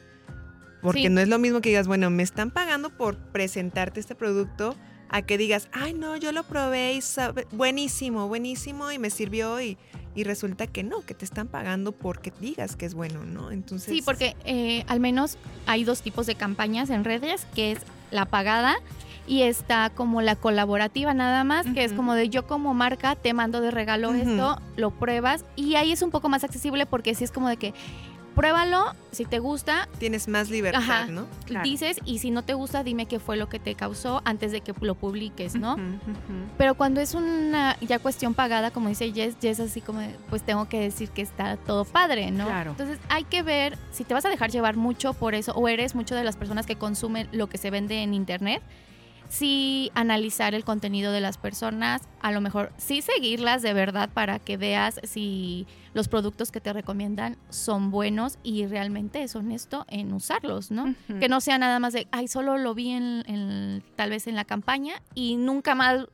Porque 0.82 1.04
Sí. 1.04 1.10
no 1.10 1.20
es 1.20 1.28
lo 1.28 1.38
mismo 1.40 1.60
que 1.60 1.70
digas, 1.70 1.88
bueno, 1.88 2.10
me 2.10 2.24
están 2.24 2.52
pagando 2.52 2.90
por 2.92 3.18
presentarte 3.18 4.00
este 4.00 4.16
producto, 4.16 4.76
a 5.10 5.22
que 5.22 5.38
digas, 5.38 5.70
ay, 5.72 5.94
no, 5.94 6.18
yo 6.18 6.32
lo 6.34 6.44
probé 6.44 6.94
y 6.94 7.02
sabe, 7.02 7.48
buenísimo, 7.52 8.28
buenísimo, 8.28 8.92
y 8.92 9.00
me 9.00 9.10
sirvió, 9.10 9.60
y, 9.62 9.78
y 10.16 10.24
resulta 10.26 10.68
que 10.68 10.84
no, 10.84 11.02
que 11.06 11.14
te 11.14 11.24
están 11.26 11.48
pagando 11.48 11.94
porque 11.94 12.32
digas 12.42 12.76
que 12.76 12.86
es 12.86 12.94
bueno, 12.94 13.24
¿no? 13.24 13.52
Entonces. 13.52 13.94
Sí, 13.94 14.02
porque 14.02 14.36
eh, 14.46 14.84
al 14.88 15.00
menos 15.00 15.38
hay 15.66 15.84
dos 15.86 16.02
tipos 16.02 16.26
de 16.28 16.36
campañas 16.36 16.90
en 16.90 17.04
redes, 17.06 17.48
que 17.56 17.72
es 17.72 17.80
la 18.12 18.26
pagada 18.26 18.76
y 19.28 19.44
está 19.44 19.90
como 19.90 20.22
la 20.22 20.36
colaborativa 20.36 21.14
nada 21.14 21.44
más, 21.44 21.66
que 21.68 21.84
es 21.84 21.94
como 21.94 22.14
de 22.14 22.30
yo 22.30 22.48
como 22.48 22.74
marca 22.74 23.16
te 23.16 23.34
mando 23.34 23.62
de 23.62 23.72
regalo 23.72 24.14
esto, 24.14 24.60
lo 24.76 24.92
pruebas 24.92 25.46
y 25.56 25.76
ahí 25.76 25.92
es 25.92 26.02
un 26.02 26.12
poco 26.12 26.30
más 26.30 26.44
accesible 26.44 26.86
porque 26.86 27.14
sí 27.14 27.24
es 27.24 27.32
como 27.32 27.50
de 27.50 27.58
que 27.58 27.74
pruébalo, 28.38 28.94
si 29.12 29.26
te 29.26 29.40
gusta. 29.40 29.90
Tienes 29.98 30.28
más 30.28 30.52
libertad, 30.52 30.84
Ajá, 30.84 31.08
¿no? 31.08 31.26
Dices 31.64 32.00
y 32.06 32.20
si 32.20 32.30
no 32.30 32.44
te 32.44 32.54
gusta 32.54 32.84
dime 32.84 33.08
qué 33.08 33.20
fue 33.20 33.36
lo 33.36 33.50
que 33.50 33.58
te 33.58 33.74
causó 33.74 34.22
antes 34.26 34.52
de 34.52 34.62
que 34.62 34.76
lo 34.80 34.94
publiques, 34.94 35.56
¿no? 35.56 35.76
Pero 36.56 36.76
cuando 36.76 37.02
es 37.02 37.16
una 37.16 37.76
ya 37.82 37.98
cuestión 37.98 38.36
pagada, 38.36 38.70
como 38.70 38.90
dice 38.90 39.12
Jess, 39.12 39.38
Jess 39.42 39.60
así 39.60 39.82
como, 39.82 40.02
pues 40.30 40.44
tengo 40.44 40.70
que 40.70 40.80
decir 40.80 41.10
que 41.10 41.24
está 41.24 41.58
todo 41.58 41.84
padre, 41.84 42.30
¿no? 42.30 42.46
Claro. 42.46 42.72
Entonces 42.72 43.00
hay 43.10 43.24
que 43.24 43.42
ver 43.42 43.76
si 43.92 44.04
te 44.04 44.14
vas 44.14 44.24
a 44.24 44.30
dejar 44.30 44.52
llevar 44.52 44.78
mucho 44.78 45.16
por 45.16 45.34
eso 45.34 45.52
o 45.54 45.68
eres 45.68 45.96
mucho 45.96 46.14
de 46.14 46.24
las 46.24 46.38
personas 46.38 46.68
que 46.68 46.76
consumen 46.76 47.28
lo 47.32 47.48
que 47.48 47.58
se 47.58 47.72
vende 47.72 48.04
en 48.04 48.14
internet. 48.14 48.62
Sí 49.30 49.92
analizar 49.94 50.54
el 50.56 50.64
contenido 50.64 51.12
de 51.12 51.20
las 51.22 51.38
personas, 51.38 52.02
a 52.22 52.32
lo 52.32 52.40
mejor 52.42 52.72
sí 52.78 53.02
seguirlas 53.02 53.62
de 53.62 53.74
verdad 53.74 54.10
para 54.14 54.40
que 54.40 54.56
veas 54.58 55.00
si 55.04 55.68
los 55.94 56.08
productos 56.08 56.52
que 56.52 56.62
te 56.62 56.72
recomiendan 56.74 57.38
son 57.50 57.92
buenos 57.92 58.38
y 58.44 58.66
realmente 58.68 59.24
es 59.24 59.36
honesto 59.36 59.86
en 59.90 60.14
usarlos, 60.14 60.72
¿no? 60.72 60.96
Que 61.20 61.28
no 61.28 61.42
sea 61.42 61.58
nada 61.58 61.80
más 61.80 61.94
de, 61.94 62.08
ay, 62.12 62.28
solo 62.28 62.58
lo 62.58 62.74
vi 62.74 62.92
en, 62.92 63.24
en- 63.28 63.84
tal 63.96 64.12
vez 64.12 64.28
en 64.28 64.36
la 64.36 64.46
campaña 64.46 65.02
y 65.14 65.36
nunca 65.36 65.76
más 65.76 66.06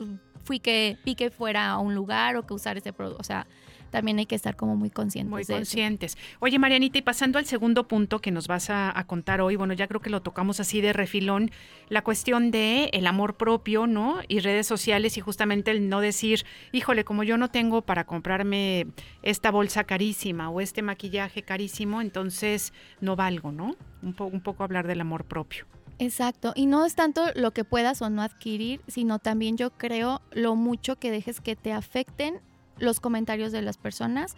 fui 0.43 0.59
que 0.59 0.97
vi 1.05 1.15
que 1.15 1.29
fuera 1.31 1.69
a 1.69 1.77
un 1.77 1.95
lugar 1.95 2.35
o 2.35 2.45
que 2.45 2.53
usar 2.53 2.77
ese 2.77 2.91
producto. 2.93 3.21
O 3.21 3.23
sea, 3.23 3.47
también 3.93 4.17
hay 4.19 4.25
que 4.25 4.35
estar 4.35 4.57
como 4.57 4.75
muy 4.75 4.89
conscientes 4.89 5.29
Muy 5.29 5.39
de 5.43 5.43
eso. 5.43 5.53
conscientes. 5.53 6.17
Oye, 6.39 6.59
Marianita, 6.59 6.97
y 6.97 7.01
pasando 7.03 7.39
al 7.39 7.45
segundo 7.45 7.87
punto 7.87 8.19
que 8.19 8.31
nos 8.31 8.47
vas 8.47 8.69
a, 8.69 8.91
a 8.97 9.07
contar 9.07 9.39
hoy, 9.39 9.55
bueno, 9.55 9.73
ya 9.73 9.87
creo 9.87 10.01
que 10.01 10.09
lo 10.09 10.21
tocamos 10.21 10.59
así 10.59 10.81
de 10.81 10.91
refilón, 10.91 11.51
la 11.87 12.03
cuestión 12.03 12.51
de 12.51 12.89
el 12.91 13.07
amor 13.07 13.37
propio, 13.37 13.87
¿no? 13.87 14.17
Y 14.27 14.39
redes 14.39 14.67
sociales 14.67 15.15
y 15.17 15.21
justamente 15.21 15.71
el 15.71 15.87
no 15.87 16.01
decir, 16.01 16.43
híjole, 16.73 17.05
como 17.05 17.23
yo 17.23 17.37
no 17.37 17.49
tengo 17.49 17.83
para 17.83 18.03
comprarme 18.05 18.87
esta 19.21 19.51
bolsa 19.51 19.83
carísima 19.85 20.49
o 20.49 20.59
este 20.59 20.81
maquillaje 20.81 21.43
carísimo, 21.43 22.01
entonces 22.01 22.73
no 22.99 23.15
valgo, 23.15 23.51
¿no? 23.51 23.75
Un, 24.01 24.13
po- 24.13 24.25
un 24.25 24.41
poco 24.41 24.63
hablar 24.63 24.87
del 24.87 24.99
amor 25.01 25.23
propio. 25.23 25.65
Exacto, 25.99 26.53
y 26.55 26.65
no 26.65 26.85
es 26.85 26.95
tanto 26.95 27.21
lo 27.35 27.51
que 27.51 27.63
puedas 27.63 28.01
o 28.01 28.09
no 28.09 28.23
adquirir, 28.23 28.81
sino 28.87 29.19
también 29.19 29.55
yo 29.57 29.69
creo 29.69 30.21
lo 30.31 30.55
mucho 30.55 30.97
que 30.97 31.11
dejes 31.11 31.39
que 31.39 31.55
te 31.55 31.71
afecten 31.71 32.41
los 32.77 32.99
comentarios 32.99 33.51
de 33.51 33.61
las 33.61 33.77
personas 33.77 34.35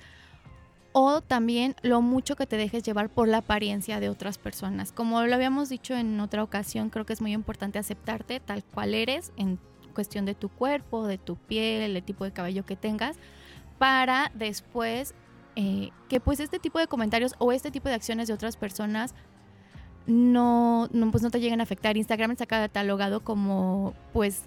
o 0.98 1.20
también 1.20 1.76
lo 1.82 2.02
mucho 2.02 2.38
que 2.38 2.46
te 2.46 2.56
dejes 2.56 2.84
llevar 2.84 3.10
por 3.10 3.28
la 3.28 3.40
apariencia 3.40 4.00
de 4.00 4.08
otras 4.08 4.38
personas. 4.38 4.94
Como 4.94 5.22
lo 5.24 5.36
habíamos 5.36 5.68
dicho 5.68 5.94
en 5.94 6.20
otra 6.22 6.42
ocasión, 6.42 6.90
creo 6.90 7.06
que 7.06 7.12
es 7.12 7.22
muy 7.22 7.34
importante 7.34 7.78
aceptarte 7.78 8.40
tal 8.40 8.64
cual 8.64 8.94
eres 8.94 9.34
en 9.36 9.60
cuestión 9.94 10.26
de 10.26 10.36
tu 10.36 10.48
cuerpo, 10.48 11.06
de 11.06 11.18
tu 11.18 11.36
piel, 11.36 11.98
el 11.98 12.04
tipo 12.04 12.24
de 12.24 12.32
cabello 12.32 12.66
que 12.66 12.78
tengas, 12.78 13.18
para 13.78 14.32
después 14.36 15.16
eh, 15.58 15.90
que 16.08 16.20
pues 16.20 16.40
este 16.40 16.60
tipo 16.60 16.80
de 16.80 16.88
comentarios 16.88 17.36
o 17.40 17.52
este 17.52 17.72
tipo 17.72 17.90
de 17.90 17.96
acciones 17.96 18.28
de 18.28 18.34
otras 18.34 18.56
personas 18.56 19.16
no, 20.08 20.88
no, 20.92 21.12
pues 21.12 21.24
no 21.24 21.32
te 21.32 21.40
lleguen 21.40 21.60
a 21.60 21.64
afectar. 21.64 21.98
Instagram 21.98 22.32
está 22.32 22.46
catalogado 22.46 23.22
como 23.22 23.94
pues 24.14 24.44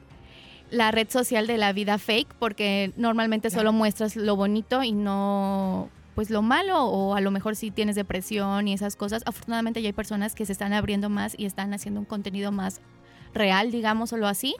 la 0.70 0.90
red 0.90 1.08
social 1.08 1.46
de 1.46 1.58
la 1.58 1.72
vida 1.72 1.98
fake 1.98 2.34
porque 2.38 2.92
normalmente 2.96 3.50
solo 3.50 3.72
muestras 3.72 4.16
lo 4.16 4.36
bonito 4.36 4.82
y 4.82 4.92
no 4.92 5.88
pues 6.14 6.30
lo 6.30 6.42
malo 6.42 6.84
o 6.84 7.14
a 7.14 7.20
lo 7.20 7.30
mejor 7.30 7.54
si 7.54 7.70
tienes 7.70 7.94
depresión 7.94 8.66
y 8.66 8.72
esas 8.72 8.96
cosas. 8.96 9.22
Afortunadamente 9.24 9.80
ya 9.82 9.88
hay 9.88 9.92
personas 9.92 10.34
que 10.34 10.44
se 10.46 10.52
están 10.52 10.72
abriendo 10.72 11.08
más 11.08 11.34
y 11.38 11.46
están 11.46 11.72
haciendo 11.74 12.00
un 12.00 12.06
contenido 12.06 12.50
más 12.50 12.80
real, 13.34 13.70
digámoslo 13.70 14.26
así. 14.26 14.56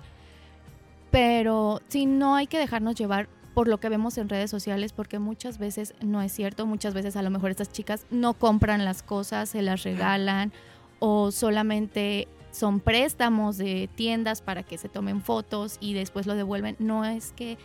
Pero 1.11 1.81
sí, 1.89 2.07
no 2.07 2.37
hay 2.37 2.47
que 2.47 2.59
dejarnos 2.59 2.95
llevar 2.95 3.29
por 3.55 3.67
lo 3.67 3.79
que 3.79 3.89
vemos 3.89 4.19
en 4.19 4.29
redes 4.29 4.51
sociales 4.53 4.93
porque 4.93 5.19
muchas 5.19 5.59
veces 5.59 5.95
no 6.01 6.23
es 6.23 6.31
cierto, 6.31 6.65
muchas 6.65 6.95
veces 6.95 7.17
a 7.17 7.23
lo 7.23 7.31
mejor 7.31 7.51
estas 7.51 7.73
chicas 7.73 8.07
no 8.11 8.35
compran 8.35 8.85
las 8.85 9.03
cosas, 9.03 9.49
se 9.49 9.63
las 9.63 9.83
regalan 9.83 10.53
o 11.01 11.33
solamente 11.33 12.29
son 12.59 12.81
préstamos 12.81 13.57
de 13.57 13.89
tiendas 13.95 14.43
para 14.43 14.65
que 14.65 14.79
se 14.79 14.89
tomen 14.89 15.23
fotos 15.23 15.79
y 15.81 15.95
después 15.95 16.27
lo 16.27 16.35
devuelven. 16.35 16.77
No 16.79 17.05
es 17.05 17.33
que 17.33 17.57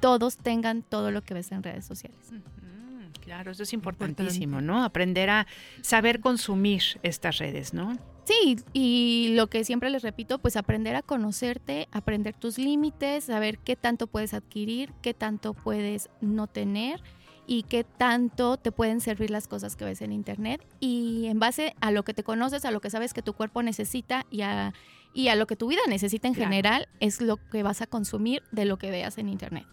todos 0.00 0.36
tengan 0.36 0.82
todo 0.82 1.10
lo 1.10 1.22
que 1.22 1.32
ves 1.34 1.52
en 1.52 1.62
redes 1.62 1.86
sociales. 1.86 2.18
Claro, 3.22 3.52
eso 3.52 3.62
es 3.62 3.72
importantísimo, 3.72 4.60
¿no? 4.60 4.84
Aprender 4.84 5.30
a 5.30 5.46
saber 5.80 6.20
consumir 6.20 6.82
estas 7.02 7.38
redes, 7.38 7.72
¿no? 7.72 7.96
Sí, 8.24 8.56
y 8.72 9.32
lo 9.36 9.48
que 9.48 9.64
siempre 9.64 9.90
les 9.90 10.02
repito, 10.02 10.38
pues 10.38 10.56
aprender 10.56 10.96
a 10.96 11.02
conocerte, 11.02 11.88
aprender 11.92 12.34
tus 12.34 12.58
límites, 12.58 13.24
saber 13.24 13.58
qué 13.58 13.74
tanto 13.74 14.06
puedes 14.06 14.34
adquirir, 14.34 14.92
qué 15.02 15.14
tanto 15.14 15.54
puedes 15.54 16.10
no 16.20 16.46
tener 16.46 17.00
y 17.46 17.64
qué 17.64 17.84
tanto 17.84 18.56
te 18.56 18.72
pueden 18.72 19.00
servir 19.00 19.30
las 19.30 19.48
cosas 19.48 19.76
que 19.76 19.84
ves 19.84 20.00
en 20.02 20.12
internet. 20.12 20.60
Y 20.80 21.26
en 21.26 21.38
base 21.38 21.74
a 21.80 21.90
lo 21.90 22.04
que 22.04 22.14
te 22.14 22.22
conoces, 22.22 22.64
a 22.64 22.70
lo 22.70 22.80
que 22.80 22.90
sabes 22.90 23.12
que 23.14 23.22
tu 23.22 23.32
cuerpo 23.34 23.62
necesita 23.62 24.26
y 24.30 24.42
a, 24.42 24.72
y 25.12 25.28
a 25.28 25.34
lo 25.36 25.46
que 25.46 25.56
tu 25.56 25.66
vida 25.68 25.80
necesita 25.88 26.28
en 26.28 26.34
Claro. 26.34 26.50
general, 26.50 26.88
es 27.00 27.20
lo 27.20 27.36
que 27.50 27.62
vas 27.62 27.82
a 27.82 27.86
consumir 27.86 28.42
de 28.52 28.64
lo 28.64 28.78
que 28.78 28.90
veas 28.90 29.18
en 29.18 29.28
internet. 29.28 29.66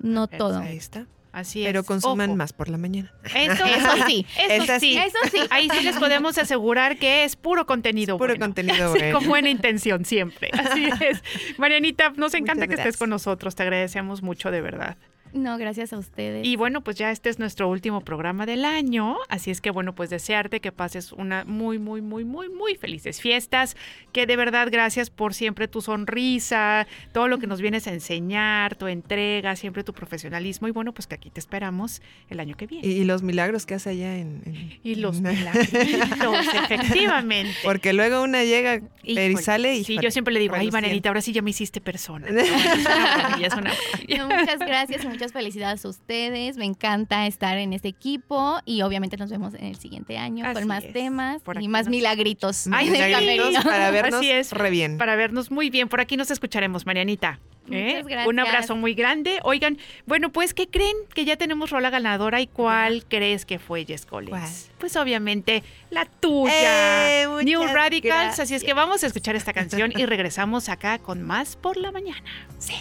No 0.00 0.28
todo. 0.28 0.58
Ahí 0.60 0.76
está. 0.76 1.06
Así 1.30 1.62
Pero 1.62 1.80
es. 1.80 1.86
consuman 1.86 2.30
Ojo. 2.30 2.36
más 2.36 2.52
por 2.54 2.68
la 2.68 2.78
mañana. 2.78 3.12
Eso, 3.34 3.64
Eso 3.66 4.06
sí, 4.06 4.24
eso 4.38 4.62
Esa 4.64 4.80
sí, 4.80 4.96
eso 4.96 5.18
sí. 5.30 5.38
Ahí 5.50 5.68
sí 5.68 5.82
les 5.84 5.96
podemos 5.98 6.38
asegurar 6.38 6.98
que 6.98 7.24
es 7.24 7.36
puro 7.36 7.66
contenido 7.66 8.16
Puro 8.16 8.32
bueno. 8.32 8.46
contenido 8.46 8.90
bueno. 8.96 9.18
Con 9.18 9.28
buena 9.28 9.50
intención 9.50 10.04
siempre. 10.06 10.50
Así 10.54 10.88
es. 11.00 11.22
Marianita, 11.58 12.10
nos 12.16 12.32
encanta 12.34 12.64
Muchas 12.64 12.68
que 12.68 12.74
estés 12.82 12.96
con 12.96 13.10
nosotros. 13.10 13.54
Te 13.54 13.62
agradecemos 13.62 14.22
mucho, 14.22 14.50
de 14.50 14.62
verdad. 14.62 14.96
No, 15.32 15.58
gracias 15.58 15.92
a 15.92 15.98
ustedes. 15.98 16.46
Y 16.46 16.56
bueno, 16.56 16.82
pues 16.82 16.96
ya 16.96 17.10
este 17.10 17.28
es 17.30 17.38
nuestro 17.38 17.68
último 17.68 18.00
programa 18.02 18.46
del 18.46 18.64
año, 18.64 19.16
así 19.28 19.50
es 19.50 19.60
que 19.60 19.70
bueno, 19.70 19.94
pues 19.94 20.10
desearte 20.10 20.60
que 20.60 20.72
pases 20.72 21.12
una 21.12 21.44
muy, 21.44 21.78
muy, 21.78 22.00
muy, 22.02 22.24
muy, 22.24 22.48
muy 22.48 22.74
felices 22.76 23.20
fiestas, 23.20 23.76
que 24.12 24.26
de 24.26 24.36
verdad 24.36 24.68
gracias 24.70 25.10
por 25.10 25.34
siempre 25.34 25.68
tu 25.68 25.80
sonrisa, 25.80 26.86
todo 27.12 27.28
lo 27.28 27.38
que 27.38 27.46
nos 27.46 27.60
vienes 27.60 27.86
a 27.86 27.92
enseñar, 27.92 28.74
tu 28.76 28.86
entrega, 28.86 29.56
siempre 29.56 29.84
tu 29.84 29.92
profesionalismo 29.92 30.68
y 30.68 30.70
bueno, 30.70 30.92
pues 30.92 31.06
que 31.06 31.14
aquí 31.14 31.30
te 31.30 31.40
esperamos 31.40 32.02
el 32.28 32.40
año 32.40 32.56
que 32.56 32.66
viene. 32.66 32.86
Y, 32.86 32.92
y 32.92 33.04
los 33.04 33.22
milagros 33.22 33.66
que 33.66 33.74
hace 33.74 33.90
allá 33.90 34.16
en... 34.16 34.42
en- 34.46 34.80
Y 34.82 34.94
los 34.96 35.18
en- 35.18 35.24
milagros, 35.24 35.68
efectivamente. 36.70 37.54
Porque 37.62 37.92
luego 37.92 38.22
una 38.22 38.44
llega 38.44 38.80
y 39.02 39.16
sale 39.36 39.76
y... 39.76 39.84
Sí, 39.84 39.98
yo 40.02 40.10
siempre 40.10 40.32
le 40.34 40.40
digo, 40.40 40.54
ay. 40.56 40.70
Marianita, 40.70 41.08
ahora 41.08 41.20
sí 41.22 41.32
ya 41.32 41.42
me 41.42 41.50
hiciste 41.50 41.80
persona. 41.80 42.28
No, 42.38 42.40
es 42.40 42.50
una 42.86 42.98
maravilla, 43.16 43.46
es 43.48 43.52
una 43.54 43.70
maravilla. 43.72 44.18
No, 44.18 44.28
muchas 44.28 44.58
gracias 44.60 45.04
y 45.04 45.08
muchas 45.08 45.27
muchas 45.28 45.32
felicidades 45.42 45.84
a 45.84 45.88
ustedes. 45.88 46.56
Me 46.56 46.64
encanta 46.64 47.26
estar 47.26 47.58
en 47.58 47.72
este 47.72 47.88
equipo 47.88 48.58
y 48.64 48.82
obviamente 48.82 49.16
nos 49.16 49.30
vemos 49.30 49.54
en 49.54 49.64
el 49.66 49.76
siguiente 49.76 50.16
año 50.16 50.44
Así 50.46 50.54
con 50.54 50.66
más 50.68 50.84
es. 50.84 50.92
temas 50.92 51.42
Por 51.42 51.60
y 51.62 51.68
más 51.68 51.86
nos- 51.86 51.90
milagritos. 51.90 52.66
Ay, 52.72 52.90
milagritos 52.90 53.62
para 53.64 53.90
vernos 53.90 54.20
Así 54.20 54.30
es. 54.30 54.52
re 54.52 54.70
bien. 54.70 54.96
Para 54.98 55.16
vernos 55.16 55.50
muy 55.50 55.68
bien. 55.70 55.88
Por 55.88 56.00
aquí 56.00 56.16
nos 56.16 56.30
escucharemos, 56.30 56.86
Marianita. 56.86 57.38
¿eh? 57.70 57.88
Muchas 57.98 58.06
gracias. 58.06 58.26
Un 58.28 58.38
abrazo 58.38 58.76
muy 58.76 58.94
grande. 58.94 59.40
Oigan, 59.42 59.76
bueno, 60.06 60.32
pues, 60.32 60.54
¿qué 60.54 60.68
creen? 60.68 60.96
Que 61.14 61.26
ya 61.26 61.36
tenemos 61.36 61.68
rola 61.70 61.90
ganadora. 61.90 62.40
¿Y 62.40 62.46
cuál 62.46 63.04
crees 63.06 63.44
que 63.44 63.58
fue, 63.58 63.84
Jess 63.84 64.06
Collins? 64.06 64.70
Pues 64.78 64.96
obviamente 64.96 65.62
la 65.90 66.06
tuya. 66.06 67.22
Eh, 67.22 67.26
New 67.44 67.62
Radicals. 67.66 68.40
Así 68.40 68.54
es 68.54 68.64
que 68.64 68.72
vamos 68.72 69.04
a 69.04 69.06
escuchar 69.08 69.36
esta 69.36 69.52
canción 69.52 69.92
y 69.94 70.06
regresamos 70.06 70.70
acá 70.70 70.98
con 70.98 71.22
más 71.22 71.56
por 71.56 71.76
la 71.76 71.92
mañana. 71.92 72.22
Sí. 72.58 72.74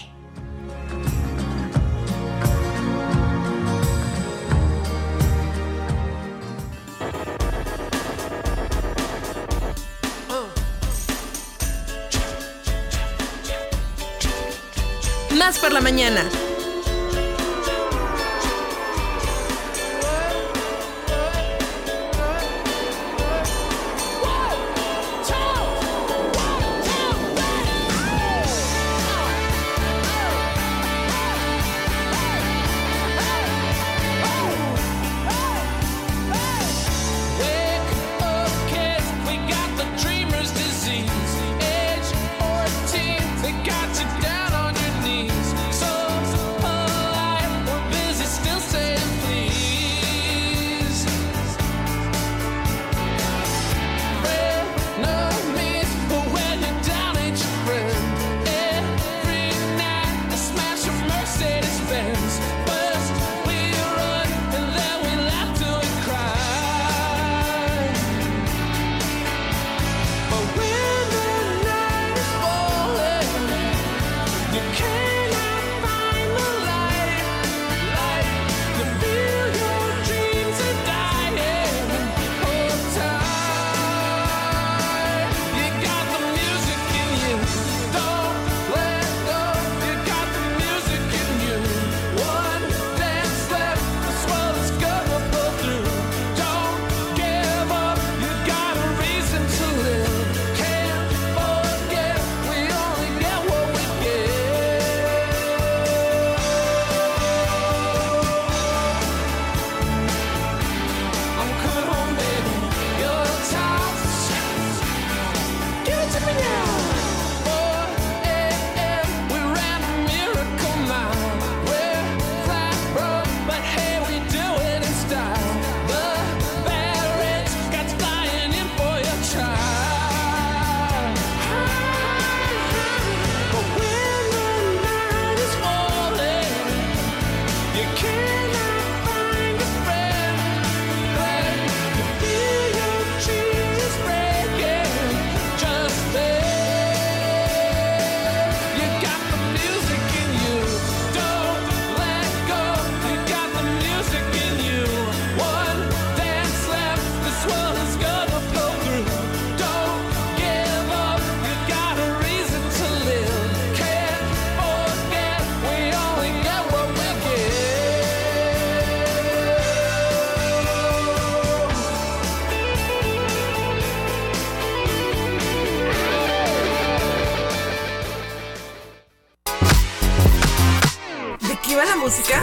Más 15.38 15.60
por 15.60 15.72
la 15.72 15.82
mañana. 15.82 16.47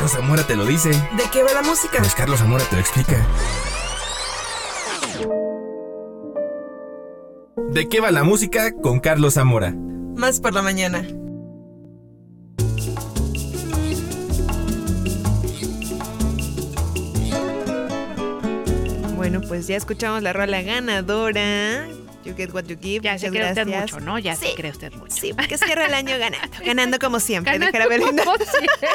Carlos 0.05 0.21
Zamora 0.21 0.47
te 0.47 0.55
lo 0.55 0.67
dice. 0.67 0.91
¿De 0.91 1.25
qué 1.33 1.43
va 1.43 1.55
la 1.55 1.63
música? 1.63 1.97
Pues 1.97 2.15
Carlos 2.15 2.39
Zamora 2.39 2.63
te 2.69 2.77
lo 2.77 2.81
explica. 2.83 3.27
¿De 7.71 7.89
qué 7.89 8.01
va 8.03 8.11
la 8.11 8.23
música 8.23 8.73
con 8.83 9.01
Carlos 9.01 9.33
Zamora? 9.33 9.73
Más 10.15 10.41
por 10.41 10.53
la 10.53 10.61
mañana. 10.61 11.07
Bueno, 19.17 19.41
pues 19.49 19.67
ya 19.67 19.77
escuchamos 19.77 20.23
la 20.23 20.33
rola 20.33 20.63
ganadora. 20.63 21.87
You 22.25 22.35
get 22.37 22.53
what 22.53 22.65
you 22.65 22.77
give. 22.81 23.03
Ya 23.05 23.19
se 23.19 23.29
Muchas 23.31 23.31
cree 23.31 23.49
usted 23.51 23.67
gracias. 23.69 23.93
mucho, 23.93 24.05
¿no? 24.05 24.19
Ya 24.19 24.37
Sí. 24.37 24.47
se 24.49 24.55
cree 24.55 24.71
usted 24.71 24.93
mucho. 24.93 25.04
Sí, 25.25 25.33
porque 25.33 25.57
cierra 25.57 25.87
el 25.87 25.95
año 25.95 26.19
ganando. 26.19 26.57
Ganando 26.65 26.99
como 26.99 27.19
siempre. 27.19 27.59
de 27.59 27.71
Ganando 27.71 27.89
Belinda. 27.89 28.25
como 28.25 28.37
siempre. 28.37 28.89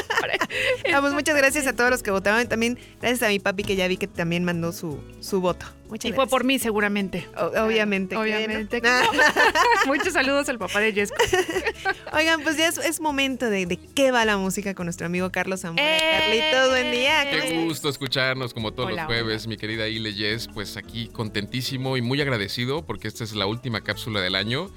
Vamos, 0.91 1.13
muchas 1.13 1.35
gracias 1.35 1.65
a 1.65 1.73
todos 1.75 1.89
los 1.89 2.03
que 2.03 2.11
votaron. 2.11 2.47
También 2.47 2.77
gracias 3.01 3.23
a 3.23 3.29
mi 3.29 3.39
papi 3.39 3.63
que 3.63 3.75
ya 3.75 3.87
vi 3.87 3.97
que 3.97 4.07
también 4.07 4.43
mandó 4.43 4.71
su, 4.71 4.99
su 5.21 5.41
voto. 5.41 5.65
Muchas 5.87 6.11
y 6.11 6.13
fue 6.13 6.27
por 6.27 6.43
mí, 6.43 6.59
seguramente. 6.59 7.27
O- 7.35 7.63
obviamente. 7.65 8.15
Obviamente. 8.15 8.79
no. 8.83 8.89
Muchos 9.87 10.13
saludos 10.13 10.47
al 10.49 10.59
papá 10.59 10.81
de 10.81 10.93
Jessica. 10.93 11.17
Oigan, 12.13 12.43
pues 12.43 12.57
ya 12.57 12.67
es, 12.67 12.77
es 12.77 13.01
momento 13.01 13.49
de, 13.49 13.65
de 13.65 13.77
qué 13.77 14.11
va 14.11 14.23
la 14.23 14.37
música 14.37 14.75
con 14.75 14.85
nuestro 14.85 15.07
amigo 15.07 15.31
Carlos 15.31 15.61
Zamora. 15.61 15.83
¡Eh! 15.83 16.19
Carlitos, 16.19 16.69
buen 16.69 16.91
día. 16.91 17.27
Qué 17.31 17.63
gusto 17.65 17.89
escucharnos 17.89 18.53
como 18.53 18.71
todos 18.71 18.91
Hola, 18.91 19.03
los 19.03 19.05
jueves, 19.07 19.47
mi 19.47 19.57
querida 19.57 19.87
Ile 19.87 20.13
Yes. 20.13 20.47
Pues 20.53 20.77
aquí 20.77 21.07
contentísimo 21.07 21.97
y 21.97 22.03
muy 22.03 22.21
agradecido 22.21 22.85
porque 22.85 23.07
esta 23.07 23.23
es 23.23 23.33
la 23.33 23.47
última 23.47 23.81
cápsula 23.81 24.21
del 24.21 24.35
año 24.35 24.69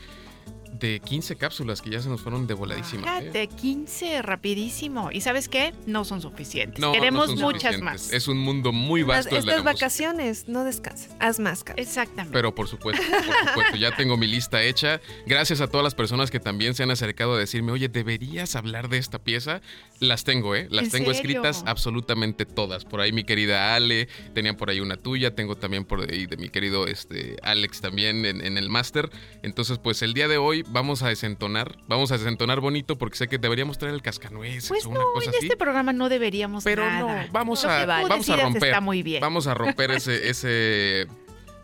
de 0.73 1.01
15 1.01 1.37
cápsulas 1.37 1.81
que 1.83 1.91
ya 1.91 2.01
se 2.01 2.09
nos 2.09 2.21
fueron 2.21 2.47
de 2.47 2.55
voladísima. 2.55 3.19
¿eh? 3.21 3.31
De 3.31 3.47
15, 3.47 4.23
rapidísimo. 4.23 5.11
¿Y 5.13 5.21
sabes 5.21 5.49
qué? 5.49 5.75
No 5.87 6.05
son 6.05 6.21
suficientes. 6.23 6.81
No, 6.81 6.89
no 6.89 6.93
Queremos 6.93 7.27
son 7.27 7.39
muchas 7.41 7.75
suficientes. 7.75 7.83
más. 7.85 8.13
Es 8.13 8.29
un 8.29 8.39
mundo 8.39 8.73
muy 8.73 9.03
vasto 9.03 9.37
el 9.37 9.43
de 9.43 9.47
la 9.47 9.53
estas 9.59 9.65
vacaciones, 9.75 10.49
no 10.49 10.65
descansas. 10.65 11.15
Haz 11.21 11.39
más. 11.39 11.65
Exactamente. 11.77 12.33
Pero 12.33 12.55
por 12.55 12.69
supuesto, 12.69 13.03
por 13.11 13.49
supuesto, 13.49 13.77
ya 13.77 13.95
tengo 13.97 14.17
mi 14.17 14.27
lista 14.27 14.63
hecha. 14.63 15.01
Gracias 15.27 15.61
a 15.61 15.69
todas 15.69 15.85
las 15.85 15.95
personas 15.95 16.31
que 16.31 16.41
también 16.41 16.75
se 16.75 16.83
han 16.83 16.91
acercado 16.91 17.35
a 17.35 17.39
decirme, 17.39 17.73
oye, 17.73 17.89
deberías 17.89 18.57
hablar 18.57 18.89
de 18.89 18.99
esta 18.99 19.19
pieza. 19.19 19.61
Las 20.01 20.25
tengo, 20.25 20.57
¿eh? 20.57 20.67
Las 20.71 20.87
¿En 20.87 20.91
tengo 20.91 21.15
serio? 21.15 21.21
escritas 21.41 21.65
absolutamente 21.67 22.45
todas. 22.47 22.85
Por 22.85 23.01
ahí 23.01 23.13
mi 23.13 23.25
querida 23.25 23.75
Ale, 23.77 24.09
tenía 24.35 24.57
por 24.57 24.71
ahí 24.71 24.81
una 24.81 24.97
tuya, 24.97 25.35
tengo 25.35 25.57
también 25.57 25.85
por 25.85 26.01
ahí 26.11 26.27
de 26.27 26.37
mi 26.37 26.49
querido 26.49 26.87
este, 26.87 27.37
Alex 27.43 27.81
también 27.81 28.25
en, 28.27 28.45
en 28.45 28.59
el 28.59 28.69
máster. 28.69 29.11
Entonces, 29.43 29.79
pues 29.79 30.03
el 30.03 30.15
día 30.15 30.27
de 30.29 30.39
hoy 30.39 30.62
hoy 30.63 30.73
vamos 30.73 31.03
a 31.03 31.09
desentonar, 31.09 31.77
vamos 31.89 32.13
a 32.13 32.19
desentonar 32.19 32.61
bonito 32.61 32.97
porque 32.97 33.17
sé 33.17 33.29
que 33.29 33.39
deberíamos 33.39 33.79
traer 33.79 33.95
el 33.95 34.03
cascanueces 34.03 34.69
Pues 34.69 34.87
o 34.87 34.91
una 34.91 35.01
no, 35.01 35.13
cosa 35.15 35.31
en 35.31 35.37
así. 35.37 35.47
este 35.47 35.57
programa 35.57 35.93
no 35.93 36.09
deberíamos 36.09 36.65
Pero 36.65 36.85
nada. 36.85 37.25
no, 37.27 37.33
vamos 37.33 37.65
Lo 37.65 37.71
a, 37.71 37.87
vamos 37.87 38.29
a 38.29 38.37
romper. 38.37 38.65
Está 38.65 38.81
muy 38.81 39.03
bien. 39.03 39.21
Vamos 39.21 39.47
a 39.47 39.55
romper 39.55 39.91
ese, 39.93 40.29
ese, 40.31 41.07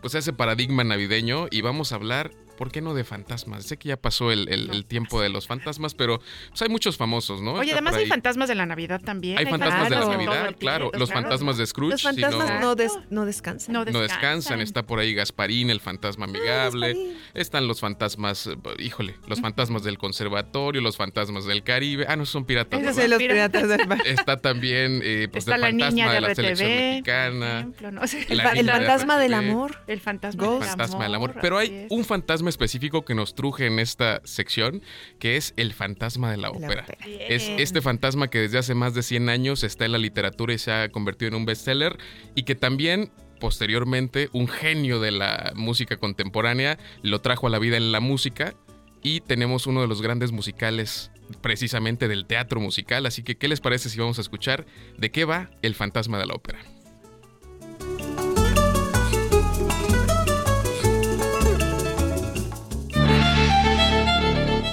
pues 0.01 0.15
ese 0.15 0.33
paradigma 0.33 0.83
navideño 0.83 1.47
y 1.51 1.61
vamos 1.61 1.91
a 1.91 1.95
hablar, 1.95 2.31
¿por 2.59 2.71
qué 2.71 2.81
no 2.81 2.93
de 2.93 3.03
fantasmas? 3.03 3.63
Sé 3.65 3.77
que 3.77 3.87
ya 3.89 3.97
pasó 3.97 4.31
el, 4.31 4.47
el- 4.49 4.69
el 4.69 4.85
tiempo 4.85 5.19
de 5.21 5.29
los 5.29 5.47
fantasmas, 5.47 5.95
pero 5.95 6.19
pues, 6.49 6.61
hay 6.61 6.69
muchos 6.69 6.95
famosos, 6.97 7.41
¿no? 7.41 7.53
Oye, 7.53 7.71
además 7.71 7.95
hay 7.95 8.05
fantasmas 8.05 8.47
de 8.49 8.55
la 8.55 8.65
Navidad 8.67 9.01
también. 9.03 9.37
Hay 9.39 9.45
fantasmas 9.47 9.89
de 9.89 9.95
la 9.95 10.01
el 10.03 10.09
Navidad, 10.11 10.41
tiempo, 10.43 10.59
claro. 10.59 10.91
Los 10.93 11.09
claro. 11.09 11.21
fantasmas 11.23 11.57
de 11.57 11.65
Scrooge. 11.65 11.91
Los 11.93 12.01
si 12.01 12.07
fantasmas 12.07 12.49
no- 12.49 12.59
no, 12.59 12.75
des- 12.75 12.99
no 13.09 13.25
descansan. 13.25 13.73
No 13.73 13.85
no 13.85 14.01
descansan. 14.01 14.59
Está 14.61 14.85
por 14.85 14.99
ahí 14.99 15.13
Gasparín, 15.15 15.69
el 15.71 15.79
fantasma 15.79 16.25
amigable. 16.25 17.15
Están 17.33 17.67
los 17.67 17.79
fantasmas, 17.79 18.49
híjole, 18.77 19.15
los 19.27 19.39
fantasmas 19.41 19.83
del 19.83 19.97
conservatorio, 19.97 20.81
los 20.81 20.97
fantasmas 20.97 21.45
del 21.45 21.63
Caribe. 21.63 22.05
Ah, 22.09 22.15
no, 22.17 22.25
son 22.25 22.43
piratas. 22.45 22.81
Esos 22.81 22.95
son 22.97 23.09
los 23.09 23.19
piratas 23.19 23.69
del 23.69 23.87
mar. 23.87 23.99
Está 24.05 24.37
también 24.41 24.99
eh, 25.03 25.27
pues, 25.31 25.43
Está 25.43 25.55
el 25.55 25.61
la 25.61 25.67
fantasma 25.67 25.89
niña 25.91 26.07
de, 26.09 26.15
de 26.15 26.21
la 26.21 26.35
selección 26.35 26.69
RTV, 26.69 26.75
mexicana. 26.89 27.59
ejemplo, 27.59 27.91
¿no? 27.91 28.07
Sí. 28.07 28.19
El, 28.29 28.37
la 28.37 28.51
el 28.51 28.69
fantasma 28.69 29.17
del 29.17 29.33
amor. 29.33 29.77
El 29.87 29.99
fantasma 30.01 30.43
del 30.49 30.63
Fantasma 30.63 31.03
del 31.03 31.15
amor. 31.15 31.35
Pero 31.41 31.57
hay 31.57 31.87
un 31.89 32.03
fantasma 32.03 32.48
específico 32.49 33.05
que 33.05 33.15
nos 33.15 33.35
truje 33.35 33.65
en 33.65 33.79
esta 33.79 34.21
sección, 34.25 34.81
que 35.19 35.37
es 35.37 35.53
el 35.57 35.73
fantasma 35.73 36.31
de 36.31 36.37
la 36.37 36.51
ópera. 36.51 36.85
Es 37.05 37.49
este 37.57 37.81
fantasma 37.81 38.29
que 38.29 38.39
desde 38.39 38.57
hace 38.57 38.75
más 38.75 38.93
de 38.93 39.03
100 39.03 39.29
años 39.29 39.63
está 39.63 39.85
en 39.85 39.93
la 39.93 39.97
literatura 39.97 40.53
y 40.53 40.57
se 40.57 40.71
ha 40.71 40.89
convertido 40.89 41.29
en 41.29 41.35
un 41.35 41.45
bestseller 41.45 41.97
y 42.35 42.43
que 42.43 42.55
también 42.55 43.11
posteriormente 43.39 44.29
un 44.33 44.47
genio 44.47 44.99
de 44.99 45.11
la 45.11 45.53
música 45.55 45.97
contemporánea 45.97 46.77
lo 47.01 47.21
trajo 47.21 47.47
a 47.47 47.49
la 47.49 47.59
vida 47.59 47.77
en 47.77 47.91
la 47.91 47.99
música 48.01 48.53
y 49.01 49.21
tenemos 49.21 49.65
uno 49.65 49.81
de 49.81 49.87
los 49.87 50.01
grandes 50.01 50.31
musicales 50.31 51.11
precisamente 51.41 52.07
del 52.07 52.25
teatro 52.25 52.59
musical, 52.59 53.05
así 53.05 53.23
que 53.23 53.37
¿qué 53.37 53.47
les 53.47 53.61
parece 53.61 53.89
si 53.89 53.99
vamos 53.99 54.17
a 54.17 54.21
escuchar 54.21 54.65
de 54.97 55.11
qué 55.11 55.25
va 55.25 55.49
el 55.61 55.75
fantasma 55.75 56.17
de 56.17 56.25
la 56.25 56.33
ópera? 56.33 56.59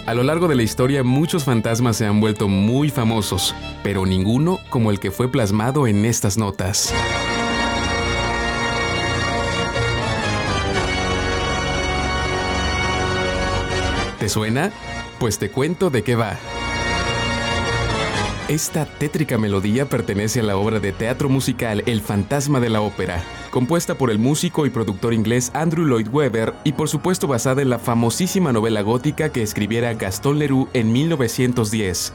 A 0.06 0.14
lo 0.14 0.22
largo 0.22 0.46
de 0.46 0.54
la 0.54 0.62
historia 0.62 1.02
muchos 1.02 1.42
fantasmas 1.42 1.96
se 1.96 2.06
han 2.06 2.20
vuelto 2.20 2.46
muy 2.46 2.90
famosos, 2.90 3.56
pero 3.82 4.06
ninguno 4.06 4.60
como 4.70 4.92
el 4.92 5.00
que 5.00 5.10
fue 5.10 5.28
plasmado 5.28 5.88
en 5.88 6.04
estas 6.04 6.38
notas. 6.38 6.94
¿Te 14.20 14.28
suena? 14.28 14.70
Pues 15.18 15.40
te 15.40 15.50
cuento 15.50 15.90
de 15.90 16.04
qué 16.04 16.14
va. 16.14 16.38
Esta 18.48 18.86
tétrica 18.86 19.38
melodía 19.38 19.88
pertenece 19.88 20.38
a 20.38 20.44
la 20.44 20.56
obra 20.56 20.78
de 20.78 20.92
teatro 20.92 21.28
musical 21.28 21.82
El 21.84 22.00
fantasma 22.00 22.60
de 22.60 22.70
la 22.70 22.80
ópera, 22.80 23.20
compuesta 23.50 23.96
por 23.96 24.08
el 24.08 24.20
músico 24.20 24.66
y 24.66 24.70
productor 24.70 25.14
inglés 25.14 25.50
Andrew 25.52 25.84
Lloyd 25.84 26.06
Webber 26.12 26.54
y 26.62 26.74
por 26.74 26.88
supuesto 26.88 27.26
basada 27.26 27.60
en 27.62 27.70
la 27.70 27.80
famosísima 27.80 28.52
novela 28.52 28.82
gótica 28.82 29.30
que 29.30 29.42
escribiera 29.42 29.94
Gaston 29.94 30.38
Leroux 30.38 30.68
en 30.74 30.92
1910. 30.92 32.12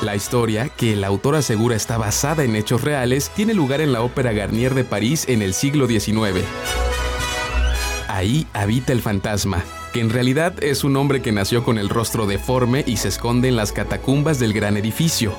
La 0.00 0.16
historia, 0.16 0.70
que 0.70 0.94
el 0.94 1.04
autor 1.04 1.36
asegura 1.36 1.76
está 1.76 1.98
basada 1.98 2.42
en 2.42 2.56
hechos 2.56 2.82
reales, 2.82 3.30
tiene 3.36 3.52
lugar 3.52 3.82
en 3.82 3.92
la 3.92 4.00
Ópera 4.00 4.32
Garnier 4.32 4.74
de 4.74 4.84
París 4.84 5.26
en 5.28 5.42
el 5.42 5.52
siglo 5.52 5.86
XIX. 5.86 6.42
Ahí 8.08 8.46
habita 8.54 8.92
el 8.92 9.02
fantasma, 9.02 9.62
que 9.92 10.00
en 10.00 10.10
realidad 10.10 10.54
es 10.62 10.84
un 10.84 10.96
hombre 10.96 11.22
que 11.22 11.32
nació 11.32 11.64
con 11.64 11.78
el 11.78 11.88
rostro 11.88 12.26
deforme 12.26 12.82
y 12.86 12.96
se 12.96 13.08
esconde 13.08 13.48
en 13.48 13.56
las 13.56 13.72
catacumbas 13.72 14.38
del 14.38 14.52
gran 14.52 14.76
edificio. 14.76 15.32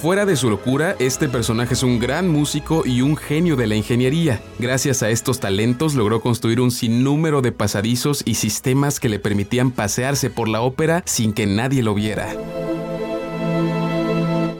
Fuera 0.00 0.24
de 0.26 0.36
su 0.36 0.48
locura, 0.48 0.94
este 1.00 1.28
personaje 1.28 1.74
es 1.74 1.82
un 1.82 1.98
gran 1.98 2.28
músico 2.28 2.84
y 2.86 3.02
un 3.02 3.16
genio 3.16 3.56
de 3.56 3.66
la 3.66 3.74
ingeniería. 3.74 4.40
Gracias 4.58 5.02
a 5.02 5.10
estos 5.10 5.40
talentos 5.40 5.94
logró 5.94 6.20
construir 6.20 6.60
un 6.60 6.70
sinnúmero 6.70 7.42
de 7.42 7.50
pasadizos 7.50 8.22
y 8.24 8.34
sistemas 8.34 9.00
que 9.00 9.08
le 9.08 9.18
permitían 9.18 9.72
pasearse 9.72 10.30
por 10.30 10.48
la 10.48 10.60
ópera 10.60 11.02
sin 11.04 11.32
que 11.32 11.46
nadie 11.46 11.82
lo 11.82 11.94
viera. 11.94 12.32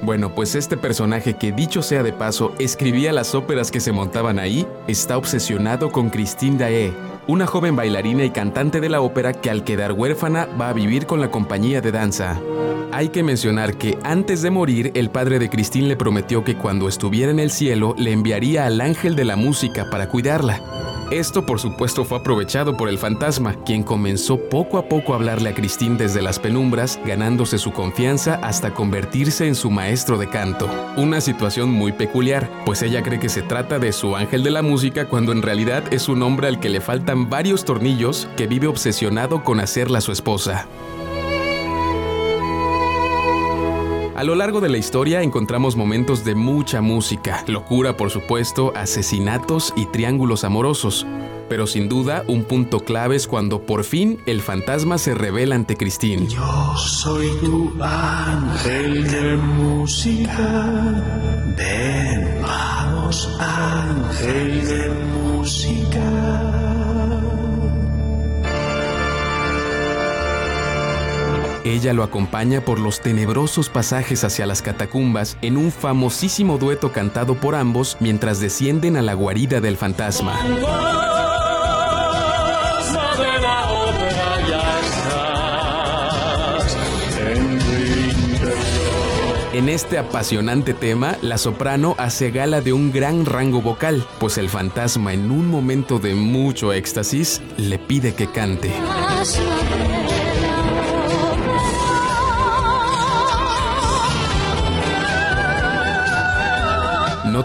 Bueno, 0.03 0.35
pues 0.35 0.55
este 0.55 0.77
personaje 0.77 1.35
que 1.35 1.53
dicho 1.53 1.83
sea 1.83 2.03
de 2.03 2.13
paso 2.13 2.55
escribía 2.59 3.13
las 3.13 3.35
óperas 3.35 3.71
que 3.71 3.79
se 3.79 3.93
montaban 3.93 4.39
ahí, 4.39 4.67
está 4.89 5.19
obsesionado 5.19 5.93
con 5.93 6.09
Christine 6.09 6.57
Daé, 6.57 6.95
una 7.29 7.47
joven 7.47 7.77
bailarina 7.77 8.25
y 8.25 8.31
cantante 8.31 8.81
de 8.81 8.89
la 8.89 9.03
ópera 9.03 9.35
que 9.35 9.51
al 9.51 9.63
quedar 9.63 9.93
huérfana 9.93 10.49
va 10.59 10.71
a 10.71 10.73
vivir 10.73 11.07
con 11.07 11.21
la 11.21 11.31
compañía 11.31 11.83
de 11.83 11.93
danza. 11.93 12.41
Hay 12.91 13.11
que 13.11 13.23
mencionar 13.23 13.77
que 13.77 13.99
antes 14.03 14.41
de 14.41 14.51
morir, 14.51 14.93
el 14.95 15.11
padre 15.11 15.39
de 15.39 15.51
Christine 15.51 15.89
le 15.89 15.97
prometió 15.97 16.43
que 16.43 16.57
cuando 16.57 16.89
estuviera 16.89 17.31
en 17.31 17.39
el 17.39 17.51
cielo 17.51 17.95
le 17.99 18.13
enviaría 18.13 18.65
al 18.65 18.81
ángel 18.81 19.15
de 19.15 19.27
la 19.27 19.37
música 19.37 19.91
para 19.91 20.09
cuidarla. 20.09 20.63
Esto 21.11 21.47
por 21.47 21.59
supuesto 21.59 22.05
fue 22.05 22.19
aprovechado 22.19 22.77
por 22.77 22.91
el 22.91 22.99
fantasma, 22.99 23.55
quien 23.65 23.83
comenzó 23.83 24.37
poco 24.51 24.77
a 24.77 24.91
poco 24.91 25.13
a 25.13 25.17
hablarle 25.17 25.49
a 25.49 25.55
Christine 25.55 25.97
desde 25.97 26.21
las 26.21 26.39
penumbras, 26.39 27.01
ganándose 27.03 27.57
su 27.57 27.73
confianza 27.73 28.35
hasta 28.43 28.75
convertirse 28.75 29.49
en 29.49 29.55
su 29.55 29.71
maestro 29.71 30.19
de 30.19 30.29
canto. 30.29 30.69
Una 30.99 31.23
situación 31.23 31.71
muy 31.71 31.93
peculiar, 31.93 32.51
pues 32.67 32.83
ella 32.83 33.03
cree 33.03 33.19
que 33.19 33.31
se 33.31 33.41
trata 33.41 33.79
de 33.79 33.93
su 33.93 34.17
ángel 34.17 34.43
de 34.43 34.51
la 34.51 34.61
música 34.61 35.09
cuando 35.09 35.33
en 35.33 35.41
realidad 35.41 35.83
es 35.95 36.11
un 36.11 36.23
hombre 36.23 36.47
al 36.47 36.61
que 36.61 36.69
le 36.69 36.83
varios 37.27 37.65
tornillos 37.65 38.29
que 38.37 38.47
vive 38.47 38.69
obsesionado 38.69 39.43
con 39.43 39.61
hacerla 39.61 40.01
su 40.01 40.13
esposa. 40.13 40.69
A 44.19 44.25
lo 44.25 44.35
largo 44.35 44.61
de 44.61 44.69
la 44.69 44.79
historia 44.79 45.23
encontramos 45.23 45.77
momentos 45.77 46.25
de 46.25 46.35
mucha 46.35 46.81
música, 46.81 47.45
locura 47.47 47.97
por 47.97 48.11
supuesto, 48.11 48.73
asesinatos 48.75 49.73
y 49.77 49.87
triángulos 49.87 50.43
amorosos. 50.43 51.07
Pero 51.49 51.69
sin 51.69 51.89
duda, 51.89 52.25
un 52.27 52.43
punto 52.43 52.81
clave 52.81 53.15
es 53.15 53.29
cuando 53.29 53.63
por 53.63 53.85
fin 53.85 54.19
el 54.27 54.41
fantasma 54.41 54.99
se 54.99 55.15
revela 55.15 55.55
ante 55.55 55.77
Christine. 55.77 56.27
Yo 56.27 56.75
soy 56.77 57.31
tu 57.41 57.73
ángel 57.81 59.09
de 59.09 59.37
música. 59.37 61.05
Ven, 61.57 62.43
vamos, 62.43 63.39
ángel 63.39 64.67
de 64.67 64.89
música. 65.15 66.58
Ella 71.69 71.93
lo 71.93 72.03
acompaña 72.03 72.63
por 72.63 72.79
los 72.81 73.03
tenebrosos 73.03 73.69
pasajes 73.69 74.25
hacia 74.25 74.47
las 74.47 74.63
catacumbas 74.63 75.37
en 75.43 75.59
un 75.59 75.71
famosísimo 75.71 76.57
dueto 76.57 76.93
cantado 76.93 77.35
por 77.35 77.55
ambos 77.55 77.99
mientras 78.01 78.41
descienden 78.41 78.97
a 78.97 79.03
la 79.03 79.13
guarida 79.13 79.61
del 79.61 79.77
fantasma. 79.77 80.33
En 89.53 89.69
este 89.69 89.99
apasionante 89.99 90.73
tema, 90.73 91.19
la 91.21 91.37
soprano 91.37 91.97
hace 91.99 92.31
gala 92.31 92.63
de 92.63 92.73
un 92.73 92.93
gran 92.93 93.27
rango 93.27 93.61
vocal, 93.61 94.07
pues 94.21 94.39
el 94.39 94.49
fantasma 94.49 95.13
en 95.13 95.31
un 95.31 95.51
momento 95.51 95.99
de 95.99 96.15
mucho 96.15 96.73
éxtasis 96.73 97.43
le 97.59 97.79
pide 97.79 98.15
que 98.15 98.31
cante. 98.31 98.73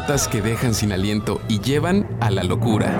Que 0.05 0.41
dejan 0.41 0.73
sin 0.75 0.91
aliento 0.91 1.41
y 1.47 1.59
llevan 1.59 2.05
a 2.19 2.29
la 2.29 2.43
locura. 2.43 2.91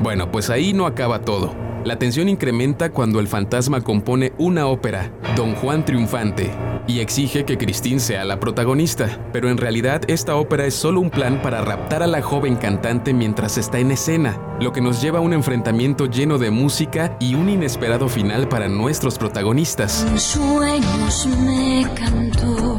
Bueno, 0.00 0.30
pues 0.30 0.48
ahí 0.48 0.72
no 0.72 0.86
acaba 0.86 1.20
todo. 1.22 1.54
La 1.84 1.98
tensión 1.98 2.28
incrementa 2.28 2.92
cuando 2.92 3.18
el 3.18 3.26
fantasma 3.26 3.82
compone 3.82 4.32
una 4.38 4.68
ópera, 4.68 5.10
Don 5.34 5.54
Juan 5.54 5.84
Triunfante, 5.84 6.50
y 6.86 7.00
exige 7.00 7.44
que 7.44 7.58
Christine 7.58 8.00
sea 8.00 8.24
la 8.24 8.40
protagonista. 8.40 9.18
Pero 9.32 9.50
en 9.50 9.58
realidad 9.58 10.00
esta 10.06 10.36
ópera 10.36 10.64
es 10.66 10.74
solo 10.74 11.00
un 11.00 11.10
plan 11.10 11.42
para 11.42 11.60
raptar 11.60 12.02
a 12.02 12.06
la 12.06 12.22
joven 12.22 12.56
cantante 12.56 13.12
mientras 13.12 13.58
está 13.58 13.78
en 13.78 13.90
escena, 13.90 14.40
lo 14.60 14.72
que 14.72 14.80
nos 14.80 15.02
lleva 15.02 15.18
a 15.18 15.22
un 15.22 15.32
enfrentamiento 15.32 16.06
lleno 16.06 16.38
de 16.38 16.50
música 16.50 17.16
y 17.20 17.34
un 17.34 17.50
inesperado 17.50 18.08
final 18.08 18.48
para 18.48 18.68
nuestros 18.68 19.18
protagonistas. 19.18 20.06
Sueños 20.16 21.26
me 21.44 21.86
cantó 21.94 22.78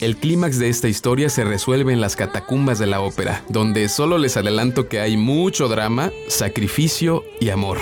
El 0.00 0.16
clímax 0.16 0.58
de 0.58 0.68
esta 0.68 0.88
historia 0.88 1.28
se 1.28 1.44
resuelve 1.44 1.92
en 1.92 2.00
las 2.00 2.16
catacumbas 2.16 2.78
de 2.78 2.86
la 2.86 3.00
ópera, 3.00 3.42
donde 3.48 3.88
solo 3.88 4.18
les 4.18 4.36
adelanto 4.36 4.88
que 4.88 5.00
hay 5.00 5.16
mucho 5.16 5.68
drama, 5.68 6.10
sacrificio 6.28 7.24
y 7.40 7.50
amor. 7.50 7.78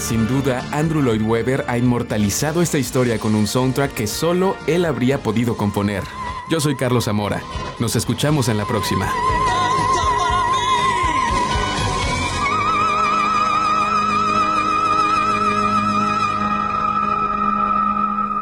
Sin 0.00 0.26
duda, 0.26 0.66
Andrew 0.72 1.02
Lloyd 1.02 1.22
Webber 1.22 1.64
ha 1.68 1.76
inmortalizado 1.76 2.62
esta 2.62 2.78
historia 2.78 3.18
con 3.18 3.34
un 3.34 3.46
soundtrack 3.46 3.92
que 3.92 4.06
solo 4.06 4.56
él 4.66 4.84
habría 4.84 5.22
podido 5.22 5.56
componer. 5.56 6.02
Yo 6.50 6.60
soy 6.60 6.76
Carlos 6.76 7.04
Zamora. 7.04 7.42
Nos 7.78 7.94
escuchamos 7.96 8.48
en 8.48 8.56
la 8.56 8.64
próxima. 8.64 9.12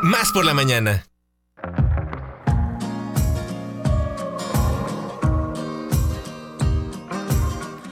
Más 0.03 0.31
por 0.33 0.45
la 0.45 0.55
mañana. 0.55 1.05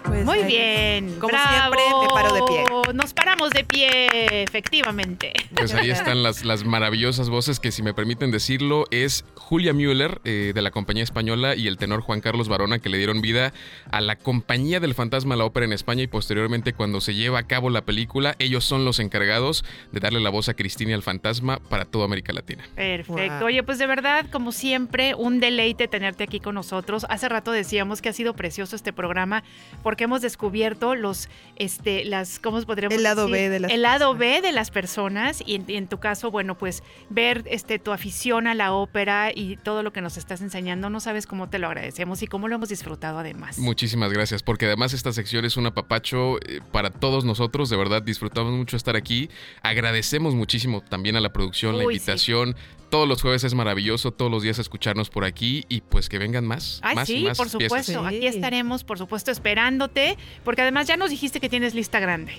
Pues 0.04 0.24
Muy 0.24 0.38
ahí- 0.40 0.46
bien. 0.46 1.18
Como 1.18 1.28
bravo. 1.32 1.48
siempre, 1.50 1.82
me 2.02 2.08
paro 2.14 2.34
de 2.34 2.42
pie. 2.42 2.64
Nos 2.92 3.14
paramos 3.14 3.50
de 3.50 3.64
pie, 3.64 4.42
efectivamente. 4.42 5.32
Pues 5.54 5.74
ahí 5.74 5.90
están 5.90 6.22
las, 6.22 6.44
las 6.44 6.64
maravillosas 6.64 7.28
voces 7.30 7.60
que, 7.60 7.72
si 7.72 7.82
me 7.82 7.94
permiten 7.94 8.30
decirlo, 8.30 8.84
es 8.90 9.24
Julia 9.34 9.72
Müller 9.72 10.20
eh, 10.24 10.52
de 10.54 10.62
la 10.62 10.70
compañía 10.70 11.02
española 11.02 11.54
y 11.54 11.66
el 11.68 11.76
tenor 11.76 12.00
Juan 12.00 12.20
Carlos 12.20 12.48
Barona 12.48 12.78
que 12.78 12.88
le 12.88 12.98
dieron 12.98 13.20
vida 13.20 13.52
a 13.90 14.00
la 14.00 14.16
compañía 14.16 14.80
del 14.80 14.94
fantasma 14.94 15.34
a 15.34 15.38
la 15.38 15.44
ópera 15.44 15.66
en 15.66 15.72
España 15.72 16.02
y 16.02 16.06
posteriormente 16.06 16.72
cuando 16.72 17.00
se 17.00 17.14
lleva 17.14 17.38
a 17.38 17.46
cabo 17.46 17.70
la 17.70 17.82
película, 17.82 18.34
ellos 18.38 18.64
son 18.64 18.84
los 18.84 18.98
encargados 18.98 19.64
de 19.92 20.00
darle 20.00 20.20
la 20.20 20.30
voz 20.30 20.48
a 20.48 20.54
Cristina 20.54 20.92
y 20.92 20.94
al 20.94 21.02
fantasma 21.02 21.58
para 21.58 21.84
toda 21.84 22.04
América 22.06 22.32
Latina. 22.32 22.64
Perfecto. 22.74 23.38
Wow. 23.38 23.46
Oye, 23.46 23.62
pues 23.62 23.78
de 23.78 23.86
verdad, 23.86 24.26
como 24.30 24.52
siempre, 24.52 25.14
un 25.14 25.40
deleite 25.40 25.88
tenerte 25.88 26.24
aquí 26.24 26.40
con 26.40 26.54
nosotros. 26.54 27.06
Hace 27.08 27.28
rato 27.28 27.52
decíamos 27.52 28.02
que 28.02 28.08
ha 28.08 28.12
sido 28.12 28.34
precioso 28.34 28.76
este 28.76 28.92
programa 28.92 29.44
porque 29.82 30.04
hemos 30.04 30.22
descubierto 30.22 30.94
los, 30.94 31.28
este, 31.56 32.04
las, 32.04 32.38
¿cómo 32.38 32.58
podríamos 32.66 32.96
El 32.96 33.02
lado 33.02 33.26
decir? 33.26 33.48
B 33.48 33.48
de 33.50 33.60
las 33.60 33.72
El 33.72 33.82
lado 33.82 34.14
B 34.14 34.40
de 34.40 34.52
las 34.52 34.70
personas 34.70 35.42
y 35.44 35.56
en, 35.56 35.64
y 35.68 35.76
en 35.76 35.88
tu 35.88 35.98
caso, 35.98 36.30
bueno, 36.30 36.56
pues 36.56 36.82
ver 37.10 37.44
este 37.46 37.78
tu 37.78 37.92
afición 37.92 38.46
a 38.46 38.54
la 38.54 38.72
ópera 38.72 39.30
y 39.34 39.56
todo 39.56 39.82
lo 39.82 39.92
que 39.92 40.00
nos 40.00 40.16
estás 40.16 40.40
enseñando, 40.40 40.90
no 40.90 41.00
sabes 41.00 41.26
cómo 41.26 41.48
te 41.48 41.58
lo 41.58 41.66
agradecemos 41.66 42.22
y 42.22 42.26
cómo 42.26 42.48
lo 42.48 42.56
hemos 42.56 42.68
disfrutado 42.68 43.18
además. 43.18 43.58
Muchísimas 43.58 44.12
gracias, 44.12 44.42
porque 44.42 44.66
además 44.66 44.92
esta 44.92 45.12
sección 45.12 45.44
es 45.44 45.56
un 45.56 45.66
apapacho 45.66 46.38
eh, 46.38 46.60
para 46.72 46.90
todos 46.90 47.24
nosotros, 47.24 47.70
de 47.70 47.76
verdad 47.76 48.02
disfrutamos 48.02 48.52
mucho 48.52 48.76
estar 48.76 48.96
aquí, 48.96 49.30
agradecemos 49.62 50.34
muchísimo 50.34 50.82
también 50.82 51.16
a 51.16 51.20
la 51.20 51.32
producción, 51.32 51.78
la 51.78 51.84
sí. 51.84 52.54
Todos 52.94 53.08
los 53.08 53.22
jueves 53.22 53.42
es 53.42 53.54
maravilloso, 53.54 54.12
todos 54.12 54.30
los 54.30 54.44
días 54.44 54.60
escucharnos 54.60 55.10
por 55.10 55.24
aquí 55.24 55.64
y 55.68 55.80
pues 55.80 56.08
que 56.08 56.16
vengan 56.16 56.46
más, 56.46 56.78
Ay, 56.80 56.94
más 56.94 57.10
y 57.10 57.16
sí, 57.16 57.24
más 57.24 57.36
por 57.36 57.48
supuesto. 57.48 58.08
Sí. 58.08 58.16
Aquí 58.16 58.26
estaremos, 58.28 58.84
por 58.84 58.98
supuesto, 58.98 59.32
esperándote, 59.32 60.16
porque 60.44 60.62
además 60.62 60.86
ya 60.86 60.96
nos 60.96 61.10
dijiste 61.10 61.40
que 61.40 61.48
tienes 61.48 61.74
lista 61.74 61.98
grande. 61.98 62.34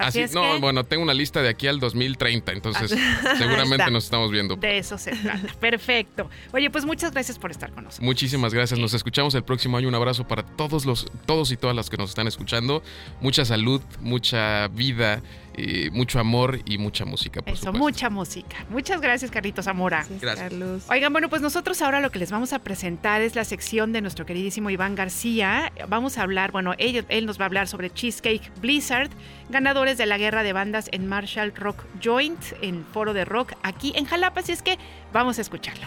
Así 0.00 0.20
Así, 0.20 0.20
es 0.22 0.34
no, 0.34 0.42
que 0.54 0.58
bueno, 0.60 0.84
tengo 0.84 1.02
una 1.02 1.14
lista 1.14 1.42
de 1.42 1.48
aquí 1.48 1.66
al 1.66 1.78
2030, 1.80 2.52
entonces 2.52 2.94
seguramente 3.38 3.90
nos 3.90 4.04
estamos 4.04 4.30
viendo. 4.30 4.56
de 4.56 4.78
eso 4.78 4.98
se 4.98 5.12
trata. 5.16 5.52
Perfecto. 5.60 6.28
Oye, 6.52 6.70
pues 6.70 6.84
muchas 6.84 7.12
gracias 7.12 7.38
por 7.38 7.50
estar 7.50 7.70
con 7.72 7.84
nosotros. 7.84 8.04
Muchísimas 8.04 8.52
gracias. 8.54 8.78
Nos 8.80 8.94
escuchamos 8.94 9.34
el 9.34 9.42
próximo 9.44 9.76
año. 9.76 9.88
Un 9.88 9.94
abrazo 9.94 10.26
para 10.26 10.42
todos 10.44 10.84
los, 10.86 11.06
todos 11.26 11.52
y 11.52 11.56
todas 11.56 11.74
las 11.76 11.90
que 11.90 11.96
nos 11.96 12.10
están 12.10 12.26
escuchando. 12.26 12.82
Mucha 13.20 13.44
salud, 13.44 13.80
mucha 14.00 14.68
vida, 14.68 15.22
eh, 15.54 15.90
mucho 15.92 16.18
amor 16.20 16.60
y 16.64 16.78
mucha 16.78 17.04
música, 17.04 17.42
por 17.42 17.52
Eso, 17.52 17.66
supuesto. 17.66 17.78
mucha 17.78 18.10
música. 18.10 18.56
Muchas 18.70 19.00
gracias, 19.00 19.30
Carlitos 19.30 19.64
Zamora. 19.64 20.06
Gracias. 20.20 20.48
Carlos. 20.50 20.84
Oigan, 20.88 21.12
bueno, 21.12 21.28
pues 21.28 21.42
nosotros 21.42 21.82
ahora 21.82 22.00
lo 22.00 22.10
que 22.10 22.18
les 22.18 22.30
vamos 22.30 22.52
a 22.52 22.58
presentar 22.60 23.20
es 23.22 23.34
la 23.34 23.44
sección 23.44 23.92
de 23.92 24.00
nuestro 24.00 24.24
queridísimo 24.26 24.70
Iván 24.70 24.94
García. 24.94 25.72
Vamos 25.88 26.18
a 26.18 26.22
hablar, 26.22 26.52
bueno, 26.52 26.74
él, 26.78 27.04
él 27.08 27.26
nos 27.26 27.38
va 27.38 27.44
a 27.44 27.46
hablar 27.46 27.68
sobre 27.68 27.90
Cheesecake 27.90 28.50
Blizzard, 28.60 29.10
ganadores 29.50 29.98
de 29.98 30.06
la 30.06 30.18
guerra 30.18 30.42
de 30.42 30.52
bandas 30.52 30.88
en 30.92 31.06
Marshall 31.06 31.52
Rock 31.54 31.84
Joint, 32.02 32.40
en 32.62 32.84
Foro 32.84 33.12
de 33.12 33.24
Rock, 33.24 33.52
aquí 33.62 33.92
en 33.96 34.04
Jalapa. 34.04 34.40
Así 34.40 34.52
es 34.52 34.62
que 34.62 34.78
vamos 35.12 35.38
a 35.38 35.42
escucharlo. 35.42 35.86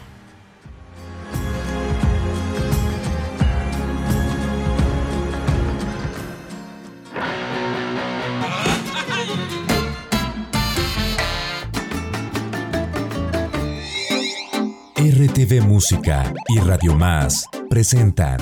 RTV 14.96 15.62
Música 15.62 16.34
y 16.48 16.60
Radio 16.60 16.96
Más 16.96 17.50
presentan 17.70 18.38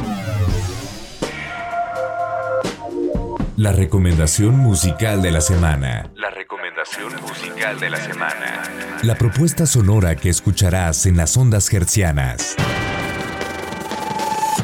la 3.62 3.72
recomendación 3.72 4.58
musical 4.58 5.22
de 5.22 5.30
la 5.30 5.40
semana. 5.40 6.12
La 6.16 6.32
recomendación 6.32 7.14
musical 7.22 7.80
de 7.80 7.92
la 7.92 7.98
semana. 7.98 8.64
La 9.04 9.14
propuesta 9.14 9.68
sonora 9.68 10.16
que 10.16 10.30
escucharás 10.30 11.06
en 11.06 11.16
las 11.16 11.38
ondas 11.38 11.72
hertzianas. 11.72 12.56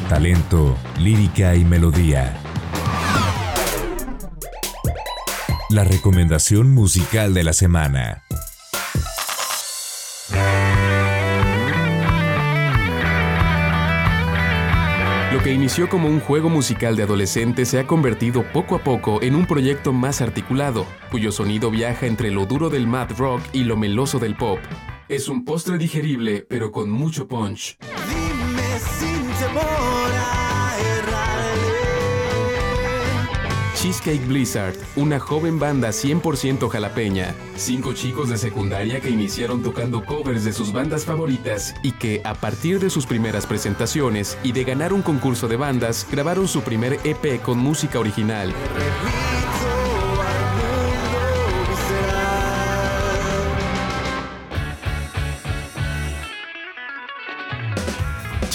Talento, 0.08 0.76
lírica 0.98 1.54
y 1.54 1.64
melodía. 1.64 2.42
La 5.70 5.84
recomendación 5.84 6.74
musical 6.74 7.34
de 7.34 7.44
la 7.44 7.52
semana. 7.52 8.24
Lo 15.38 15.44
que 15.44 15.52
inició 15.52 15.88
como 15.88 16.08
un 16.08 16.18
juego 16.18 16.50
musical 16.50 16.96
de 16.96 17.04
adolescentes 17.04 17.68
se 17.68 17.78
ha 17.78 17.86
convertido 17.86 18.42
poco 18.52 18.74
a 18.74 18.82
poco 18.82 19.22
en 19.22 19.36
un 19.36 19.46
proyecto 19.46 19.92
más 19.92 20.20
articulado, 20.20 20.84
cuyo 21.12 21.30
sonido 21.30 21.70
viaja 21.70 22.06
entre 22.06 22.32
lo 22.32 22.44
duro 22.44 22.70
del 22.70 22.88
mad 22.88 23.12
rock 23.16 23.40
y 23.52 23.62
lo 23.62 23.76
meloso 23.76 24.18
del 24.18 24.34
pop. 24.34 24.58
Es 25.08 25.28
un 25.28 25.44
postre 25.44 25.78
digerible, 25.78 26.44
pero 26.48 26.72
con 26.72 26.90
mucho 26.90 27.28
punch. 27.28 27.78
Cheesecake 33.80 34.26
Blizzard, 34.26 34.74
una 34.96 35.20
joven 35.20 35.60
banda 35.60 35.90
100% 35.90 36.68
jalapeña. 36.68 37.32
Cinco 37.54 37.92
chicos 37.92 38.28
de 38.28 38.36
secundaria 38.36 39.00
que 39.00 39.08
iniciaron 39.08 39.62
tocando 39.62 40.04
covers 40.04 40.44
de 40.44 40.52
sus 40.52 40.72
bandas 40.72 41.04
favoritas 41.04 41.76
y 41.84 41.92
que, 41.92 42.20
a 42.24 42.34
partir 42.34 42.80
de 42.80 42.90
sus 42.90 43.06
primeras 43.06 43.46
presentaciones 43.46 44.36
y 44.42 44.50
de 44.50 44.64
ganar 44.64 44.92
un 44.92 45.02
concurso 45.02 45.46
de 45.46 45.54
bandas, 45.54 46.08
grabaron 46.10 46.48
su 46.48 46.62
primer 46.62 46.98
EP 47.04 47.40
con 47.40 47.58
música 47.58 48.00
original. 48.00 48.52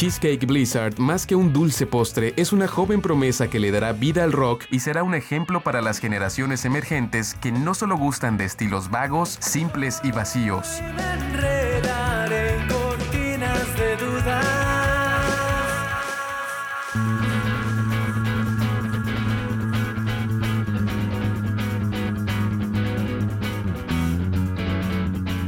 Cheesecake 0.04 0.46
Blizzard, 0.46 1.00
más 1.00 1.26
que 1.26 1.34
un 1.34 1.54
dulce 1.54 1.88
postre, 1.88 2.34
es 2.36 2.52
una 2.52 2.68
joven 2.68 3.00
promesa 3.00 3.50
que 3.50 3.58
le 3.58 3.72
dará 3.72 3.94
vida 3.94 4.26
al 4.26 4.34
rock 4.34 4.66
y 4.70 4.82
será 4.82 5.02
un 5.02 5.16
ejemplo 5.16 5.62
para 5.64 5.82
las 5.82 6.00
generaciones 6.00 6.66
emergentes 6.66 7.36
que 7.36 7.54
no 7.54 7.74
solo 7.74 7.96
gustan 7.96 8.36
de 8.36 8.44
estilos 8.44 8.92
vagos, 8.92 9.38
simples 9.40 10.02
y 10.04 10.12
vacíos. 10.12 10.82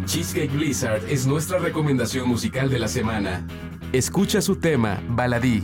Cheesecake 0.06 0.54
Blizzard 0.54 1.04
es 1.10 1.28
nuestra 1.28 1.60
recomendación 1.60 2.30
musical 2.30 2.70
de 2.70 2.80
la 2.80 2.88
semana. 2.88 3.46
Escucha 3.96 4.42
su 4.42 4.58
tema, 4.58 5.02
Baladí. 5.08 5.64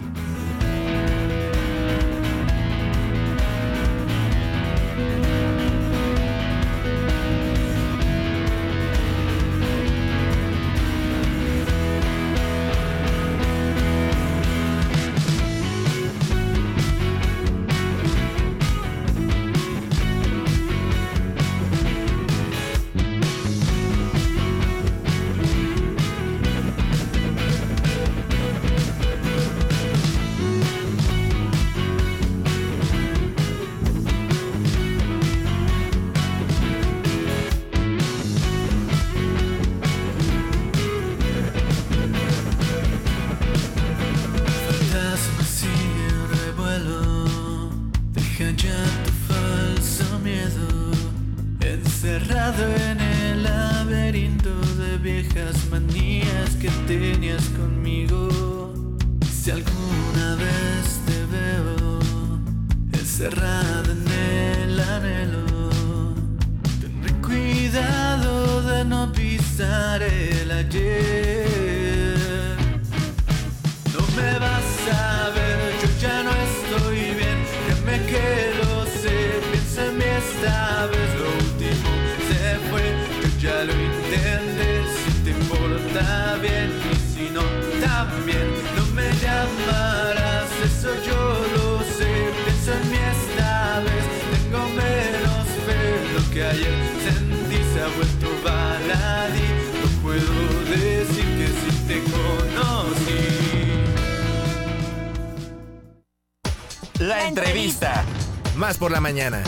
Mañana. 109.11 109.40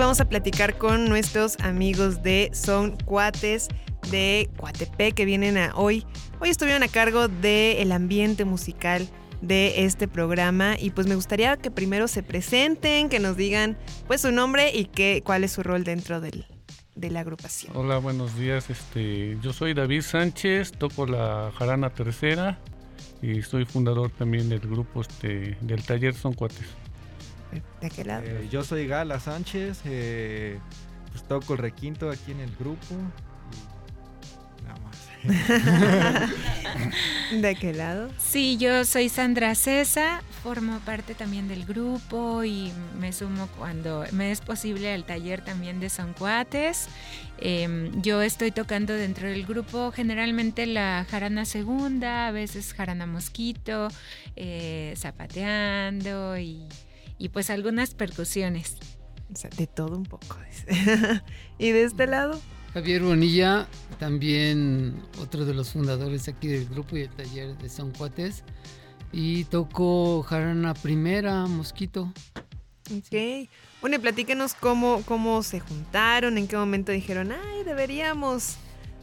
Vamos 0.00 0.20
a 0.20 0.28
platicar 0.28 0.78
con 0.78 1.10
nuestros 1.10 1.60
amigos 1.60 2.22
de 2.22 2.50
Son 2.54 2.96
Cuates 3.04 3.68
de 4.10 4.48
Coatepec 4.56 5.14
que 5.14 5.26
vienen 5.26 5.58
a 5.58 5.74
hoy. 5.74 6.06
Hoy 6.40 6.48
estuvieron 6.48 6.82
a 6.82 6.88
cargo 6.88 7.28
del 7.28 7.92
ambiente 7.92 8.46
musical 8.46 9.06
de 9.42 9.84
este 9.84 10.08
programa 10.08 10.76
y 10.78 10.90
pues 10.90 11.06
me 11.06 11.16
gustaría 11.16 11.58
que 11.58 11.70
primero 11.70 12.08
se 12.08 12.22
presenten, 12.22 13.10
que 13.10 13.20
nos 13.20 13.36
digan 13.36 13.76
pues 14.06 14.22
su 14.22 14.32
nombre 14.32 14.74
y 14.74 14.86
qué, 14.86 15.22
cuál 15.22 15.44
es 15.44 15.52
su 15.52 15.62
rol 15.62 15.84
dentro 15.84 16.22
del, 16.22 16.46
de 16.94 17.10
la 17.10 17.20
agrupación. 17.20 17.76
Hola, 17.76 17.98
buenos 17.98 18.34
días. 18.38 18.70
Este, 18.70 19.36
yo 19.42 19.52
soy 19.52 19.74
David 19.74 20.00
Sánchez, 20.00 20.72
toco 20.72 21.04
la 21.04 21.52
jarana 21.58 21.90
tercera 21.90 22.58
y 23.20 23.42
soy 23.42 23.66
fundador 23.66 24.10
también 24.10 24.48
del 24.48 24.60
grupo 24.60 25.02
este, 25.02 25.58
del 25.60 25.82
taller 25.84 26.14
Son 26.14 26.32
Cuates. 26.32 26.66
¿De 27.80 27.90
qué 27.90 28.04
lado? 28.04 28.22
Eh, 28.24 28.48
yo 28.50 28.62
soy 28.62 28.86
Gala 28.86 29.18
Sánchez, 29.20 29.80
eh, 29.84 30.58
pues 31.10 31.24
toco 31.24 31.54
el 31.54 31.58
requinto 31.58 32.10
aquí 32.10 32.32
en 32.32 32.40
el 32.40 32.54
grupo. 32.56 32.94
y 34.60 34.64
Nada 34.64 34.80
más. 34.80 35.10
¿De 37.32 37.54
qué 37.54 37.72
lado? 37.72 38.10
Sí, 38.18 38.56
yo 38.58 38.84
soy 38.84 39.08
Sandra 39.08 39.54
Cesa, 39.54 40.22
formo 40.42 40.78
parte 40.80 41.14
también 41.14 41.48
del 41.48 41.64
grupo 41.64 42.44
y 42.44 42.72
me 42.98 43.12
sumo 43.12 43.48
cuando 43.58 44.04
me 44.12 44.30
es 44.30 44.40
posible 44.40 44.92
al 44.92 45.04
taller 45.04 45.44
también 45.44 45.80
de 45.80 45.90
Son 45.90 46.12
Cuates. 46.12 46.88
Eh, 47.38 47.90
yo 47.96 48.22
estoy 48.22 48.50
tocando 48.50 48.94
dentro 48.94 49.28
del 49.28 49.46
grupo 49.46 49.92
generalmente 49.92 50.66
la 50.66 51.06
jarana 51.10 51.44
segunda, 51.44 52.28
a 52.28 52.32
veces 52.32 52.74
jarana 52.74 53.06
mosquito, 53.06 53.88
eh, 54.36 54.94
zapateando 54.96 56.38
y, 56.38 56.66
y 57.20 57.28
pues 57.28 57.50
algunas 57.50 57.94
percusiones. 57.94 58.76
O 59.32 59.36
sea, 59.36 59.50
de 59.50 59.68
todo 59.68 59.96
un 59.96 60.04
poco. 60.04 60.36
¿Y 61.58 61.70
de 61.70 61.84
este 61.84 62.06
lado? 62.08 62.40
Javier 62.72 63.02
Bonilla, 63.02 63.68
también 63.98 65.00
otro 65.20 65.44
de 65.44 65.54
los 65.54 65.70
fundadores 65.70 66.26
aquí 66.28 66.48
del 66.48 66.66
grupo 66.66 66.96
y 66.96 67.02
el 67.02 67.10
taller 67.10 67.56
de 67.58 67.68
Son 67.68 67.92
Cuates. 67.92 68.42
Y 69.12 69.44
toco 69.44 70.22
jarana 70.22 70.72
primera, 70.74 71.46
mosquito. 71.46 72.12
Ok. 72.90 73.48
Bueno, 73.82 73.96
y 73.96 73.98
platíquenos 73.98 74.54
cómo, 74.54 75.02
cómo 75.04 75.42
se 75.42 75.60
juntaron, 75.60 76.38
en 76.38 76.48
qué 76.48 76.56
momento 76.56 76.90
dijeron, 76.90 77.32
ay, 77.32 77.64
deberíamos, 77.64 78.56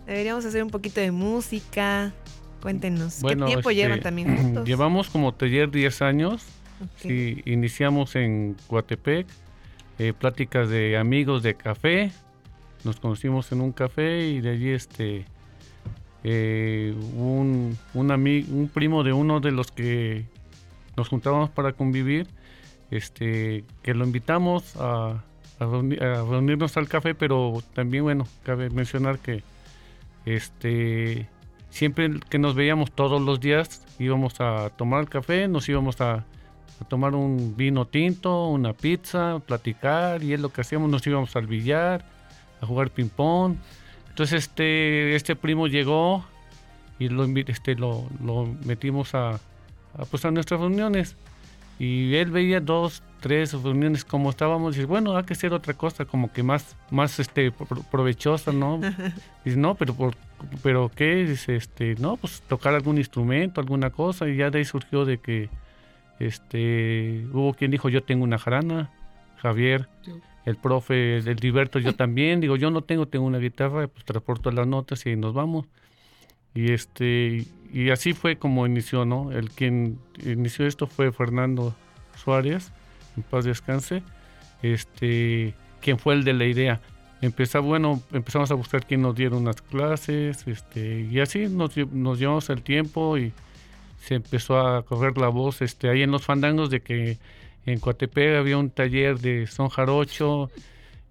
deberíamos 0.07 0.43
hacer 0.43 0.63
un 0.63 0.71
poquito 0.71 0.99
de 1.01 1.11
música. 1.11 2.13
Cuéntenos, 2.61 3.19
¿qué 3.21 3.35
tiempo 3.35 3.69
este, 3.69 3.75
llevan 3.75 3.99
también 4.01 4.35
juntos? 4.35 4.65
Llevamos 4.67 5.09
como 5.09 5.33
taller 5.33 5.69
10 5.69 6.01
años. 6.01 6.43
Ok. 6.83 6.89
Sí, 6.97 7.41
iniciamos 7.45 8.15
en 8.15 8.55
Coatepec, 8.67 9.27
eh, 9.99 10.13
pláticas 10.13 10.69
de 10.69 10.97
amigos 10.97 11.43
de 11.43 11.55
café. 11.55 12.11
Nos 12.83 12.99
conocimos 12.99 13.51
en 13.51 13.61
un 13.61 13.71
café 13.71 14.27
y 14.27 14.41
de 14.41 14.51
allí 14.51 14.69
este 14.69 15.25
eh, 16.23 16.93
un, 17.15 17.77
un, 17.93 18.07
ami- 18.09 18.47
un 18.49 18.69
primo 18.69 19.03
de 19.03 19.13
uno 19.13 19.39
de 19.39 19.51
los 19.51 19.71
que 19.71 20.25
nos 20.95 21.09
juntábamos 21.09 21.49
para 21.49 21.73
convivir, 21.73 22.27
este, 22.91 23.63
que 23.83 23.93
lo 23.93 24.05
invitamos 24.05 24.75
a 24.77 25.23
reunirnos 25.59 26.77
al 26.77 26.87
café, 26.87 27.15
pero 27.15 27.63
también, 27.73 28.03
bueno, 28.03 28.27
cabe 28.43 28.69
mencionar 28.69 29.19
que 29.19 29.43
este, 30.25 31.27
siempre 31.69 32.11
que 32.29 32.39
nos 32.39 32.55
veíamos 32.55 32.91
todos 32.91 33.21
los 33.21 33.39
días 33.39 33.85
íbamos 33.99 34.39
a 34.39 34.69
tomar 34.71 35.01
el 35.01 35.09
café, 35.09 35.47
nos 35.47 35.67
íbamos 35.69 36.01
a, 36.01 36.25
a 36.81 36.85
tomar 36.85 37.15
un 37.15 37.55
vino 37.57 37.85
tinto, 37.85 38.47
una 38.49 38.73
pizza, 38.73 39.39
platicar 39.45 40.23
y 40.23 40.33
es 40.33 40.39
lo 40.39 40.49
que 40.49 40.61
hacíamos, 40.61 40.89
nos 40.89 41.05
íbamos 41.07 41.35
al 41.35 41.47
billar, 41.47 42.05
a 42.61 42.65
jugar 42.65 42.89
ping 42.91 43.09
pong. 43.09 43.55
Entonces 44.09 44.43
este, 44.45 45.15
este 45.15 45.35
primo 45.35 45.67
llegó 45.67 46.25
y 46.99 47.09
lo, 47.09 47.25
este, 47.25 47.75
lo, 47.75 48.05
lo 48.23 48.47
metimos 48.65 49.13
a, 49.15 49.31
a, 49.31 50.05
pues, 50.09 50.25
a 50.25 50.31
nuestras 50.31 50.59
reuniones. 50.59 51.15
Y 51.79 52.15
él 52.15 52.31
veía 52.31 52.59
dos, 52.59 53.03
tres 53.19 53.53
reuniones 53.53 54.03
como 54.03 54.31
estábamos 54.31 54.73
y 54.75 54.79
dice, 54.79 54.87
bueno, 54.87 55.15
hay 55.15 55.23
que 55.25 55.33
hacer 55.33 55.53
otra 55.53 55.75
cosa 55.75 56.05
como 56.05 56.33
que 56.33 56.41
más, 56.41 56.75
más 56.89 57.19
este, 57.19 57.51
pro- 57.51 57.83
provechosa, 57.91 58.51
¿no? 58.51 58.79
Dice, 59.45 59.57
no, 59.57 59.75
pero 59.75 59.93
por, 59.93 60.15
pero 60.63 60.89
qué, 60.95 61.23
dice, 61.25 61.55
este, 61.55 61.93
no, 61.99 62.17
pues 62.17 62.41
tocar 62.47 62.73
algún 62.73 62.97
instrumento, 62.97 63.61
alguna 63.61 63.91
cosa, 63.91 64.27
y 64.27 64.37
ya 64.37 64.49
de 64.49 64.57
ahí 64.57 64.65
surgió 64.65 65.05
de 65.05 65.19
que 65.19 65.49
este 66.19 67.25
hubo 67.31 67.53
quien 67.53 67.71
dijo 67.71 67.89
yo 67.89 68.03
tengo 68.03 68.23
una 68.23 68.37
jarana, 68.37 68.91
Javier, 69.37 69.87
el 70.45 70.55
profe, 70.55 71.17
el 71.17 71.35
Liberto, 71.37 71.79
yo 71.79 71.93
también, 71.95 72.39
digo, 72.39 72.55
yo 72.55 72.71
no 72.71 72.81
tengo, 72.81 73.07
tengo 73.07 73.25
una 73.25 73.37
guitarra, 73.37 73.87
pues 73.87 74.05
transporto 74.05 74.51
las 74.51 74.67
notas 74.67 75.05
y 75.05 75.15
nos 75.15 75.33
vamos. 75.33 75.65
Y 76.55 76.71
este, 76.71 77.45
y 77.71 77.89
así 77.89 78.13
fue 78.13 78.37
como 78.37 78.65
inició, 78.65 79.05
¿no? 79.05 79.31
El 79.31 79.51
quien 79.51 79.99
inició 80.25 80.65
esto 80.65 80.87
fue 80.87 81.11
Fernando 81.11 81.75
Suárez, 82.15 82.71
en 83.15 83.23
paz 83.23 83.45
descanse, 83.45 84.01
este, 84.63 85.53
quien 85.81 85.99
fue 85.99 86.15
el 86.15 86.23
de 86.23 86.33
la 86.33 86.45
idea. 86.45 86.81
Empezó, 87.21 87.61
bueno, 87.61 88.01
empezamos 88.11 88.49
a 88.51 88.53
buscar 88.53 88.85
quién 88.85 89.01
nos 89.01 89.15
diera 89.15 89.35
unas 89.35 89.61
clases, 89.61 90.47
este, 90.47 91.01
y 91.11 91.19
así 91.19 91.47
nos, 91.47 91.75
nos 91.91 92.19
llevamos 92.19 92.49
el 92.49 92.61
tiempo 92.61 93.17
y 93.17 93.33
se 94.07 94.15
empezó 94.15 94.57
a 94.57 94.83
correr 94.83 95.17
la 95.17 95.27
voz, 95.27 95.61
este, 95.61 95.89
ahí 95.89 96.01
en 96.01 96.11
los 96.11 96.23
fandangos 96.23 96.69
de 96.69 96.79
que 96.79 97.17
en 97.65 97.79
Coatepec 97.79 98.37
había 98.37 98.57
un 98.57 98.69
taller 98.69 99.19
de 99.19 99.47
son 99.47 99.67
jarocho, 99.67 100.49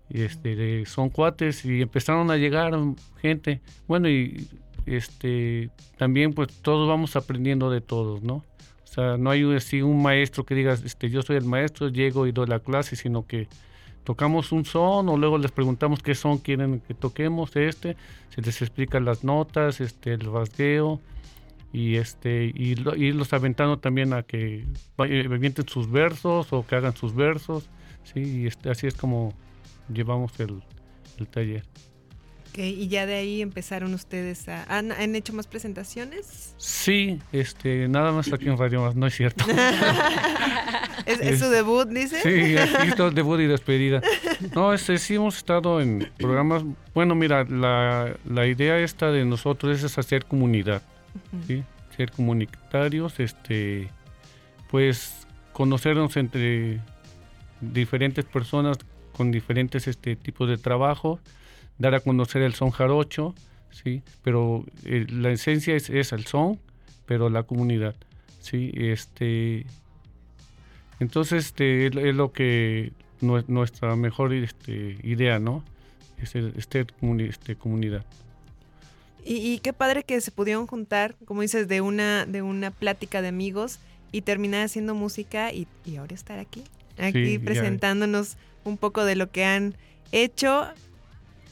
este, 0.08 0.56
de 0.56 0.86
son 0.86 1.10
cuates, 1.10 1.66
y 1.66 1.82
empezaron 1.82 2.30
a 2.30 2.36
llegar 2.38 2.72
gente. 3.20 3.60
Bueno, 3.86 4.08
y 4.08 4.48
este, 4.86 5.68
también 5.98 6.32
pues 6.32 6.48
todos 6.62 6.88
vamos 6.88 7.16
aprendiendo 7.16 7.70
de 7.70 7.82
todos, 7.82 8.22
¿no? 8.22 8.36
O 8.36 8.86
sea, 8.86 9.18
no 9.18 9.28
hay 9.28 9.42
así 9.54 9.82
un 9.82 10.00
maestro 10.00 10.46
que 10.46 10.54
digas, 10.54 10.82
este, 10.82 11.10
yo 11.10 11.20
soy 11.20 11.36
el 11.36 11.44
maestro, 11.44 11.88
llego 11.88 12.26
y 12.26 12.32
doy 12.32 12.46
la 12.46 12.60
clase, 12.60 12.96
sino 12.96 13.26
que 13.26 13.46
tocamos 14.04 14.52
un 14.52 14.64
son 14.64 15.10
o 15.10 15.18
luego 15.18 15.36
les 15.36 15.52
preguntamos 15.52 16.02
qué 16.02 16.14
son 16.14 16.38
quieren 16.38 16.80
que 16.80 16.94
toquemos 16.94 17.56
este, 17.56 17.96
se 18.30 18.40
les 18.40 18.62
explica 18.62 19.00
las 19.00 19.22
notas, 19.22 19.82
este, 19.82 20.14
el 20.14 20.20
rasgueo 20.20 20.98
y 21.76 21.96
este 21.96 22.52
y 22.54 22.74
lo- 22.76 22.96
irlos 22.96 23.32
aventando 23.32 23.78
también 23.78 24.12
a 24.12 24.22
que 24.22 24.64
vay- 24.96 25.26
avienten 25.26 25.68
sus 25.68 25.90
versos 25.90 26.52
o 26.52 26.66
que 26.66 26.74
hagan 26.76 26.96
sus 26.96 27.14
versos, 27.14 27.68
sí, 28.04 28.20
y 28.42 28.46
este, 28.46 28.70
así 28.70 28.86
es 28.86 28.94
como 28.94 29.34
llevamos 29.92 30.32
el, 30.40 30.62
el 31.18 31.26
taller. 31.28 31.62
Ok, 32.50 32.58
y 32.58 32.88
ya 32.88 33.04
de 33.04 33.14
ahí 33.16 33.42
empezaron 33.42 33.92
ustedes 33.92 34.48
a... 34.48 34.64
¿Han, 34.74 34.90
han 34.90 35.14
hecho 35.14 35.34
más 35.34 35.46
presentaciones? 35.46 36.54
Sí, 36.56 37.18
este, 37.30 37.86
nada 37.88 38.12
más 38.12 38.32
aquí 38.32 38.48
en 38.48 38.56
Radio 38.56 38.80
Más, 38.80 38.94
no 38.96 39.06
es 39.06 39.14
cierto. 39.14 39.44
¿Es, 41.06 41.20
es 41.20 41.38
su 41.38 41.50
debut, 41.50 41.86
dice? 41.88 42.20
Sí, 42.22 42.56
aquí 42.56 42.88
está 42.88 43.10
debut 43.10 43.40
y 43.40 43.46
despedida. 43.46 44.00
No, 44.54 44.72
este, 44.72 44.96
sí 44.98 45.16
hemos 45.16 45.36
estado 45.36 45.80
en 45.82 46.10
programas. 46.16 46.64
Bueno, 46.94 47.14
mira, 47.14 47.44
la, 47.44 48.16
la 48.24 48.46
idea 48.46 48.78
esta 48.78 49.10
de 49.12 49.24
nosotros 49.26 49.82
es 49.84 49.98
hacer 49.98 50.24
comunidad, 50.24 50.82
Ser 51.96 52.10
comunitarios, 52.10 53.20
este, 53.20 53.88
pues 54.70 55.26
conocernos 55.52 56.16
entre 56.16 56.80
diferentes 57.60 58.24
personas 58.24 58.76
con 59.16 59.30
diferentes 59.32 59.88
este, 59.88 60.14
tipos 60.16 60.48
de 60.48 60.58
trabajo, 60.58 61.20
dar 61.78 61.94
a 61.94 62.00
conocer 62.00 62.42
el 62.42 62.52
son 62.54 62.70
jarocho, 62.70 63.34
¿sí? 63.70 64.02
Pero 64.22 64.64
eh, 64.84 65.06
la 65.08 65.30
esencia 65.30 65.74
es, 65.74 65.88
el 66.12 66.26
son, 66.26 66.58
pero 67.06 67.30
la 67.30 67.44
comunidad, 67.44 67.94
¿sí? 68.40 68.72
Este, 68.74 69.64
entonces, 71.00 71.46
este, 71.46 71.86
es, 71.86 71.94
lo 72.14 72.32
que 72.32 72.92
nue- 73.22 73.44
nuestra 73.48 73.96
mejor 73.96 74.32
este, 74.34 74.98
idea, 75.02 75.38
¿no? 75.38 75.64
Este, 76.18 76.52
este, 76.56 76.86
comunidad. 77.56 78.04
Y, 79.26 79.34
y 79.52 79.58
qué 79.58 79.72
padre 79.72 80.04
que 80.04 80.20
se 80.20 80.30
pudieron 80.30 80.66
juntar, 80.66 81.16
como 81.24 81.42
dices, 81.42 81.66
de 81.68 81.80
una, 81.80 82.24
de 82.26 82.42
una 82.42 82.70
plática 82.70 83.20
de 83.22 83.28
amigos 83.28 83.80
y 84.12 84.22
terminar 84.22 84.64
haciendo 84.64 84.94
música 84.94 85.52
y, 85.52 85.66
y 85.84 85.96
ahora 85.96 86.14
estar 86.14 86.38
aquí, 86.38 86.62
aquí 86.96 87.24
Sí, 87.26 87.38
ya. 87.38 87.44
presentándonos 87.44 88.36
un 88.64 88.78
poco 88.78 89.04
de 89.04 89.16
lo 89.16 89.30
que 89.30 89.44
han 89.44 89.74
hecho. 90.12 90.68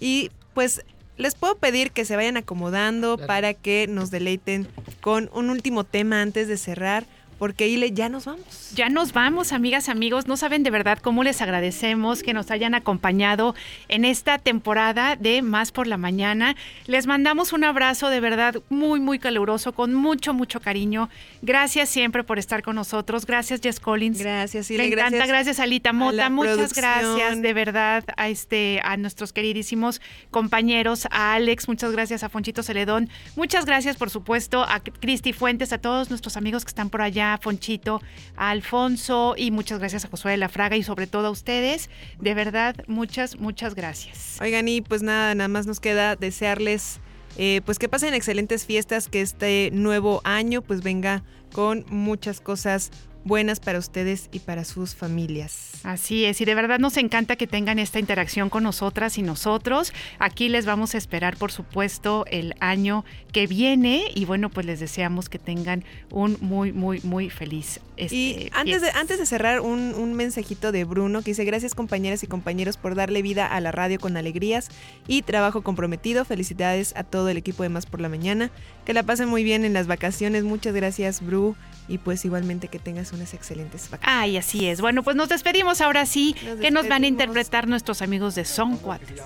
Y 0.01 0.31
pues 0.55 0.85
les 1.17 1.35
puedo 1.35 1.57
pedir 1.59 1.91
que 1.91 2.05
se 2.05 2.17
vayan 2.17 2.37
acomodando 2.37 3.19
para 3.19 3.55
que 3.55 3.87
nos 3.89 4.11
deleiten 4.11 4.67
con 5.01 5.29
un 5.33 5.51
último 5.51 5.85
tema 5.85 6.23
antes 6.23 6.47
de 6.49 6.57
cerrar, 6.57 7.07
porque 7.39 7.69
Ile, 7.69 7.93
ya 7.93 8.09
nos 8.09 8.25
vamos. 8.25 8.71
Ya 8.75 8.89
nos 8.89 9.13
vamos, 9.13 9.53
amigas, 9.53 9.89
amigos. 9.89 10.27
No 10.27 10.37
saben 10.37 10.63
de 10.63 10.71
verdad 10.71 10.99
cómo 10.99 11.23
les 11.23 11.41
agradecemos 11.41 12.23
que 12.23 12.35
nos 12.35 12.51
hayan 12.51 12.75
acompañado 12.75 13.55
en 13.89 14.05
esta 14.05 14.39
temporada 14.39 15.15
de 15.17 15.43
Más 15.43 15.71
por 15.71 15.87
la 15.87 15.97
Mañana. 15.97 16.57
Les 16.87 17.07
mandamos 17.07 17.53
un 17.53 17.65
abrazo 17.65 18.09
de 18.09 18.21
verdad 18.21 18.57
muy, 18.71 18.99
muy 18.99 19.19
caluroso, 19.19 19.73
con 19.73 19.95
mucho, 19.95 20.35
mucho 20.35 20.61
cariño. 20.61 21.09
Gracias 21.43 21.89
siempre 21.89 22.25
por 22.25 22.39
estar 22.39 22.63
con 22.63 22.75
nosotros. 22.77 23.27
Gracias, 23.27 23.61
Jess 23.63 23.79
Collins. 23.81 24.19
Gracias, 24.19 24.69
Me 24.71 24.75
Ile, 24.77 24.87
encanta. 24.89 25.11
gracias 25.27 25.45
Gracias, 25.45 25.61
Alita 25.61 25.93
Mota. 25.93 26.31
Muchas 26.31 26.55
producción. 26.57 26.85
gracias, 26.85 27.43
de 27.43 27.53
verdad, 27.53 28.05
a, 28.17 28.29
este, 28.29 28.81
a 28.83 28.97
nuestros 28.97 29.33
queridísimos 29.35 30.01
compañeros, 30.31 31.07
a 31.11 31.35
Alex. 31.35 31.69
Muchas 31.69 31.93
gracias 31.93 32.23
a 32.23 32.29
Fonchito 32.29 32.63
Celedón. 32.63 33.09
Muchas 33.37 33.67
gracias, 33.67 33.97
por 33.97 34.11
supuesto, 34.11 34.63
a 34.63 34.81
Cristi 34.81 35.33
Fuentes, 35.33 35.73
a 35.73 35.79
todos 35.79 36.09
nuestros 36.11 36.37
amigos 36.37 36.65
que 36.65 36.69
están 36.71 36.89
por 36.89 37.03
allá, 37.03 37.24
a 37.33 37.39
Fonchito, 37.39 38.01
a 38.37 38.51
Alfonso 38.51 39.35
y 39.37 39.51
muchas 39.51 39.79
gracias 39.79 40.05
a 40.05 40.09
Josué 40.09 40.33
de 40.33 40.37
la 40.37 40.49
Fraga 40.49 40.77
y 40.77 40.83
sobre 40.83 41.07
todo 41.07 41.29
a 41.29 41.31
ustedes. 41.31 41.91
De 42.21 42.35
verdad, 42.35 42.77
muchas, 42.87 43.39
muchas 43.39 43.75
gracias. 43.75 44.39
Oigan, 44.41 44.69
y 44.69 44.81
pues 44.81 45.03
nada, 45.03 45.35
nada 45.35 45.49
más 45.49 45.67
nos 45.67 45.81
queda 45.81 46.17
desearles 46.17 47.01
eh, 47.37 47.63
pues 47.65 47.79
que 47.79 47.89
pasen 47.89 48.15
excelentes 48.15 48.65
fiestas, 48.65 49.09
que 49.09 49.21
este 49.21 49.71
nuevo 49.73 50.21
año 50.25 50.63
pues 50.63 50.83
venga 50.83 51.25
con 51.53 51.85
muchas 51.89 52.41
cosas 52.41 52.91
buenas 53.25 53.61
para 53.61 53.79
ustedes 53.79 54.29
y 54.33 54.41
para 54.41 54.65
sus 54.65 54.95
familias. 54.95 55.81
Así 55.83 56.25
es, 56.25 56.41
y 56.41 56.45
de 56.45 56.55
verdad 56.55 56.79
nos 56.79 56.97
encanta 56.97 57.37
que 57.37 57.47
tengan 57.47 57.79
esta 57.79 57.99
interacción 57.99 58.51
con 58.51 58.63
nosotras 58.63 59.19
y 59.19 59.23
nosotros. 59.23 59.93
Aquí 60.19 60.49
les 60.49 60.67
vamos 60.67 60.95
a 60.95 60.99
esperar, 60.99 61.37
por 61.37 61.53
supuesto, 61.53 62.25
el 62.31 62.55
año 62.61 63.05
que 63.33 63.47
viene 63.47 64.05
y 64.15 64.25
bueno, 64.25 64.51
pues 64.51 64.67
les 64.67 64.81
deseamos 64.81 65.29
que 65.29 65.39
tengan 65.39 65.85
un 66.11 66.37
muy, 66.41 66.73
muy, 66.73 67.01
muy 67.03 67.31
feliz. 67.31 67.81
Este, 67.97 68.15
Y 68.17 68.51
antes 68.53 68.83
de, 68.83 68.91
antes 68.91 69.19
de 69.19 69.27
cerrar, 69.27 69.61
un, 69.61 69.95
un 69.95 70.15
mensajito 70.15 70.73
de 70.73 70.85
Bruno 70.85 71.23
que 71.23 71.31
dice, 71.31 71.45
gracias 71.45 71.75
compañeras 71.75 72.23
y 72.23 72.27
compañeros 72.27 72.77
por 72.77 72.95
darle 72.95 73.23
vida 73.23 73.47
a 73.47 73.61
la 73.61 73.73
radio 73.73 73.99
con 74.01 74.17
alegrías 74.17 74.69
y 75.07 75.23
trabajo 75.23 75.63
comprometido. 75.63 76.25
Felicidades 76.25 76.95
a 76.97 77.05
todo 77.05 77.29
el 77.29 77.37
equipo 77.37 77.63
de 77.63 77.69
Más 77.69 77.87
por 77.87 78.01
la 78.01 78.09
Mañana. 78.09 78.51
Que 78.85 78.93
la 78.95 79.03
pasen 79.03 79.29
muy 79.29 79.45
bien 79.45 79.65
en 79.65 79.73
las 79.73 79.87
vacaciones. 79.87 80.45
Muchas 80.45 80.75
gracias, 80.75 81.25
Bru. 81.25 81.57
Y 81.87 81.99
pues 81.99 82.25
igualmente 82.25 82.69
que 82.69 82.79
tengas 82.79 83.13
unas 83.13 83.35
excelentes 83.35 83.91
vacaciones. 83.91 84.23
Ay, 84.23 84.37
así 84.39 84.67
es. 84.67 84.81
Bueno, 84.81 85.03
pues 85.03 85.17
nos 85.17 85.29
despedimos 85.29 85.83
ahora 85.83 86.07
sí, 86.07 86.35
Nos 86.43 86.59
que 86.59 86.71
nos 86.71 86.89
van 86.89 87.05
a 87.05 87.07
interpretar 87.07 87.69
nuestros 87.69 88.01
amigos 88.01 88.35
de 88.35 88.47
Son 88.47 88.79
Cuates. 88.79 89.21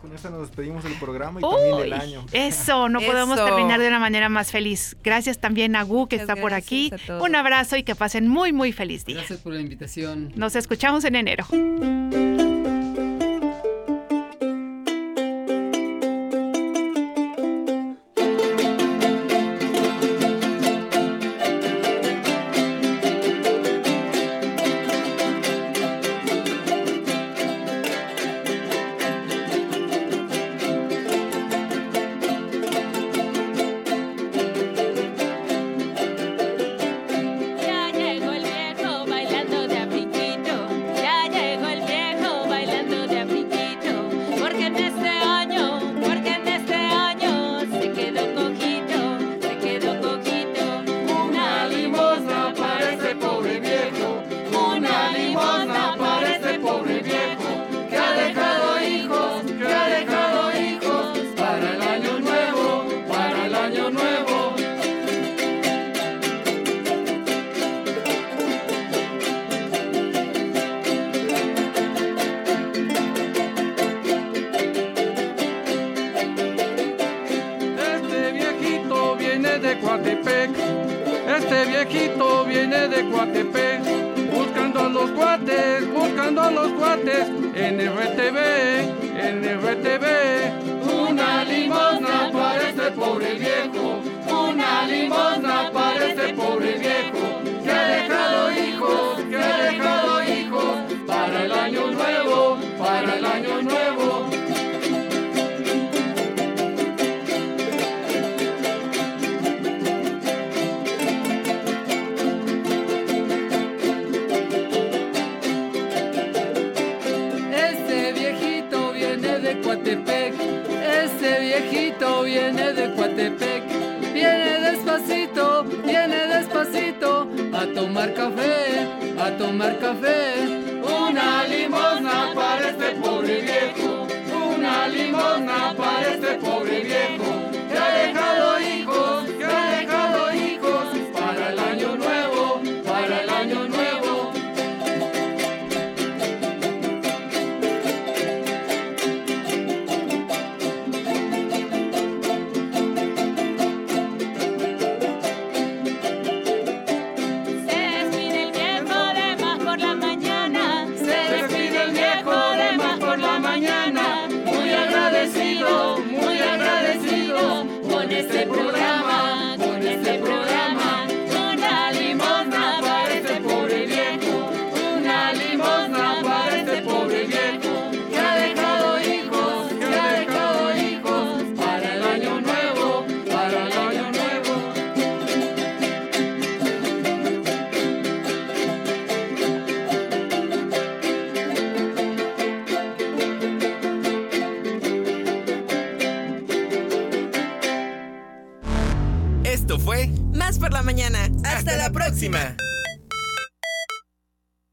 Con 0.00 0.14
esta 0.14 0.28
nos 0.28 0.42
despedimos 0.42 0.84
del 0.84 0.92
programa 0.94 1.40
y 1.40 1.42
también 1.42 1.76
del 1.78 1.92
Uy, 1.92 1.92
año. 1.92 2.26
Eso, 2.32 2.88
no 2.90 3.00
podemos 3.00 3.38
Eso. 3.38 3.46
terminar 3.46 3.80
de 3.80 3.88
una 3.88 3.98
manera 3.98 4.28
más 4.28 4.50
feliz. 4.50 4.96
Gracias 5.02 5.38
también 5.38 5.76
a 5.76 5.82
Gu, 5.82 6.08
que 6.08 6.16
Muchas 6.16 6.28
está 6.28 6.40
por 6.40 6.52
aquí. 6.52 6.92
Un 7.20 7.34
abrazo 7.34 7.76
y 7.76 7.82
que 7.88 7.94
pasen 7.94 8.28
muy, 8.28 8.52
muy 8.52 8.70
feliz 8.72 9.06
día. 9.06 9.16
Gracias 9.16 9.38
por 9.40 9.54
la 9.54 9.62
invitación. 9.62 10.30
Nos 10.36 10.54
escuchamos 10.56 11.04
en 11.04 11.14
enero. 11.16 11.46